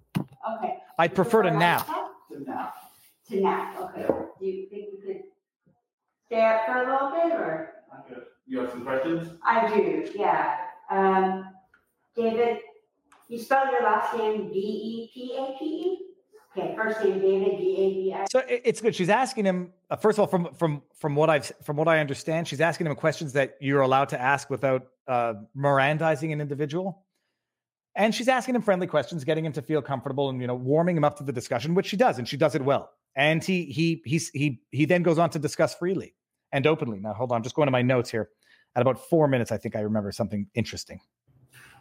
Okay. 0.58 0.76
I'd 0.98 1.14
prefer 1.14 1.42
to 1.42 1.50
nap. 1.50 1.86
To 1.86 2.40
nap. 2.44 2.74
To 3.28 3.40
nap, 3.40 3.76
okay. 3.80 4.06
Do 4.38 4.46
you 4.46 4.66
think 4.68 4.86
we 4.92 5.06
could 5.06 5.22
stay 6.26 6.40
up 6.44 6.66
for 6.66 6.76
a 6.76 6.92
little 6.92 7.10
bit, 7.10 7.32
or? 7.38 7.74
I'm 7.92 8.02
good. 8.14 8.24
You 8.46 8.60
have 8.60 8.70
some 8.70 8.82
questions? 8.82 9.28
I 9.44 9.68
do, 9.68 10.10
yeah. 10.14 10.56
Um, 10.90 11.46
David, 12.16 12.58
you 13.28 13.38
spell 13.38 13.70
your 13.70 13.82
last 13.82 14.16
name 14.16 14.50
D 14.52 14.58
E 14.58 15.10
P 15.12 15.36
A 15.38 15.58
P 15.58 15.64
E? 15.64 16.06
Okay, 16.56 16.74
first 16.74 17.04
name 17.04 17.20
David, 17.20 17.58
D 17.58 17.76
A 17.78 17.94
V 17.94 18.14
I. 18.14 18.26
So 18.30 18.42
it's 18.48 18.80
good. 18.80 18.94
She's 18.94 19.08
asking 19.08 19.44
him 19.44 19.72
uh, 19.88 19.96
first 19.96 20.18
of 20.18 20.20
all, 20.20 20.26
from 20.26 20.52
from 20.54 20.82
from 20.98 21.14
what 21.14 21.30
I've 21.30 21.52
from 21.62 21.76
what 21.76 21.86
I 21.86 22.00
understand, 22.00 22.48
she's 22.48 22.60
asking 22.60 22.88
him 22.88 22.94
questions 22.96 23.32
that 23.34 23.56
you're 23.60 23.82
allowed 23.82 24.08
to 24.08 24.20
ask 24.20 24.50
without 24.50 24.88
uh, 25.06 25.34
Mirandizing 25.56 26.32
an 26.32 26.40
individual, 26.40 27.04
and 27.94 28.12
she's 28.14 28.28
asking 28.28 28.56
him 28.56 28.62
friendly 28.62 28.88
questions, 28.88 29.22
getting 29.22 29.44
him 29.44 29.52
to 29.52 29.62
feel 29.62 29.80
comfortable, 29.80 30.28
and 30.28 30.40
you 30.40 30.46
know, 30.48 30.56
warming 30.56 30.96
him 30.96 31.04
up 31.04 31.16
to 31.18 31.22
the 31.22 31.32
discussion, 31.32 31.74
which 31.74 31.86
she 31.86 31.96
does, 31.96 32.18
and 32.18 32.26
she 32.26 32.36
does 32.36 32.56
it 32.56 32.62
well. 32.62 32.90
And 33.14 33.44
he 33.44 33.66
he 33.66 34.02
he's 34.04 34.30
he 34.30 34.60
he 34.70 34.86
then 34.86 35.02
goes 35.04 35.18
on 35.18 35.30
to 35.30 35.38
discuss 35.38 35.74
freely 35.76 36.14
and 36.50 36.66
openly. 36.66 36.98
Now, 36.98 37.12
hold 37.12 37.30
on, 37.30 37.36
I'm 37.36 37.42
just 37.42 37.54
going 37.54 37.68
to 37.68 37.72
my 37.72 37.82
notes 37.82 38.10
here. 38.10 38.30
At 38.76 38.82
about 38.82 39.08
four 39.08 39.26
minutes, 39.26 39.50
I 39.50 39.56
think 39.56 39.74
I 39.76 39.80
remember 39.80 40.12
something 40.12 40.46
interesting. 40.54 41.00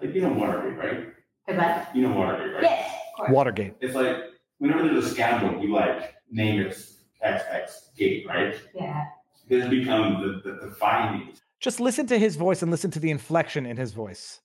Like, 0.02 0.14
you 0.14 0.22
know 0.22 0.34
Watergate, 0.34 0.78
right? 0.78 1.08
Goodbye. 1.48 1.88
You 1.94 2.08
know 2.08 2.16
Watergate, 2.16 2.54
right? 2.54 2.64
Yes, 2.64 2.92
of 2.92 3.18
course. 3.18 3.32
Watergate. 3.32 3.74
It's 3.80 3.94
like, 3.94 4.18
whenever 4.60 4.88
there's 4.88 5.06
a 5.06 5.10
scandal, 5.10 5.62
you 5.62 5.74
like 5.74 6.16
name 6.32 6.62
it 6.62 6.78
XX 7.26 7.96
gate, 7.98 8.26
right? 8.28 8.56
Yeah. 8.74 9.06
This 9.48 9.68
become 9.68 10.22
the, 10.22 10.50
the, 10.50 10.68
the 10.68 10.72
findings. 10.72 11.42
just 11.60 11.80
listen 11.80 12.06
to 12.08 12.20
his 12.20 12.36
voice 12.36 12.62
and 12.62 12.70
listen 12.72 12.92
to 12.92 13.00
the 13.00 13.10
inflection 13.10 13.66
in 13.66 13.76
his 13.76 13.92
voice 13.92 14.40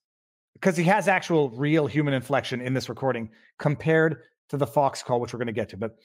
because 0.55 0.77
he 0.77 0.85
has 0.85 1.09
actual 1.09 1.51
real 1.51 1.86
human 1.86 2.15
inflection 2.15 2.61
in 2.61 2.73
this 2.73 2.89
recording 2.89 3.28
compared 3.59 4.23
to 4.49 4.57
the 4.57 4.66
fox 4.66 5.03
call 5.03 5.20
which 5.20 5.32
we're 5.32 5.39
going 5.39 5.47
to 5.47 5.53
get 5.53 5.69
to 5.69 5.77
but 5.77 5.99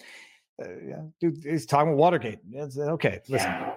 uh, 0.61 0.67
yeah 0.85 1.01
dude 1.21 1.37
he's 1.43 1.65
talking 1.65 1.89
about 1.89 1.97
watergate 1.97 2.39
it's, 2.51 2.77
uh, 2.77 2.91
okay 2.91 3.21
listen 3.29 3.49
scandal. 3.49 3.73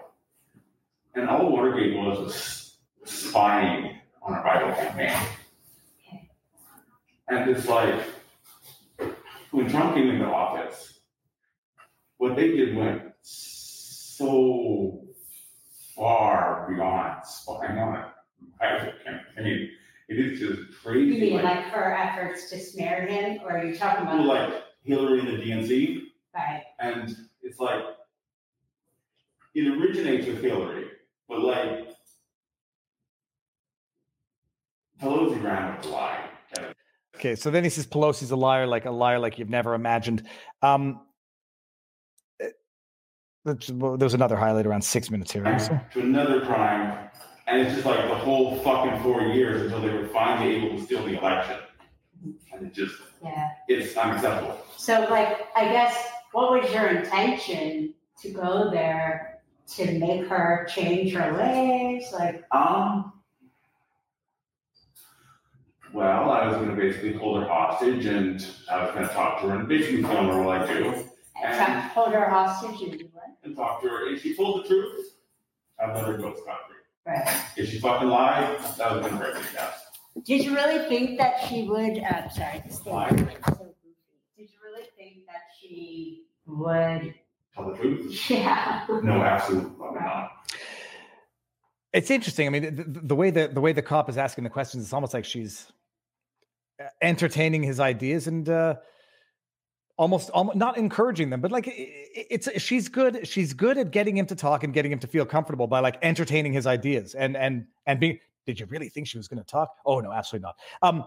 And 1.14 1.28
all 1.28 1.50
Watergate 1.52 1.94
was 1.96 2.18
was 2.18 2.78
spying 3.04 3.98
on 4.22 4.32
a 4.34 4.42
rival 4.42 4.74
campaign. 4.74 5.28
And 7.28 7.50
it's 7.50 7.68
like, 7.68 8.02
when 9.52 9.68
Trump 9.70 9.94
came 9.94 10.08
into 10.10 10.26
office, 10.26 11.00
what 12.18 12.34
they 12.36 12.48
did 12.48 12.74
went 12.76 13.02
so 13.22 15.04
far 15.94 16.66
beyond 16.72 17.24
spying 17.24 17.78
on 17.78 17.94
a 17.96 18.12
rival 18.60 18.92
campaign. 19.04 19.70
It 20.08 20.18
is 20.18 20.38
just 20.40 20.58
You 20.60 20.66
crazy. 20.82 21.20
mean 21.20 21.34
Like, 21.34 21.44
like 21.44 21.64
her 21.66 21.94
efforts 21.94 22.50
to 22.50 22.58
smear 22.58 23.06
him, 23.06 23.40
or 23.44 23.58
are 23.58 23.64
you 23.64 23.76
talking 23.76 24.02
about? 24.02 24.26
like 24.26 24.52
Hillary 24.84 25.20
and 25.20 25.28
the 25.28 25.42
DNC, 25.42 26.02
Right, 26.34 26.62
and 26.80 27.14
it's 27.42 27.58
like 27.60 27.82
it 29.54 29.66
originates 29.68 30.26
with 30.26 30.42
Hillary, 30.42 30.86
but 31.28 31.40
like 31.40 31.88
Pelosi 35.00 35.42
ran 35.42 35.74
with 35.74 35.82
the 35.82 35.88
lie. 35.90 36.24
Okay 37.22 37.36
so 37.36 37.50
then 37.50 37.62
he 37.62 37.70
says 37.70 37.86
pelosi's 37.86 38.32
a 38.32 38.36
liar 38.36 38.66
like 38.66 38.84
a 38.84 38.90
liar 38.90 39.18
like 39.20 39.38
you've 39.38 39.48
never 39.50 39.74
imagined 39.74 40.26
um 40.62 41.00
eh, 42.40 42.48
that's- 43.44 43.70
there's 43.98 44.14
another 44.14 44.36
highlight 44.36 44.66
around 44.66 44.82
six 44.82 45.08
minutes 45.08 45.30
here 45.32 45.58
So- 45.58 45.78
to 45.92 46.00
another 46.00 46.40
crime, 46.44 46.98
and 47.46 47.60
it's 47.60 47.74
just 47.74 47.86
like 47.86 48.08
the 48.08 48.14
whole 48.14 48.58
fucking 48.60 49.00
four 49.02 49.22
years 49.22 49.62
until 49.62 49.80
they 49.80 49.90
were 49.96 50.08
finally 50.08 50.56
able 50.56 50.76
to 50.76 50.82
steal 50.84 51.04
the 51.04 51.18
election, 51.18 51.58
and 52.52 52.66
it 52.66 52.74
just 52.74 52.94
yeah. 53.22 53.50
it's 53.68 53.96
unacceptable. 53.96 54.58
So 54.76 55.06
like, 55.10 55.46
I 55.56 55.64
guess, 55.70 55.94
what 56.32 56.50
was 56.52 56.72
your 56.72 56.88
intention 56.88 57.94
to 58.22 58.30
go 58.30 58.70
there 58.70 59.40
to 59.76 59.98
make 59.98 60.26
her 60.28 60.66
change 60.72 61.12
her 61.14 61.32
ways? 61.34 62.12
Like, 62.12 62.44
Um. 62.52 63.11
Well, 65.92 66.30
I 66.30 66.46
was 66.46 66.56
going 66.56 66.70
to 66.70 66.74
basically 66.76 67.12
hold 67.14 67.42
her 67.42 67.48
hostage, 67.48 68.06
and 68.06 68.44
I 68.70 68.84
was 68.84 68.94
going 68.94 69.06
to 69.06 69.12
talk 69.12 69.40
to 69.42 69.48
her 69.48 69.58
and 69.58 69.68
basically 69.68 70.02
film 70.02 70.28
her 70.28 70.42
what 70.42 70.62
I 70.62 70.66
do. 70.72 71.04
try 71.40 71.66
to 71.66 71.80
hold 71.94 72.12
her 72.12 72.28
hostage 72.30 72.80
and 72.88 72.98
do 72.98 73.08
what? 73.12 73.24
and 73.44 73.54
talk 73.56 73.82
to 73.82 73.88
her. 73.88 74.06
If 74.08 74.22
she 74.22 74.34
told 74.34 74.64
the 74.64 74.68
truth, 74.68 75.14
I'd 75.78 75.94
let 75.94 76.04
her 76.06 76.16
go 76.16 76.34
scot 76.34 76.60
free. 76.68 76.76
Right. 77.12 77.44
If 77.56 77.68
she 77.70 77.78
fucking 77.80 78.08
lied, 78.08 78.58
that 78.78 78.92
was 78.92 79.04
gonna 79.04 79.16
break 79.16 79.34
me 79.34 79.40
down. 79.54 79.70
Did 80.24 80.44
you 80.44 80.54
really 80.54 80.88
think 80.88 81.18
that 81.18 81.40
she 81.48 81.68
would, 81.68 81.98
uh, 81.98 82.28
sorry, 82.30 82.62
this 82.66 82.78
thing 82.78 82.92
Why? 82.92 83.08
is 83.08 83.20
like 83.22 83.44
so 83.46 83.54
goofy. 83.54 83.96
Did 84.36 84.48
you 84.50 84.58
really 84.64 84.86
think 84.96 85.26
that 85.26 85.42
she 85.60 86.24
would, 86.46 87.14
Tell 87.54 87.70
the 87.70 87.76
truth? 87.76 88.30
yeah. 88.30 88.86
No, 89.02 89.22
absolutely 89.22 89.70
not. 89.94 90.30
it's 91.92 92.10
interesting. 92.10 92.46
I 92.46 92.50
mean, 92.50 92.76
the, 92.76 92.84
the, 92.84 93.00
the 93.00 93.16
way 93.16 93.30
that 93.30 93.54
the 93.54 93.60
way 93.60 93.72
the 93.72 93.82
cop 93.82 94.08
is 94.08 94.16
asking 94.16 94.44
the 94.44 94.50
questions, 94.50 94.84
it's 94.84 94.92
almost 94.92 95.12
like 95.14 95.24
she's 95.24 95.72
entertaining 97.00 97.62
his 97.62 97.80
ideas 97.80 98.26
and 98.26 98.48
uh, 98.48 98.76
almost, 99.96 100.30
almost 100.30 100.56
not 100.56 100.76
encouraging 100.78 101.30
them, 101.30 101.40
but 101.40 101.52
like 101.52 101.68
i- 101.68 101.70
i- 101.70 102.26
it's 102.30 102.48
she's 102.60 102.88
good. 102.88 103.26
She's 103.26 103.52
good 103.52 103.78
at 103.78 103.90
getting 103.90 104.16
him 104.16 104.26
to 104.26 104.34
talk 104.34 104.64
and 104.64 104.72
getting 104.74 104.92
him 104.92 104.98
to 105.00 105.06
feel 105.06 105.24
comfortable 105.26 105.66
by 105.66 105.80
like 105.80 105.98
entertaining 106.02 106.52
his 106.52 106.66
ideas 106.66 107.14
and 107.14 107.36
and 107.36 107.66
and 107.86 108.00
being. 108.00 108.18
Did 108.46 108.58
you 108.58 108.66
really 108.66 108.88
think 108.88 109.06
she 109.06 109.18
was 109.18 109.28
going 109.28 109.38
to 109.38 109.46
talk? 109.46 109.68
Oh 109.86 110.00
no, 110.00 110.10
absolutely 110.12 110.46
not. 110.46 110.56
Um, 110.82 111.04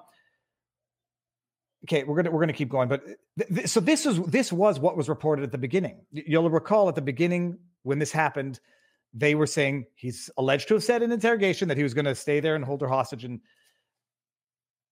okay, 1.86 2.04
we're 2.04 2.16
gonna 2.16 2.32
we're 2.32 2.40
gonna 2.40 2.54
keep 2.54 2.70
going, 2.70 2.88
but 2.88 3.04
th- 3.06 3.50
th- 3.54 3.68
so 3.68 3.80
this 3.80 4.06
is 4.06 4.22
this 4.24 4.54
was 4.54 4.80
what 4.80 4.96
was 4.96 5.10
reported 5.10 5.44
at 5.44 5.52
the 5.52 5.58
beginning. 5.58 6.06
You'll 6.12 6.50
recall 6.50 6.88
at 6.90 6.96
the 6.96 7.02
beginning 7.02 7.58
when 7.84 8.00
this 8.00 8.12
happened 8.12 8.60
they 9.18 9.34
were 9.34 9.48
saying 9.48 9.86
he's 9.96 10.30
alleged 10.38 10.68
to 10.68 10.74
have 10.74 10.84
said 10.84 11.02
in 11.02 11.10
interrogation 11.12 11.70
that 11.70 11.78
he 11.78 11.84
was 11.84 11.94
going 11.94 12.04
to 12.04 12.14
stay 12.14 12.42
there 12.42 12.56
and 12.56 12.66
hold 12.66 12.82
her 12.82 12.88
hostage 12.88 13.24
and 13.24 13.40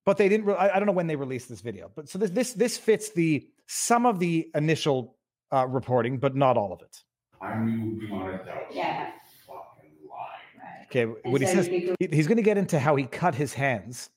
but 0.06 0.18
they 0.18 0.28
didn't 0.30 0.46
re- 0.46 0.56
I, 0.56 0.76
I 0.76 0.80
don't 0.80 0.86
know 0.86 0.92
when 0.94 1.08
they 1.08 1.16
released 1.16 1.50
this 1.50 1.62
video 1.62 1.92
but 1.96 2.10
so 2.10 2.18
this 2.20 2.30
this 2.32 2.54
this 2.54 2.78
fits 2.78 3.10
the 3.12 3.48
some 3.68 4.06
of 4.06 4.20
the 4.20 4.50
initial 4.56 5.16
uh, 5.52 5.68
reporting 5.68 6.18
but 6.18 6.36
not 6.36 6.58
all 6.58 6.74
of 6.74 6.82
it 6.82 7.04
I 7.42 7.58
knew 7.60 8.00
beyond 8.00 8.30
a 8.36 8.46
doubt. 8.46 8.64
Yeah. 8.72 9.12
Fucking 9.48 9.92
lying. 10.10 10.86
okay 10.86 11.30
what 11.30 11.42
he 11.42 11.48
says 11.48 11.68
he- 11.68 11.94
he's 12.12 12.28
going 12.28 12.38
to 12.38 12.44
get 12.44 12.58
into 12.58 12.80
how 12.80 12.96
he 12.96 13.06
cut 13.06 13.36
his 13.36 13.54
hands 13.54 14.10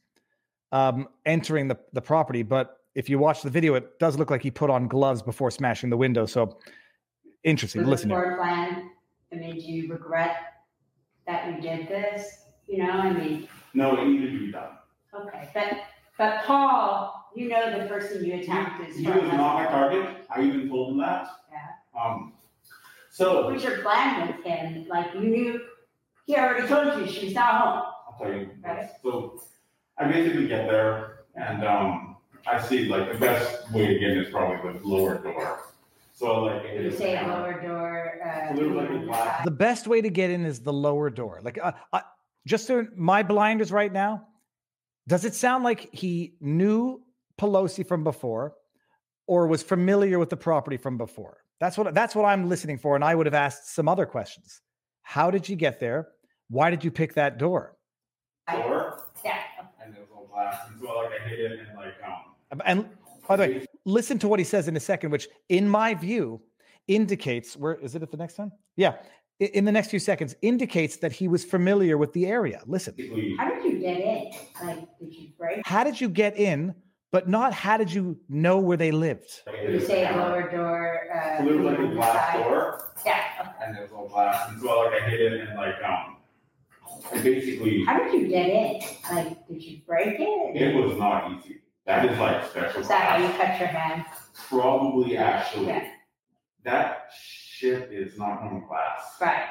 um 0.73 1.09
entering 1.25 1.69
the 1.69 1.77
the 1.93 2.01
property 2.03 2.43
but 2.43 2.79
if 2.95 3.09
you 3.11 3.19
watch 3.19 3.43
the 3.43 3.51
video 3.51 3.75
it 3.75 3.99
does 3.99 4.17
look 4.19 4.31
like 4.31 4.43
he 4.43 4.51
put 4.51 4.71
on 4.71 4.89
gloves 4.89 5.23
before 5.23 5.51
smashing 5.51 5.91
the 5.91 5.97
window 5.97 6.27
so 6.27 6.59
interesting 7.45 7.83
Was 7.83 7.91
listen 7.91 8.09
the 8.09 8.15
here. 8.17 8.25
floor 8.25 8.37
plan, 8.39 8.91
I 9.33 9.37
mean, 9.37 9.55
do 9.55 9.61
you 9.61 9.93
regret 9.93 10.37
that 11.27 11.47
you 11.47 11.61
did 11.61 11.89
this? 11.89 12.27
You 12.67 12.79
know, 12.85 12.91
I 12.91 13.13
mean, 13.13 13.49
No, 13.75 13.97
it 14.01 14.05
needed 14.07 14.33
to 14.33 14.39
be 14.47 14.51
done. 14.53 14.76
Okay, 15.23 15.49
but, 15.55 15.79
but 16.19 16.45
Paul, 16.45 17.31
you 17.35 17.49
know 17.49 17.79
the 17.79 17.87
person 17.87 18.25
you 18.25 18.35
attacked 18.35 18.89
is 18.89 18.97
He 18.97 19.05
from. 19.05 19.21
was 19.23 19.33
not 19.33 19.55
my 19.55 19.65
target. 19.67 20.27
I 20.35 20.43
even 20.43 20.69
told 20.69 20.93
him 20.93 20.99
that. 20.99 21.27
Yeah. 21.53 22.01
Um, 22.01 22.33
What 22.63 22.71
so 23.11 23.51
was 23.53 23.63
your 23.65 23.79
plan 23.83 24.27
with 24.27 24.45
him? 24.45 24.87
Like, 24.89 25.15
you 25.15 25.21
knew, 25.21 25.61
he 26.27 26.37
already 26.37 26.67
told 26.69 26.99
you 27.01 27.07
she's 27.07 27.35
not 27.35 27.55
home. 27.61 27.83
I'll 28.09 28.19
tell 28.19 28.33
you. 28.33 28.51
Right. 28.63 28.89
So 29.03 29.41
I 29.99 30.05
basically 30.11 30.49
get 30.49 30.69
there 30.69 31.25
and 31.35 31.65
um, 31.65 32.17
I 32.47 32.61
see 32.61 32.85
like 32.87 33.13
the 33.13 33.19
best 33.19 33.71
way 33.73 33.87
to 33.87 33.99
get 33.99 34.11
in 34.11 34.19
is 34.19 34.31
probably 34.31 34.79
the 34.79 34.87
lower 34.87 35.19
door. 35.23 35.61
So 36.15 36.45
like 36.45 36.63
I 36.65 36.73
You 36.75 36.91
say 36.91 37.13
camera. 37.15 37.37
lower 37.37 37.61
door, 37.63 38.21
uh. 38.25 38.49
So 38.49 38.55
there 38.61 38.69
was 38.69 38.77
like 38.77 38.89
a 38.89 38.93
on 38.95 39.01
the 39.01 39.07
glass- 39.07 39.37
side. 39.37 39.45
the 39.45 39.51
best 39.51 39.87
way 39.87 40.01
to 40.01 40.09
get 40.11 40.31
in 40.31 40.45
is 40.47 40.61
the 40.61 40.73
lower 40.73 41.11
door. 41.11 41.41
Like, 41.43 41.59
uh, 41.63 41.73
uh, 41.93 42.01
just 42.47 42.67
so 42.67 42.87
my 42.97 43.23
blinders 43.23 43.71
right 43.73 43.93
now, 43.93 44.27
does 45.09 45.25
it 45.25 45.35
sound 45.35 45.65
like 45.65 45.89
he 45.93 46.35
knew 46.41 47.03
Pelosi 47.39 47.87
from 47.87 48.03
before, 48.05 48.55
or 49.27 49.47
was 49.47 49.63
familiar 49.63 50.19
with 50.19 50.31
the 50.31 50.37
property 50.37 50.77
from 50.77 50.97
before? 50.99 51.39
That's 51.61 51.79
what 51.79 51.95
that's 51.95 52.15
what 52.15 52.25
I'm 52.25 52.49
listening 52.49 52.79
for, 52.79 52.95
and 52.97 53.05
I 53.05 53.15
would 53.15 53.27
have 53.27 53.35
asked 53.35 53.75
some 53.75 53.89
other 53.89 54.07
questions. 54.07 54.61
How 55.03 55.31
did 55.31 55.49
you 55.49 55.57
get 55.57 55.81
there? 55.81 56.09
Why 56.49 56.71
did 56.71 56.85
you 56.85 56.91
pick 56.91 57.15
that 57.15 57.39
door? 57.39 57.77
door 58.51 59.03
Yeah, 59.25 59.39
and 59.83 59.95
there 59.95 60.03
was 60.03 60.11
all 60.15 60.27
glass. 60.33 60.69
And 60.69 60.81
so 60.81 60.87
like 60.99 61.11
I 61.25 61.29
hit 61.29 61.41
it 61.41 61.61
and 61.61 61.77
like 61.77 61.95
um 62.07 62.63
And 62.65 62.89
by 63.27 63.37
the 63.37 63.43
way, 63.43 63.67
listen 63.85 64.19
to 64.21 64.29
what 64.29 64.39
he 64.39 64.45
says 64.45 64.69
in 64.69 64.77
a 64.77 64.81
second, 64.81 65.11
which, 65.11 65.29
in 65.49 65.69
my 65.69 65.95
view, 65.95 66.41
indicates 66.87 67.57
where 67.57 67.75
is 67.77 67.95
it 67.97 68.03
at 68.03 68.11
the 68.11 68.17
next 68.17 68.35
time? 68.35 68.53
Yeah, 68.77 68.91
i- 68.91 69.01
in 69.41 69.65
the 69.65 69.73
next 69.73 69.91
few 69.91 69.99
seconds, 69.99 70.35
indicates 70.43 70.97
that 70.99 71.13
he 71.13 71.29
was 71.29 71.45
familiar 71.45 71.99
with 71.99 72.13
the 72.13 72.27
area. 72.27 72.63
Listen. 72.67 72.95
how 73.39 73.51
did 73.55 73.65
you 73.65 73.79
get 73.81 74.01
in? 74.01 74.31
Like, 74.65 74.99
did 74.99 75.13
you 75.15 75.29
break? 75.39 75.67
how 75.67 75.85
did 75.85 76.01
you 76.01 76.09
get 76.09 76.37
in, 76.39 76.75
but 77.13 77.29
not 77.29 77.53
how 77.53 77.77
did 77.77 77.93
you 77.93 78.19
know 78.29 78.59
where 78.59 78.77
they 78.77 78.91
lived? 78.91 79.31
like, 79.47 79.57
I 79.57 79.59
hit 79.59 79.71
You 79.73 79.81
say 79.81 80.05
camera. 80.05 80.25
lower 80.25 80.51
door, 80.51 81.01
uh. 81.15 81.39
So 81.39 81.45
there 81.45 81.57
was 81.59 81.65
like 81.67 81.79
a 81.79 81.95
glass 81.95 82.33
side. 82.33 82.43
door 82.45 82.93
Yeah, 83.05 83.53
and 83.63 83.75
there 83.77 83.83
was 83.83 83.93
all 83.93 84.09
glass. 84.09 84.49
And 84.51 84.61
so 84.61 84.67
like 84.67 85.03
I 85.03 85.09
hit 85.11 85.21
it 85.21 85.41
and 85.49 85.57
like 85.59 85.83
um 85.85 86.17
and 87.13 87.23
basically 87.23 87.85
How 87.85 88.03
did 88.03 88.15
you 88.15 88.29
get 88.29 88.49
in? 88.49 88.81
Like, 89.15 89.47
did 89.49 89.63
you 89.63 89.81
break 89.87 90.19
it? 90.19 90.57
it 90.57 90.75
was 90.75 90.97
not 90.99 91.31
easy. 91.33 91.61
That 91.85 92.05
is 92.11 92.19
like 92.19 92.45
special. 92.51 92.81
Is 92.81 92.89
that 92.89 93.03
how 93.11 93.25
you 93.25 93.33
cut 93.39 93.59
your 93.61 93.69
hand? 93.69 94.05
Probably 94.49 95.17
actually. 95.17 95.67
Yeah. 95.67 95.89
That 96.65 97.11
shit 97.57 97.93
is 97.93 98.19
not 98.19 98.43
normal 98.45 98.67
glass. 98.69 99.17
Right, 99.21 99.47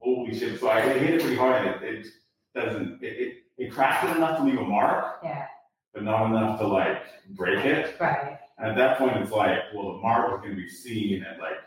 Holy 0.00 0.36
shit. 0.38 0.60
So 0.60 0.68
I 0.68 0.80
hit 0.80 1.14
it 1.14 1.20
pretty 1.20 1.36
hard 1.36 1.66
and 1.66 1.82
it, 1.84 2.06
it 2.06 2.06
doesn't, 2.54 3.02
it, 3.02 3.06
it, 3.06 3.34
it 3.58 3.72
cracked 3.72 4.04
it 4.04 4.16
enough 4.16 4.38
to 4.38 4.44
leave 4.44 4.58
a 4.58 4.62
mark, 4.64 5.20
yeah, 5.22 5.46
but 5.92 6.02
not 6.02 6.26
enough 6.26 6.58
to 6.60 6.66
like 6.66 7.02
break 7.30 7.64
it. 7.64 7.96
right. 8.00 8.38
And 8.58 8.68
at 8.70 8.76
that 8.76 8.98
point, 8.98 9.16
it's 9.16 9.32
like, 9.32 9.58
well, 9.74 9.94
the 9.94 9.98
mark 10.00 10.32
is 10.34 10.40
going 10.44 10.56
to 10.56 10.62
be 10.62 10.68
seen 10.68 11.24
and 11.24 11.40
like, 11.40 11.58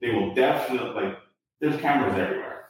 they 0.00 0.10
will 0.10 0.34
definitely, 0.34 1.02
like, 1.02 1.18
there's 1.60 1.78
cameras 1.80 2.18
everywhere. 2.18 2.64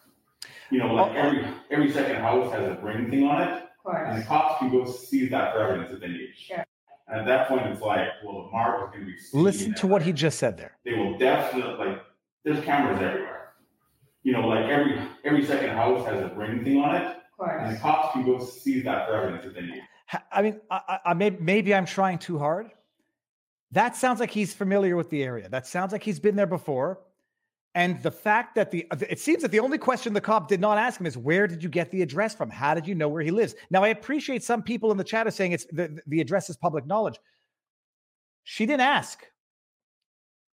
You 0.70 0.78
know, 0.78 0.94
like 0.94 1.14
every, 1.14 1.44
every 1.70 1.90
second 1.92 2.16
house 2.16 2.52
has 2.52 2.62
a 2.62 2.80
ring 2.82 3.10
thing 3.10 3.24
on 3.24 3.42
it 3.42 3.64
Of 3.84 3.94
and 3.94 4.20
the 4.22 4.26
cops 4.26 4.58
can 4.58 4.70
go 4.70 4.84
seize 4.88 5.30
that 5.30 5.52
for 5.52 5.60
evidence 5.62 5.92
if 5.92 6.00
they 6.00 6.08
need. 6.08 6.32
sure. 6.36 6.64
And 7.08 7.20
at 7.20 7.26
that 7.26 7.48
point, 7.48 7.66
it's 7.66 7.80
like, 7.82 8.06
well, 8.24 8.44
the 8.44 8.50
mark 8.52 8.84
is 8.84 8.90
going 8.94 9.06
to 9.06 9.12
be 9.12 9.18
seen. 9.18 9.42
Listen 9.42 9.74
to 9.74 9.86
what 9.88 10.02
he 10.02 10.12
just 10.12 10.38
said 10.38 10.56
there. 10.56 10.76
they 10.84 10.94
will 10.94 11.18
definitely 11.18 11.86
like 11.86 12.02
there's 12.44 12.64
cameras 12.64 13.00
everywhere. 13.02 13.52
You 14.22 14.32
know, 14.32 14.48
like 14.48 14.66
every 14.66 15.00
every 15.24 15.44
second 15.44 15.70
house 15.70 16.06
has 16.06 16.20
a 16.22 16.34
ring 16.34 16.62
thing 16.64 16.78
on 16.78 16.94
it, 16.96 17.16
Of 17.38 17.48
and 17.48 17.74
the 17.74 17.80
cops 17.80 18.12
can 18.12 18.24
go 18.24 18.38
seize 18.44 18.84
that 18.84 19.08
for 19.08 19.14
evidence 19.14 19.46
if 19.46 19.54
they 19.54 19.62
need. 19.62 19.82
I 20.32 20.42
mean, 20.42 20.60
I, 20.70 20.80
I, 20.88 20.98
I 21.06 21.14
may, 21.14 21.30
maybe 21.30 21.74
I'm 21.74 21.86
trying 21.86 22.18
too 22.18 22.38
hard. 22.38 22.70
That 23.72 23.96
sounds 23.96 24.18
like 24.18 24.30
he's 24.30 24.52
familiar 24.52 24.96
with 24.96 25.08
the 25.10 25.22
area. 25.22 25.48
That 25.48 25.66
sounds 25.66 25.92
like 25.92 26.02
he's 26.02 26.18
been 26.18 26.34
there 26.34 26.46
before. 26.46 26.98
And 27.76 28.02
the 28.02 28.10
fact 28.10 28.56
that 28.56 28.72
the 28.72 28.84
it 29.08 29.20
seems 29.20 29.42
that 29.42 29.52
the 29.52 29.60
only 29.60 29.78
question 29.78 30.12
the 30.12 30.20
cop 30.20 30.48
did 30.48 30.60
not 30.60 30.76
ask 30.76 30.98
him 30.98 31.06
is 31.06 31.16
where 31.16 31.46
did 31.46 31.62
you 31.62 31.68
get 31.68 31.90
the 31.92 32.02
address 32.02 32.34
from? 32.34 32.50
How 32.50 32.74
did 32.74 32.86
you 32.86 32.96
know 32.96 33.08
where 33.08 33.22
he 33.22 33.30
lives? 33.30 33.54
Now 33.70 33.84
I 33.84 33.88
appreciate 33.88 34.42
some 34.42 34.62
people 34.62 34.90
in 34.90 34.96
the 34.96 35.04
chat 35.04 35.28
are 35.28 35.30
saying 35.30 35.52
it's 35.52 35.66
the, 35.66 36.00
the 36.08 36.20
address 36.20 36.50
is 36.50 36.56
public 36.56 36.84
knowledge. 36.84 37.20
She 38.42 38.66
didn't 38.66 38.80
ask. 38.80 39.24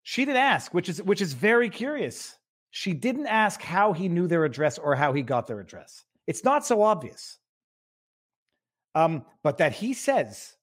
She 0.02 0.24
didn't 0.24 0.38
ask, 0.38 0.74
which 0.74 0.88
is 0.88 1.02
which 1.02 1.20
is 1.20 1.32
very 1.32 1.70
curious. 1.70 2.36
She 2.70 2.92
didn't 2.92 3.26
ask 3.26 3.60
how 3.60 3.92
he 3.92 4.08
knew 4.08 4.26
their 4.26 4.44
address 4.44 4.78
or 4.78 4.94
how 4.94 5.12
he 5.12 5.22
got 5.22 5.46
their 5.46 5.60
address. 5.60 6.04
It's 6.26 6.44
not 6.44 6.64
so 6.64 6.82
obvious. 6.82 7.38
Um, 8.94 9.24
but 9.42 9.58
that 9.58 9.72
he 9.72 9.92
says 9.94 10.54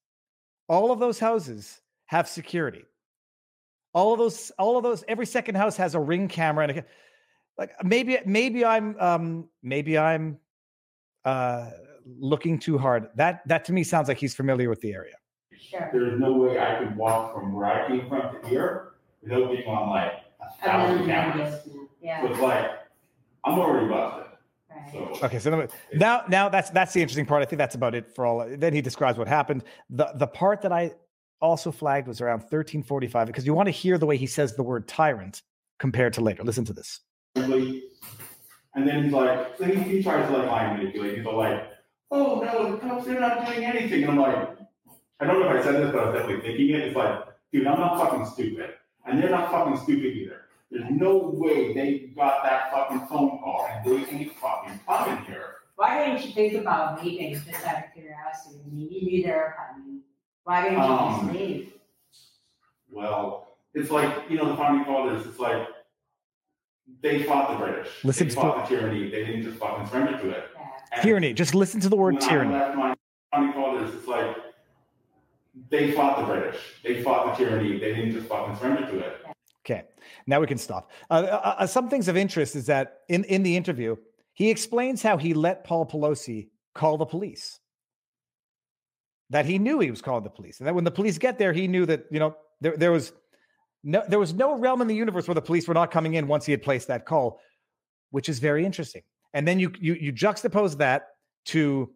all 0.67 0.91
of 0.91 0.99
those 0.99 1.19
houses 1.19 1.81
have 2.05 2.27
security. 2.27 2.83
All 3.93 4.13
of 4.13 4.19
those, 4.19 4.51
all 4.59 4.77
of 4.77 4.83
those, 4.83 5.03
every 5.07 5.25
second 5.25 5.55
house 5.55 5.75
has 5.77 5.95
a 5.95 5.99
ring 5.99 6.27
camera 6.27 6.67
and 6.67 6.79
a, 6.79 6.85
like 7.57 7.71
maybe, 7.83 8.19
maybe 8.25 8.63
I'm, 8.63 8.95
um, 8.99 9.49
maybe 9.63 9.97
I'm 9.97 10.37
uh, 11.25 11.71
looking 12.05 12.59
too 12.59 12.77
hard. 12.77 13.09
That 13.15 13.41
that 13.47 13.65
to 13.65 13.73
me 13.73 13.83
sounds 13.83 14.07
like 14.07 14.17
he's 14.17 14.35
familiar 14.35 14.69
with 14.69 14.81
the 14.81 14.93
area. 14.93 15.15
There's 15.91 16.19
no 16.19 16.33
way 16.33 16.59
I 16.59 16.79
could 16.79 16.95
walk 16.95 17.33
from 17.33 17.53
where 17.53 17.65
I 17.65 17.87
came 17.87 18.07
from 18.07 18.41
to 18.41 18.47
here 18.47 18.93
without 19.21 19.51
being 19.51 19.67
on 19.67 19.89
like 19.89 20.13
a 20.41 20.45
A 20.45 20.65
thousand 20.65 21.07
million 21.07 21.09
cameras. 21.33 21.67
Yeah, 22.01 22.21
So 22.21 22.31
it's 22.31 22.39
like 22.39 22.71
I'm 23.43 23.59
already 23.59 23.87
busted. 23.87 24.25
right. 24.69 24.91
So 25.19 25.25
Okay, 25.25 25.39
so 25.39 25.67
now 25.93 26.23
now 26.29 26.49
that's 26.49 26.69
that's 26.69 26.93
the 26.93 27.01
interesting 27.01 27.25
part. 27.25 27.41
I 27.41 27.45
think 27.45 27.57
that's 27.57 27.75
about 27.75 27.95
it 27.95 28.13
for 28.15 28.25
all. 28.25 28.47
Then 28.57 28.73
he 28.73 28.81
describes 28.81 29.17
what 29.17 29.27
happened. 29.27 29.63
The 29.89 30.11
the 30.15 30.27
part 30.27 30.61
that 30.61 30.71
I 30.71 30.93
also 31.41 31.71
flagged 31.71 32.07
was 32.07 32.19
around 32.21 32.39
1345 32.39 33.27
because 33.27 33.45
you 33.45 33.53
want 33.53 33.67
to 33.67 33.71
hear 33.71 33.97
the 33.97 34.05
way 34.05 34.17
he 34.17 34.27
says 34.27 34.55
the 34.55 34.63
word 34.63 34.87
tyrant 34.87 35.41
compared 35.77 36.13
to 36.13 36.21
later. 36.21 36.43
Listen 36.43 36.65
to 36.65 36.73
this. 36.73 36.99
and 37.35 38.87
then 38.87 39.03
he's 39.03 39.13
like, 39.13 39.57
so 39.57 39.63
he, 39.65 39.75
he 39.81 40.03
tries 40.03 40.27
to 40.29 40.37
like 40.37 40.47
lie 40.49 40.63
and 40.65 40.77
manipulate. 40.79 41.17
He's 41.17 41.25
all 41.25 41.37
like, 41.37 41.63
oh 42.11 42.41
no, 42.41 42.71
the 42.73 42.77
cops 42.77 43.05
they're 43.05 43.19
not 43.19 43.45
doing 43.47 43.63
anything. 43.65 44.03
And 44.03 44.11
I'm 44.11 44.17
like, 44.19 44.57
I 45.19 45.25
don't 45.25 45.39
know 45.39 45.49
if 45.49 45.61
I 45.61 45.63
said 45.63 45.75
this, 45.81 45.91
but 45.91 45.99
I 46.03 46.09
was 46.09 46.19
definitely 46.19 46.47
thinking 46.47 46.69
it. 46.75 46.81
It's 46.81 46.95
like, 46.95 47.23
dude, 47.51 47.67
I'm 47.67 47.79
not 47.79 47.97
fucking 47.99 48.25
stupid, 48.25 48.71
and 49.09 49.21
they're 49.21 49.29
not 49.29 49.51
fucking 49.51 49.77
stupid 49.77 50.05
either. 50.17 50.41
There's 50.71 50.89
no 50.91 51.17
way 51.33 51.73
they 51.73 52.11
got 52.15 52.43
that 52.43 52.71
fucking 52.71 52.99
phone 53.07 53.39
call 53.39 53.67
and 53.71 53.85
they 53.85 54.05
ain't 54.15 54.35
fucking 54.37 54.79
coming 54.87 55.23
here. 55.25 55.55
Why 55.75 56.05
didn't 56.05 56.25
you 56.25 56.31
think 56.33 56.53
about 56.55 57.03
leaving 57.03 57.33
just 57.33 57.65
out 57.65 57.77
of 57.85 57.93
curiosity? 57.93 58.59
I 58.65 58.69
mean, 58.75 58.89
you 58.91 59.01
knew 59.01 59.23
they 59.23 59.31
were 59.31 59.55
coming. 59.57 60.01
Why 60.43 60.63
didn't 60.63 60.77
you 60.79 60.83
Um, 60.83 61.21
just 61.27 61.33
leave? 61.39 61.73
Well, 62.91 63.47
it's 63.73 63.89
like, 63.91 64.29
you 64.29 64.37
know, 64.37 64.49
the 64.49 64.57
founding 64.57 64.85
fathers, 64.85 65.25
it's 65.25 65.39
like 65.39 65.67
they 67.01 67.23
fought 67.23 67.51
the 67.51 67.65
British. 67.65 67.89
Listen 68.03 68.27
they 68.27 68.33
to- 68.35 68.39
fought 68.41 68.67
the 68.69 68.75
tyranny. 68.75 69.09
They 69.09 69.25
didn't 69.25 69.43
just 69.43 69.57
fucking 69.57 69.87
surrender 69.87 70.17
to 70.19 70.29
it. 70.31 70.43
Yeah. 70.91 71.01
Tyranny. 71.01 71.33
Just 71.33 71.53
listen 71.55 71.79
to 71.81 71.89
the 71.89 71.95
word 71.95 72.15
when 72.15 72.23
I 72.23 72.27
tyranny. 72.27 72.53
left 72.53 72.75
my 72.75 72.95
founding 73.31 73.53
fathers, 73.53 73.93
it's 73.93 74.07
like 74.07 74.35
they 75.69 75.91
fought 75.91 76.19
the 76.19 76.25
British. 76.25 76.59
They 76.83 77.01
fought 77.03 77.37
the 77.37 77.43
tyranny. 77.43 77.79
They 77.79 77.93
didn't 77.93 78.13
just 78.13 78.27
fucking 78.27 78.57
surrender 78.57 78.89
to 78.91 78.99
it. 78.99 79.21
Okay, 79.65 79.83
now 80.25 80.39
we 80.39 80.47
can 80.47 80.57
stop. 80.57 80.91
Uh, 81.09 81.13
uh, 81.13 81.55
uh, 81.59 81.67
some 81.67 81.89
things 81.89 82.07
of 82.07 82.17
interest 82.17 82.55
is 82.55 82.65
that 82.67 83.01
in, 83.09 83.23
in 83.25 83.43
the 83.43 83.55
interview, 83.55 83.95
he 84.33 84.49
explains 84.49 85.01
how 85.01 85.17
he 85.17 85.33
let 85.33 85.63
Paul 85.63 85.85
Pelosi 85.85 86.49
call 86.73 86.97
the 86.97 87.05
police. 87.05 87.59
That 89.31 89.45
he 89.45 89.59
knew 89.59 89.79
he 89.79 89.91
was 89.91 90.01
calling 90.01 90.23
the 90.23 90.29
police, 90.29 90.59
and 90.59 90.67
that 90.67 90.73
when 90.73 90.85
the 90.85 90.91
police 90.91 91.19
get 91.19 91.37
there, 91.37 91.53
he 91.53 91.67
knew 91.67 91.85
that 91.85 92.05
you 92.09 92.19
know 92.19 92.35
there, 92.61 92.75
there 92.75 92.91
was 92.91 93.13
no 93.83 94.03
there 94.07 94.17
was 94.17 94.33
no 94.33 94.57
realm 94.57 94.81
in 94.81 94.87
the 94.87 94.95
universe 94.95 95.27
where 95.27 95.35
the 95.35 95.41
police 95.41 95.67
were 95.67 95.75
not 95.75 95.91
coming 95.91 96.15
in 96.15 96.27
once 96.27 96.47
he 96.47 96.51
had 96.51 96.63
placed 96.63 96.87
that 96.87 97.05
call, 97.05 97.39
which 98.09 98.27
is 98.27 98.39
very 98.39 98.65
interesting. 98.65 99.03
And 99.33 99.47
then 99.47 99.59
you 99.59 99.71
you 99.79 99.93
you 99.93 100.11
juxtapose 100.11 100.77
that 100.77 101.09
to 101.45 101.93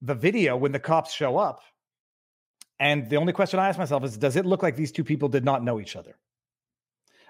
the 0.00 0.14
video 0.14 0.56
when 0.56 0.70
the 0.70 0.78
cops 0.78 1.12
show 1.12 1.36
up, 1.38 1.60
and 2.78 3.08
the 3.08 3.16
only 3.16 3.32
question 3.32 3.58
I 3.58 3.68
ask 3.68 3.78
myself 3.78 4.04
is, 4.04 4.16
does 4.16 4.36
it 4.36 4.46
look 4.46 4.62
like 4.62 4.76
these 4.76 4.92
two 4.92 5.04
people 5.04 5.28
did 5.28 5.44
not 5.44 5.62
know 5.62 5.80
each 5.80 5.96
other? 5.96 6.16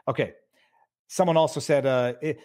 Okay. 0.07 0.35
someone 1.09 1.37
also 1.37 1.61
said 1.61 1.87
uh, 1.87 2.15
it, 2.21 2.41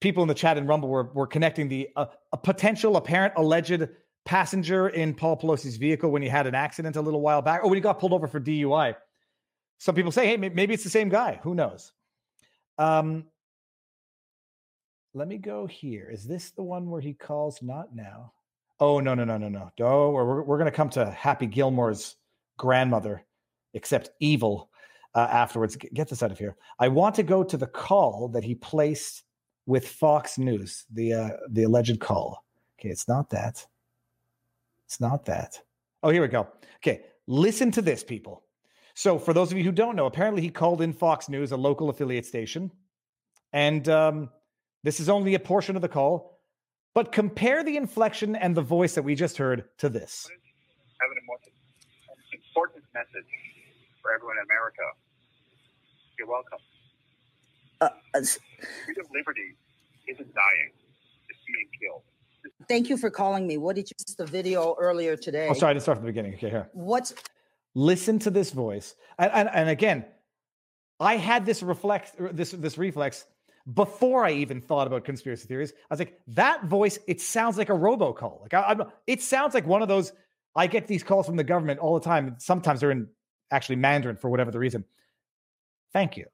people 0.00 0.22
in 0.22 0.28
the 0.28 0.34
chat 0.34 0.58
and 0.58 0.68
Rumble 0.68 0.88
were, 0.88 1.04
were 1.12 1.26
connecting 1.26 1.68
the 1.68 1.88
uh, 1.96 2.06
a 2.32 2.36
potential 2.36 2.96
apparent 2.96 3.34
alleged 3.36 3.88
passenger 4.24 4.88
in 4.88 5.14
Paul 5.14 5.38
Pelosi's 5.38 5.76
vehicle 5.76 6.10
when 6.10 6.22
he 6.22 6.28
had 6.28 6.46
an 6.46 6.54
accident 6.54 6.96
a 6.96 7.00
little 7.00 7.20
while 7.20 7.42
back, 7.42 7.62
or 7.62 7.68
when 7.68 7.76
he 7.76 7.80
got 7.80 7.98
pulled 7.98 8.12
over 8.12 8.26
for 8.26 8.40
DUI. 8.40 8.94
Some 9.78 9.94
people 9.94 10.12
say, 10.12 10.26
hey, 10.26 10.36
maybe 10.36 10.74
it's 10.74 10.84
the 10.84 10.90
same 10.90 11.08
guy. 11.08 11.40
Who 11.42 11.54
knows? 11.54 11.92
Um, 12.76 13.24
let 15.14 15.26
me 15.26 15.38
go 15.38 15.66
here. 15.66 16.08
Is 16.12 16.24
this 16.26 16.50
the 16.50 16.62
one 16.62 16.90
where 16.90 17.00
he 17.00 17.14
calls? 17.14 17.62
Not 17.62 17.94
now. 17.94 18.32
Oh 18.78 19.00
no 19.00 19.14
no 19.14 19.24
no 19.24 19.36
no 19.36 19.48
no. 19.48 19.70
Oh, 19.80 20.10
we're 20.10 20.42
we're 20.42 20.58
gonna 20.58 20.70
come 20.70 20.90
to 20.90 21.10
Happy 21.10 21.46
Gilmore's 21.46 22.16
grandmother, 22.60 23.24
except 23.72 24.10
evil. 24.20 24.68
Uh, 25.14 25.26
afterwards, 25.30 25.76
get 25.76 26.08
this 26.08 26.22
out 26.22 26.30
of 26.30 26.38
here. 26.38 26.56
I 26.78 26.86
want 26.86 27.16
to 27.16 27.24
go 27.24 27.42
to 27.42 27.56
the 27.56 27.66
call 27.66 28.28
that 28.28 28.44
he 28.44 28.54
placed 28.54 29.24
with 29.66 29.88
Fox 29.88 30.38
News, 30.38 30.84
the 30.92 31.14
uh, 31.14 31.30
the 31.48 31.64
alleged 31.64 31.98
call. 31.98 32.44
Okay, 32.78 32.90
it's 32.90 33.08
not 33.08 33.30
that. 33.30 33.66
It's 34.86 35.00
not 35.00 35.24
that. 35.24 35.58
Oh, 36.02 36.10
here 36.10 36.22
we 36.22 36.28
go. 36.28 36.46
Okay, 36.76 37.06
listen 37.26 37.72
to 37.72 37.82
this, 37.82 38.04
people. 38.04 38.44
So, 38.94 39.18
for 39.18 39.32
those 39.32 39.50
of 39.50 39.58
you 39.58 39.64
who 39.64 39.72
don't 39.72 39.96
know, 39.96 40.06
apparently 40.06 40.42
he 40.42 40.50
called 40.50 40.82
in 40.82 40.92
Fox 40.92 41.28
News, 41.28 41.50
a 41.50 41.56
local 41.56 41.88
affiliate 41.90 42.26
station, 42.26 42.70
and 43.52 43.88
um, 43.88 44.28
this 44.84 45.00
is 45.00 45.08
only 45.08 45.34
a 45.34 45.40
portion 45.40 45.74
of 45.76 45.82
the 45.82 45.88
call. 45.88 46.38
But 46.94 47.12
compare 47.12 47.62
the 47.64 47.76
inflection 47.76 48.34
and 48.36 48.54
the 48.54 48.62
voice 48.62 48.94
that 48.94 49.02
we 49.02 49.14
just 49.14 49.36
heard 49.38 49.64
to 49.78 49.88
this. 49.88 50.28
Have 52.94 53.06
an 53.14 53.20
important 53.20 53.24
message 53.24 53.30
for 54.02 54.12
everyone 54.12 54.36
in 54.38 54.44
America. 54.44 54.82
You're 56.18 56.28
welcome. 56.28 56.58
Uh, 57.80 57.88
Freedom 58.84 59.04
of 59.04 59.10
liberty 59.12 59.56
isn't 60.08 60.34
dying; 60.34 60.70
it's 61.28 61.38
being 61.46 61.68
killed. 61.80 62.02
Thank 62.68 62.88
you 62.88 62.96
for 62.96 63.10
calling 63.10 63.46
me. 63.46 63.58
What 63.58 63.76
did 63.76 63.88
you 63.90 63.94
see 64.06 64.14
the 64.18 64.26
video 64.26 64.74
earlier 64.78 65.16
today? 65.16 65.48
Oh, 65.48 65.54
sorry, 65.54 65.70
I 65.70 65.72
didn't 65.74 65.82
start 65.82 65.98
from 65.98 66.06
the 66.06 66.12
beginning. 66.12 66.34
Okay, 66.34 66.50
here. 66.50 66.68
What's 66.72 67.14
listen 67.74 68.18
to 68.20 68.30
this 68.30 68.50
voice, 68.50 68.96
and, 69.18 69.30
and, 69.32 69.50
and 69.52 69.68
again, 69.68 70.04
I 70.98 71.16
had 71.16 71.46
this 71.46 71.62
reflex, 71.62 72.12
this 72.32 72.50
this 72.50 72.76
reflex 72.76 73.24
before 73.74 74.24
I 74.24 74.32
even 74.32 74.60
thought 74.60 74.86
about 74.86 75.04
conspiracy 75.04 75.46
theories. 75.46 75.72
I 75.72 75.94
was 75.94 76.00
like, 76.00 76.18
that 76.28 76.64
voice, 76.64 76.98
it 77.06 77.20
sounds 77.20 77.56
like 77.56 77.68
a 77.68 77.74
robocall. 77.74 78.42
Like 78.42 78.54
I, 78.54 78.62
I'm, 78.62 78.82
it 79.06 79.22
sounds 79.22 79.54
like 79.54 79.66
one 79.66 79.80
of 79.80 79.88
those. 79.88 80.12
I 80.56 80.66
get 80.66 80.86
these 80.86 81.02
calls 81.02 81.26
from 81.26 81.36
the 81.36 81.44
government 81.44 81.80
all 81.80 81.94
the 81.98 82.04
time. 82.04 82.36
Sometimes 82.38 82.80
they're 82.80 82.90
in 82.90 83.08
actually 83.50 83.76
Mandarin 83.76 84.16
for 84.16 84.28
whatever 84.30 84.50
the 84.50 84.58
reason. 84.58 84.84
Thank 85.92 86.16
you. 86.16 86.26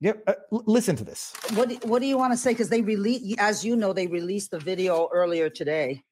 Yeah, 0.00 0.12
uh, 0.26 0.34
l- 0.52 0.62
listen 0.66 0.96
to 0.96 1.04
this. 1.04 1.34
what? 1.54 1.68
do- 1.68 1.78
What 1.88 2.00
do 2.00 2.06
you 2.06 2.16
want 2.16 2.32
to 2.32 2.36
say? 2.36 2.52
Because 2.52 2.68
they 2.68 2.82
release, 2.82 3.34
as 3.38 3.64
you 3.64 3.74
know, 3.76 3.92
they 3.92 4.06
released 4.06 4.50
the 4.52 4.60
video 4.60 5.08
earlier 5.12 5.50
today. 5.50 6.02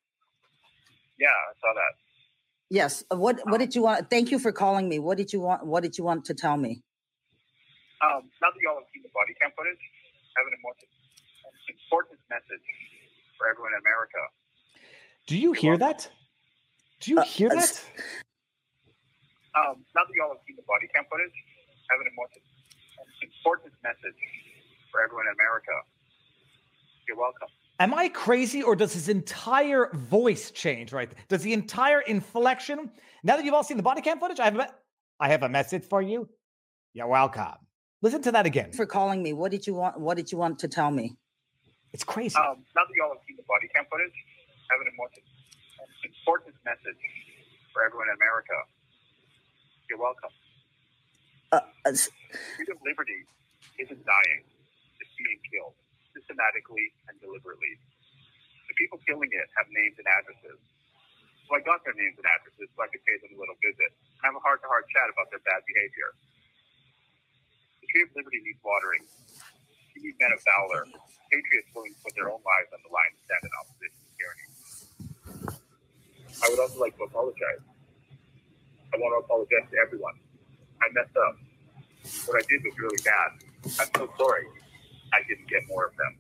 Yeah, 1.18 1.28
I 1.28 1.52
saw 1.60 1.72
that. 1.74 1.92
Yes. 2.68 3.04
uh, 3.12 3.16
What 3.16 3.40
What 3.48 3.58
did 3.58 3.74
you 3.76 3.82
want? 3.82 4.10
Thank 4.10 4.30
you 4.32 4.38
for 4.40 4.50
calling 4.50 4.88
me. 4.88 4.98
What 4.98 5.16
did 5.16 5.32
you 5.32 5.40
want? 5.40 5.64
What 5.64 5.82
did 5.82 5.96
you 5.96 6.04
want 6.04 6.24
to 6.26 6.34
tell 6.34 6.56
me? 6.56 6.82
Um, 8.02 8.28
now 8.42 8.48
that 8.52 8.60
y'all 8.60 8.74
have 8.74 8.84
seen 8.92 9.02
the 9.02 9.08
body 9.14 9.34
cam 9.40 9.50
footage, 9.56 9.78
have 10.36 10.46
an 10.46 10.52
important, 10.52 10.88
important 11.84 12.18
message 12.28 12.66
for 13.38 13.48
everyone 13.48 13.72
in 13.72 13.80
America. 13.80 14.18
Do 15.28 15.38
you 15.38 15.52
hear 15.52 15.78
that? 15.78 16.10
Do 17.01 17.12
you 17.12 17.23
hear 17.23 17.51
uh, 17.51 17.55
that? 17.56 17.82
Um, 19.55 19.85
now 19.94 20.05
that 20.05 20.14
y'all 20.14 20.28
have 20.28 20.43
seen 20.47 20.56
the 20.56 20.62
body 20.66 20.89
cam 20.94 21.05
footage, 21.10 21.32
I 21.90 21.94
have 21.94 22.01
an 22.01 22.09
important, 22.09 22.43
important 23.23 23.73
message 23.82 24.18
for 24.90 25.02
everyone 25.02 25.27
in 25.27 25.35
America. 25.35 25.73
You're 27.09 27.16
welcome. 27.16 27.48
Am 27.78 27.93
I 27.93 28.09
crazy 28.09 28.62
or 28.62 28.74
does 28.74 28.94
his 28.94 29.09
entire 29.09 29.90
voice 29.93 30.51
change 30.51 30.93
right? 30.93 31.10
Does 31.28 31.43
the 31.43 31.52
entire 31.52 32.01
inflection? 32.01 32.90
Now 33.23 33.36
that 33.36 33.44
you've 33.44 33.55
all 33.55 33.64
seen 33.64 33.77
the 33.77 33.82
body 33.82 34.01
cam 34.01 34.18
footage, 34.18 34.40
I 34.40 34.44
have 34.44 34.55
a, 34.55 34.59
me- 34.59 34.74
I 35.20 35.28
have 35.28 35.43
a 35.43 35.48
message 35.48 35.85
for 35.85 36.01
you. 36.01 36.28
You're 36.94 37.06
welcome. 37.06 37.60
Listen 38.01 38.23
to 38.23 38.32
that 38.32 38.47
again. 38.47 38.73
For 38.73 38.86
calling 38.86 39.23
me. 39.23 39.32
What 39.32 39.51
did 39.51 39.66
you 39.66 39.74
want? 39.74 40.01
What 40.01 40.16
did 40.16 40.32
you 40.32 40.39
want 40.39 40.59
to 40.60 40.68
tell 40.68 40.90
me? 40.90 41.16
It's 41.93 42.05
crazy. 42.05 42.36
Um, 42.36 42.64
now 42.74 42.85
that 42.85 42.94
y'all 42.97 43.09
have 43.09 43.24
seen 43.28 43.36
the 43.36 43.44
body 43.48 43.68
cam 43.74 43.85
footage, 43.90 44.12
I 44.70 44.74
have 44.74 44.81
an 44.81 44.89
important, 44.89 45.23
important 46.06 46.54
message 46.62 47.02
for 47.74 47.82
everyone 47.84 48.08
in 48.10 48.16
America. 48.16 48.56
You're 49.90 50.00
welcome. 50.02 50.32
Uh, 51.52 51.62
Freedom 52.56 52.76
of 52.78 52.82
liberty 52.86 53.26
isn't 53.78 54.02
dying; 54.02 54.42
it's 55.02 55.14
being 55.18 55.40
killed 55.50 55.74
systematically 56.14 56.94
and 57.10 57.18
deliberately. 57.22 57.74
The 58.70 58.74
people 58.78 58.98
killing 59.06 59.30
it 59.32 59.48
have 59.58 59.66
names 59.70 59.96
and 59.98 60.08
addresses. 60.08 60.60
So 61.46 61.50
I 61.58 61.62
got 61.62 61.82
their 61.86 61.94
names 61.94 62.16
and 62.18 62.26
addresses 62.26 62.68
so 62.74 62.78
I 62.82 62.88
could 62.90 63.02
pay 63.06 63.16
them 63.22 63.36
a 63.36 63.38
little 63.40 63.58
visit 63.62 63.90
and 63.94 64.22
have 64.26 64.36
a 64.38 64.42
heart-to-heart 64.42 64.86
chat 64.90 65.08
about 65.12 65.30
their 65.30 65.42
bad 65.46 65.62
behavior. 65.68 66.10
The 67.82 67.88
tree 67.92 68.04
of 68.06 68.12
liberty 68.18 68.40
needs 68.44 68.60
watering. 68.64 69.04
You 69.96 70.00
need 70.10 70.16
men 70.20 70.32
of 70.34 70.40
valor, 70.44 70.84
patriots 71.32 71.70
willing 71.74 71.94
to 71.96 72.00
put 72.04 72.14
their 72.16 72.28
own 72.30 72.42
lives 72.44 72.70
on 72.74 72.80
the 72.84 72.92
line 72.92 73.12
to 73.16 73.20
stand 73.26 73.42
in 73.46 73.52
opposition 73.56 73.95
to. 73.95 73.95
I 76.42 76.48
would 76.50 76.60
also 76.60 76.78
like 76.80 76.96
to 76.98 77.04
apologize. 77.04 77.64
I 78.92 78.96
want 78.98 79.12
to 79.16 79.24
apologize 79.24 79.66
to 79.72 79.76
everyone. 79.80 80.14
I 80.80 80.86
messed 80.92 81.16
up. 81.16 81.36
What 82.28 82.38
I 82.38 82.44
did 82.46 82.62
was 82.64 82.76
really 82.78 83.00
bad. 83.02 83.30
I'm 83.80 83.90
so 83.96 84.06
sorry. 84.18 84.46
I 85.12 85.24
didn't 85.26 85.48
get 85.48 85.64
more 85.68 85.86
of 85.88 85.94
them. 85.96 86.12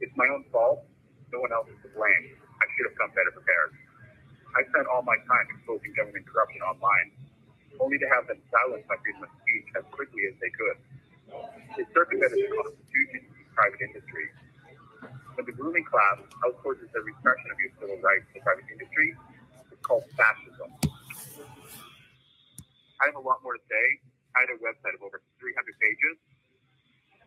It's 0.00 0.14
my 0.16 0.28
own 0.30 0.44
fault. 0.52 0.84
No 1.32 1.40
one 1.40 1.52
else 1.52 1.68
is 1.68 1.78
to 1.84 1.90
blame. 1.92 2.24
I 2.62 2.64
should 2.76 2.86
have 2.88 2.96
come 2.96 3.10
better 3.12 3.32
prepared. 3.34 3.74
I 4.56 4.64
spent 4.72 4.86
all 4.88 5.02
my 5.02 5.18
time 5.28 5.46
exposing 5.52 5.92
government 5.92 6.24
corruption 6.24 6.62
online, 6.64 7.12
only 7.82 7.98
to 8.00 8.08
have 8.08 8.24
them 8.30 8.40
silence 8.48 8.86
my 8.88 8.96
freedom 9.04 9.26
of 9.26 9.32
speech 9.44 9.68
as 9.76 9.84
quickly 9.92 10.24
as 10.32 10.34
they 10.40 10.48
could. 10.54 10.78
They 11.76 11.84
circumvented 11.92 12.40
the 12.40 12.48
Constitution 12.56 13.20
and 13.28 13.48
private 13.52 13.80
industry. 13.84 14.32
When 15.36 15.44
the 15.44 15.52
ruling 15.60 15.84
class 15.84 16.16
outsources 16.48 16.88
the 16.96 17.04
repression 17.04 17.52
of 17.52 17.60
your 17.60 17.72
civil 17.76 18.00
rights 18.00 18.24
to 18.32 18.40
private 18.40 18.64
industry, 18.72 19.12
it's 19.68 19.84
called 19.84 20.08
fascism. 20.16 20.72
I 22.96 23.04
have 23.04 23.20
a 23.20 23.20
lot 23.20 23.44
more 23.44 23.52
to 23.52 23.64
say. 23.68 23.84
I 24.32 24.48
had 24.48 24.50
a 24.56 24.58
website 24.64 24.96
of 24.96 25.04
over 25.04 25.20
300 25.36 25.52
pages. 25.76 26.16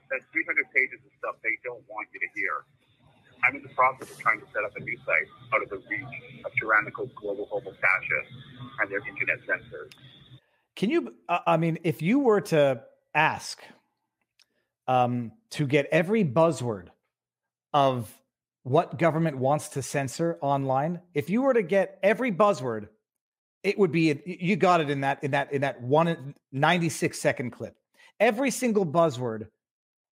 That's 0.09 0.25
300 0.33 0.65
pages 0.73 0.97
of 1.05 1.13
stuff 1.21 1.37
they 1.45 1.53
don't 1.61 1.85
want 1.85 2.09
you 2.09 2.19
to 2.19 2.29
hear. 2.33 2.65
I'm 3.45 3.55
in 3.55 3.61
the 3.61 3.69
process 3.77 4.09
of 4.09 4.17
trying 4.17 4.41
to 4.41 4.47
set 4.53 4.65
up 4.65 4.75
a 4.75 4.81
new 4.81 4.97
site 5.05 5.29
out 5.53 5.61
of 5.61 5.69
the 5.69 5.77
reach 5.85 6.15
of 6.45 6.51
tyrannical 6.57 7.05
global 7.15 7.45
homo 7.45 7.71
fascists 7.77 8.33
and 8.81 8.89
their 8.89 9.05
internet 9.05 9.37
censors. 9.45 9.93
Can 10.75 10.89
you? 10.89 11.13
I 11.29 11.57
mean, 11.57 11.77
if 11.83 12.01
you 12.01 12.19
were 12.19 12.41
to 12.57 12.81
ask 13.13 13.61
um, 14.87 15.31
to 15.51 15.67
get 15.67 15.87
every 15.91 16.25
buzzword 16.25 16.87
of 17.73 18.13
what 18.63 18.97
government 18.97 19.37
wants 19.37 19.69
to 19.69 19.81
censor 19.81 20.37
online, 20.41 20.99
if 21.13 21.29
you 21.29 21.41
were 21.41 21.53
to 21.53 21.63
get 21.63 21.99
every 22.03 22.31
buzzword, 22.31 22.87
it 23.63 23.77
would 23.77 23.91
be 23.91 24.21
you 24.25 24.55
got 24.55 24.81
it 24.81 24.89
in 24.89 25.01
that 25.01 25.23
in 25.23 25.31
that 25.31 25.51
in 25.51 25.61
that 25.61 25.81
one 25.81 26.33
96 26.51 27.19
second 27.19 27.51
clip. 27.51 27.75
Every 28.19 28.51
single 28.51 28.85
buzzword 28.85 29.47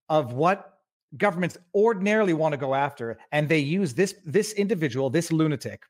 of 0.10 0.34
what 0.34 0.80
governments 1.16 1.58
ordinarily 1.74 2.34
want 2.34 2.54
to 2.54 2.58
go 2.58 2.74
after, 2.76 3.18
and 3.32 3.48
they 3.48 3.60
use 3.60 3.94
this 3.94 4.16
this 4.26 4.54
individual, 4.54 5.10
this 5.10 5.32
lunatic, 5.32 5.84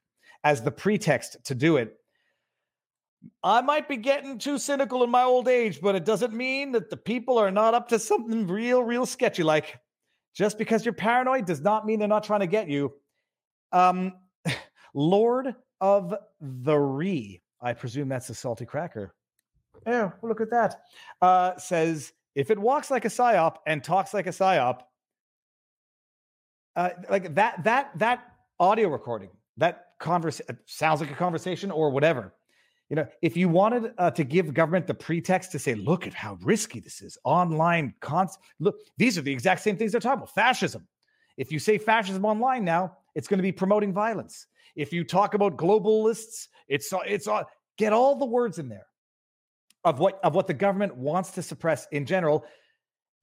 as 0.44 0.62
the 0.62 0.72
pretext 0.72 1.38
to 1.46 1.56
do 1.56 1.78
it. 1.78 1.98
I 3.44 3.62
might 3.62 3.90
be 3.90 3.98
getting 3.98 4.38
too 4.38 4.60
cynical 4.60 5.04
in 5.04 5.10
my 5.10 5.24
old 5.24 5.48
age, 5.48 5.82
but 5.82 5.96
it 5.96 6.06
doesn't 6.06 6.34
mean 6.34 6.72
that 6.74 6.90
the 6.90 6.98
people 6.98 7.38
are 7.38 7.52
not 7.52 7.74
up 7.74 7.90
to 7.90 8.00
something 8.00 8.46
real, 8.46 8.84
real 8.84 9.08
sketchy. 9.08 9.42
Like, 9.44 9.80
just 10.38 10.60
because 10.60 10.86
you're 10.86 10.94
paranoid 10.94 11.46
does 11.46 11.62
not 11.62 11.86
mean 11.86 11.98
they're 11.98 12.08
not 12.08 12.24
trying 12.24 12.42
to 12.42 12.48
get 12.48 12.70
you. 12.70 12.94
Um, 13.72 14.14
Lord 14.94 15.56
of 15.82 16.14
the 16.40 16.78
Re, 16.78 17.42
I 17.60 17.74
presume 17.74 18.08
that's 18.08 18.30
a 18.30 18.36
salty 18.36 18.66
cracker. 18.66 19.16
Yeah, 19.86 20.12
well, 20.22 20.30
look 20.30 20.42
at 20.42 20.52
that. 20.52 20.82
Uh, 21.22 21.58
says 21.58 22.14
if 22.36 22.52
it 22.52 22.60
walks 22.60 22.92
like 22.92 23.06
a 23.06 23.10
psyop 23.10 23.56
and 23.66 23.84
talks 23.84 24.14
like 24.14 24.28
a 24.28 24.32
psyop, 24.32 24.82
uh, 26.76 26.90
like 27.10 27.34
that 27.34 27.64
that 27.64 27.98
that 27.98 28.24
audio 28.60 28.90
recording, 28.90 29.30
that 29.58 29.86
converse 30.00 30.40
sounds 30.66 31.02
like 31.02 31.10
a 31.10 31.16
conversation 31.16 31.72
or 31.72 31.90
whatever. 31.90 32.34
You 32.90 32.96
know, 32.96 33.08
if 33.22 33.36
you 33.36 33.50
wanted 33.50 33.94
uh, 33.98 34.12
to 34.12 34.24
give 34.24 34.54
government 34.54 34.88
the 34.88 34.94
pretext 34.94 35.52
to 35.52 35.60
say, 35.60 35.76
look 35.76 36.08
at 36.08 36.14
how 36.14 36.38
risky 36.42 36.80
this 36.80 37.02
is, 37.02 37.18
online 37.24 37.94
cons 38.00 38.38
look, 38.60 38.76
these 38.98 39.18
are 39.18 39.22
the 39.22 39.32
exact 39.32 39.62
same 39.62 39.76
things 39.76 39.92
they're 39.92 40.02
talking 40.02 40.20
about. 40.20 40.34
Fascism. 40.34 40.88
If 41.36 41.52
you 41.52 41.60
say 41.60 41.78
fascism 41.78 42.26
online 42.26 42.64
now, 42.64 42.98
it's 43.14 43.28
going 43.28 43.40
to 43.40 43.44
be 43.44 43.52
promoting 43.52 43.94
violence. 43.94 44.48
If 44.76 44.94
you 44.94 45.04
talk 45.04 45.34
about 45.34 45.58
globalists, 45.58 46.48
it's 46.68 46.94
it's 47.06 47.28
all 47.28 47.44
get 47.78 47.94
all 47.94 48.16
the 48.16 48.26
words 48.26 48.58
in 48.58 48.70
there 48.70 48.88
of 49.84 50.00
what 50.00 50.20
of 50.24 50.34
what 50.34 50.48
the 50.48 50.54
government 50.54 50.96
wants 50.96 51.32
to 51.32 51.42
suppress 51.44 51.88
in 51.92 52.06
general. 52.06 52.46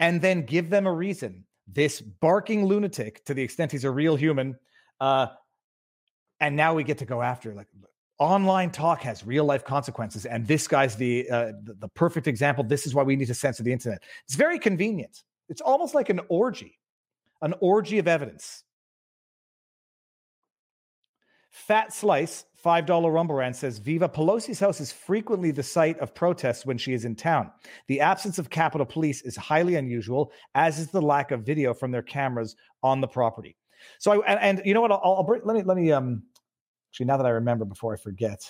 and 0.00 0.20
then 0.20 0.44
give 0.44 0.70
them 0.70 0.86
a 0.86 0.92
reason. 0.92 1.44
This 1.66 2.00
barking 2.00 2.66
lunatic, 2.66 3.24
to 3.24 3.34
the 3.34 3.42
extent 3.42 3.72
he's 3.72 3.84
a 3.84 3.90
real 3.90 4.16
human, 4.16 4.56
uh, 5.00 5.28
and 6.40 6.56
now 6.56 6.74
we 6.74 6.84
get 6.84 6.98
to 6.98 7.06
go 7.06 7.22
after 7.22 7.54
like 7.54 7.68
online 8.18 8.70
talk 8.70 9.02
has 9.02 9.26
real 9.26 9.44
life 9.44 9.64
consequences, 9.64 10.26
and 10.26 10.46
this 10.46 10.68
guy's 10.68 10.96
the, 10.96 11.28
uh, 11.30 11.52
the 11.62 11.88
perfect 11.88 12.26
example. 12.26 12.64
This 12.64 12.86
is 12.86 12.94
why 12.94 13.02
we 13.02 13.16
need 13.16 13.26
to 13.26 13.34
censor 13.34 13.62
the 13.62 13.72
internet. 13.72 14.02
It's 14.24 14.36
very 14.36 14.58
convenient. 14.58 15.22
It's 15.48 15.60
almost 15.60 15.94
like 15.94 16.08
an 16.10 16.20
orgy, 16.28 16.78
an 17.42 17.54
orgy 17.60 17.98
of 17.98 18.08
evidence. 18.08 18.64
Fat 21.50 21.92
Slice, 21.92 22.46
$5 22.64 23.12
Rumble 23.12 23.52
says 23.52 23.78
Viva 23.78 24.08
Pelosi's 24.08 24.58
house 24.58 24.80
is 24.80 24.90
frequently 24.90 25.50
the 25.50 25.62
site 25.62 25.98
of 25.98 26.14
protests 26.14 26.64
when 26.64 26.78
she 26.78 26.94
is 26.94 27.04
in 27.04 27.14
town. 27.14 27.50
The 27.88 28.00
absence 28.00 28.38
of 28.38 28.50
Capitol 28.50 28.86
Police 28.86 29.22
is 29.22 29.36
highly 29.36 29.76
unusual, 29.76 30.32
as 30.54 30.78
is 30.78 30.90
the 30.90 31.02
lack 31.02 31.30
of 31.30 31.42
video 31.42 31.74
from 31.74 31.90
their 31.90 32.02
cameras 32.02 32.56
on 32.82 33.00
the 33.00 33.06
property. 33.06 33.56
So, 33.98 34.22
I, 34.22 34.26
and, 34.26 34.40
and 34.40 34.66
you 34.66 34.74
know 34.74 34.80
what? 34.80 34.92
I'll, 34.92 35.00
I'll 35.04 35.40
let 35.44 35.56
me, 35.56 35.62
let 35.62 35.76
me, 35.76 35.92
um, 35.92 36.22
actually, 36.94 37.06
now 37.06 37.16
that 37.16 37.26
I 37.26 37.30
remember 37.30 37.64
before 37.64 37.92
I 37.92 37.96
forget, 37.96 38.48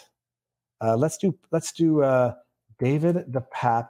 uh, 0.83 0.95
let's 0.99 1.17
do, 1.17 1.35
let's 1.51 1.73
do, 1.73 2.03
uh, 2.03 2.35
David 2.79 3.25
DePape 3.31 3.89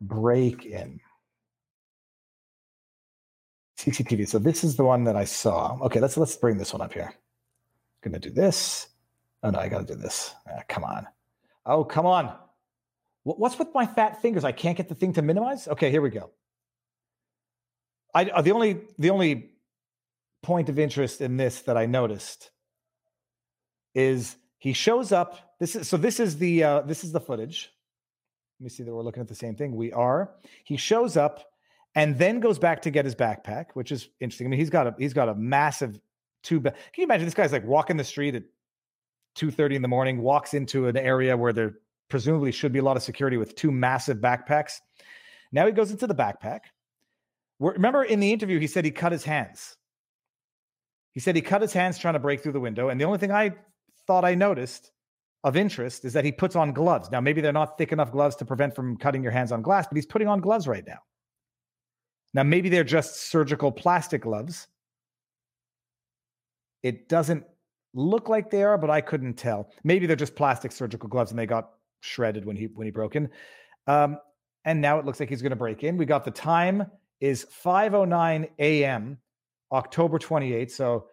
break 0.00 0.66
in. 0.66 0.98
CCTV. 3.78 4.26
So 4.26 4.40
this 4.40 4.64
is 4.64 4.74
the 4.74 4.82
one 4.82 5.04
that 5.04 5.14
I 5.14 5.24
saw. 5.24 5.78
Okay, 5.82 6.00
let's 6.00 6.16
let's 6.16 6.34
bring 6.36 6.56
this 6.58 6.72
one 6.72 6.82
up 6.82 6.92
here. 6.92 7.12
I'm 7.12 8.10
Gonna 8.10 8.18
do 8.18 8.30
this. 8.30 8.88
Oh 9.44 9.50
no, 9.50 9.60
I 9.60 9.68
gotta 9.68 9.84
do 9.84 9.94
this. 9.94 10.34
Ah, 10.48 10.62
come 10.68 10.82
on. 10.82 11.06
Oh, 11.64 11.84
come 11.84 12.06
on. 12.06 12.34
Wh- 13.22 13.38
What's 13.38 13.58
with 13.58 13.68
my 13.74 13.86
fat 13.86 14.20
fingers? 14.20 14.42
I 14.42 14.52
can't 14.52 14.76
get 14.76 14.88
the 14.88 14.94
thing 14.96 15.12
to 15.12 15.22
minimize. 15.22 15.68
Okay, 15.68 15.90
here 15.90 16.02
we 16.02 16.10
go. 16.10 16.30
I 18.12 18.24
uh, 18.24 18.42
the 18.42 18.52
only 18.52 18.80
the 18.98 19.10
only 19.10 19.50
point 20.42 20.68
of 20.68 20.78
interest 20.80 21.20
in 21.20 21.36
this 21.36 21.60
that 21.62 21.76
I 21.76 21.86
noticed 21.86 22.50
is 23.94 24.36
he 24.58 24.72
shows 24.72 25.12
up. 25.12 25.56
This 25.60 25.76
is 25.76 25.88
so. 25.88 25.96
This 25.96 26.20
is 26.20 26.38
the 26.38 26.64
uh, 26.64 26.80
this 26.82 27.04
is 27.04 27.12
the 27.12 27.20
footage. 27.20 27.70
Let 28.60 28.64
me 28.64 28.70
see 28.70 28.82
that 28.82 28.94
we're 28.94 29.02
looking 29.02 29.20
at 29.20 29.28
the 29.28 29.34
same 29.34 29.56
thing. 29.56 29.74
We 29.74 29.92
are. 29.92 30.30
He 30.64 30.76
shows 30.76 31.16
up 31.16 31.44
and 31.94 32.18
then 32.18 32.40
goes 32.40 32.58
back 32.58 32.82
to 32.82 32.90
get 32.90 33.04
his 33.04 33.14
backpack, 33.14 33.66
which 33.74 33.92
is 33.92 34.08
interesting. 34.20 34.46
I 34.46 34.50
mean, 34.50 34.60
he's 34.60 34.70
got 34.70 34.86
a 34.86 34.94
he's 34.98 35.12
got 35.12 35.28
a 35.28 35.34
massive 35.34 36.00
two. 36.42 36.60
Ba- 36.60 36.70
Can 36.70 37.02
you 37.02 37.04
imagine 37.04 37.24
this 37.24 37.34
guy's 37.34 37.52
like 37.52 37.66
walking 37.66 37.96
the 37.96 38.04
street 38.04 38.34
at 38.34 38.44
two 39.34 39.50
thirty 39.50 39.76
in 39.76 39.82
the 39.82 39.88
morning, 39.88 40.22
walks 40.22 40.54
into 40.54 40.86
an 40.88 40.96
area 40.96 41.36
where 41.36 41.52
there 41.52 41.74
presumably 42.08 42.52
should 42.52 42.72
be 42.72 42.78
a 42.78 42.82
lot 42.82 42.96
of 42.96 43.02
security 43.02 43.36
with 43.36 43.54
two 43.56 43.70
massive 43.70 44.18
backpacks. 44.18 44.80
Now 45.52 45.66
he 45.66 45.72
goes 45.72 45.90
into 45.90 46.06
the 46.06 46.14
backpack. 46.14 46.60
Remember 47.58 48.02
in 48.02 48.20
the 48.20 48.32
interview, 48.32 48.58
he 48.58 48.66
said 48.66 48.84
he 48.84 48.90
cut 48.90 49.12
his 49.12 49.24
hands. 49.24 49.76
He 51.12 51.20
said 51.20 51.36
he 51.36 51.42
cut 51.42 51.62
his 51.62 51.72
hands 51.72 51.98
trying 51.98 52.14
to 52.14 52.20
break 52.20 52.42
through 52.42 52.52
the 52.52 52.60
window. 52.60 52.88
And 52.88 53.00
the 53.00 53.04
only 53.04 53.18
thing 53.18 53.30
I 53.30 53.54
thought 54.06 54.24
I 54.24 54.34
noticed 54.34 54.92
of 55.44 55.56
interest 55.56 56.04
is 56.04 56.12
that 56.14 56.24
he 56.24 56.32
puts 56.32 56.56
on 56.56 56.72
gloves. 56.72 57.10
Now, 57.10 57.20
maybe 57.20 57.40
they're 57.40 57.52
not 57.52 57.76
thick 57.76 57.92
enough 57.92 58.10
gloves 58.10 58.36
to 58.36 58.44
prevent 58.44 58.74
from 58.74 58.96
cutting 58.96 59.22
your 59.22 59.32
hands 59.32 59.52
on 59.52 59.62
glass, 59.62 59.86
but 59.86 59.96
he's 59.96 60.06
putting 60.06 60.28
on 60.28 60.40
gloves 60.40 60.66
right 60.66 60.86
now. 60.86 60.98
Now, 62.32 62.42
maybe 62.42 62.68
they're 62.68 62.82
just 62.82 63.30
surgical 63.30 63.70
plastic 63.70 64.22
gloves. 64.22 64.66
It 66.82 67.08
doesn't 67.08 67.44
look 67.94 68.28
like 68.28 68.50
they 68.50 68.62
are, 68.62 68.76
but 68.78 68.90
I 68.90 69.00
couldn't 69.00 69.34
tell. 69.34 69.70
Maybe 69.84 70.06
they're 70.06 70.16
just 70.16 70.34
plastic 70.34 70.72
surgical 70.72 71.08
gloves 71.08 71.30
and 71.30 71.38
they 71.38 71.46
got 71.46 71.70
shredded 72.00 72.44
when 72.44 72.56
he 72.56 72.66
when 72.66 72.86
he 72.86 72.90
broke 72.90 73.16
in. 73.16 73.30
Um, 73.86 74.18
and 74.64 74.80
now 74.80 74.98
it 74.98 75.04
looks 75.04 75.20
like 75.20 75.28
he's 75.28 75.42
going 75.42 75.50
to 75.50 75.56
break 75.56 75.84
in. 75.84 75.96
We 75.96 76.06
got 76.06 76.24
the 76.24 76.30
time 76.30 76.86
is 77.20 77.46
5:09 77.64 78.48
a.m. 78.58 79.18
October 79.72 80.18
28th. 80.18 80.70
So 80.70 81.06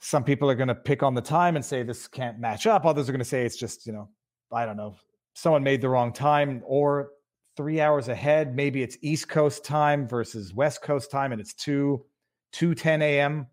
some 0.00 0.24
people 0.24 0.50
are 0.50 0.54
going 0.54 0.68
to 0.68 0.74
pick 0.74 1.02
on 1.02 1.14
the 1.14 1.20
time 1.20 1.56
and 1.56 1.64
say 1.64 1.82
this 1.82 2.06
can't 2.06 2.38
match 2.38 2.66
up. 2.66 2.84
Others 2.84 3.08
are 3.08 3.12
going 3.12 3.18
to 3.18 3.24
say 3.24 3.44
it's 3.44 3.56
just, 3.56 3.86
you 3.86 3.92
know, 3.92 4.08
I 4.52 4.66
don't 4.66 4.76
know, 4.76 4.96
someone 5.34 5.62
made 5.62 5.80
the 5.80 5.88
wrong 5.88 6.12
time 6.12 6.62
or 6.64 7.10
three 7.56 7.80
hours 7.80 8.08
ahead. 8.08 8.54
Maybe 8.54 8.82
it's 8.82 8.98
East 9.00 9.28
Coast 9.28 9.64
time 9.64 10.06
versus 10.06 10.54
West 10.54 10.82
Coast 10.82 11.10
time, 11.10 11.32
and 11.32 11.40
it's 11.40 11.54
2 11.54 12.04
2 12.52 12.74
10 12.74 13.02
a.m. 13.02 13.46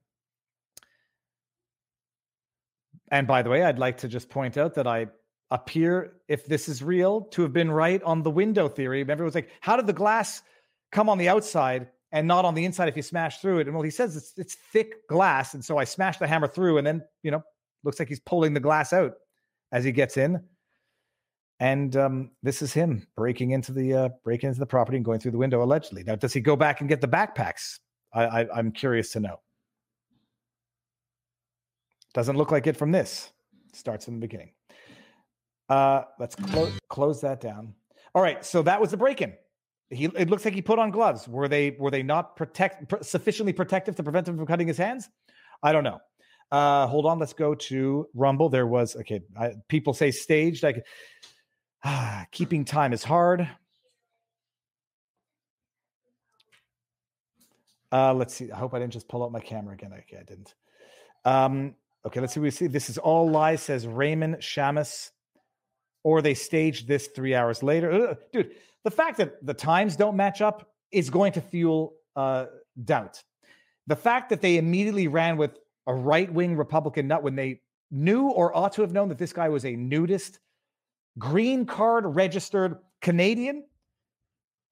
And 3.09 3.27
by 3.27 3.41
the 3.41 3.49
way, 3.49 3.63
I'd 3.63 3.79
like 3.79 3.97
to 3.99 4.07
just 4.07 4.29
point 4.29 4.57
out 4.57 4.73
that 4.75 4.87
I 4.87 5.07
appear, 5.51 6.15
if 6.27 6.45
this 6.45 6.67
is 6.67 6.83
real, 6.83 7.21
to 7.21 7.43
have 7.43 7.53
been 7.53 7.71
right 7.71 8.01
on 8.03 8.23
the 8.23 8.31
window 8.31 8.67
theory. 8.67 8.99
Remember, 8.99 9.23
it 9.23 9.25
was 9.25 9.35
like, 9.35 9.51
how 9.61 9.75
did 9.75 9.87
the 9.87 9.93
glass 9.93 10.41
come 10.91 11.09
on 11.09 11.17
the 11.17 11.29
outside 11.29 11.87
and 12.13 12.27
not 12.27 12.45
on 12.45 12.53
the 12.53 12.63
inside 12.63 12.87
if 12.87 12.95
you 12.95 13.01
smash 13.01 13.39
through 13.39 13.59
it? 13.59 13.67
And 13.67 13.75
well, 13.75 13.83
he 13.83 13.89
says 13.89 14.15
it's 14.15 14.33
it's 14.37 14.55
thick 14.55 15.05
glass, 15.09 15.53
and 15.53 15.65
so 15.65 15.77
I 15.77 15.83
smashed 15.83 16.19
the 16.19 16.27
hammer 16.27 16.47
through, 16.47 16.77
and 16.77 16.87
then 16.87 17.03
you 17.23 17.31
know, 17.31 17.43
looks 17.83 17.99
like 17.99 18.07
he's 18.07 18.21
pulling 18.21 18.53
the 18.53 18.61
glass 18.61 18.93
out 18.93 19.13
as 19.73 19.83
he 19.83 19.91
gets 19.91 20.15
in. 20.15 20.41
And 21.59 21.95
um, 21.95 22.31
this 22.41 22.61
is 22.61 22.73
him 22.73 23.07
breaking 23.15 23.51
into 23.51 23.71
the 23.71 23.93
uh, 23.93 24.09
breaking 24.23 24.47
into 24.47 24.59
the 24.59 24.65
property 24.65 24.97
and 24.97 25.05
going 25.05 25.19
through 25.19 25.31
the 25.31 25.37
window 25.37 25.63
allegedly. 25.63 26.03
Now, 26.03 26.15
does 26.15 26.33
he 26.33 26.39
go 26.39 26.55
back 26.55 26.79
and 26.79 26.89
get 26.89 27.01
the 27.01 27.07
backpacks? 27.07 27.79
I, 28.13 28.23
I, 28.25 28.47
I'm 28.57 28.71
curious 28.71 29.11
to 29.11 29.19
know. 29.19 29.39
Doesn't 32.13 32.37
look 32.37 32.51
like 32.51 32.67
it 32.67 32.77
from 32.77 32.91
this. 32.91 33.31
Starts 33.73 34.05
from 34.05 34.15
the 34.15 34.19
beginning. 34.19 34.51
Uh, 35.67 36.03
let's 36.19 36.35
clo- 36.35 36.71
close 36.89 37.21
that 37.21 37.41
down. 37.41 37.73
All 38.13 38.21
right, 38.21 38.45
so 38.45 38.61
that 38.61 38.79
was 38.79 38.91
the 38.91 38.97
break-in. 38.97 39.33
He 39.89 40.05
it 40.05 40.29
looks 40.29 40.45
like 40.45 40.53
he 40.53 40.61
put 40.61 40.79
on 40.79 40.91
gloves. 40.91 41.27
Were 41.27 41.47
they 41.47 41.71
were 41.71 41.91
they 41.91 42.03
not 42.03 42.35
protect 42.35 42.89
pr- 42.89 43.03
sufficiently 43.03 43.53
protective 43.53 43.95
to 43.97 44.03
prevent 44.03 44.27
him 44.27 44.37
from 44.37 44.45
cutting 44.45 44.67
his 44.67 44.77
hands? 44.77 45.09
I 45.61 45.71
don't 45.71 45.83
know. 45.83 45.99
Uh, 46.51 46.87
hold 46.87 47.05
on, 47.05 47.19
let's 47.19 47.33
go 47.33 47.55
to 47.55 48.07
Rumble. 48.13 48.49
There 48.49 48.67
was 48.67 48.95
okay. 48.95 49.21
I, 49.39 49.53
people 49.67 49.93
say 49.93 50.11
staged. 50.11 50.63
Like 50.63 50.85
ah, 51.83 52.25
keeping 52.31 52.65
time 52.65 52.93
is 52.93 53.03
hard. 53.03 53.47
Uh, 57.91 58.13
let's 58.13 58.33
see. 58.33 58.51
I 58.51 58.57
hope 58.57 58.73
I 58.73 58.79
didn't 58.79 58.93
just 58.93 59.07
pull 59.07 59.23
out 59.23 59.31
my 59.31 59.39
camera 59.39 59.75
again. 59.75 59.93
Okay, 59.93 60.17
I 60.19 60.23
didn't. 60.23 60.55
Um, 61.25 61.75
okay, 62.05 62.19
let's 62.19 62.33
see. 62.33 62.39
We 62.39 62.49
see 62.49 62.65
this 62.65 62.89
is 62.89 62.97
all 62.97 63.29
lies, 63.29 63.61
says 63.61 63.85
Raymond 63.85 64.37
Shamus. 64.37 65.11
Or 66.03 66.21
they 66.21 66.33
staged 66.33 66.87
this 66.87 67.07
three 67.07 67.33
hours 67.33 67.63
later. 67.63 68.09
Ugh, 68.09 68.17
Dude, 68.33 68.51
the 68.83 68.91
fact 68.91 69.17
that 69.17 69.45
the 69.45 69.53
times 69.53 69.95
don't 69.95 70.15
match 70.15 70.41
up 70.41 70.69
is 70.91 71.09
going 71.09 71.33
to 71.33 71.41
fuel 71.41 71.95
uh, 72.15 72.45
doubt. 72.83 73.23
The 73.87 73.95
fact 73.95 74.29
that 74.29 74.41
they 74.41 74.57
immediately 74.57 75.07
ran 75.07 75.37
with 75.37 75.57
a 75.87 75.93
right 75.93 76.31
wing 76.31 76.55
Republican 76.55 77.07
nut 77.07 77.23
when 77.23 77.35
they 77.35 77.61
knew 77.91 78.29
or 78.29 78.55
ought 78.55 78.73
to 78.73 78.81
have 78.81 78.91
known 78.91 79.09
that 79.09 79.17
this 79.17 79.33
guy 79.33 79.49
was 79.49 79.65
a 79.65 79.75
nudist, 79.75 80.39
green 81.17 81.65
card 81.65 82.05
registered 82.05 82.77
Canadian, 83.01 83.63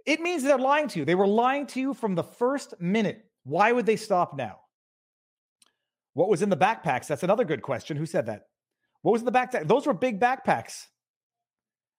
it 0.05 0.21
means 0.21 0.43
they're 0.43 0.57
lying 0.57 0.87
to 0.89 0.99
you. 0.99 1.05
They 1.05 1.15
were 1.15 1.27
lying 1.27 1.67
to 1.67 1.79
you 1.79 1.93
from 1.93 2.15
the 2.15 2.23
first 2.23 2.73
minute. 2.79 3.25
Why 3.43 3.71
would 3.71 3.85
they 3.85 3.95
stop 3.95 4.35
now? 4.35 4.59
What 6.13 6.29
was 6.29 6.41
in 6.41 6.49
the 6.49 6.57
backpacks? 6.57 7.07
That's 7.07 7.23
another 7.23 7.45
good 7.45 7.61
question. 7.61 7.97
Who 7.97 8.05
said 8.05 8.25
that? 8.25 8.47
What 9.01 9.13
was 9.13 9.21
in 9.21 9.25
the 9.25 9.31
backpack? 9.31 9.67
Those 9.67 9.85
were 9.85 9.93
big 9.93 10.19
backpacks. 10.19 10.87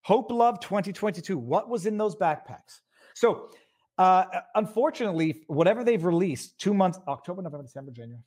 Hope 0.03 0.31
Love 0.31 0.61
2022. 0.61 1.39
What 1.39 1.69
was 1.69 1.87
in 1.87 1.97
those 1.97 2.17
backpacks? 2.17 2.81
So, 3.15 3.51
uh, 3.99 4.25
unfortunately, 4.55 5.45
whatever 5.47 5.85
they've 5.85 6.05
released, 6.05 6.59
two 6.59 6.75
months, 6.75 6.99
October, 7.09 7.43
November, 7.43 7.65
December, 7.65 7.93
January. 7.93 8.23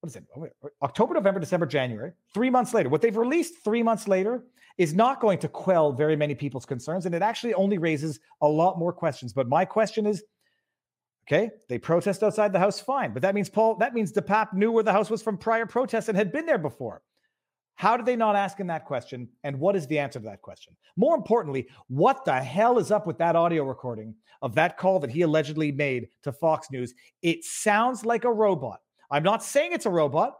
What 0.00 0.08
is 0.08 0.16
it? 0.16 0.24
Oh, 0.36 0.48
October, 0.82 1.14
November, 1.14 1.38
December, 1.38 1.66
January. 1.66 2.12
Three 2.34 2.50
months 2.50 2.74
later. 2.74 2.88
What 2.88 3.02
they've 3.02 3.16
released 3.16 3.62
three 3.62 3.82
months 3.82 4.08
later 4.08 4.42
is 4.78 4.94
not 4.94 5.20
going 5.20 5.38
to 5.38 5.48
quell 5.48 5.92
very 5.92 6.16
many 6.16 6.34
people's 6.34 6.66
concerns, 6.66 7.06
and 7.06 7.14
it 7.14 7.22
actually 7.22 7.54
only 7.54 7.78
raises 7.78 8.18
a 8.40 8.48
lot 8.48 8.78
more 8.78 8.92
questions. 8.92 9.32
But 9.32 9.48
my 9.48 9.64
question 9.64 10.06
is, 10.06 10.24
okay, 11.28 11.50
they 11.68 11.78
protest 11.78 12.22
outside 12.22 12.52
the 12.52 12.58
house, 12.58 12.80
fine, 12.80 13.12
but 13.12 13.22
that 13.22 13.34
means 13.34 13.48
Paul, 13.48 13.76
that 13.76 13.94
means 13.94 14.12
DePape 14.12 14.54
knew 14.54 14.72
where 14.72 14.82
the 14.82 14.92
house 14.92 15.10
was 15.10 15.22
from 15.22 15.38
prior 15.38 15.66
protests 15.66 16.08
and 16.08 16.16
had 16.16 16.32
been 16.32 16.46
there 16.46 16.58
before. 16.58 17.02
How 17.76 17.96
did 17.96 18.06
they 18.06 18.16
not 18.16 18.36
ask 18.36 18.58
him 18.58 18.66
that 18.68 18.84
question? 18.84 19.28
And 19.44 19.58
what 19.58 19.76
is 19.76 19.86
the 19.86 19.98
answer 19.98 20.18
to 20.18 20.24
that 20.26 20.42
question? 20.42 20.76
More 20.96 21.16
importantly, 21.16 21.66
what 21.88 22.24
the 22.24 22.40
hell 22.40 22.78
is 22.78 22.90
up 22.90 23.06
with 23.06 23.18
that 23.18 23.36
audio 23.36 23.64
recording 23.64 24.14
of 24.40 24.54
that 24.54 24.76
call 24.76 25.00
that 25.00 25.10
he 25.10 25.22
allegedly 25.22 25.72
made 25.72 26.08
to 26.22 26.32
Fox 26.32 26.68
News? 26.70 26.94
It 27.22 27.44
sounds 27.44 28.04
like 28.04 28.24
a 28.24 28.32
robot. 28.32 28.80
I'm 29.10 29.22
not 29.22 29.42
saying 29.42 29.72
it's 29.72 29.86
a 29.86 29.90
robot. 29.90 30.34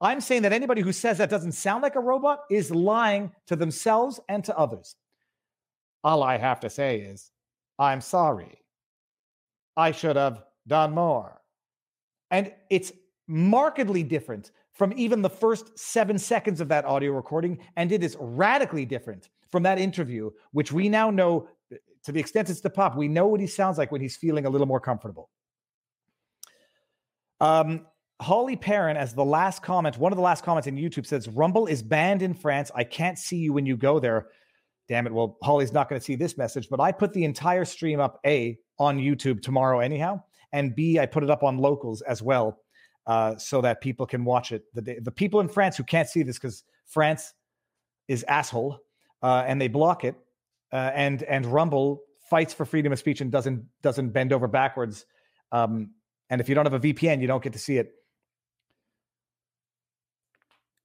I'm 0.00 0.20
saying 0.20 0.42
that 0.42 0.52
anybody 0.52 0.82
who 0.82 0.92
says 0.92 1.18
that 1.18 1.30
doesn't 1.30 1.52
sound 1.52 1.82
like 1.82 1.96
a 1.96 2.00
robot 2.00 2.40
is 2.50 2.70
lying 2.70 3.32
to 3.46 3.56
themselves 3.56 4.20
and 4.28 4.44
to 4.44 4.56
others. 4.56 4.96
All 6.04 6.22
I 6.22 6.36
have 6.36 6.60
to 6.60 6.70
say 6.70 7.00
is, 7.00 7.30
I'm 7.78 8.00
sorry. 8.00 8.58
I 9.76 9.92
should 9.92 10.16
have 10.16 10.42
done 10.66 10.92
more. 10.92 11.40
And 12.30 12.52
it's 12.70 12.92
markedly 13.26 14.02
different 14.02 14.50
from 14.76 14.92
even 14.96 15.22
the 15.22 15.30
first 15.30 15.78
seven 15.78 16.18
seconds 16.18 16.60
of 16.60 16.68
that 16.68 16.84
audio 16.84 17.12
recording. 17.12 17.58
And 17.76 17.90
it 17.92 18.02
is 18.02 18.16
radically 18.20 18.84
different 18.84 19.28
from 19.50 19.62
that 19.62 19.78
interview, 19.78 20.30
which 20.52 20.72
we 20.72 20.88
now 20.88 21.10
know 21.10 21.48
to 22.06 22.12
the 22.12 22.20
extent 22.20 22.48
it's 22.48 22.60
the 22.60 22.70
pop, 22.70 22.96
we 22.96 23.08
know 23.08 23.26
what 23.26 23.40
he 23.40 23.48
sounds 23.48 23.78
like 23.78 23.90
when 23.90 24.00
he's 24.00 24.16
feeling 24.16 24.46
a 24.46 24.50
little 24.50 24.66
more 24.66 24.78
comfortable. 24.78 25.28
Um, 27.40 27.84
Holly 28.20 28.54
Perrin, 28.54 28.96
as 28.96 29.12
the 29.12 29.24
last 29.24 29.60
comment, 29.60 29.98
one 29.98 30.12
of 30.12 30.16
the 30.16 30.22
last 30.22 30.44
comments 30.44 30.68
in 30.68 30.76
YouTube 30.76 31.04
says, 31.04 31.28
Rumble 31.28 31.66
is 31.66 31.82
banned 31.82 32.22
in 32.22 32.32
France. 32.32 32.70
I 32.76 32.84
can't 32.84 33.18
see 33.18 33.38
you 33.38 33.52
when 33.52 33.66
you 33.66 33.76
go 33.76 33.98
there. 33.98 34.28
Damn 34.88 35.08
it. 35.08 35.12
Well, 35.12 35.36
Holly's 35.42 35.72
not 35.72 35.88
going 35.88 36.00
to 36.00 36.04
see 36.04 36.14
this 36.14 36.38
message, 36.38 36.68
but 36.70 36.80
I 36.80 36.92
put 36.92 37.12
the 37.12 37.24
entire 37.24 37.64
stream 37.64 37.98
up 37.98 38.20
A 38.24 38.56
on 38.78 38.98
YouTube 38.98 39.42
tomorrow, 39.42 39.80
anyhow. 39.80 40.22
And 40.52 40.76
B, 40.76 41.00
I 41.00 41.06
put 41.06 41.24
it 41.24 41.30
up 41.30 41.42
on 41.42 41.58
locals 41.58 42.02
as 42.02 42.22
well 42.22 42.60
uh, 43.06 43.36
so 43.36 43.60
that 43.60 43.80
people 43.80 44.06
can 44.06 44.24
watch 44.24 44.52
it. 44.52 44.64
The, 44.74 44.98
the 45.00 45.12
people 45.12 45.40
in 45.40 45.48
France 45.48 45.76
who 45.76 45.84
can't 45.84 46.08
see 46.08 46.22
this 46.22 46.38
because 46.38 46.64
France 46.86 47.34
is 48.08 48.24
asshole 48.24 48.80
uh, 49.22 49.44
and 49.46 49.60
they 49.60 49.68
block 49.68 50.04
it. 50.04 50.16
Uh, 50.72 50.90
and 50.94 51.22
and 51.22 51.46
Rumble 51.46 52.02
fights 52.28 52.52
for 52.52 52.64
freedom 52.64 52.92
of 52.92 52.98
speech 52.98 53.20
and 53.20 53.30
doesn't 53.30 53.64
doesn't 53.82 54.10
bend 54.10 54.32
over 54.32 54.48
backwards. 54.48 55.06
Um, 55.52 55.92
and 56.28 56.40
if 56.40 56.48
you 56.48 56.54
don't 56.54 56.66
have 56.66 56.74
a 56.74 56.80
VPN, 56.80 57.20
you 57.20 57.28
don't 57.28 57.42
get 57.42 57.52
to 57.52 57.58
see 57.58 57.78
it. 57.78 57.92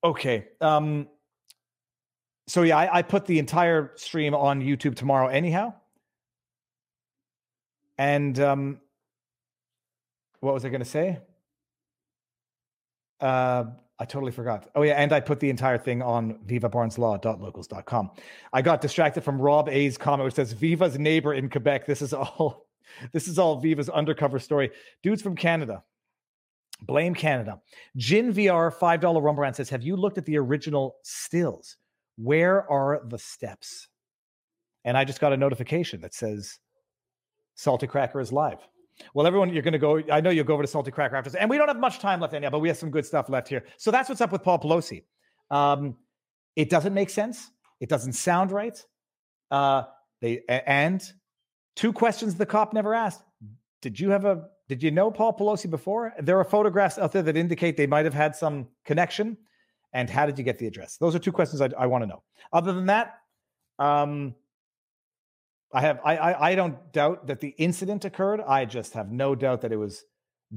Okay. 0.03 0.47
Um, 0.61 1.07
so 2.47 2.63
yeah, 2.63 2.77
I, 2.77 2.97
I 2.97 3.01
put 3.01 3.25
the 3.25 3.39
entire 3.39 3.91
stream 3.95 4.33
on 4.35 4.61
YouTube 4.61 4.95
tomorrow, 4.95 5.27
anyhow. 5.27 5.73
And 7.97 8.39
um, 8.39 8.79
what 10.39 10.53
was 10.53 10.65
I 10.65 10.69
going 10.69 10.81
to 10.81 10.85
say? 10.85 11.19
Uh, 13.21 13.65
I 13.99 14.05
totally 14.05 14.31
forgot. 14.31 14.67
Oh 14.73 14.81
yeah, 14.81 14.93
and 14.93 15.13
I 15.13 15.19
put 15.19 15.39
the 15.39 15.49
entire 15.51 15.77
thing 15.77 16.01
on 16.01 16.39
vivabarneslaw.locals.com. 16.47 18.11
I 18.51 18.61
got 18.63 18.81
distracted 18.81 19.23
from 19.23 19.39
Rob 19.39 19.69
A's 19.69 19.95
comment, 19.95 20.25
which 20.25 20.33
says 20.33 20.53
Viva's 20.53 20.97
neighbor 20.97 21.35
in 21.35 21.49
Quebec. 21.49 21.85
This 21.85 22.01
is 22.01 22.13
all. 22.13 22.65
This 23.13 23.29
is 23.29 23.39
all 23.39 23.55
Viva's 23.61 23.87
undercover 23.87 24.37
story. 24.37 24.69
Dudes 25.01 25.21
from 25.21 25.33
Canada. 25.33 25.81
Blame 26.81 27.15
Canada. 27.15 27.61
Jin 27.95 28.33
VR 28.33 28.73
five 28.73 28.99
dollar 28.99 29.21
Rumble 29.21 29.43
Rant 29.43 29.55
says, 29.55 29.69
"Have 29.69 29.81
you 29.81 29.95
looked 29.95 30.17
at 30.17 30.25
the 30.25 30.37
original 30.37 30.97
stills? 31.01 31.77
Where 32.17 32.69
are 32.69 33.01
the 33.07 33.17
steps?" 33.17 33.87
And 34.83 34.97
I 34.97 35.05
just 35.05 35.21
got 35.21 35.31
a 35.31 35.37
notification 35.37 36.01
that 36.01 36.13
says, 36.13 36.59
"Salty 37.55 37.87
Cracker 37.87 38.19
is 38.19 38.33
live." 38.33 38.59
Well, 39.13 39.27
everyone, 39.27 39.53
you're 39.53 39.63
going 39.63 39.73
to 39.73 39.79
go. 39.79 40.01
I 40.11 40.21
know 40.21 40.29
you'll 40.29 40.45
go 40.45 40.53
over 40.53 40.63
to 40.63 40.67
Salty 40.67 40.91
Cracker 40.91 41.15
after, 41.15 41.37
and 41.37 41.49
we 41.49 41.57
don't 41.57 41.67
have 41.67 41.79
much 41.79 41.99
time 41.99 42.19
left 42.19 42.33
anyhow, 42.33 42.49
but 42.49 42.59
we 42.59 42.67
have 42.67 42.77
some 42.77 42.91
good 42.91 43.05
stuff 43.05 43.29
left 43.29 43.47
here. 43.47 43.65
So 43.77 43.91
that's 43.91 44.09
what's 44.09 44.21
up 44.21 44.31
with 44.31 44.43
Paul 44.43 44.59
Pelosi. 44.59 45.03
Um, 45.49 45.95
it 46.55 46.69
doesn't 46.69 46.93
make 46.93 47.09
sense. 47.09 47.49
It 47.79 47.89
doesn't 47.89 48.13
sound 48.13 48.51
right. 48.51 48.81
Uh, 49.49 49.83
they 50.21 50.41
and 50.47 51.01
two 51.75 51.91
questions 51.91 52.35
the 52.35 52.45
cop 52.45 52.73
never 52.73 52.93
asked. 52.93 53.23
Did 53.81 53.99
you 53.99 54.09
have 54.09 54.25
a? 54.25 54.45
Did 54.69 54.81
you 54.81 54.91
know 54.91 55.11
Paul 55.11 55.35
Pelosi 55.37 55.69
before? 55.69 56.13
There 56.19 56.37
are 56.37 56.45
photographs 56.45 56.97
out 56.97 57.11
there 57.11 57.23
that 57.23 57.35
indicate 57.35 57.75
they 57.75 57.87
might 57.87 58.05
have 58.05 58.13
had 58.13 58.35
some 58.35 58.67
connection. 58.85 59.37
And 59.93 60.09
how 60.09 60.25
did 60.25 60.37
you 60.37 60.45
get 60.45 60.57
the 60.57 60.67
address? 60.67 60.95
Those 60.97 61.15
are 61.15 61.19
two 61.19 61.33
questions 61.33 61.59
I, 61.61 61.69
I 61.77 61.85
want 61.85 62.03
to 62.03 62.07
know. 62.07 62.23
Other 62.53 62.71
than 62.71 62.85
that, 62.85 63.15
um, 63.77 64.35
I 65.73 65.81
have 65.81 65.99
I, 66.03 66.17
I, 66.17 66.49
I 66.51 66.55
don't 66.55 66.91
doubt 66.91 67.27
that 67.27 67.39
the 67.39 67.49
incident 67.57 68.05
occurred. 68.05 68.41
I 68.41 68.65
just 68.65 68.93
have 68.93 69.11
no 69.11 69.35
doubt 69.35 69.61
that 69.61 69.71
it 69.71 69.77
was 69.77 70.03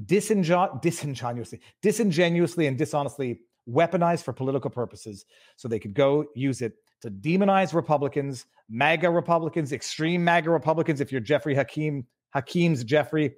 disingen- 0.05 0.81
disingenuously, 0.81 1.61
disingenuously 1.81 2.67
and 2.67 2.77
dishonestly 2.77 3.41
weaponized 3.69 4.23
for 4.23 4.33
political 4.33 4.69
purposes, 4.69 5.25
so 5.55 5.67
they 5.67 5.79
could 5.79 5.93
go 5.93 6.25
use 6.35 6.61
it 6.61 6.73
to 7.01 7.09
demonize 7.09 7.73
Republicans, 7.73 8.45
MAGA 8.69 9.09
Republicans, 9.09 9.71
extreme 9.71 10.23
MAGA 10.23 10.49
Republicans. 10.49 11.01
If 11.01 11.11
you're 11.11 11.21
Jeffrey 11.21 11.55
Hakeem, 11.55 12.05
Hakeem's 12.33 12.83
Jeffrey, 12.83 13.35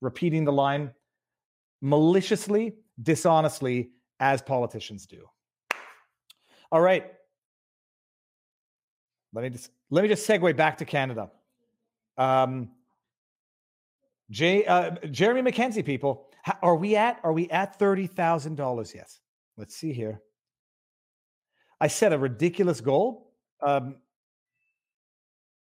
repeating 0.00 0.44
the 0.44 0.52
line 0.52 0.90
maliciously, 1.80 2.74
dishonestly, 3.02 3.90
as 4.20 4.42
politicians 4.42 5.06
do. 5.06 5.26
All 6.72 6.80
right. 6.80 7.12
Let 9.36 9.42
me 9.42 9.50
just 9.50 9.70
let 9.90 10.00
me 10.00 10.08
just 10.08 10.26
segue 10.26 10.56
back 10.56 10.78
to 10.78 10.86
Canada. 10.86 11.30
Um, 12.16 12.70
Jay, 14.30 14.64
uh, 14.64 14.92
Jeremy 15.10 15.52
McKenzie, 15.52 15.84
people, 15.84 16.28
are 16.62 16.74
we 16.74 16.96
at 16.96 17.20
are 17.22 17.34
we 17.34 17.50
at 17.50 17.78
thirty 17.78 18.06
thousand 18.06 18.54
dollars 18.54 18.94
yet? 18.94 19.12
Let's 19.58 19.76
see 19.76 19.92
here. 19.92 20.22
I 21.78 21.88
set 21.88 22.14
a 22.14 22.18
ridiculous 22.18 22.80
goal. 22.80 23.30
Um, 23.60 23.96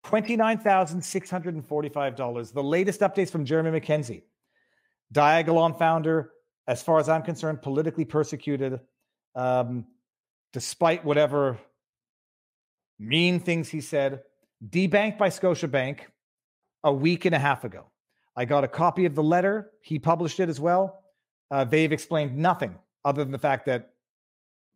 $29,645. 0.05 2.53
The 2.53 2.63
latest 2.63 3.01
updates 3.01 3.29
from 3.29 3.43
Jeremy 3.43 3.77
McKenzie. 3.79 4.23
Diagolon 5.13 5.77
founder, 5.77 6.31
as 6.67 6.81
far 6.81 6.99
as 6.99 7.09
I'm 7.09 7.23
concerned, 7.23 7.61
politically 7.61 8.05
persecuted, 8.05 8.79
um, 9.35 9.85
despite 10.53 11.03
whatever 11.03 11.59
mean 12.99 13.39
things 13.39 13.69
he 13.69 13.81
said, 13.81 14.21
debanked 14.69 15.17
by 15.17 15.29
Scotiabank 15.29 15.99
a 16.83 16.93
week 16.93 17.25
and 17.25 17.35
a 17.35 17.39
half 17.39 17.63
ago. 17.63 17.85
I 18.35 18.45
got 18.45 18.63
a 18.63 18.67
copy 18.67 19.05
of 19.05 19.15
the 19.15 19.23
letter. 19.23 19.71
He 19.81 19.97
published 19.97 20.39
it 20.39 20.49
as 20.49 20.59
well. 20.59 21.03
Uh, 21.51 21.63
they've 21.63 21.91
explained 21.91 22.37
nothing 22.37 22.77
other 23.03 23.23
than 23.23 23.31
the 23.31 23.39
fact 23.39 23.65
that 23.67 23.91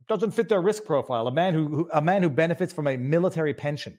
doesn't 0.08 0.32
fit 0.32 0.50
their 0.50 0.62
risk 0.62 0.86
profile. 0.86 1.28
A 1.28 1.32
man 1.32 1.54
who, 1.54 1.68
who 1.68 1.90
a 1.94 2.02
man 2.02 2.24
who 2.24 2.30
benefits 2.30 2.74
from 2.74 2.88
a 2.88 2.98
military 2.98 3.54
pension. 3.54 3.98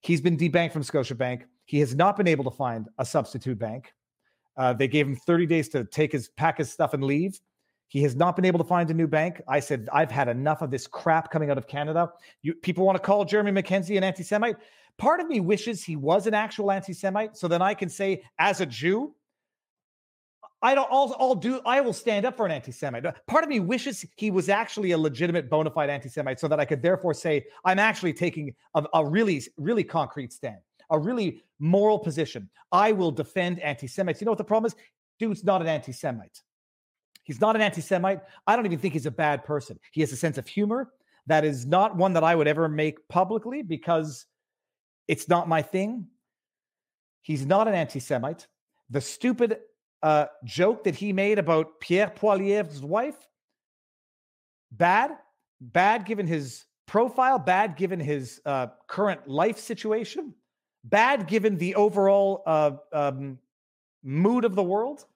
He's 0.00 0.20
been 0.20 0.36
debanked 0.36 0.72
from 0.72 0.82
Scotiabank. 0.82 1.42
He 1.64 1.80
has 1.80 1.94
not 1.94 2.16
been 2.16 2.28
able 2.28 2.44
to 2.44 2.50
find 2.50 2.88
a 2.98 3.04
substitute 3.04 3.58
bank. 3.58 3.92
Uh, 4.56 4.72
they 4.72 4.86
gave 4.86 5.06
him 5.06 5.16
30 5.16 5.46
days 5.46 5.68
to 5.70 5.84
take 5.84 6.12
his 6.12 6.28
pack 6.28 6.58
his 6.58 6.70
stuff 6.70 6.94
and 6.94 7.02
leave. 7.02 7.40
He 7.94 8.02
has 8.02 8.16
not 8.16 8.34
been 8.34 8.44
able 8.44 8.58
to 8.58 8.64
find 8.64 8.90
a 8.90 8.92
new 8.92 9.06
bank. 9.06 9.40
I 9.46 9.60
said, 9.60 9.88
I've 9.92 10.10
had 10.10 10.26
enough 10.26 10.62
of 10.62 10.72
this 10.72 10.88
crap 10.88 11.30
coming 11.30 11.48
out 11.52 11.58
of 11.58 11.68
Canada. 11.68 12.10
You, 12.42 12.52
people 12.52 12.84
want 12.84 12.96
to 12.96 13.00
call 13.00 13.24
Jeremy 13.24 13.52
McKenzie 13.52 13.96
an 13.96 14.02
anti 14.02 14.24
Semite. 14.24 14.56
Part 14.98 15.20
of 15.20 15.28
me 15.28 15.38
wishes 15.38 15.84
he 15.84 15.94
was 15.94 16.26
an 16.26 16.34
actual 16.34 16.72
anti 16.72 16.92
Semite 16.92 17.36
so 17.36 17.46
then 17.46 17.62
I 17.62 17.72
can 17.72 17.88
say, 17.88 18.24
as 18.40 18.60
a 18.60 18.66
Jew, 18.66 19.14
I 20.60 20.74
don't, 20.74 20.88
I'll, 20.90 21.14
I'll, 21.20 21.34
do, 21.36 21.60
I 21.64 21.80
will 21.82 21.92
stand 21.92 22.26
up 22.26 22.36
for 22.36 22.44
an 22.44 22.50
anti 22.50 22.72
Semite. 22.72 23.04
Part 23.28 23.44
of 23.44 23.48
me 23.48 23.60
wishes 23.60 24.04
he 24.16 24.32
was 24.32 24.48
actually 24.48 24.90
a 24.90 24.98
legitimate 24.98 25.48
bona 25.48 25.70
fide 25.70 25.88
anti 25.88 26.08
Semite 26.08 26.40
so 26.40 26.48
that 26.48 26.58
I 26.58 26.64
could 26.64 26.82
therefore 26.82 27.14
say, 27.14 27.44
I'm 27.64 27.78
actually 27.78 28.12
taking 28.12 28.56
a, 28.74 28.84
a 28.92 29.06
really, 29.06 29.40
really 29.56 29.84
concrete 29.84 30.32
stand, 30.32 30.58
a 30.90 30.98
really 30.98 31.44
moral 31.60 32.00
position. 32.00 32.50
I 32.72 32.90
will 32.90 33.12
defend 33.12 33.60
anti 33.60 33.86
Semites. 33.86 34.20
You 34.20 34.24
know 34.24 34.32
what 34.32 34.38
the 34.38 34.42
problem 34.42 34.66
is? 34.66 34.74
Dude's 35.20 35.44
not 35.44 35.60
an 35.60 35.68
anti 35.68 35.92
Semite. 35.92 36.42
He's 37.24 37.40
not 37.40 37.56
an 37.56 37.62
anti 37.62 37.80
Semite. 37.80 38.20
I 38.46 38.54
don't 38.54 38.66
even 38.66 38.78
think 38.78 38.92
he's 38.92 39.06
a 39.06 39.10
bad 39.10 39.44
person. 39.44 39.78
He 39.92 40.00
has 40.02 40.12
a 40.12 40.16
sense 40.16 40.38
of 40.38 40.46
humor 40.46 40.92
that 41.26 41.44
is 41.44 41.66
not 41.66 41.96
one 41.96 42.12
that 42.12 42.22
I 42.22 42.34
would 42.34 42.46
ever 42.46 42.68
make 42.68 43.08
publicly 43.08 43.62
because 43.62 44.26
it's 45.08 45.28
not 45.28 45.48
my 45.48 45.62
thing. 45.62 46.06
He's 47.22 47.46
not 47.46 47.66
an 47.66 47.74
anti 47.74 47.98
Semite. 47.98 48.46
The 48.90 49.00
stupid 49.00 49.58
uh, 50.02 50.26
joke 50.44 50.84
that 50.84 50.94
he 50.94 51.12
made 51.12 51.38
about 51.38 51.80
Pierre 51.80 52.12
Poilievre's 52.14 52.82
wife, 52.82 53.16
bad, 54.70 55.12
bad 55.60 56.04
given 56.04 56.26
his 56.26 56.66
profile, 56.86 57.38
bad 57.38 57.76
given 57.76 57.98
his 57.98 58.40
uh, 58.44 58.66
current 58.86 59.26
life 59.26 59.58
situation, 59.58 60.34
bad 60.84 61.26
given 61.26 61.56
the 61.56 61.74
overall 61.74 62.42
uh, 62.44 62.72
um, 62.92 63.38
mood 64.02 64.44
of 64.44 64.54
the 64.54 64.62
world. 64.62 65.06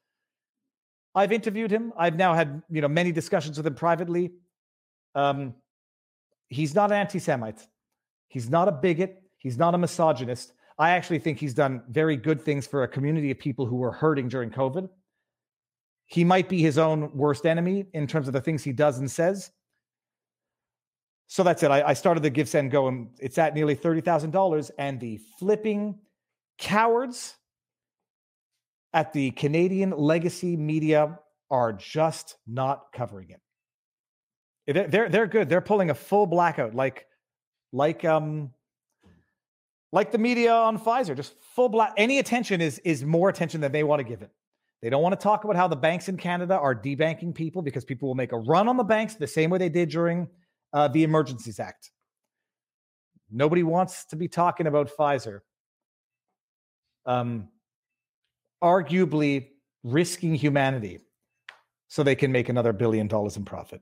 I've 1.19 1.33
interviewed 1.33 1.71
him. 1.71 1.93
I've 1.97 2.17
now 2.17 2.33
had 2.41 2.63
you 2.71 2.81
know 2.81 2.89
many 3.01 3.13
discussions 3.13 3.57
with 3.59 3.67
him 3.67 3.75
privately. 3.75 4.25
Um, 5.15 5.55
he's 6.49 6.75
not 6.75 6.93
an 6.93 6.99
anti-Semite. 6.99 7.67
He's 8.29 8.49
not 8.49 8.69
a 8.69 8.73
bigot. 8.73 9.23
He's 9.39 9.59
not 9.59 9.75
a 9.75 9.79
misogynist. 9.79 10.53
I 10.79 10.91
actually 10.91 11.19
think 11.19 11.39
he's 11.39 11.55
done 11.55 11.83
very 11.89 12.17
good 12.17 12.41
things 12.41 12.67
for 12.67 12.85
a 12.85 12.89
community 12.89 13.31
of 13.33 13.39
people 13.39 13.67
who 13.67 13.77
were 13.77 13.91
hurting 13.91 14.29
during 14.29 14.51
COVID. 14.51 14.89
He 16.07 16.25
might 16.25 16.49
be 16.49 16.63
his 16.63 16.79
own 16.79 17.11
worst 17.15 17.45
enemy 17.47 17.87
in 17.93 18.07
terms 18.07 18.29
of 18.29 18.33
the 18.33 18.41
things 18.41 18.63
he 18.63 18.73
does 18.73 18.99
and 18.99 19.11
says. 19.11 19.51
So 21.27 21.43
that's 21.43 21.63
it. 21.63 21.71
I, 21.71 21.89
I 21.89 21.95
started 21.95 22.23
the 22.23 22.31
Give 22.31 22.49
Send 22.49 22.71
Go, 22.71 22.89
and 22.89 23.09
it's 23.19 23.39
at 23.39 23.55
nearly 23.55 23.75
thirty 23.75 24.01
thousand 24.01 24.31
dollars. 24.31 24.71
And 24.79 25.01
the 25.01 25.19
flipping 25.39 25.99
cowards 26.59 27.35
at 28.93 29.13
the 29.13 29.31
Canadian 29.33 29.91
legacy 29.91 30.57
media 30.57 31.19
are 31.51 31.73
just 31.73 32.37
not 32.47 32.87
covering 32.95 33.31
it. 33.31 33.41
They're, 34.75 34.89
they're, 34.89 35.09
they're 35.09 35.27
good. 35.27 35.49
They're 35.49 35.61
pulling 35.61 35.91
a 35.91 35.95
full 35.95 36.27
blackout, 36.27 36.75
like 36.75 37.07
like 37.73 38.05
um 38.05 38.51
like 39.93 40.11
the 40.13 40.19
media 40.19 40.53
on 40.53 40.79
Pfizer, 40.79 41.17
just 41.17 41.35
full 41.55 41.69
black. 41.69 41.95
Any 41.97 42.19
attention 42.19 42.61
is 42.61 42.79
is 42.81 43.05
more 43.05 43.29
attention 43.29 43.61
than 43.61 43.73
they 43.73 43.85
want 43.85 44.01
to 44.01 44.05
give 44.05 44.23
it. 44.23 44.31
They 44.83 44.91
don't 44.91 45.03
want 45.03 45.19
to 45.19 45.23
talk 45.23 45.45
about 45.45 45.57
how 45.57 45.67
the 45.67 45.77
banks 45.77 46.09
in 46.09 46.17
Canada 46.17 46.57
are 46.57 46.75
debanking 46.75 47.35
people 47.35 47.63
because 47.63 47.85
people 47.85 48.09
will 48.09 48.15
make 48.15 48.33
a 48.33 48.39
run 48.39 48.69
on 48.69 48.77
the 48.77 48.85
banks 48.85 49.15
the 49.15 49.27
same 49.27 49.51
way 49.51 49.59
they 49.59 49.69
did 49.69 49.89
during 49.89 50.29
uh, 50.73 50.87
the 50.89 51.03
Emergencies 51.03 51.59
Act. 51.59 51.91
Nobody 53.31 53.63
wants 53.63 54.05
to 54.07 54.17
be 54.17 54.29
talking 54.29 54.67
about 54.67 54.91
Pfizer 54.97 55.41
um, 57.07 57.49
arguably 58.63 59.49
risking 59.83 60.35
humanity 60.35 61.01
so 61.89 62.03
they 62.03 62.15
can 62.15 62.33
make 62.33 62.49
another 62.49 62.73
billion 62.73 63.09
dollars 63.09 63.37
in 63.37 63.45
profit. 63.45 63.81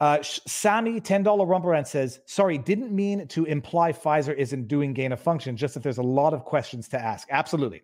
Uh, 0.00 0.22
Sammy, 0.22 0.98
$10 0.98 1.46
Rumble 1.46 1.84
says, 1.84 2.20
sorry, 2.24 2.56
didn't 2.56 2.90
mean 2.90 3.28
to 3.28 3.44
imply 3.44 3.92
Pfizer 3.92 4.34
isn't 4.34 4.66
doing 4.66 4.94
gain 4.94 5.12
of 5.12 5.20
function, 5.20 5.56
just 5.56 5.74
that 5.74 5.82
there's 5.82 5.98
a 5.98 6.02
lot 6.02 6.32
of 6.32 6.44
questions 6.44 6.88
to 6.88 6.98
ask. 6.98 7.28
Absolutely. 7.30 7.82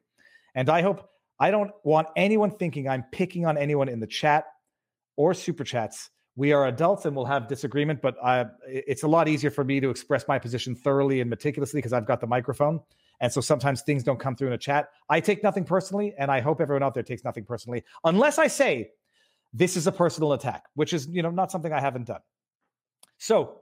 And 0.54 0.70
I 0.70 0.80
hope 0.80 1.10
I 1.38 1.50
don't 1.50 1.72
want 1.84 2.08
anyone 2.16 2.50
thinking 2.50 2.88
I'm 2.88 3.04
picking 3.12 3.44
on 3.44 3.58
anyone 3.58 3.90
in 3.90 4.00
the 4.00 4.06
chat 4.06 4.46
or 5.16 5.34
super 5.34 5.64
chats. 5.64 6.08
We 6.36 6.52
are 6.52 6.66
adults 6.66 7.04
and 7.04 7.14
we'll 7.14 7.26
have 7.26 7.48
disagreement, 7.48 8.00
but 8.00 8.16
I, 8.22 8.46
it's 8.66 9.02
a 9.02 9.08
lot 9.08 9.28
easier 9.28 9.50
for 9.50 9.64
me 9.64 9.80
to 9.80 9.90
express 9.90 10.26
my 10.26 10.38
position 10.38 10.74
thoroughly 10.74 11.20
and 11.20 11.28
meticulously 11.28 11.78
because 11.78 11.92
I've 11.92 12.06
got 12.06 12.20
the 12.20 12.26
microphone. 12.26 12.80
And 13.20 13.32
so 13.32 13.40
sometimes 13.40 13.82
things 13.82 14.02
don't 14.02 14.18
come 14.18 14.36
through 14.36 14.48
in 14.48 14.54
a 14.54 14.58
chat. 14.58 14.88
I 15.08 15.20
take 15.20 15.42
nothing 15.42 15.64
personally, 15.64 16.14
and 16.18 16.30
I 16.30 16.40
hope 16.40 16.60
everyone 16.60 16.82
out 16.82 16.94
there 16.94 17.02
takes 17.02 17.24
nothing 17.24 17.44
personally, 17.44 17.82
unless 18.04 18.38
I 18.38 18.46
say 18.46 18.90
this 19.52 19.76
is 19.76 19.86
a 19.86 19.92
personal 19.92 20.32
attack, 20.32 20.64
which 20.74 20.92
is 20.92 21.08
you 21.08 21.22
know 21.22 21.30
not 21.30 21.50
something 21.50 21.72
I 21.72 21.80
haven't 21.80 22.06
done. 22.06 22.20
So 23.18 23.60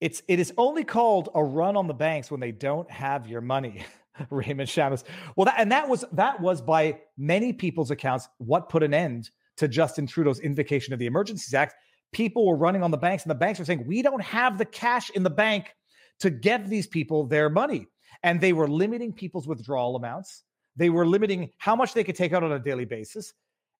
it's 0.00 0.22
it 0.28 0.40
is 0.40 0.52
only 0.56 0.84
called 0.84 1.28
a 1.34 1.44
run 1.44 1.76
on 1.76 1.86
the 1.86 1.94
banks 1.94 2.30
when 2.30 2.40
they 2.40 2.52
don't 2.52 2.90
have 2.90 3.28
your 3.28 3.40
money. 3.40 3.84
Raymond 4.30 4.68
Shamus. 4.68 5.04
Well, 5.36 5.46
that, 5.46 5.54
and 5.58 5.72
that 5.72 5.88
was 5.88 6.04
that 6.12 6.40
was 6.40 6.60
by 6.60 7.00
many 7.16 7.52
people's 7.52 7.90
accounts 7.90 8.28
what 8.38 8.68
put 8.68 8.82
an 8.82 8.94
end 8.94 9.30
to 9.58 9.68
Justin 9.68 10.06
Trudeau's 10.06 10.40
invocation 10.40 10.92
of 10.92 10.98
the 10.98 11.06
Emergencies 11.06 11.54
Act. 11.54 11.74
People 12.12 12.46
were 12.46 12.56
running 12.56 12.82
on 12.82 12.90
the 12.90 12.96
banks, 12.96 13.24
and 13.24 13.30
the 13.30 13.36
banks 13.36 13.58
were 13.58 13.64
saying, 13.64 13.86
"We 13.86 14.02
don't 14.02 14.22
have 14.22 14.58
the 14.58 14.64
cash 14.64 15.10
in 15.10 15.22
the 15.22 15.30
bank 15.30 15.74
to 16.20 16.30
get 16.30 16.68
these 16.68 16.86
people 16.86 17.26
their 17.26 17.50
money," 17.50 17.86
and 18.22 18.40
they 18.40 18.52
were 18.52 18.68
limiting 18.68 19.12
people's 19.12 19.46
withdrawal 19.46 19.96
amounts. 19.96 20.44
They 20.76 20.90
were 20.90 21.06
limiting 21.06 21.50
how 21.58 21.76
much 21.76 21.94
they 21.94 22.04
could 22.04 22.16
take 22.16 22.32
out 22.32 22.44
on 22.44 22.52
a 22.52 22.58
daily 22.58 22.84
basis, 22.84 23.32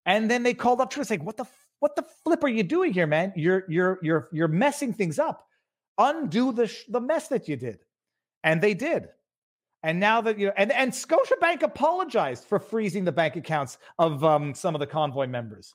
and 0.07 0.31
then 0.31 0.43
they 0.43 0.55
called 0.55 0.81
up 0.81 0.91
Trudeau 0.91 1.07
saying, 1.07 1.25
"What 1.25 1.37
the 1.37 1.47
what 1.79 1.97
the 1.97 2.05
flip 2.25 2.45
are 2.45 2.49
you 2.49 2.62
doing 2.62 2.93
here, 2.93 3.07
man? 3.07 3.33
You're 3.37 3.65
you're 3.69 3.99
you're 4.03 4.29
you're 4.33 4.49
messing 4.49 4.93
things 4.93 5.19
up. 5.19 5.47
Undo 5.99 6.53
the 6.53 6.67
sh- 6.67 6.85
the 6.89 7.01
mess 7.01 7.29
that 7.29 7.49
you 7.49 7.57
did," 7.57 7.81
and 8.45 8.61
they 8.61 8.75
did. 8.75 9.09
And 9.83 9.99
now 9.99 10.21
that 10.21 10.39
you 10.39 10.49
know, 10.49 10.53
and, 10.57 10.73
and 10.73 10.93
Scotiabank 10.93 11.62
apologized 11.62 12.45
for 12.45 12.59
freezing 12.59 13.05
the 13.05 13.12
bank 13.12 13.37
accounts 13.37 13.79
of 13.99 14.23
um, 14.23 14.55
some 14.55 14.75
of 14.75 14.81
the 14.81 14.87
convoy 14.87 15.27
members. 15.27 15.75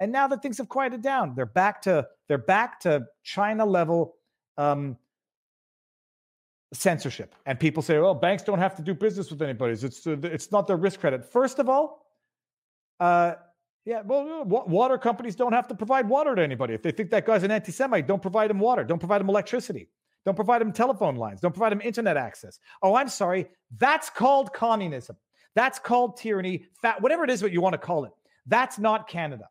And 0.00 0.10
now 0.10 0.26
that 0.28 0.42
things 0.42 0.58
have 0.58 0.68
quieted 0.68 1.02
down, 1.02 1.34
they're 1.36 1.46
back 1.46 1.80
to 1.82 2.06
they're 2.26 2.38
back 2.38 2.80
to 2.80 3.06
China 3.22 3.64
level 3.64 4.16
um, 4.58 4.96
censorship. 6.74 7.34
And 7.46 7.58
people 7.58 7.82
say, 7.82 7.98
"Well, 7.98 8.14
banks 8.14 8.42
don't 8.42 8.58
have 8.58 8.74
to 8.76 8.82
do 8.82 8.94
business 8.94 9.30
with 9.30 9.40
anybody. 9.40 9.72
It's 9.72 10.06
uh, 10.06 10.16
it's 10.22 10.52
not 10.52 10.66
their 10.66 10.76
risk 10.76 11.00
credit." 11.00 11.24
First 11.24 11.58
of 11.58 11.68
all, 11.68 12.06
uh, 13.00 13.34
yeah, 13.84 14.02
well, 14.02 14.44
water 14.44 14.96
companies 14.98 15.36
don't 15.36 15.52
have 15.52 15.68
to 15.68 15.74
provide 15.74 16.08
water 16.08 16.34
to 16.34 16.42
anybody. 16.42 16.74
If 16.74 16.82
they 16.82 16.90
think 16.90 17.10
that 17.10 17.26
guy's 17.26 17.42
an 17.42 17.50
anti-Semite, 17.50 18.06
don't 18.06 18.22
provide 18.22 18.50
him 18.50 18.58
water. 18.58 18.82
Don't 18.82 18.98
provide 18.98 19.20
him 19.20 19.28
electricity. 19.28 19.88
Don't 20.24 20.36
provide 20.36 20.62
them 20.62 20.72
telephone 20.72 21.16
lines. 21.16 21.40
Don't 21.40 21.52
provide 21.52 21.72
them 21.72 21.82
internet 21.82 22.16
access. 22.16 22.58
Oh, 22.82 22.94
I'm 22.94 23.08
sorry. 23.08 23.46
That's 23.76 24.08
called 24.08 24.54
communism. 24.54 25.16
That's 25.54 25.78
called 25.78 26.16
tyranny, 26.16 26.64
fat, 26.80 27.00
whatever 27.02 27.24
it 27.24 27.30
is 27.30 27.42
what 27.42 27.52
you 27.52 27.60
want 27.60 27.74
to 27.74 27.78
call 27.78 28.04
it. 28.06 28.12
That's 28.46 28.78
not 28.78 29.06
Canada. 29.06 29.48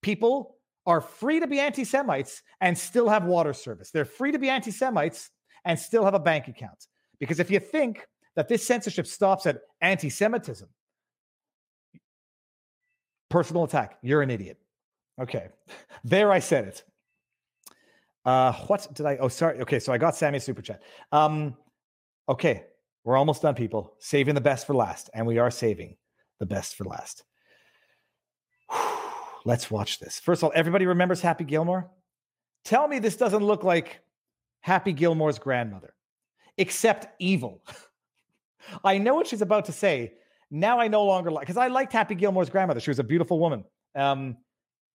People 0.00 0.56
are 0.86 1.00
free 1.00 1.40
to 1.40 1.46
be 1.46 1.60
anti 1.60 1.84
Semites 1.84 2.42
and 2.60 2.76
still 2.76 3.08
have 3.08 3.24
water 3.24 3.52
service. 3.52 3.90
They're 3.90 4.06
free 4.06 4.32
to 4.32 4.38
be 4.38 4.48
anti 4.48 4.70
Semites 4.70 5.30
and 5.64 5.78
still 5.78 6.04
have 6.04 6.14
a 6.14 6.18
bank 6.18 6.48
account. 6.48 6.86
Because 7.18 7.40
if 7.40 7.50
you 7.50 7.60
think 7.60 8.06
that 8.36 8.48
this 8.48 8.66
censorship 8.66 9.06
stops 9.06 9.46
at 9.46 9.60
anti 9.80 10.10
Semitism, 10.10 10.68
personal 13.28 13.64
attack, 13.64 13.98
you're 14.02 14.22
an 14.22 14.30
idiot. 14.30 14.58
Okay. 15.20 15.48
There 16.04 16.32
I 16.32 16.40
said 16.40 16.64
it. 16.64 16.82
Uh, 18.24 18.52
what 18.66 18.88
did 18.92 19.06
I? 19.06 19.18
Oh, 19.18 19.28
sorry. 19.28 19.60
Okay, 19.60 19.78
so 19.78 19.92
I 19.92 19.98
got 19.98 20.16
Sammy's 20.16 20.42
super 20.42 20.62
chat. 20.62 20.82
Um, 21.12 21.56
okay, 22.28 22.64
we're 23.04 23.16
almost 23.16 23.42
done, 23.42 23.54
people. 23.54 23.94
Saving 24.00 24.34
the 24.34 24.40
best 24.40 24.66
for 24.66 24.74
last, 24.74 25.10
and 25.14 25.24
we 25.24 25.38
are 25.38 25.50
saving 25.50 25.96
the 26.40 26.46
best 26.46 26.76
for 26.76 26.84
last. 26.84 27.24
Let's 29.44 29.70
watch 29.70 29.98
this. 29.98 30.18
First 30.20 30.40
of 30.40 30.44
all, 30.44 30.52
everybody 30.54 30.86
remembers 30.86 31.20
Happy 31.20 31.44
Gilmore. 31.44 31.90
Tell 32.64 32.86
me 32.86 32.98
this 32.98 33.16
doesn't 33.16 33.44
look 33.44 33.64
like 33.64 34.00
Happy 34.62 34.92
Gilmore's 34.92 35.38
grandmother, 35.38 35.94
except 36.58 37.08
evil. 37.20 37.62
I 38.84 38.98
know 38.98 39.14
what 39.14 39.26
she's 39.26 39.42
about 39.42 39.66
to 39.66 39.72
say. 39.72 40.14
Now 40.50 40.80
I 40.80 40.88
no 40.88 41.04
longer 41.04 41.30
like 41.30 41.42
because 41.42 41.56
I 41.56 41.68
liked 41.68 41.92
Happy 41.92 42.14
Gilmore's 42.14 42.50
grandmother. 42.50 42.80
She 42.80 42.90
was 42.90 42.98
a 42.98 43.04
beautiful 43.04 43.38
woman, 43.38 43.64
um, 43.94 44.36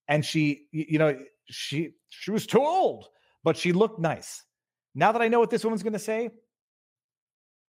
and 0.07 0.25
she, 0.25 0.67
you 0.71 0.99
know, 0.99 1.17
she 1.45 1.91
she 2.09 2.31
was 2.31 2.45
too 2.45 2.59
old 2.59 3.09
but 3.47 3.55
she 3.55 3.71
looked 3.71 3.97
nice. 3.97 4.43
Now 4.93 5.13
that 5.13 5.21
I 5.21 5.29
know 5.29 5.39
what 5.39 5.49
this 5.49 5.63
woman's 5.63 5.81
going 5.81 5.93
to 5.93 5.99
say, 5.99 6.29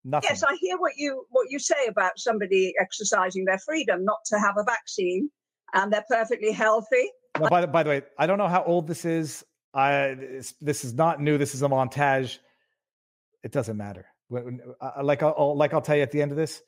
nothing. 0.04 0.28
Yes, 0.28 0.42
I 0.42 0.54
hear 0.60 0.76
what 0.76 0.92
you 0.98 1.24
what 1.30 1.46
you 1.48 1.58
say 1.58 1.86
about 1.88 2.18
somebody 2.18 2.74
exercising 2.78 3.46
their 3.46 3.58
freedom 3.58 4.04
not 4.04 4.18
to 4.26 4.38
have 4.38 4.56
a 4.58 4.64
vaccine, 4.64 5.30
and 5.72 5.90
they're 5.90 6.04
perfectly 6.10 6.52
healthy. 6.52 7.10
By 7.48 7.62
the 7.62 7.66
by 7.68 7.82
the 7.84 7.88
way, 7.88 8.02
I 8.18 8.26
don't 8.26 8.36
know 8.36 8.48
how 8.48 8.62
old 8.64 8.86
this 8.86 9.06
is. 9.06 9.46
I 9.74 10.16
this 10.60 10.84
is 10.84 10.94
not 10.94 11.20
new. 11.20 11.38
This 11.38 11.54
is 11.54 11.62
a 11.62 11.68
montage. 11.68 12.38
It 13.42 13.52
doesn't 13.52 13.76
matter. 13.76 14.06
Like 14.30 15.22
I'll 15.22 15.56
like 15.56 15.74
I'll 15.74 15.80
tell 15.80 15.96
you 15.96 16.02
at 16.02 16.10
the 16.10 16.22
end 16.22 16.30
of 16.30 16.36
this, 16.36 16.62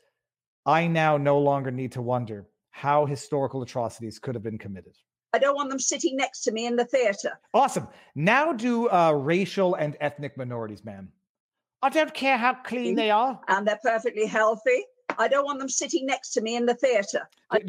I 0.66 0.86
now 0.86 1.16
no 1.16 1.38
longer 1.38 1.70
need 1.70 1.92
to 1.92 2.02
wonder 2.02 2.46
how 2.70 3.06
historical 3.06 3.62
atrocities 3.62 4.18
could 4.18 4.34
have 4.34 4.42
been 4.42 4.58
committed. 4.58 4.94
I 5.32 5.38
don't 5.38 5.56
want 5.56 5.70
them 5.70 5.80
sitting 5.80 6.16
next 6.16 6.42
to 6.42 6.52
me 6.52 6.66
in 6.66 6.76
the 6.76 6.84
theater. 6.84 7.38
Awesome. 7.52 7.88
Now 8.14 8.52
do 8.52 8.88
uh, 8.88 9.12
racial 9.12 9.74
and 9.74 9.96
ethnic 10.00 10.36
minorities, 10.36 10.84
ma'am. 10.84 11.10
I 11.82 11.88
don't 11.88 12.14
care 12.14 12.38
how 12.38 12.54
clean 12.54 12.94
they 12.94 13.10
are. 13.10 13.40
And 13.48 13.66
they're 13.66 13.80
perfectly 13.82 14.26
healthy. 14.26 14.84
I 15.18 15.28
don't 15.28 15.44
want 15.44 15.58
them 15.58 15.68
sitting 15.68 16.06
next 16.06 16.30
to 16.32 16.40
me 16.40 16.56
in 16.56 16.66
the 16.66 16.74
theater. 16.74 17.28
I- 17.50 17.60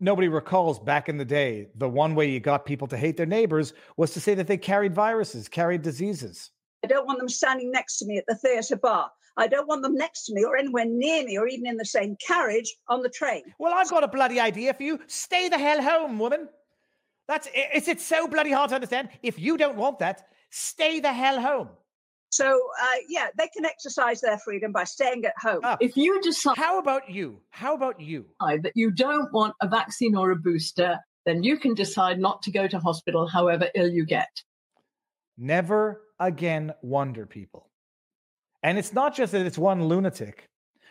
Nobody 0.00 0.28
recalls 0.28 0.78
back 0.78 1.08
in 1.08 1.16
the 1.16 1.24
day, 1.24 1.68
the 1.76 1.88
one 1.88 2.14
way 2.14 2.28
you 2.30 2.40
got 2.40 2.64
people 2.64 2.86
to 2.88 2.96
hate 2.96 3.16
their 3.16 3.26
neighbors 3.26 3.72
was 3.96 4.12
to 4.12 4.20
say 4.20 4.34
that 4.34 4.46
they 4.46 4.56
carried 4.56 4.94
viruses, 4.94 5.48
carried 5.48 5.82
diseases. 5.82 6.50
I 6.84 6.86
don't 6.86 7.06
want 7.06 7.18
them 7.18 7.28
standing 7.28 7.70
next 7.72 7.98
to 7.98 8.06
me 8.06 8.18
at 8.18 8.24
the 8.26 8.36
theatre 8.36 8.76
bar. 8.76 9.10
I 9.36 9.46
don't 9.46 9.68
want 9.68 9.82
them 9.82 9.94
next 9.94 10.26
to 10.26 10.34
me 10.34 10.44
or 10.44 10.56
anywhere 10.56 10.84
near 10.84 11.24
me 11.24 11.38
or 11.38 11.46
even 11.46 11.66
in 11.66 11.76
the 11.76 11.84
same 11.84 12.16
carriage 12.24 12.74
on 12.88 13.02
the 13.02 13.08
train. 13.08 13.42
Well, 13.58 13.72
I've 13.74 13.88
got 13.90 14.02
a 14.04 14.08
bloody 14.08 14.40
idea 14.40 14.74
for 14.74 14.82
you. 14.82 14.98
Stay 15.06 15.48
the 15.48 15.58
hell 15.58 15.80
home, 15.80 16.18
woman. 16.18 16.48
That's 17.28 17.48
is 17.74 17.88
it 17.88 18.00
so 18.00 18.26
bloody 18.26 18.50
hard 18.52 18.70
to 18.70 18.74
understand? 18.76 19.10
If 19.22 19.38
you 19.38 19.56
don't 19.56 19.76
want 19.76 19.98
that, 20.00 20.28
stay 20.50 20.98
the 20.98 21.12
hell 21.12 21.40
home. 21.40 21.68
So 22.30 22.60
uh, 22.82 22.96
yeah, 23.08 23.28
they 23.36 23.48
can 23.48 23.64
exercise 23.64 24.20
their 24.20 24.38
freedom 24.38 24.72
by 24.72 24.84
staying 24.84 25.24
at 25.24 25.34
home. 25.40 25.60
Ah. 25.64 25.76
If 25.80 25.96
you 25.96 26.20
decide, 26.20 26.56
how 26.56 26.78
about 26.78 27.10
you? 27.10 27.40
How 27.50 27.74
about 27.74 28.00
you? 28.00 28.26
That 28.40 28.72
you 28.74 28.90
don't 28.90 29.32
want 29.32 29.54
a 29.62 29.68
vaccine 29.68 30.14
or 30.14 30.30
a 30.30 30.36
booster, 30.36 30.98
then 31.24 31.42
you 31.42 31.58
can 31.58 31.74
decide 31.74 32.18
not 32.18 32.42
to 32.42 32.50
go 32.50 32.68
to 32.68 32.78
hospital, 32.78 33.26
however 33.26 33.68
ill 33.74 33.88
you 33.88 34.04
get. 34.04 34.28
Never 35.36 36.02
again 36.18 36.72
wonder, 36.82 37.26
people. 37.26 37.70
And 38.62 38.76
it's 38.76 38.92
not 38.92 39.14
just 39.14 39.32
that 39.32 39.46
it's 39.46 39.58
one 39.58 39.84
lunatic 39.84 40.48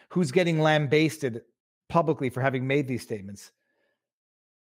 who's 0.10 0.32
getting 0.32 0.60
lambasted 0.60 1.42
publicly 1.90 2.30
for 2.30 2.42
having 2.42 2.66
made 2.66 2.88
these 2.88 3.02
statements. 3.02 3.52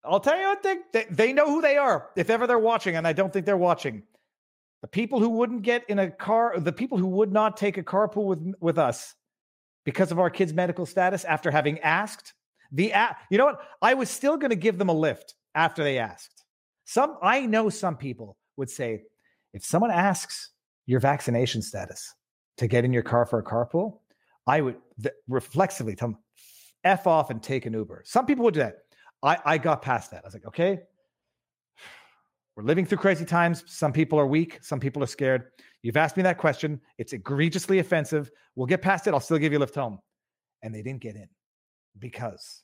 I'll 0.04 0.20
tell 0.20 0.38
you 0.38 0.46
what 0.46 0.62
they, 0.62 0.76
they, 0.92 1.06
they 1.10 1.32
know 1.32 1.46
who 1.46 1.60
they 1.60 1.76
are 1.76 2.08
if 2.16 2.30
ever 2.30 2.46
they're 2.46 2.58
watching, 2.58 2.96
and 2.96 3.06
I 3.06 3.12
don't 3.12 3.32
think 3.32 3.46
they're 3.46 3.56
watching. 3.56 4.02
The 4.84 4.88
people 4.88 5.18
who 5.18 5.30
wouldn't 5.30 5.62
get 5.62 5.88
in 5.88 5.98
a 5.98 6.10
car, 6.10 6.60
the 6.60 6.70
people 6.70 6.98
who 6.98 7.06
would 7.06 7.32
not 7.32 7.56
take 7.56 7.78
a 7.78 7.82
carpool 7.82 8.26
with 8.26 8.52
with 8.60 8.76
us 8.76 9.14
because 9.86 10.12
of 10.12 10.18
our 10.18 10.28
kids' 10.28 10.52
medical 10.52 10.84
status 10.84 11.24
after 11.24 11.50
having 11.50 11.78
asked 11.78 12.34
the 12.70 12.92
you 13.30 13.38
know 13.38 13.46
what 13.46 13.60
I 13.80 13.94
was 13.94 14.10
still 14.10 14.36
going 14.36 14.50
to 14.50 14.56
give 14.56 14.76
them 14.76 14.90
a 14.90 14.92
lift 14.92 15.36
after 15.54 15.82
they 15.82 15.96
asked. 15.96 16.44
Some 16.84 17.16
I 17.22 17.46
know 17.46 17.70
some 17.70 17.96
people 17.96 18.36
would 18.58 18.68
say 18.68 19.04
if 19.54 19.64
someone 19.64 19.90
asks 19.90 20.50
your 20.84 21.00
vaccination 21.00 21.62
status 21.62 22.14
to 22.58 22.66
get 22.66 22.84
in 22.84 22.92
your 22.92 23.02
car 23.02 23.24
for 23.24 23.38
a 23.38 23.42
carpool, 23.42 24.00
I 24.46 24.60
would 24.60 24.76
th- 25.00 25.14
reflexively 25.28 25.96
tell 25.96 26.08
them 26.08 26.18
f 26.84 27.06
off 27.06 27.30
and 27.30 27.42
take 27.42 27.64
an 27.64 27.72
Uber. 27.72 28.02
Some 28.04 28.26
people 28.26 28.44
would 28.44 28.52
do 28.52 28.60
that. 28.60 28.80
I, 29.22 29.38
I 29.46 29.56
got 29.56 29.80
past 29.80 30.10
that. 30.10 30.24
I 30.24 30.26
was 30.26 30.34
like, 30.34 30.44
okay, 30.44 30.80
we're 32.56 32.64
living 32.64 32.86
through 32.86 32.98
crazy 32.98 33.24
times. 33.24 33.64
Some 33.66 33.92
people 33.92 34.18
are 34.18 34.26
weak, 34.26 34.58
some 34.62 34.80
people 34.80 35.02
are 35.02 35.06
scared. 35.08 35.44
You've 35.82 35.96
asked 35.96 36.16
me 36.16 36.22
that 36.22 36.38
question. 36.38 36.80
It's 36.98 37.12
egregiously 37.12 37.78
offensive. 37.78 38.30
We'll 38.54 38.66
get 38.66 38.80
past 38.80 39.06
it. 39.06 39.12
I'll 39.14 39.20
still 39.20 39.38
give 39.38 39.52
you 39.52 39.58
a 39.58 39.60
lift 39.60 39.74
home. 39.74 39.98
And 40.62 40.74
they 40.74 40.82
didn't 40.82 41.00
get 41.00 41.16
in 41.16 41.28
because 41.98 42.62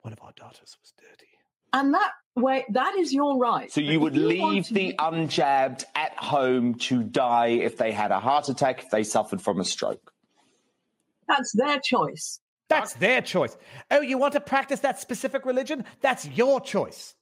one 0.00 0.12
of 0.12 0.18
our 0.22 0.32
daughters 0.34 0.76
was 0.82 0.92
dirty. 0.98 1.28
And 1.72 1.94
that 1.94 2.10
way, 2.36 2.64
that 2.70 2.96
is 2.96 3.12
your 3.12 3.38
right. 3.38 3.70
So 3.70 3.80
you 3.80 4.00
would 4.00 4.16
if 4.16 4.22
leave 4.22 4.40
want 4.40 4.66
to- 4.66 4.74
the 4.74 4.94
unjabbed 4.98 5.84
at 5.94 6.16
home 6.16 6.74
to 6.76 7.02
die 7.02 7.48
if 7.48 7.76
they 7.76 7.92
had 7.92 8.10
a 8.10 8.18
heart 8.20 8.48
attack, 8.48 8.82
if 8.82 8.90
they 8.90 9.04
suffered 9.04 9.40
from 9.42 9.60
a 9.60 9.64
stroke. 9.64 10.12
That's 11.28 11.52
their 11.52 11.78
choice. 11.80 12.40
That's 12.68 12.94
their 12.94 13.20
choice. 13.22 13.56
Oh, 13.90 14.00
you 14.00 14.18
want 14.18 14.32
to 14.32 14.40
practice 14.40 14.80
that 14.80 14.98
specific 14.98 15.44
religion? 15.46 15.84
That's 16.00 16.26
your 16.28 16.60
choice. 16.60 17.14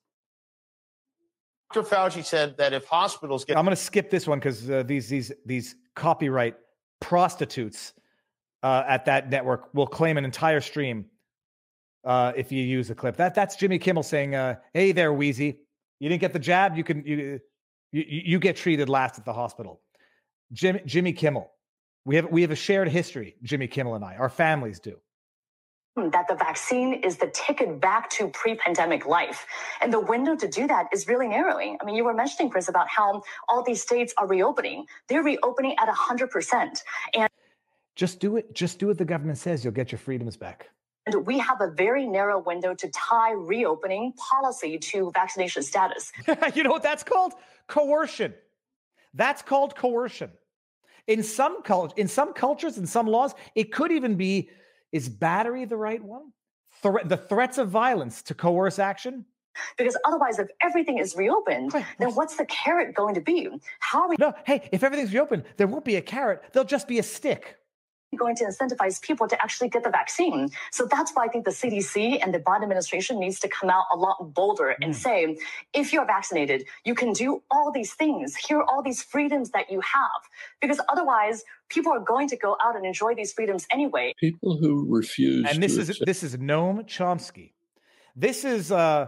Dr. 1.73 1.89
Fauci 1.89 2.25
said 2.25 2.57
that 2.59 2.73
if 2.73 2.85
hospitals 2.85 3.45
get 3.45 3.57
I'm 3.57 3.65
going 3.65 3.77
to 3.77 3.83
skip 3.83 4.11
this 4.11 4.27
one 4.27 4.39
because 4.39 4.71
uh, 4.71 4.83
these 4.83 5.09
these 5.09 5.33
these 5.47 5.75
copyright 5.95 6.57
prostitutes 7.01 7.95
uh, 8.63 8.85
at 8.87 9.07
that 9.07 9.31
network 9.31 9.73
will 9.75 9.87
claim 9.87 10.19
an 10.19 10.25
entire 10.25 10.61
stream 10.61 11.07
uh, 12.05 12.33
if 12.37 12.53
you 12.53 12.63
use 12.63 12.91
a 12.91 12.95
clip. 12.95 13.17
That 13.17 13.35
that's 13.35 13.57
Jimmy 13.57 13.79
Kimmel 13.79 14.03
saying, 14.03 14.35
uh, 14.35 14.57
"Hey 14.75 14.93
there, 14.93 15.13
Wheezy, 15.13 15.61
you 15.99 16.09
didn't 16.09 16.21
get 16.21 16.33
the 16.33 16.39
jab. 16.39 16.77
You 16.77 16.85
can 16.85 17.07
you 17.07 17.41
you, 17.91 18.05
you 18.07 18.39
get 18.39 18.57
treated 18.57 18.89
last 18.89 19.19
at 19.19 19.25
the 19.25 19.33
hospital." 19.33 19.81
Jim, 20.53 20.79
Jimmy 20.85 21.15
Kimmel, 21.15 21.51
we 22.05 22.17
have 22.17 22.31
we 22.31 22.43
have 22.43 22.51
a 22.51 22.57
shared 22.57 22.89
history. 22.89 23.37
Jimmy 23.43 23.67
Kimmel 23.67 23.95
and 23.95 24.05
I, 24.05 24.17
our 24.17 24.29
families 24.29 24.79
do. 24.79 24.99
That 25.97 26.27
the 26.27 26.35
vaccine 26.35 26.95
is 26.95 27.19
the 27.19 27.27
ticket 27.35 27.81
back 27.81 28.09
to 28.09 28.29
pre-pandemic 28.29 29.07
life 29.07 29.47
and 29.83 29.93
the 29.93 30.01
window 30.01 30.35
to 30.35 30.49
do 30.49 30.67
that 30.67 30.87
is 30.93 31.07
really 31.07 31.29
narrowing 31.29 31.77
i 31.83 31.85
mean 31.85 31.95
you 31.95 32.03
were 32.05 32.15
mentioning 32.15 32.51
chris 32.51 32.69
about 32.69 32.89
how 32.89 33.23
all 33.49 33.63
these 33.63 33.83
states 33.83 34.15
are 34.17 34.27
reopening 34.27 34.87
they're 35.09 35.23
reopening 35.23 35.77
at 35.79 35.89
100% 35.89 36.79
and 37.15 37.29
Just 37.95 38.21
do 38.21 38.39
it. 38.39 38.55
Just 38.55 38.79
do 38.79 38.87
what 38.87 38.97
the 38.97 39.05
government 39.05 39.37
says. 39.37 39.63
You'll 39.65 39.75
get 39.75 39.93
your 39.93 39.99
freedoms 39.99 40.37
back. 40.37 40.71
and 41.07 41.27
we 41.27 41.39
have 41.39 41.61
a 41.61 41.71
very 41.71 42.07
narrow 42.07 42.39
window 42.39 42.75
to 42.75 42.89
tie 42.89 43.33
reopening 43.33 44.15
policy 44.31 44.79
to 44.79 45.11
vaccination 45.13 45.63
status 45.63 46.11
you 46.55 46.63
know 46.63 46.71
what 46.71 46.83
that's 46.83 47.03
called? 47.03 47.33
Coercion. 47.67 48.33
That's 49.13 49.43
called 49.43 49.77
coercion. 49.77 50.31
In 51.07 51.23
some 51.23 51.63
cult, 51.63 51.99
in 51.99 52.09
some 52.09 52.33
cultures, 52.33 52.79
in 52.79 52.87
some 52.87 53.07
laws, 53.07 53.35
it 53.55 53.73
could 53.73 53.93
even 53.93 54.15
be: 54.15 54.49
is 54.93 55.09
battery 55.09 55.65
the 55.65 55.77
right 55.77 56.03
one? 56.03 56.33
Thre- 56.83 57.05
the 57.05 57.17
threats 57.17 57.59
of 57.59 57.69
violence 57.69 58.23
to 58.23 58.35
coerce 58.35 58.79
action. 58.79 59.25
because 59.77 59.97
otherwise 60.07 60.39
if 60.39 60.49
everything 60.63 60.99
is 60.99 61.15
reopened 61.17 61.73
then 61.99 62.11
what's 62.15 62.37
the 62.37 62.47
carrot 62.47 62.95
going 62.95 63.15
to 63.15 63.21
be 63.21 63.49
how 63.81 64.03
are 64.03 64.09
we 64.09 64.17
No, 64.19 64.33
hey, 64.47 64.69
if 64.73 64.83
everything's 64.83 65.13
reopened, 65.13 65.45
there 65.57 65.67
won't 65.67 65.85
be 65.85 65.97
a 65.97 66.01
carrot. 66.01 66.43
There'll 66.53 66.67
just 66.67 66.89
be 66.89 66.99
a 66.99 67.03
stick. 67.03 67.59
going 68.17 68.37
to 68.37 68.45
incentivize 68.45 69.01
people 69.01 69.27
to 69.27 69.43
actually 69.43 69.69
get 69.69 69.83
the 69.85 69.91
vaccine. 69.91 70.51
So 70.71 70.87
that's 70.91 71.13
why 71.13 71.25
I 71.25 71.29
think 71.29 71.45
the 71.45 71.51
CDC 71.51 72.19
and 72.23 72.35
the 72.35 72.39
Biden 72.39 72.63
administration 72.63 73.19
needs 73.19 73.41
to 73.41 73.49
come 73.49 73.71
out 73.71 73.85
a 73.93 73.97
lot 73.97 74.35
bolder 74.35 74.71
and 74.83 74.95
hmm. 74.95 75.01
say, 75.01 75.39
if 75.73 75.93
you're 75.93 76.07
vaccinated, 76.07 76.65
you 76.85 76.95
can 76.95 77.13
do 77.13 77.43
all 77.51 77.73
these 77.73 77.95
things. 77.95 78.37
Here 78.37 78.59
are 78.59 78.65
all 78.65 78.83
these 78.83 79.03
freedoms 79.03 79.51
that 79.51 79.71
you 79.71 79.81
have. 79.81 80.21
Because 80.61 80.81
otherwise, 80.91 81.43
people 81.73 81.93
are 81.93 82.01
going 82.01 82.29
to 82.29 82.37
go 82.37 82.57
out 82.65 82.77
and 82.77 82.85
enjoy 82.85 83.15
these 83.15 83.33
freedoms 83.33 83.67
anyway. 83.71 84.15
People 84.21 84.57
who 84.57 84.87
refuse 84.89 85.47
And 85.51 85.63
this 85.63 85.75
to 85.77 85.81
is 85.83 85.89
accept- 85.91 86.07
this 86.07 86.23
is 86.23 86.37
Noam 86.37 86.85
Chomsky. 86.87 87.53
This 88.15 88.45
is 88.45 88.71
uh 88.71 89.07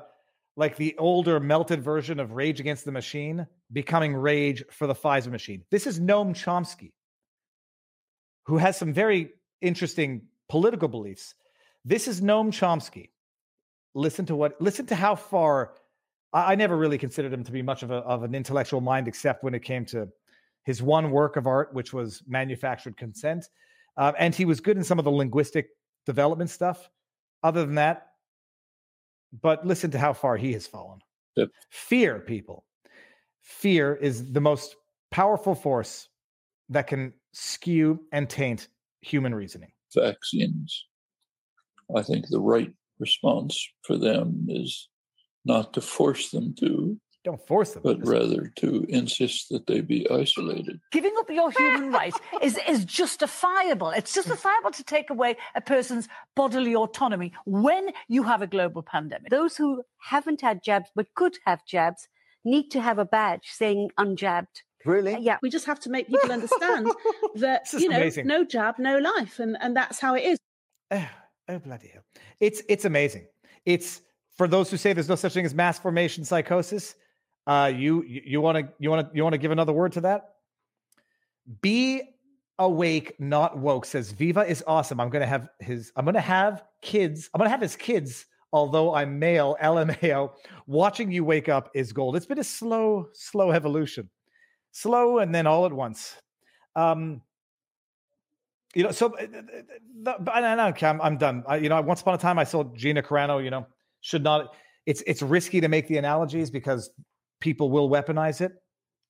like 0.57 0.77
the 0.77 0.97
older 0.99 1.41
melted 1.41 1.83
version 1.83 2.21
of 2.21 2.33
Rage 2.33 2.61
Against 2.61 2.85
the 2.85 2.93
Machine 2.93 3.47
becoming 3.73 4.15
Rage 4.15 4.65
for 4.71 4.87
the 4.87 4.95
Pfizer 4.95 5.31
machine. 5.31 5.65
This 5.71 5.87
is 5.87 5.99
Noam 6.01 6.31
Chomsky, 6.33 6.93
who 8.47 8.57
has 8.59 8.77
some 8.77 8.93
very 8.93 9.31
interesting 9.61 10.23
political 10.49 10.89
beliefs. 10.89 11.35
This 11.85 12.07
is 12.09 12.21
Noam 12.21 12.49
Chomsky. 12.49 13.11
Listen 13.95 14.27
to 14.27 14.37
what 14.37 14.61
listen 14.61 14.87
to 14.87 14.95
how 14.95 15.15
far 15.17 15.75
I, 16.33 16.53
I 16.53 16.55
never 16.55 16.77
really 16.77 16.99
considered 16.99 17.33
him 17.33 17.45
to 17.45 17.53
be 17.53 17.63
much 17.63 17.83
of 17.83 17.91
a 17.91 17.97
of 17.97 18.23
an 18.23 18.35
intellectual 18.35 18.81
mind, 18.81 19.09
except 19.09 19.45
when 19.45 19.55
it 19.55 19.63
came 19.63 19.85
to 19.87 20.09
his 20.65 20.83
one 20.83 21.11
work 21.11 21.37
of 21.37 21.47
art, 21.47 21.73
which 21.73 21.93
was 21.93 22.23
manufactured 22.27 22.97
consent. 22.97 23.49
Uh, 23.97 24.13
and 24.19 24.35
he 24.35 24.45
was 24.45 24.61
good 24.61 24.77
in 24.77 24.85
some 24.85 24.99
of 24.99 25.05
the 25.05 25.11
linguistic 25.11 25.69
development 26.07 26.51
stuff. 26.51 26.91
Other 27.43 27.65
than 27.67 27.75
that, 27.77 28.09
but 29.43 29.67
listen 29.67 29.91
to 29.91 29.99
how 29.99 30.13
far 30.13 30.37
he 30.37 30.53
has 30.53 30.67
fallen. 30.67 31.01
Fear, 31.71 32.21
people. 32.21 32.65
Fear 33.43 33.97
is 33.97 34.33
the 34.33 34.41
most 34.41 34.77
powerful 35.11 35.55
force 35.55 36.09
that 36.71 36.87
can 36.87 37.13
skew 37.33 38.01
and 38.13 38.31
taint 38.31 38.69
human 39.01 39.35
reasoning. 39.35 39.73
vaccines. 39.95 40.87
I 41.95 42.03
think 42.03 42.29
the 42.29 42.41
right 42.41 42.73
response 42.99 43.69
for 43.83 43.99
them 43.99 44.47
is 44.49 44.89
not 45.45 45.75
to 45.75 45.81
force 45.81 46.31
them 46.31 46.55
to, 46.61 46.99
Don't 47.25 47.41
force 47.47 47.73
them. 47.73 47.83
but 47.83 48.07
rather 48.07 48.53
to 48.57 48.85
insist 48.91 49.49
that 49.49 49.67
they 49.67 49.81
be 49.81 50.07
isolated. 50.11 50.79
Giving 50.93 51.15
up 51.19 51.31
your 51.31 51.51
human 51.51 51.91
right 51.91 52.15
is, 52.43 52.59
is 52.69 52.85
justifiable. 52.85 53.89
It's 53.89 54.13
justifiable 54.13 54.73
to 54.73 54.85
take 54.85 55.09
away 55.09 55.39
a 55.55 55.63
person's 55.63 56.07
bodily 56.37 56.77
autonomy 56.77 57.33
when 57.47 57.89
you 58.09 58.25
have 58.25 58.43
a 58.43 58.47
global 58.47 58.83
pandemic. 58.83 59.31
Those 59.31 59.57
who 59.57 59.83
haven't 60.03 60.43
had 60.43 60.63
jabs 60.63 60.91
but 60.95 61.15
could 61.15 61.39
have 61.47 61.65
jabs 61.65 62.09
need 62.45 62.71
to 62.73 62.81
have 62.83 62.99
a 62.99 63.07
badge 63.07 63.47
saying 63.47 63.91
unjabbed. 63.99 64.63
Really? 64.85 65.15
Uh, 65.15 65.19
yeah. 65.19 65.39
We 65.41 65.49
just 65.49 65.65
have 65.65 65.81
to 65.81 65.91
make 65.91 66.09
people 66.09 66.31
understand 66.31 66.93
that 67.37 67.73
you 67.73 67.89
know, 67.89 67.97
amazing. 67.97 68.27
no 68.27 68.45
jab, 68.45 68.79
no 68.79 68.99
life, 68.99 69.39
and 69.39 69.57
and 69.63 69.75
that's 69.75 69.99
how 69.99 70.15
it 70.15 70.25
is. 70.25 70.39
Oh, 70.91 71.09
oh 71.49 71.59
bloody 71.59 71.89
hell! 71.89 72.03
It's 72.39 72.61
it's 72.69 72.85
amazing. 72.85 73.27
It's 73.65 74.03
for 74.37 74.47
those 74.47 74.71
who 74.71 74.77
say 74.77 74.93
there's 74.93 75.09
no 75.09 75.15
such 75.15 75.33
thing 75.33 75.47
as 75.47 75.55
mass 75.55 75.79
formation 75.79 76.23
psychosis. 76.25 76.97
Uh, 77.47 77.71
you 77.75 78.03
you 78.05 78.41
want 78.41 78.59
to 78.59 78.73
you 78.79 78.91
want 78.91 79.07
to 79.09 79.17
you 79.17 79.23
want 79.23 79.35
to 79.35 79.39
give 79.39 79.51
another 79.51 79.73
word 79.73 79.93
to 79.93 80.01
that? 80.03 80.31
Be 81.61 82.03
awake, 82.59 83.19
not 83.19 83.59
woke. 83.59 83.85
Says 83.85 84.13
Viva 84.13 84.47
is 84.47 84.65
awesome. 84.67 85.01
I'm 85.01 85.11
gonna 85.11 85.27
have 85.27 85.49
his. 85.61 85.93
I'm 85.97 86.05
gonna 86.05 86.21
have 86.21 86.65
kids. 86.81 87.29
I'm 87.35 87.39
gonna 87.39 87.51
have 87.51 87.61
his 87.61 87.77
kids. 87.77 88.27
Although 88.53 88.95
I'm 88.95 89.19
male, 89.19 89.57
LMAO. 89.63 90.33
Watching 90.67 91.11
you 91.11 91.25
wake 91.25 91.49
up 91.49 91.71
is 91.75 91.93
gold. 91.93 92.17
It's 92.17 92.27
been 92.27 92.39
a 92.39 92.45
slow, 92.45 93.09
slow 93.13 93.51
evolution, 93.51 94.09
slow 94.71 95.19
and 95.19 95.35
then 95.35 95.47
all 95.47 95.67
at 95.67 95.73
once. 95.73 96.17
Um, 96.77 97.21
you 98.75 98.85
know, 98.85 98.91
so 98.91 99.17
uh, 99.17 100.15
but 100.21 100.29
I, 100.29 100.69
okay, 100.71 100.87
I'm, 100.87 101.01
I'm 101.01 101.17
done. 101.19 101.45
I, 101.47 101.57
you 101.57 101.69
know, 101.69 101.81
once 101.83 102.01
upon 102.01 102.15
a 102.15 102.19
time, 102.19 102.39
I 102.39 102.45
saw 102.45 102.65
Gina 102.75 103.03
Carano. 103.03 103.43
You 103.43 103.51
know, 103.51 103.67
should 104.01 104.23
not. 104.23 104.55
It's 104.87 105.03
it's 105.07 105.23
risky 105.23 105.61
to 105.61 105.69
make 105.69 105.89
the 105.89 105.99
analogies 105.99 106.51
because 106.51 106.91
people 107.45 107.71
will 107.71 107.91
weaponize 107.91 108.41
it 108.41 108.53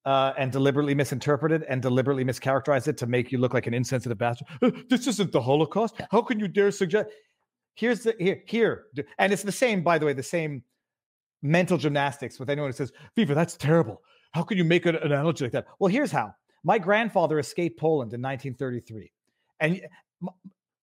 uh, 0.05 0.33
and 0.37 0.51
deliberately 0.51 0.95
misinterpret 0.95 1.53
it 1.53 1.63
and 1.69 1.81
deliberately 1.81 2.25
mischaracterize 2.25 2.89
it 2.89 2.99
to 2.99 3.07
make 3.07 3.31
you 3.33 3.39
look 3.39 3.55
like 3.55 3.69
an 3.69 3.75
insensitive 3.75 4.19
bastard. 4.19 4.49
"Uh, 4.61 4.73
This 4.91 5.07
isn't 5.07 5.31
the 5.33 5.41
Holocaust. 5.41 5.95
How 6.11 6.21
can 6.21 6.39
you 6.41 6.49
dare 6.49 6.73
suggest? 6.73 7.09
Here's 7.77 8.01
the 8.03 8.15
here 8.19 8.43
here, 8.47 8.75
and 9.19 9.33
it's 9.33 9.45
the 9.45 9.59
same. 9.65 9.83
By 9.83 9.99
the 9.99 10.07
way, 10.07 10.13
the 10.13 10.31
same 10.39 10.63
mental 11.43 11.79
gymnastics 11.79 12.39
with 12.41 12.51
anyone 12.51 12.71
who 12.71 12.77
says, 12.77 12.93
"Viva, 13.17 13.35
that's 13.35 13.57
terrible. 13.57 14.03
How 14.33 14.43
can 14.43 14.59
you 14.59 14.65
make 14.65 14.85
an 14.87 14.97
analogy 14.97 15.45
like 15.45 15.53
that?" 15.53 15.67
Well, 15.79 15.93
here's 15.97 16.13
how. 16.13 16.35
My 16.65 16.79
grandfather 16.79 17.39
escaped 17.39 17.79
Poland 17.79 18.13
in 18.15 18.21
1933, 18.21 19.13
and 19.61 19.81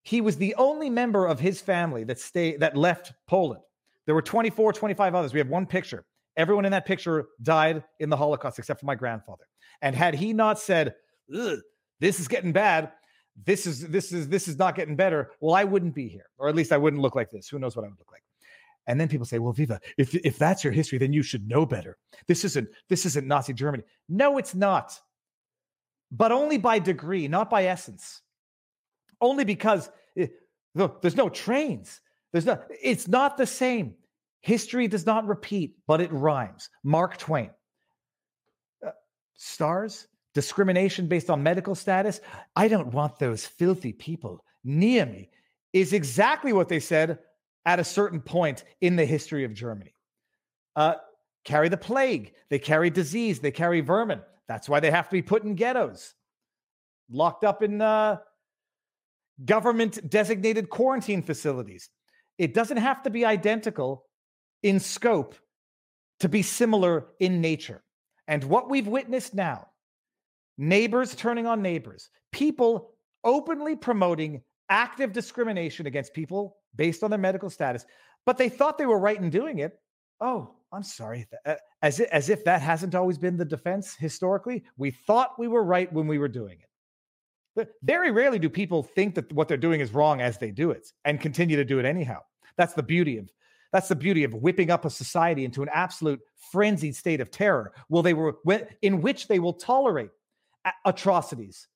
he 0.03 0.21
was 0.21 0.37
the 0.37 0.55
only 0.55 0.89
member 0.89 1.27
of 1.27 1.39
his 1.39 1.61
family 1.61 2.03
that 2.05 2.19
stayed 2.19 2.59
that 2.61 2.77
left 2.77 3.13
Poland. 3.27 3.63
There 4.05 4.15
were 4.15 4.21
24, 4.21 4.73
25 4.73 5.15
others. 5.15 5.33
We 5.33 5.39
have 5.39 5.49
one 5.49 5.65
picture. 5.65 6.05
Everyone 6.37 6.65
in 6.65 6.71
that 6.71 6.85
picture 6.85 7.27
died 7.41 7.83
in 7.99 8.09
the 8.09 8.17
Holocaust 8.17 8.59
except 8.59 8.79
for 8.79 8.85
my 8.85 8.95
grandfather. 8.95 9.43
And 9.81 9.95
had 9.95 10.13
he 10.15 10.33
not 10.33 10.59
said, 10.59 10.95
"This 11.99 12.19
is 12.19 12.27
getting 12.27 12.51
bad," 12.51 12.91
this 13.45 13.65
is 13.65 13.87
this 13.87 14.11
is 14.11 14.27
this 14.27 14.47
is 14.47 14.57
not 14.57 14.75
getting 14.75 14.95
better, 14.95 15.31
well, 15.39 15.55
I 15.55 15.63
wouldn't 15.63 15.95
be 15.95 16.07
here, 16.07 16.27
or 16.37 16.47
at 16.47 16.55
least 16.55 16.71
I 16.71 16.77
wouldn't 16.77 17.01
look 17.01 17.15
like 17.15 17.31
this. 17.31 17.47
Who 17.49 17.59
knows 17.59 17.75
what 17.75 17.85
I 17.85 17.89
would 17.89 17.99
look 17.99 18.11
like? 18.11 18.23
And 18.87 18.99
then 18.99 19.07
people 19.07 19.25
say, 19.25 19.39
"Well, 19.39 19.53
Viva, 19.53 19.79
if 19.97 20.13
if 20.15 20.37
that's 20.37 20.63
your 20.63 20.73
history, 20.73 20.97
then 20.97 21.13
you 21.13 21.23
should 21.23 21.47
know 21.47 21.65
better. 21.65 21.97
This 22.27 22.43
isn't 22.45 22.69
this 22.89 23.05
isn't 23.05 23.27
Nazi 23.27 23.53
Germany." 23.53 23.83
No, 24.09 24.37
it's 24.37 24.55
not. 24.55 24.99
But 26.11 26.31
only 26.31 26.57
by 26.57 26.79
degree, 26.79 27.27
not 27.27 27.49
by 27.49 27.65
essence. 27.65 28.21
Only 29.21 29.45
because 29.45 29.89
eh, 30.17 30.27
look, 30.75 31.01
there's 31.01 31.15
no 31.15 31.29
trains. 31.29 32.01
There's 32.31 32.45
no. 32.45 32.61
It's 32.69 33.07
not 33.07 33.37
the 33.37 33.45
same. 33.45 33.95
History 34.41 34.88
does 34.88 35.05
not 35.05 35.27
repeat, 35.27 35.77
but 35.88 36.01
it 36.01 36.11
rhymes. 36.11 36.69
Mark 36.84 37.18
Twain. 37.18 37.51
Uh, 38.85 38.91
stars, 39.35 40.07
discrimination 40.34 41.07
based 41.07 41.30
on 41.30 41.43
medical 41.43 41.76
status. 41.76 42.19
I 42.55 42.68
don't 42.68 42.91
want 42.93 43.19
those 43.19 43.45
filthy 43.45 43.93
people 43.93 44.43
near 44.63 45.05
me. 45.05 45.30
Is 45.73 45.93
exactly 45.93 46.51
what 46.51 46.68
they 46.68 46.80
said 46.80 47.19
at 47.65 47.80
a 47.80 47.84
certain 47.84 48.19
point 48.19 48.63
in 48.81 48.95
the 48.95 49.05
history 49.05 49.45
of 49.45 49.53
Germany. 49.53 49.95
Uh, 50.76 50.95
carry 51.45 51.69
the 51.69 51.77
plague. 51.77 52.34
They 52.49 52.59
carry 52.59 52.89
disease. 52.89 53.39
They 53.39 53.51
carry 53.51 53.81
vermin. 53.81 54.22
That's 54.47 54.68
why 54.68 54.80
they 54.80 54.91
have 54.91 55.07
to 55.07 55.13
be 55.13 55.22
put 55.22 55.43
in 55.43 55.55
ghettos, 55.55 56.13
locked 57.09 57.45
up 57.45 57.63
in 57.63 57.81
uh, 57.81 58.18
government 59.45 60.09
designated 60.09 60.69
quarantine 60.69 61.22
facilities. 61.22 61.89
It 62.38 62.53
doesn't 62.53 62.77
have 62.77 63.03
to 63.03 63.09
be 63.09 63.23
identical 63.23 64.05
in 64.63 64.79
scope 64.79 65.35
to 66.19 66.29
be 66.29 66.41
similar 66.41 67.07
in 67.19 67.41
nature. 67.41 67.83
And 68.27 68.43
what 68.43 68.69
we've 68.69 68.88
witnessed 68.88 69.33
now 69.33 69.67
neighbors 70.57 71.15
turning 71.15 71.47
on 71.47 71.61
neighbors, 71.61 72.09
people 72.31 72.91
openly 73.23 73.75
promoting 73.75 74.41
active 74.69 75.11
discrimination 75.11 75.88
against 75.88 76.13
people 76.13 76.57
based 76.75 77.03
on 77.03 77.09
their 77.09 77.19
medical 77.19 77.49
status, 77.49 77.85
but 78.25 78.38
they 78.38 78.49
thought 78.49 78.77
they 78.77 78.85
were 78.85 78.99
right 78.99 79.17
in 79.17 79.29
doing 79.29 79.59
it. 79.59 79.79
Oh, 80.19 80.53
I'm 80.71 80.83
sorry. 80.83 81.27
uh, 81.45 81.55
As 81.81 81.99
if, 81.99 82.09
as 82.09 82.29
if 82.29 82.45
that 82.45 82.61
hasn't 82.61 82.95
always 82.95 83.17
been 83.17 83.38
the 83.38 83.45
defense 83.45 83.95
historically. 83.95 84.63
We 84.77 84.91
thought 84.91 85.39
we 85.39 85.47
were 85.47 85.63
right 85.63 85.91
when 85.91 86.07
we 86.07 86.19
were 86.19 86.27
doing 86.29 86.59
it. 86.59 86.69
But 87.55 87.71
very 87.83 88.11
rarely 88.11 88.39
do 88.39 88.49
people 88.49 88.83
think 88.83 89.15
that 89.15 89.31
what 89.33 89.47
they're 89.47 89.57
doing 89.57 89.81
is 89.81 89.93
wrong 89.93 90.21
as 90.21 90.38
they 90.38 90.51
do 90.51 90.71
it 90.71 90.88
and 91.03 91.19
continue 91.19 91.57
to 91.57 91.65
do 91.65 91.79
it 91.79 91.85
anyhow. 91.85 92.19
That's 92.55 92.73
the 92.73 92.83
beauty 92.83 93.17
of 93.17 93.29
that's 93.72 93.88
the 93.88 93.95
beauty 93.95 94.23
of 94.23 94.34
whipping 94.34 94.69
up 94.69 94.85
a 94.85 94.89
society 94.89 95.45
into 95.45 95.64
an 95.64 95.69
absolute 95.73 96.19
frenzied 96.52 96.95
state 96.95 97.22
of 97.22 97.31
terror. 97.31 97.73
Will 97.89 98.02
they 98.02 98.14
were 98.14 98.35
in 98.81 99.02
which 99.02 99.27
they 99.27 99.39
will 99.39 99.53
tolerate 99.53 100.11
atrocities 100.85 101.68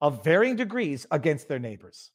of 0.00 0.22
varying 0.24 0.56
degrees 0.56 1.06
against 1.10 1.48
their 1.48 1.58
neighbors. 1.58 2.10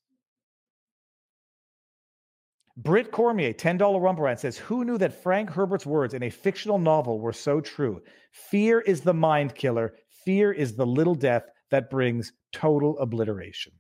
Britt 2.78 3.12
Cormier, 3.12 3.54
$10 3.54 4.02
Rumble 4.02 4.24
Rant 4.24 4.40
says, 4.40 4.58
Who 4.58 4.86
knew 4.86 4.98
that 4.98 5.22
Frank 5.22 5.50
Herbert's 5.50 5.86
words 5.86 6.14
in 6.14 6.24
a 6.24 6.30
fictional 6.30 6.80
novel 6.80 7.20
were 7.20 7.34
so 7.34 7.60
true? 7.60 8.02
Fear 8.32 8.82
is 8.82 9.02
the 9.02 9.14
mind 9.14 9.56
killer. 9.56 9.94
Fear 10.24 10.54
is 10.54 10.76
the 10.76 10.86
little 10.86 11.16
death 11.16 11.44
that 11.70 11.90
brings 11.90 12.32
total 12.54 12.98
obliteration. 13.00 13.74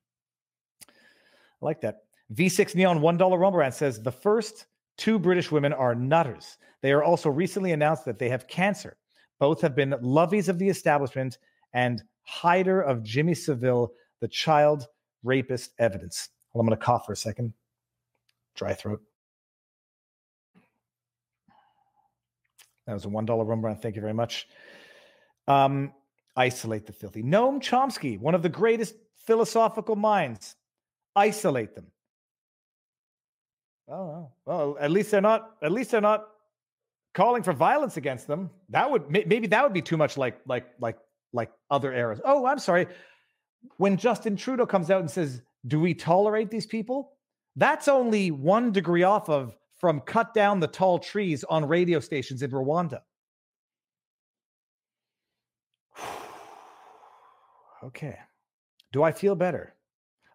I 0.87 1.65
like 1.65 1.81
that. 1.81 1.99
V6 2.33 2.75
Neon, 2.75 2.99
$1 2.99 3.39
Rumble 3.39 3.59
Rant 3.59 3.73
says, 3.73 4.01
The 4.01 4.11
first 4.11 4.65
two 4.97 5.19
British 5.19 5.51
women 5.51 5.73
are 5.73 5.95
nutters. 5.95 6.57
They 6.81 6.91
are 6.91 7.03
also 7.03 7.29
recently 7.29 7.71
announced 7.71 8.05
that 8.05 8.19
they 8.19 8.29
have 8.29 8.47
cancer. 8.47 8.97
Both 9.39 9.61
have 9.61 9.75
been 9.75 9.91
lovies 10.01 10.49
of 10.49 10.59
the 10.59 10.69
establishment 10.69 11.37
and 11.73 12.03
hider 12.23 12.81
of 12.81 13.03
Jimmy 13.03 13.33
Savile, 13.33 13.91
the 14.19 14.27
child 14.27 14.87
rapist 15.23 15.71
evidence. 15.79 16.29
Well, 16.53 16.61
I'm 16.61 16.67
going 16.67 16.77
to 16.77 16.83
cough 16.83 17.05
for 17.05 17.13
a 17.13 17.17
second. 17.17 17.53
Dry 18.55 18.73
throat. 18.73 19.01
That 22.87 22.93
was 22.93 23.05
a 23.05 23.09
$1 23.09 23.27
Rumble 23.27 23.67
Rant. 23.67 23.81
Thank 23.81 23.95
you 23.95 24.01
very 24.01 24.13
much. 24.13 24.47
Um, 25.47 25.93
isolate 26.35 26.85
the 26.85 26.93
filthy. 26.93 27.23
Noam 27.23 27.59
Chomsky, 27.61 28.19
one 28.19 28.35
of 28.35 28.41
the 28.41 28.49
greatest 28.49 28.95
philosophical 29.15 29.95
minds. 29.95 30.55
Isolate 31.15 31.75
them. 31.75 31.90
Oh, 33.91 34.31
well, 34.45 34.77
at 34.79 34.89
least 34.89 35.11
they're 35.11 35.21
not. 35.21 35.51
At 35.61 35.71
least 35.71 35.91
they're 35.91 36.01
not 36.01 36.25
calling 37.13 37.43
for 37.43 37.51
violence 37.51 37.97
against 37.97 38.25
them. 38.25 38.49
That 38.69 38.89
would 38.89 39.09
maybe 39.09 39.47
that 39.47 39.63
would 39.63 39.73
be 39.73 39.81
too 39.81 39.97
much 39.97 40.17
like 40.17 40.39
like 40.47 40.65
like 40.79 40.97
like 41.33 41.51
other 41.69 41.93
eras. 41.93 42.21
Oh, 42.23 42.45
I'm 42.45 42.59
sorry. 42.59 42.87
When 43.77 43.97
Justin 43.97 44.37
Trudeau 44.37 44.65
comes 44.65 44.89
out 44.89 45.01
and 45.01 45.11
says, 45.11 45.41
"Do 45.67 45.79
we 45.79 45.93
tolerate 45.93 46.49
these 46.49 46.65
people?" 46.65 47.11
That's 47.57 47.89
only 47.89 48.31
one 48.31 48.71
degree 48.71 49.03
off 49.03 49.29
of 49.29 49.57
from 49.77 49.99
cut 49.99 50.33
down 50.33 50.59
the 50.61 50.67
tall 50.67 50.99
trees 50.99 51.43
on 51.43 51.67
radio 51.67 51.99
stations 51.99 52.41
in 52.43 52.51
Rwanda. 52.51 53.01
okay. 57.83 58.17
Do 58.93 59.03
I 59.03 59.11
feel 59.11 59.35
better? 59.35 59.73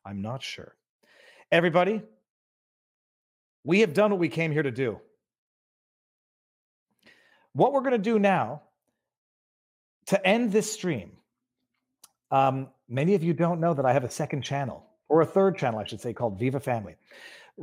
I'm 0.05 0.20
not 0.20 0.43
sure. 0.43 0.77
Everybody, 1.51 2.03
we 3.66 3.80
have 3.80 3.93
done 3.93 4.12
what 4.12 4.20
we 4.20 4.28
came 4.28 4.52
here 4.52 4.62
to 4.62 4.70
do. 4.70 5.01
What 7.52 7.72
we're 7.72 7.80
going 7.80 7.93
to 7.93 7.98
do 7.98 8.18
now 8.20 8.62
to 10.06 10.24
end 10.24 10.52
this 10.52 10.72
stream, 10.72 11.10
um, 12.30 12.68
many 12.88 13.16
of 13.16 13.24
you 13.24 13.34
don't 13.34 13.60
know 13.60 13.74
that 13.74 13.84
I 13.84 13.93
have 13.93 14.05
a 14.05 14.10
second 14.10 14.43
channel, 14.43 14.86
or 15.09 15.20
a 15.20 15.26
third 15.26 15.59
channel, 15.59 15.80
I 15.80 15.84
should 15.84 16.01
say, 16.01 16.12
called 16.12 16.38
Viva 16.38 16.60
Family. 16.60 16.94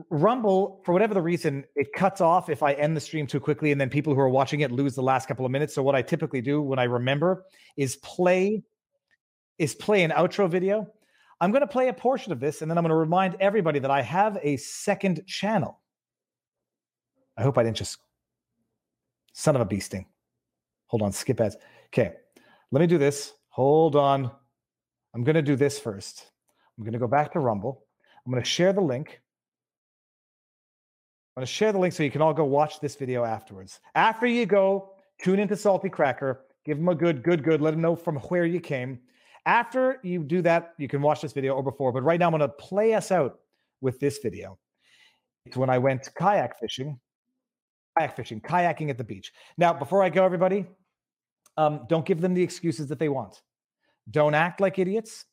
Rumble, 0.10 0.82
for 0.84 0.92
whatever 0.92 1.14
the 1.14 1.22
reason, 1.22 1.64
it 1.76 1.94
cuts 1.94 2.20
off 2.20 2.50
if 2.50 2.64
I 2.64 2.74
end 2.74 2.98
the 2.98 3.02
stream 3.02 3.26
too 3.26 3.40
quickly, 3.40 3.72
and 3.72 3.80
then 3.80 3.90
people 3.90 4.14
who 4.14 4.20
are 4.20 4.30
watching 4.30 4.60
it 4.60 4.72
lose 4.72 4.96
the 4.96 5.04
last 5.04 5.28
couple 5.28 5.46
of 5.46 5.54
minutes. 5.54 5.74
So 5.74 5.84
what 5.84 5.96
I 5.96 6.02
typically 6.02 6.42
do 6.42 6.62
when 6.62 6.80
I 6.80 6.84
remember 6.84 7.46
is 7.78 7.96
play 7.98 8.62
is 9.58 9.74
play 9.74 10.04
an 10.04 10.12
outro 10.12 10.50
video. 10.50 10.92
I'm 11.40 11.52
going 11.52 11.62
to 11.62 11.68
play 11.68 11.88
a 11.88 11.94
portion 11.94 12.34
of 12.34 12.42
this, 12.42 12.62
and 12.62 12.70
then 12.70 12.78
I'm 12.78 12.84
going 12.84 12.90
to 12.90 12.96
remind 12.96 13.38
everybody 13.40 13.80
that 13.80 13.92
I 13.92 14.02
have 14.02 14.38
a 14.42 14.58
second 14.58 15.26
channel. 15.28 15.80
I 17.38 17.44
hope 17.44 17.58
I 17.58 17.64
didn't 17.64 17.78
just 17.78 17.98
son 19.34 19.56
of 19.56 19.62
a 19.62 19.66
bee 19.66 19.80
sting. 19.80 20.06
Hold 20.88 21.02
on, 21.02 21.12
skip 21.12 21.40
ads. 21.42 21.58
Okay, 21.88 22.14
let 22.72 22.80
me 22.80 22.88
do 22.88 22.98
this. 22.98 23.34
Hold 23.50 23.96
on. 23.96 24.32
I'm 25.14 25.24
going 25.24 25.36
to 25.36 25.42
do 25.42 25.56
this 25.56 25.80
first. 25.80 26.32
I'm 26.78 26.84
going 26.84 26.94
to 26.94 27.00
go 27.00 27.08
back 27.08 27.34
to 27.34 27.40
Rumble. 27.40 27.86
I'm 28.26 28.32
going 28.32 28.44
to 28.44 28.50
share 28.50 28.74
the 28.74 28.82
link. 28.82 29.22
I'm 31.36 31.42
going 31.42 31.48
to 31.48 31.52
share 31.52 31.72
the 31.72 31.80
link 31.80 31.94
so 31.94 32.04
you 32.04 32.12
can 32.12 32.22
all 32.22 32.34
go 32.34 32.46
watch 32.46 32.80
this 32.80 32.96
video 32.96 33.24
afterwards. 33.24 33.80
After 33.96 34.28
you 34.28 34.46
go, 34.46 34.94
tune 35.22 35.40
into 35.40 35.56
Salty 35.56 35.90
Cracker, 35.90 36.46
give 36.66 36.78
them 36.78 36.90
a 36.90 36.96
good, 36.96 37.24
good, 37.24 37.44
good. 37.44 37.62
Let 37.62 37.72
them 37.72 37.82
know 37.82 37.96
from 37.96 38.18
where 38.18 38.46
you 38.46 38.60
came. 38.60 39.00
After 39.46 40.00
you 40.04 40.24
do 40.24 40.42
that, 40.44 40.74
you 40.78 40.88
can 40.88 41.02
watch 41.02 41.22
this 41.22 41.34
video 41.34 41.56
or 41.56 41.64
before. 41.64 41.92
But 41.92 42.04
right 42.04 42.20
now, 42.20 42.28
I'm 42.28 42.38
going 42.38 42.42
to 42.42 42.48
play 42.48 42.94
us 42.94 43.12
out 43.12 43.40
with 43.82 44.00
this 44.00 44.20
video. 44.20 44.58
It's 45.46 45.58
when 45.58 45.70
I 45.70 45.78
went 45.78 46.10
kayak 46.16 46.60
fishing, 46.60 47.00
kayak 47.98 48.16
fishing, 48.16 48.42
kayaking 48.42 48.90
at 48.90 48.98
the 48.98 49.04
beach. 49.04 49.32
Now, 49.58 49.74
before 49.74 50.04
I 50.04 50.10
go, 50.10 50.24
everybody, 50.26 50.66
um, 51.58 51.86
don't 51.88 52.06
give 52.06 52.22
them 52.22 52.34
the 52.34 52.44
excuses 52.44 52.88
that 52.88 53.00
they 53.00 53.10
want. 53.10 53.42
Don't 54.10 54.34
act 54.34 54.60
like 54.60 54.80
idiots. 54.80 55.26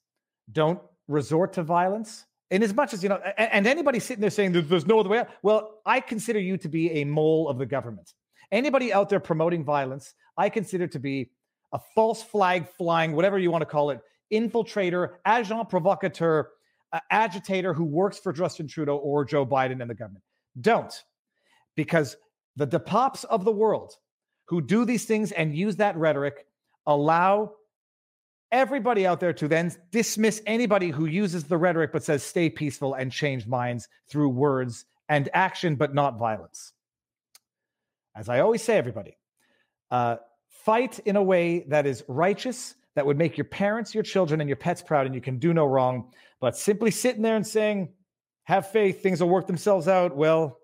Don't 0.50 0.80
resort 1.08 1.54
to 1.54 1.62
violence. 1.62 2.24
And 2.50 2.62
as 2.62 2.74
much 2.74 2.92
as 2.92 3.02
you 3.02 3.08
know, 3.08 3.20
a- 3.24 3.54
and, 3.54 3.66
anybody 3.66 4.00
sitting 4.00 4.20
there 4.20 4.30
saying 4.30 4.52
"There's- 4.52 4.68
there's 4.68 4.86
no 4.86 5.00
other 5.00 5.08
way 5.08 5.18
out, 5.18 5.28
well, 5.42 5.80
I 5.86 6.00
consider 6.00 6.38
you 6.40 6.56
to 6.58 6.68
be 6.68 6.90
a 7.00 7.04
mole 7.04 7.48
of 7.48 7.58
the 7.58 7.66
government. 7.66 8.12
Anybody 8.50 8.92
out 8.92 9.08
there 9.08 9.20
promoting 9.20 9.64
violence, 9.64 10.14
I 10.36 10.48
consider 10.50 10.86
to 10.88 10.98
be 10.98 11.30
a 11.72 11.78
false 11.94 12.22
flag 12.22 12.66
flying, 12.68 13.12
whatever 13.14 13.38
you 13.38 13.50
want 13.50 13.62
to 13.62 13.66
call 13.66 13.90
it, 13.90 14.00
infiltrator, 14.32 15.16
agent 15.26 15.68
provocateur, 15.68 16.50
uh, 16.92 17.00
agitator 17.10 17.72
who 17.72 17.84
works 17.84 18.18
for 18.18 18.32
Justin 18.32 18.66
Trudeau 18.66 18.96
or 18.96 19.24
Joe 19.24 19.46
Biden 19.46 19.80
and 19.80 19.88
the 19.88 19.94
government. 19.94 20.24
Don't, 20.60 20.92
because 21.76 22.16
the 22.60 22.66
DePapes 22.66 23.24
of 23.24 23.44
the 23.44 23.52
world 23.52 23.96
who 24.44 24.60
do 24.60 24.84
these 24.84 25.06
things 25.06 25.32
and 25.32 25.56
use 25.56 25.76
that 25.76 25.96
rhetoric 25.96 26.46
allow 26.86 27.52
everybody 28.52 29.06
out 29.06 29.18
there 29.18 29.32
to 29.32 29.48
then 29.48 29.72
dismiss 29.90 30.42
anybody 30.46 30.90
who 30.90 31.06
uses 31.06 31.44
the 31.44 31.56
rhetoric 31.56 31.90
but 31.92 32.02
says 32.02 32.22
stay 32.22 32.50
peaceful 32.50 32.94
and 32.94 33.10
change 33.10 33.46
minds 33.46 33.88
through 34.08 34.28
words 34.28 34.84
and 35.08 35.28
action, 35.32 35.74
but 35.74 35.94
not 35.94 36.18
violence. 36.18 36.72
As 38.14 38.28
I 38.28 38.40
always 38.40 38.62
say, 38.62 38.76
everybody, 38.76 39.16
uh, 39.90 40.16
fight 40.48 40.98
in 41.00 41.16
a 41.16 41.22
way 41.22 41.64
that 41.68 41.86
is 41.86 42.04
righteous, 42.08 42.74
that 42.94 43.06
would 43.06 43.16
make 43.16 43.38
your 43.38 43.46
parents, 43.46 43.94
your 43.94 44.02
children, 44.02 44.40
and 44.40 44.48
your 44.48 44.56
pets 44.56 44.82
proud, 44.82 45.06
and 45.06 45.14
you 45.14 45.20
can 45.20 45.38
do 45.38 45.54
no 45.54 45.64
wrong. 45.64 46.12
But 46.40 46.56
simply 46.56 46.90
sitting 46.90 47.22
there 47.22 47.36
and 47.36 47.46
saying, 47.46 47.88
have 48.44 48.70
faith, 48.70 49.02
things 49.02 49.20
will 49.20 49.28
work 49.28 49.46
themselves 49.46 49.88
out, 49.88 50.16
well, 50.16 50.58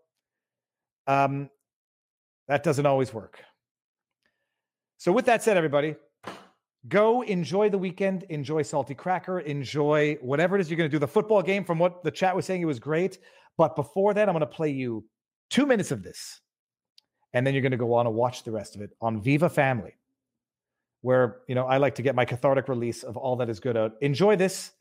um, 1.06 1.50
that 2.48 2.62
doesn't 2.62 2.86
always 2.86 3.12
work. 3.12 3.40
So, 4.98 5.12
with 5.12 5.26
that 5.26 5.42
said, 5.42 5.56
everybody, 5.56 5.94
go 6.88 7.22
enjoy 7.22 7.68
the 7.68 7.78
weekend, 7.78 8.24
enjoy 8.24 8.62
Salty 8.62 8.94
Cracker, 8.94 9.40
enjoy 9.40 10.16
whatever 10.20 10.56
it 10.56 10.60
is 10.60 10.70
you're 10.70 10.78
going 10.78 10.90
to 10.90 10.94
do. 10.94 10.98
The 10.98 11.08
football 11.08 11.42
game, 11.42 11.64
from 11.64 11.78
what 11.78 12.02
the 12.02 12.10
chat 12.10 12.34
was 12.34 12.46
saying, 12.46 12.62
it 12.62 12.66
was 12.66 12.78
great. 12.78 13.18
But 13.58 13.76
before 13.76 14.14
that, 14.14 14.28
I'm 14.28 14.34
going 14.34 14.40
to 14.40 14.46
play 14.46 14.70
you 14.70 15.04
two 15.50 15.66
minutes 15.66 15.90
of 15.90 16.02
this. 16.02 16.40
And 17.32 17.46
then 17.46 17.54
you're 17.54 17.62
going 17.62 17.72
to 17.72 17.78
go 17.78 17.94
on 17.94 18.06
and 18.06 18.14
watch 18.14 18.44
the 18.44 18.50
rest 18.50 18.76
of 18.76 18.82
it 18.82 18.90
on 19.00 19.20
Viva 19.20 19.48
Family, 19.50 19.94
where, 21.02 21.38
you 21.48 21.54
know, 21.54 21.66
I 21.66 21.76
like 21.76 21.94
to 21.96 22.02
get 22.02 22.14
my 22.14 22.24
cathartic 22.24 22.68
release 22.68 23.02
of 23.02 23.16
all 23.16 23.36
that 23.36 23.50
is 23.50 23.60
good 23.60 23.76
out. 23.76 23.92
Enjoy 24.00 24.36
this. 24.36 24.72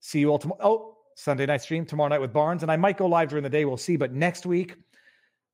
See 0.00 0.20
you 0.20 0.30
all 0.30 0.38
tomorrow. 0.38 0.60
Oh, 0.62 0.96
Sunday 1.16 1.44
night 1.44 1.60
stream 1.60 1.84
tomorrow 1.84 2.08
night 2.08 2.20
with 2.20 2.32
Barnes. 2.32 2.62
And 2.62 2.72
I 2.72 2.76
might 2.76 2.96
go 2.96 3.06
live 3.06 3.28
during 3.28 3.42
the 3.42 3.50
day. 3.50 3.66
We'll 3.66 3.76
see. 3.76 3.96
But 3.96 4.14
next 4.14 4.46
week, 4.46 4.76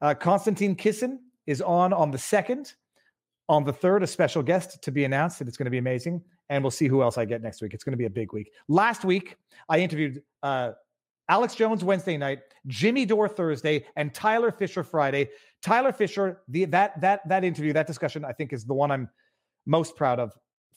uh, 0.01 0.15
Konstantin 0.15 0.77
Kisin 0.77 1.19
is 1.47 1.62
on 1.62 1.93
on 1.93 2.10
the 2.10 2.18
second. 2.18 2.74
On 3.48 3.62
the 3.62 3.73
third, 3.73 4.02
a 4.02 4.09
special 4.09 4.43
guest 4.43 4.82
to 4.82 4.90
be 4.90 5.05
announced, 5.05 5.40
and 5.40 5.47
it's 5.47 5.56
going 5.56 5.66
to 5.66 5.70
be 5.70 5.78
amazing. 5.78 6.20
And 6.48 6.64
we'll 6.64 6.73
see 6.73 6.89
who 6.89 7.02
else 7.02 7.16
I 7.16 7.24
get 7.24 7.43
next 7.43 7.62
week. 7.62 7.74
It's 7.74 7.85
going 7.85 7.93
to 7.93 7.98
be 7.98 8.06
a 8.06 8.10
big 8.10 8.32
week. 8.32 8.51
Last 8.66 9.05
week, 9.05 9.36
I 9.68 9.78
interviewed 9.78 10.23
uh, 10.43 10.73
Alex 11.28 11.55
Jones 11.55 11.85
Wednesday 11.85 12.16
night, 12.16 12.40
Jimmy 12.66 13.05
Dore 13.05 13.28
Thursday, 13.28 13.85
and 13.97 14.12
Tyler 14.12 14.51
Fischer 14.51 14.82
Friday. 14.82 15.28
Tyler 15.62 15.93
Fischer, 15.93 16.43
the 16.48 16.64
that 16.66 17.01
that 17.01 17.28
that 17.28 17.44
interview, 17.44 17.73
that 17.73 17.86
discussion, 17.86 18.24
I 18.24 18.32
think 18.32 18.52
is 18.52 18.64
the 18.64 18.74
one 18.74 18.90
I'm 18.90 19.09
most 19.64 19.97
proud 19.97 20.18
of 20.20 20.32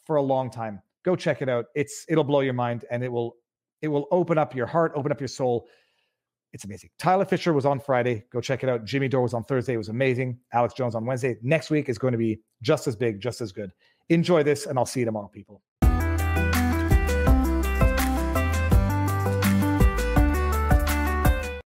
for 0.05 0.17
a 0.17 0.21
long 0.21 0.49
time. 0.49 0.81
Go 1.03 1.15
check 1.15 1.41
it 1.41 1.49
out. 1.49 1.65
It's 1.75 2.05
it'll 2.07 2.23
blow 2.23 2.41
your 2.41 2.53
mind, 2.53 2.85
and 2.91 3.03
it 3.03 3.11
will 3.11 3.35
it 3.81 3.87
will 3.87 4.07
open 4.11 4.37
up 4.37 4.55
your 4.55 4.65
heart, 4.65 4.91
open 4.95 5.11
up 5.11 5.21
your 5.21 5.27
soul. 5.27 5.67
It's 6.51 6.65
amazing. 6.65 6.89
Tyler 6.97 7.25
Fischer 7.25 7.53
was 7.53 7.65
on 7.65 7.79
Friday. 7.79 8.25
Go 8.31 8.41
check 8.41 8.63
it 8.63 8.69
out. 8.69 8.83
Jimmy 8.83 9.07
Dore 9.07 9.21
was 9.21 9.33
on 9.33 9.43
Thursday. 9.43 9.73
It 9.73 9.77
was 9.77 9.89
amazing. 9.89 10.39
Alex 10.53 10.73
Jones 10.73 10.95
on 10.95 11.05
Wednesday. 11.05 11.37
Next 11.43 11.69
week 11.69 11.89
is 11.89 11.97
going 11.97 12.11
to 12.13 12.17
be 12.17 12.39
just 12.61 12.87
as 12.87 12.95
big, 12.95 13.21
just 13.21 13.39
as 13.41 13.51
good. 13.51 13.71
Enjoy 14.09 14.41
this, 14.41 14.65
and 14.65 14.79
I'll 14.79 14.85
see 14.87 15.01
you 15.01 15.05
tomorrow, 15.05 15.27
people. 15.27 15.61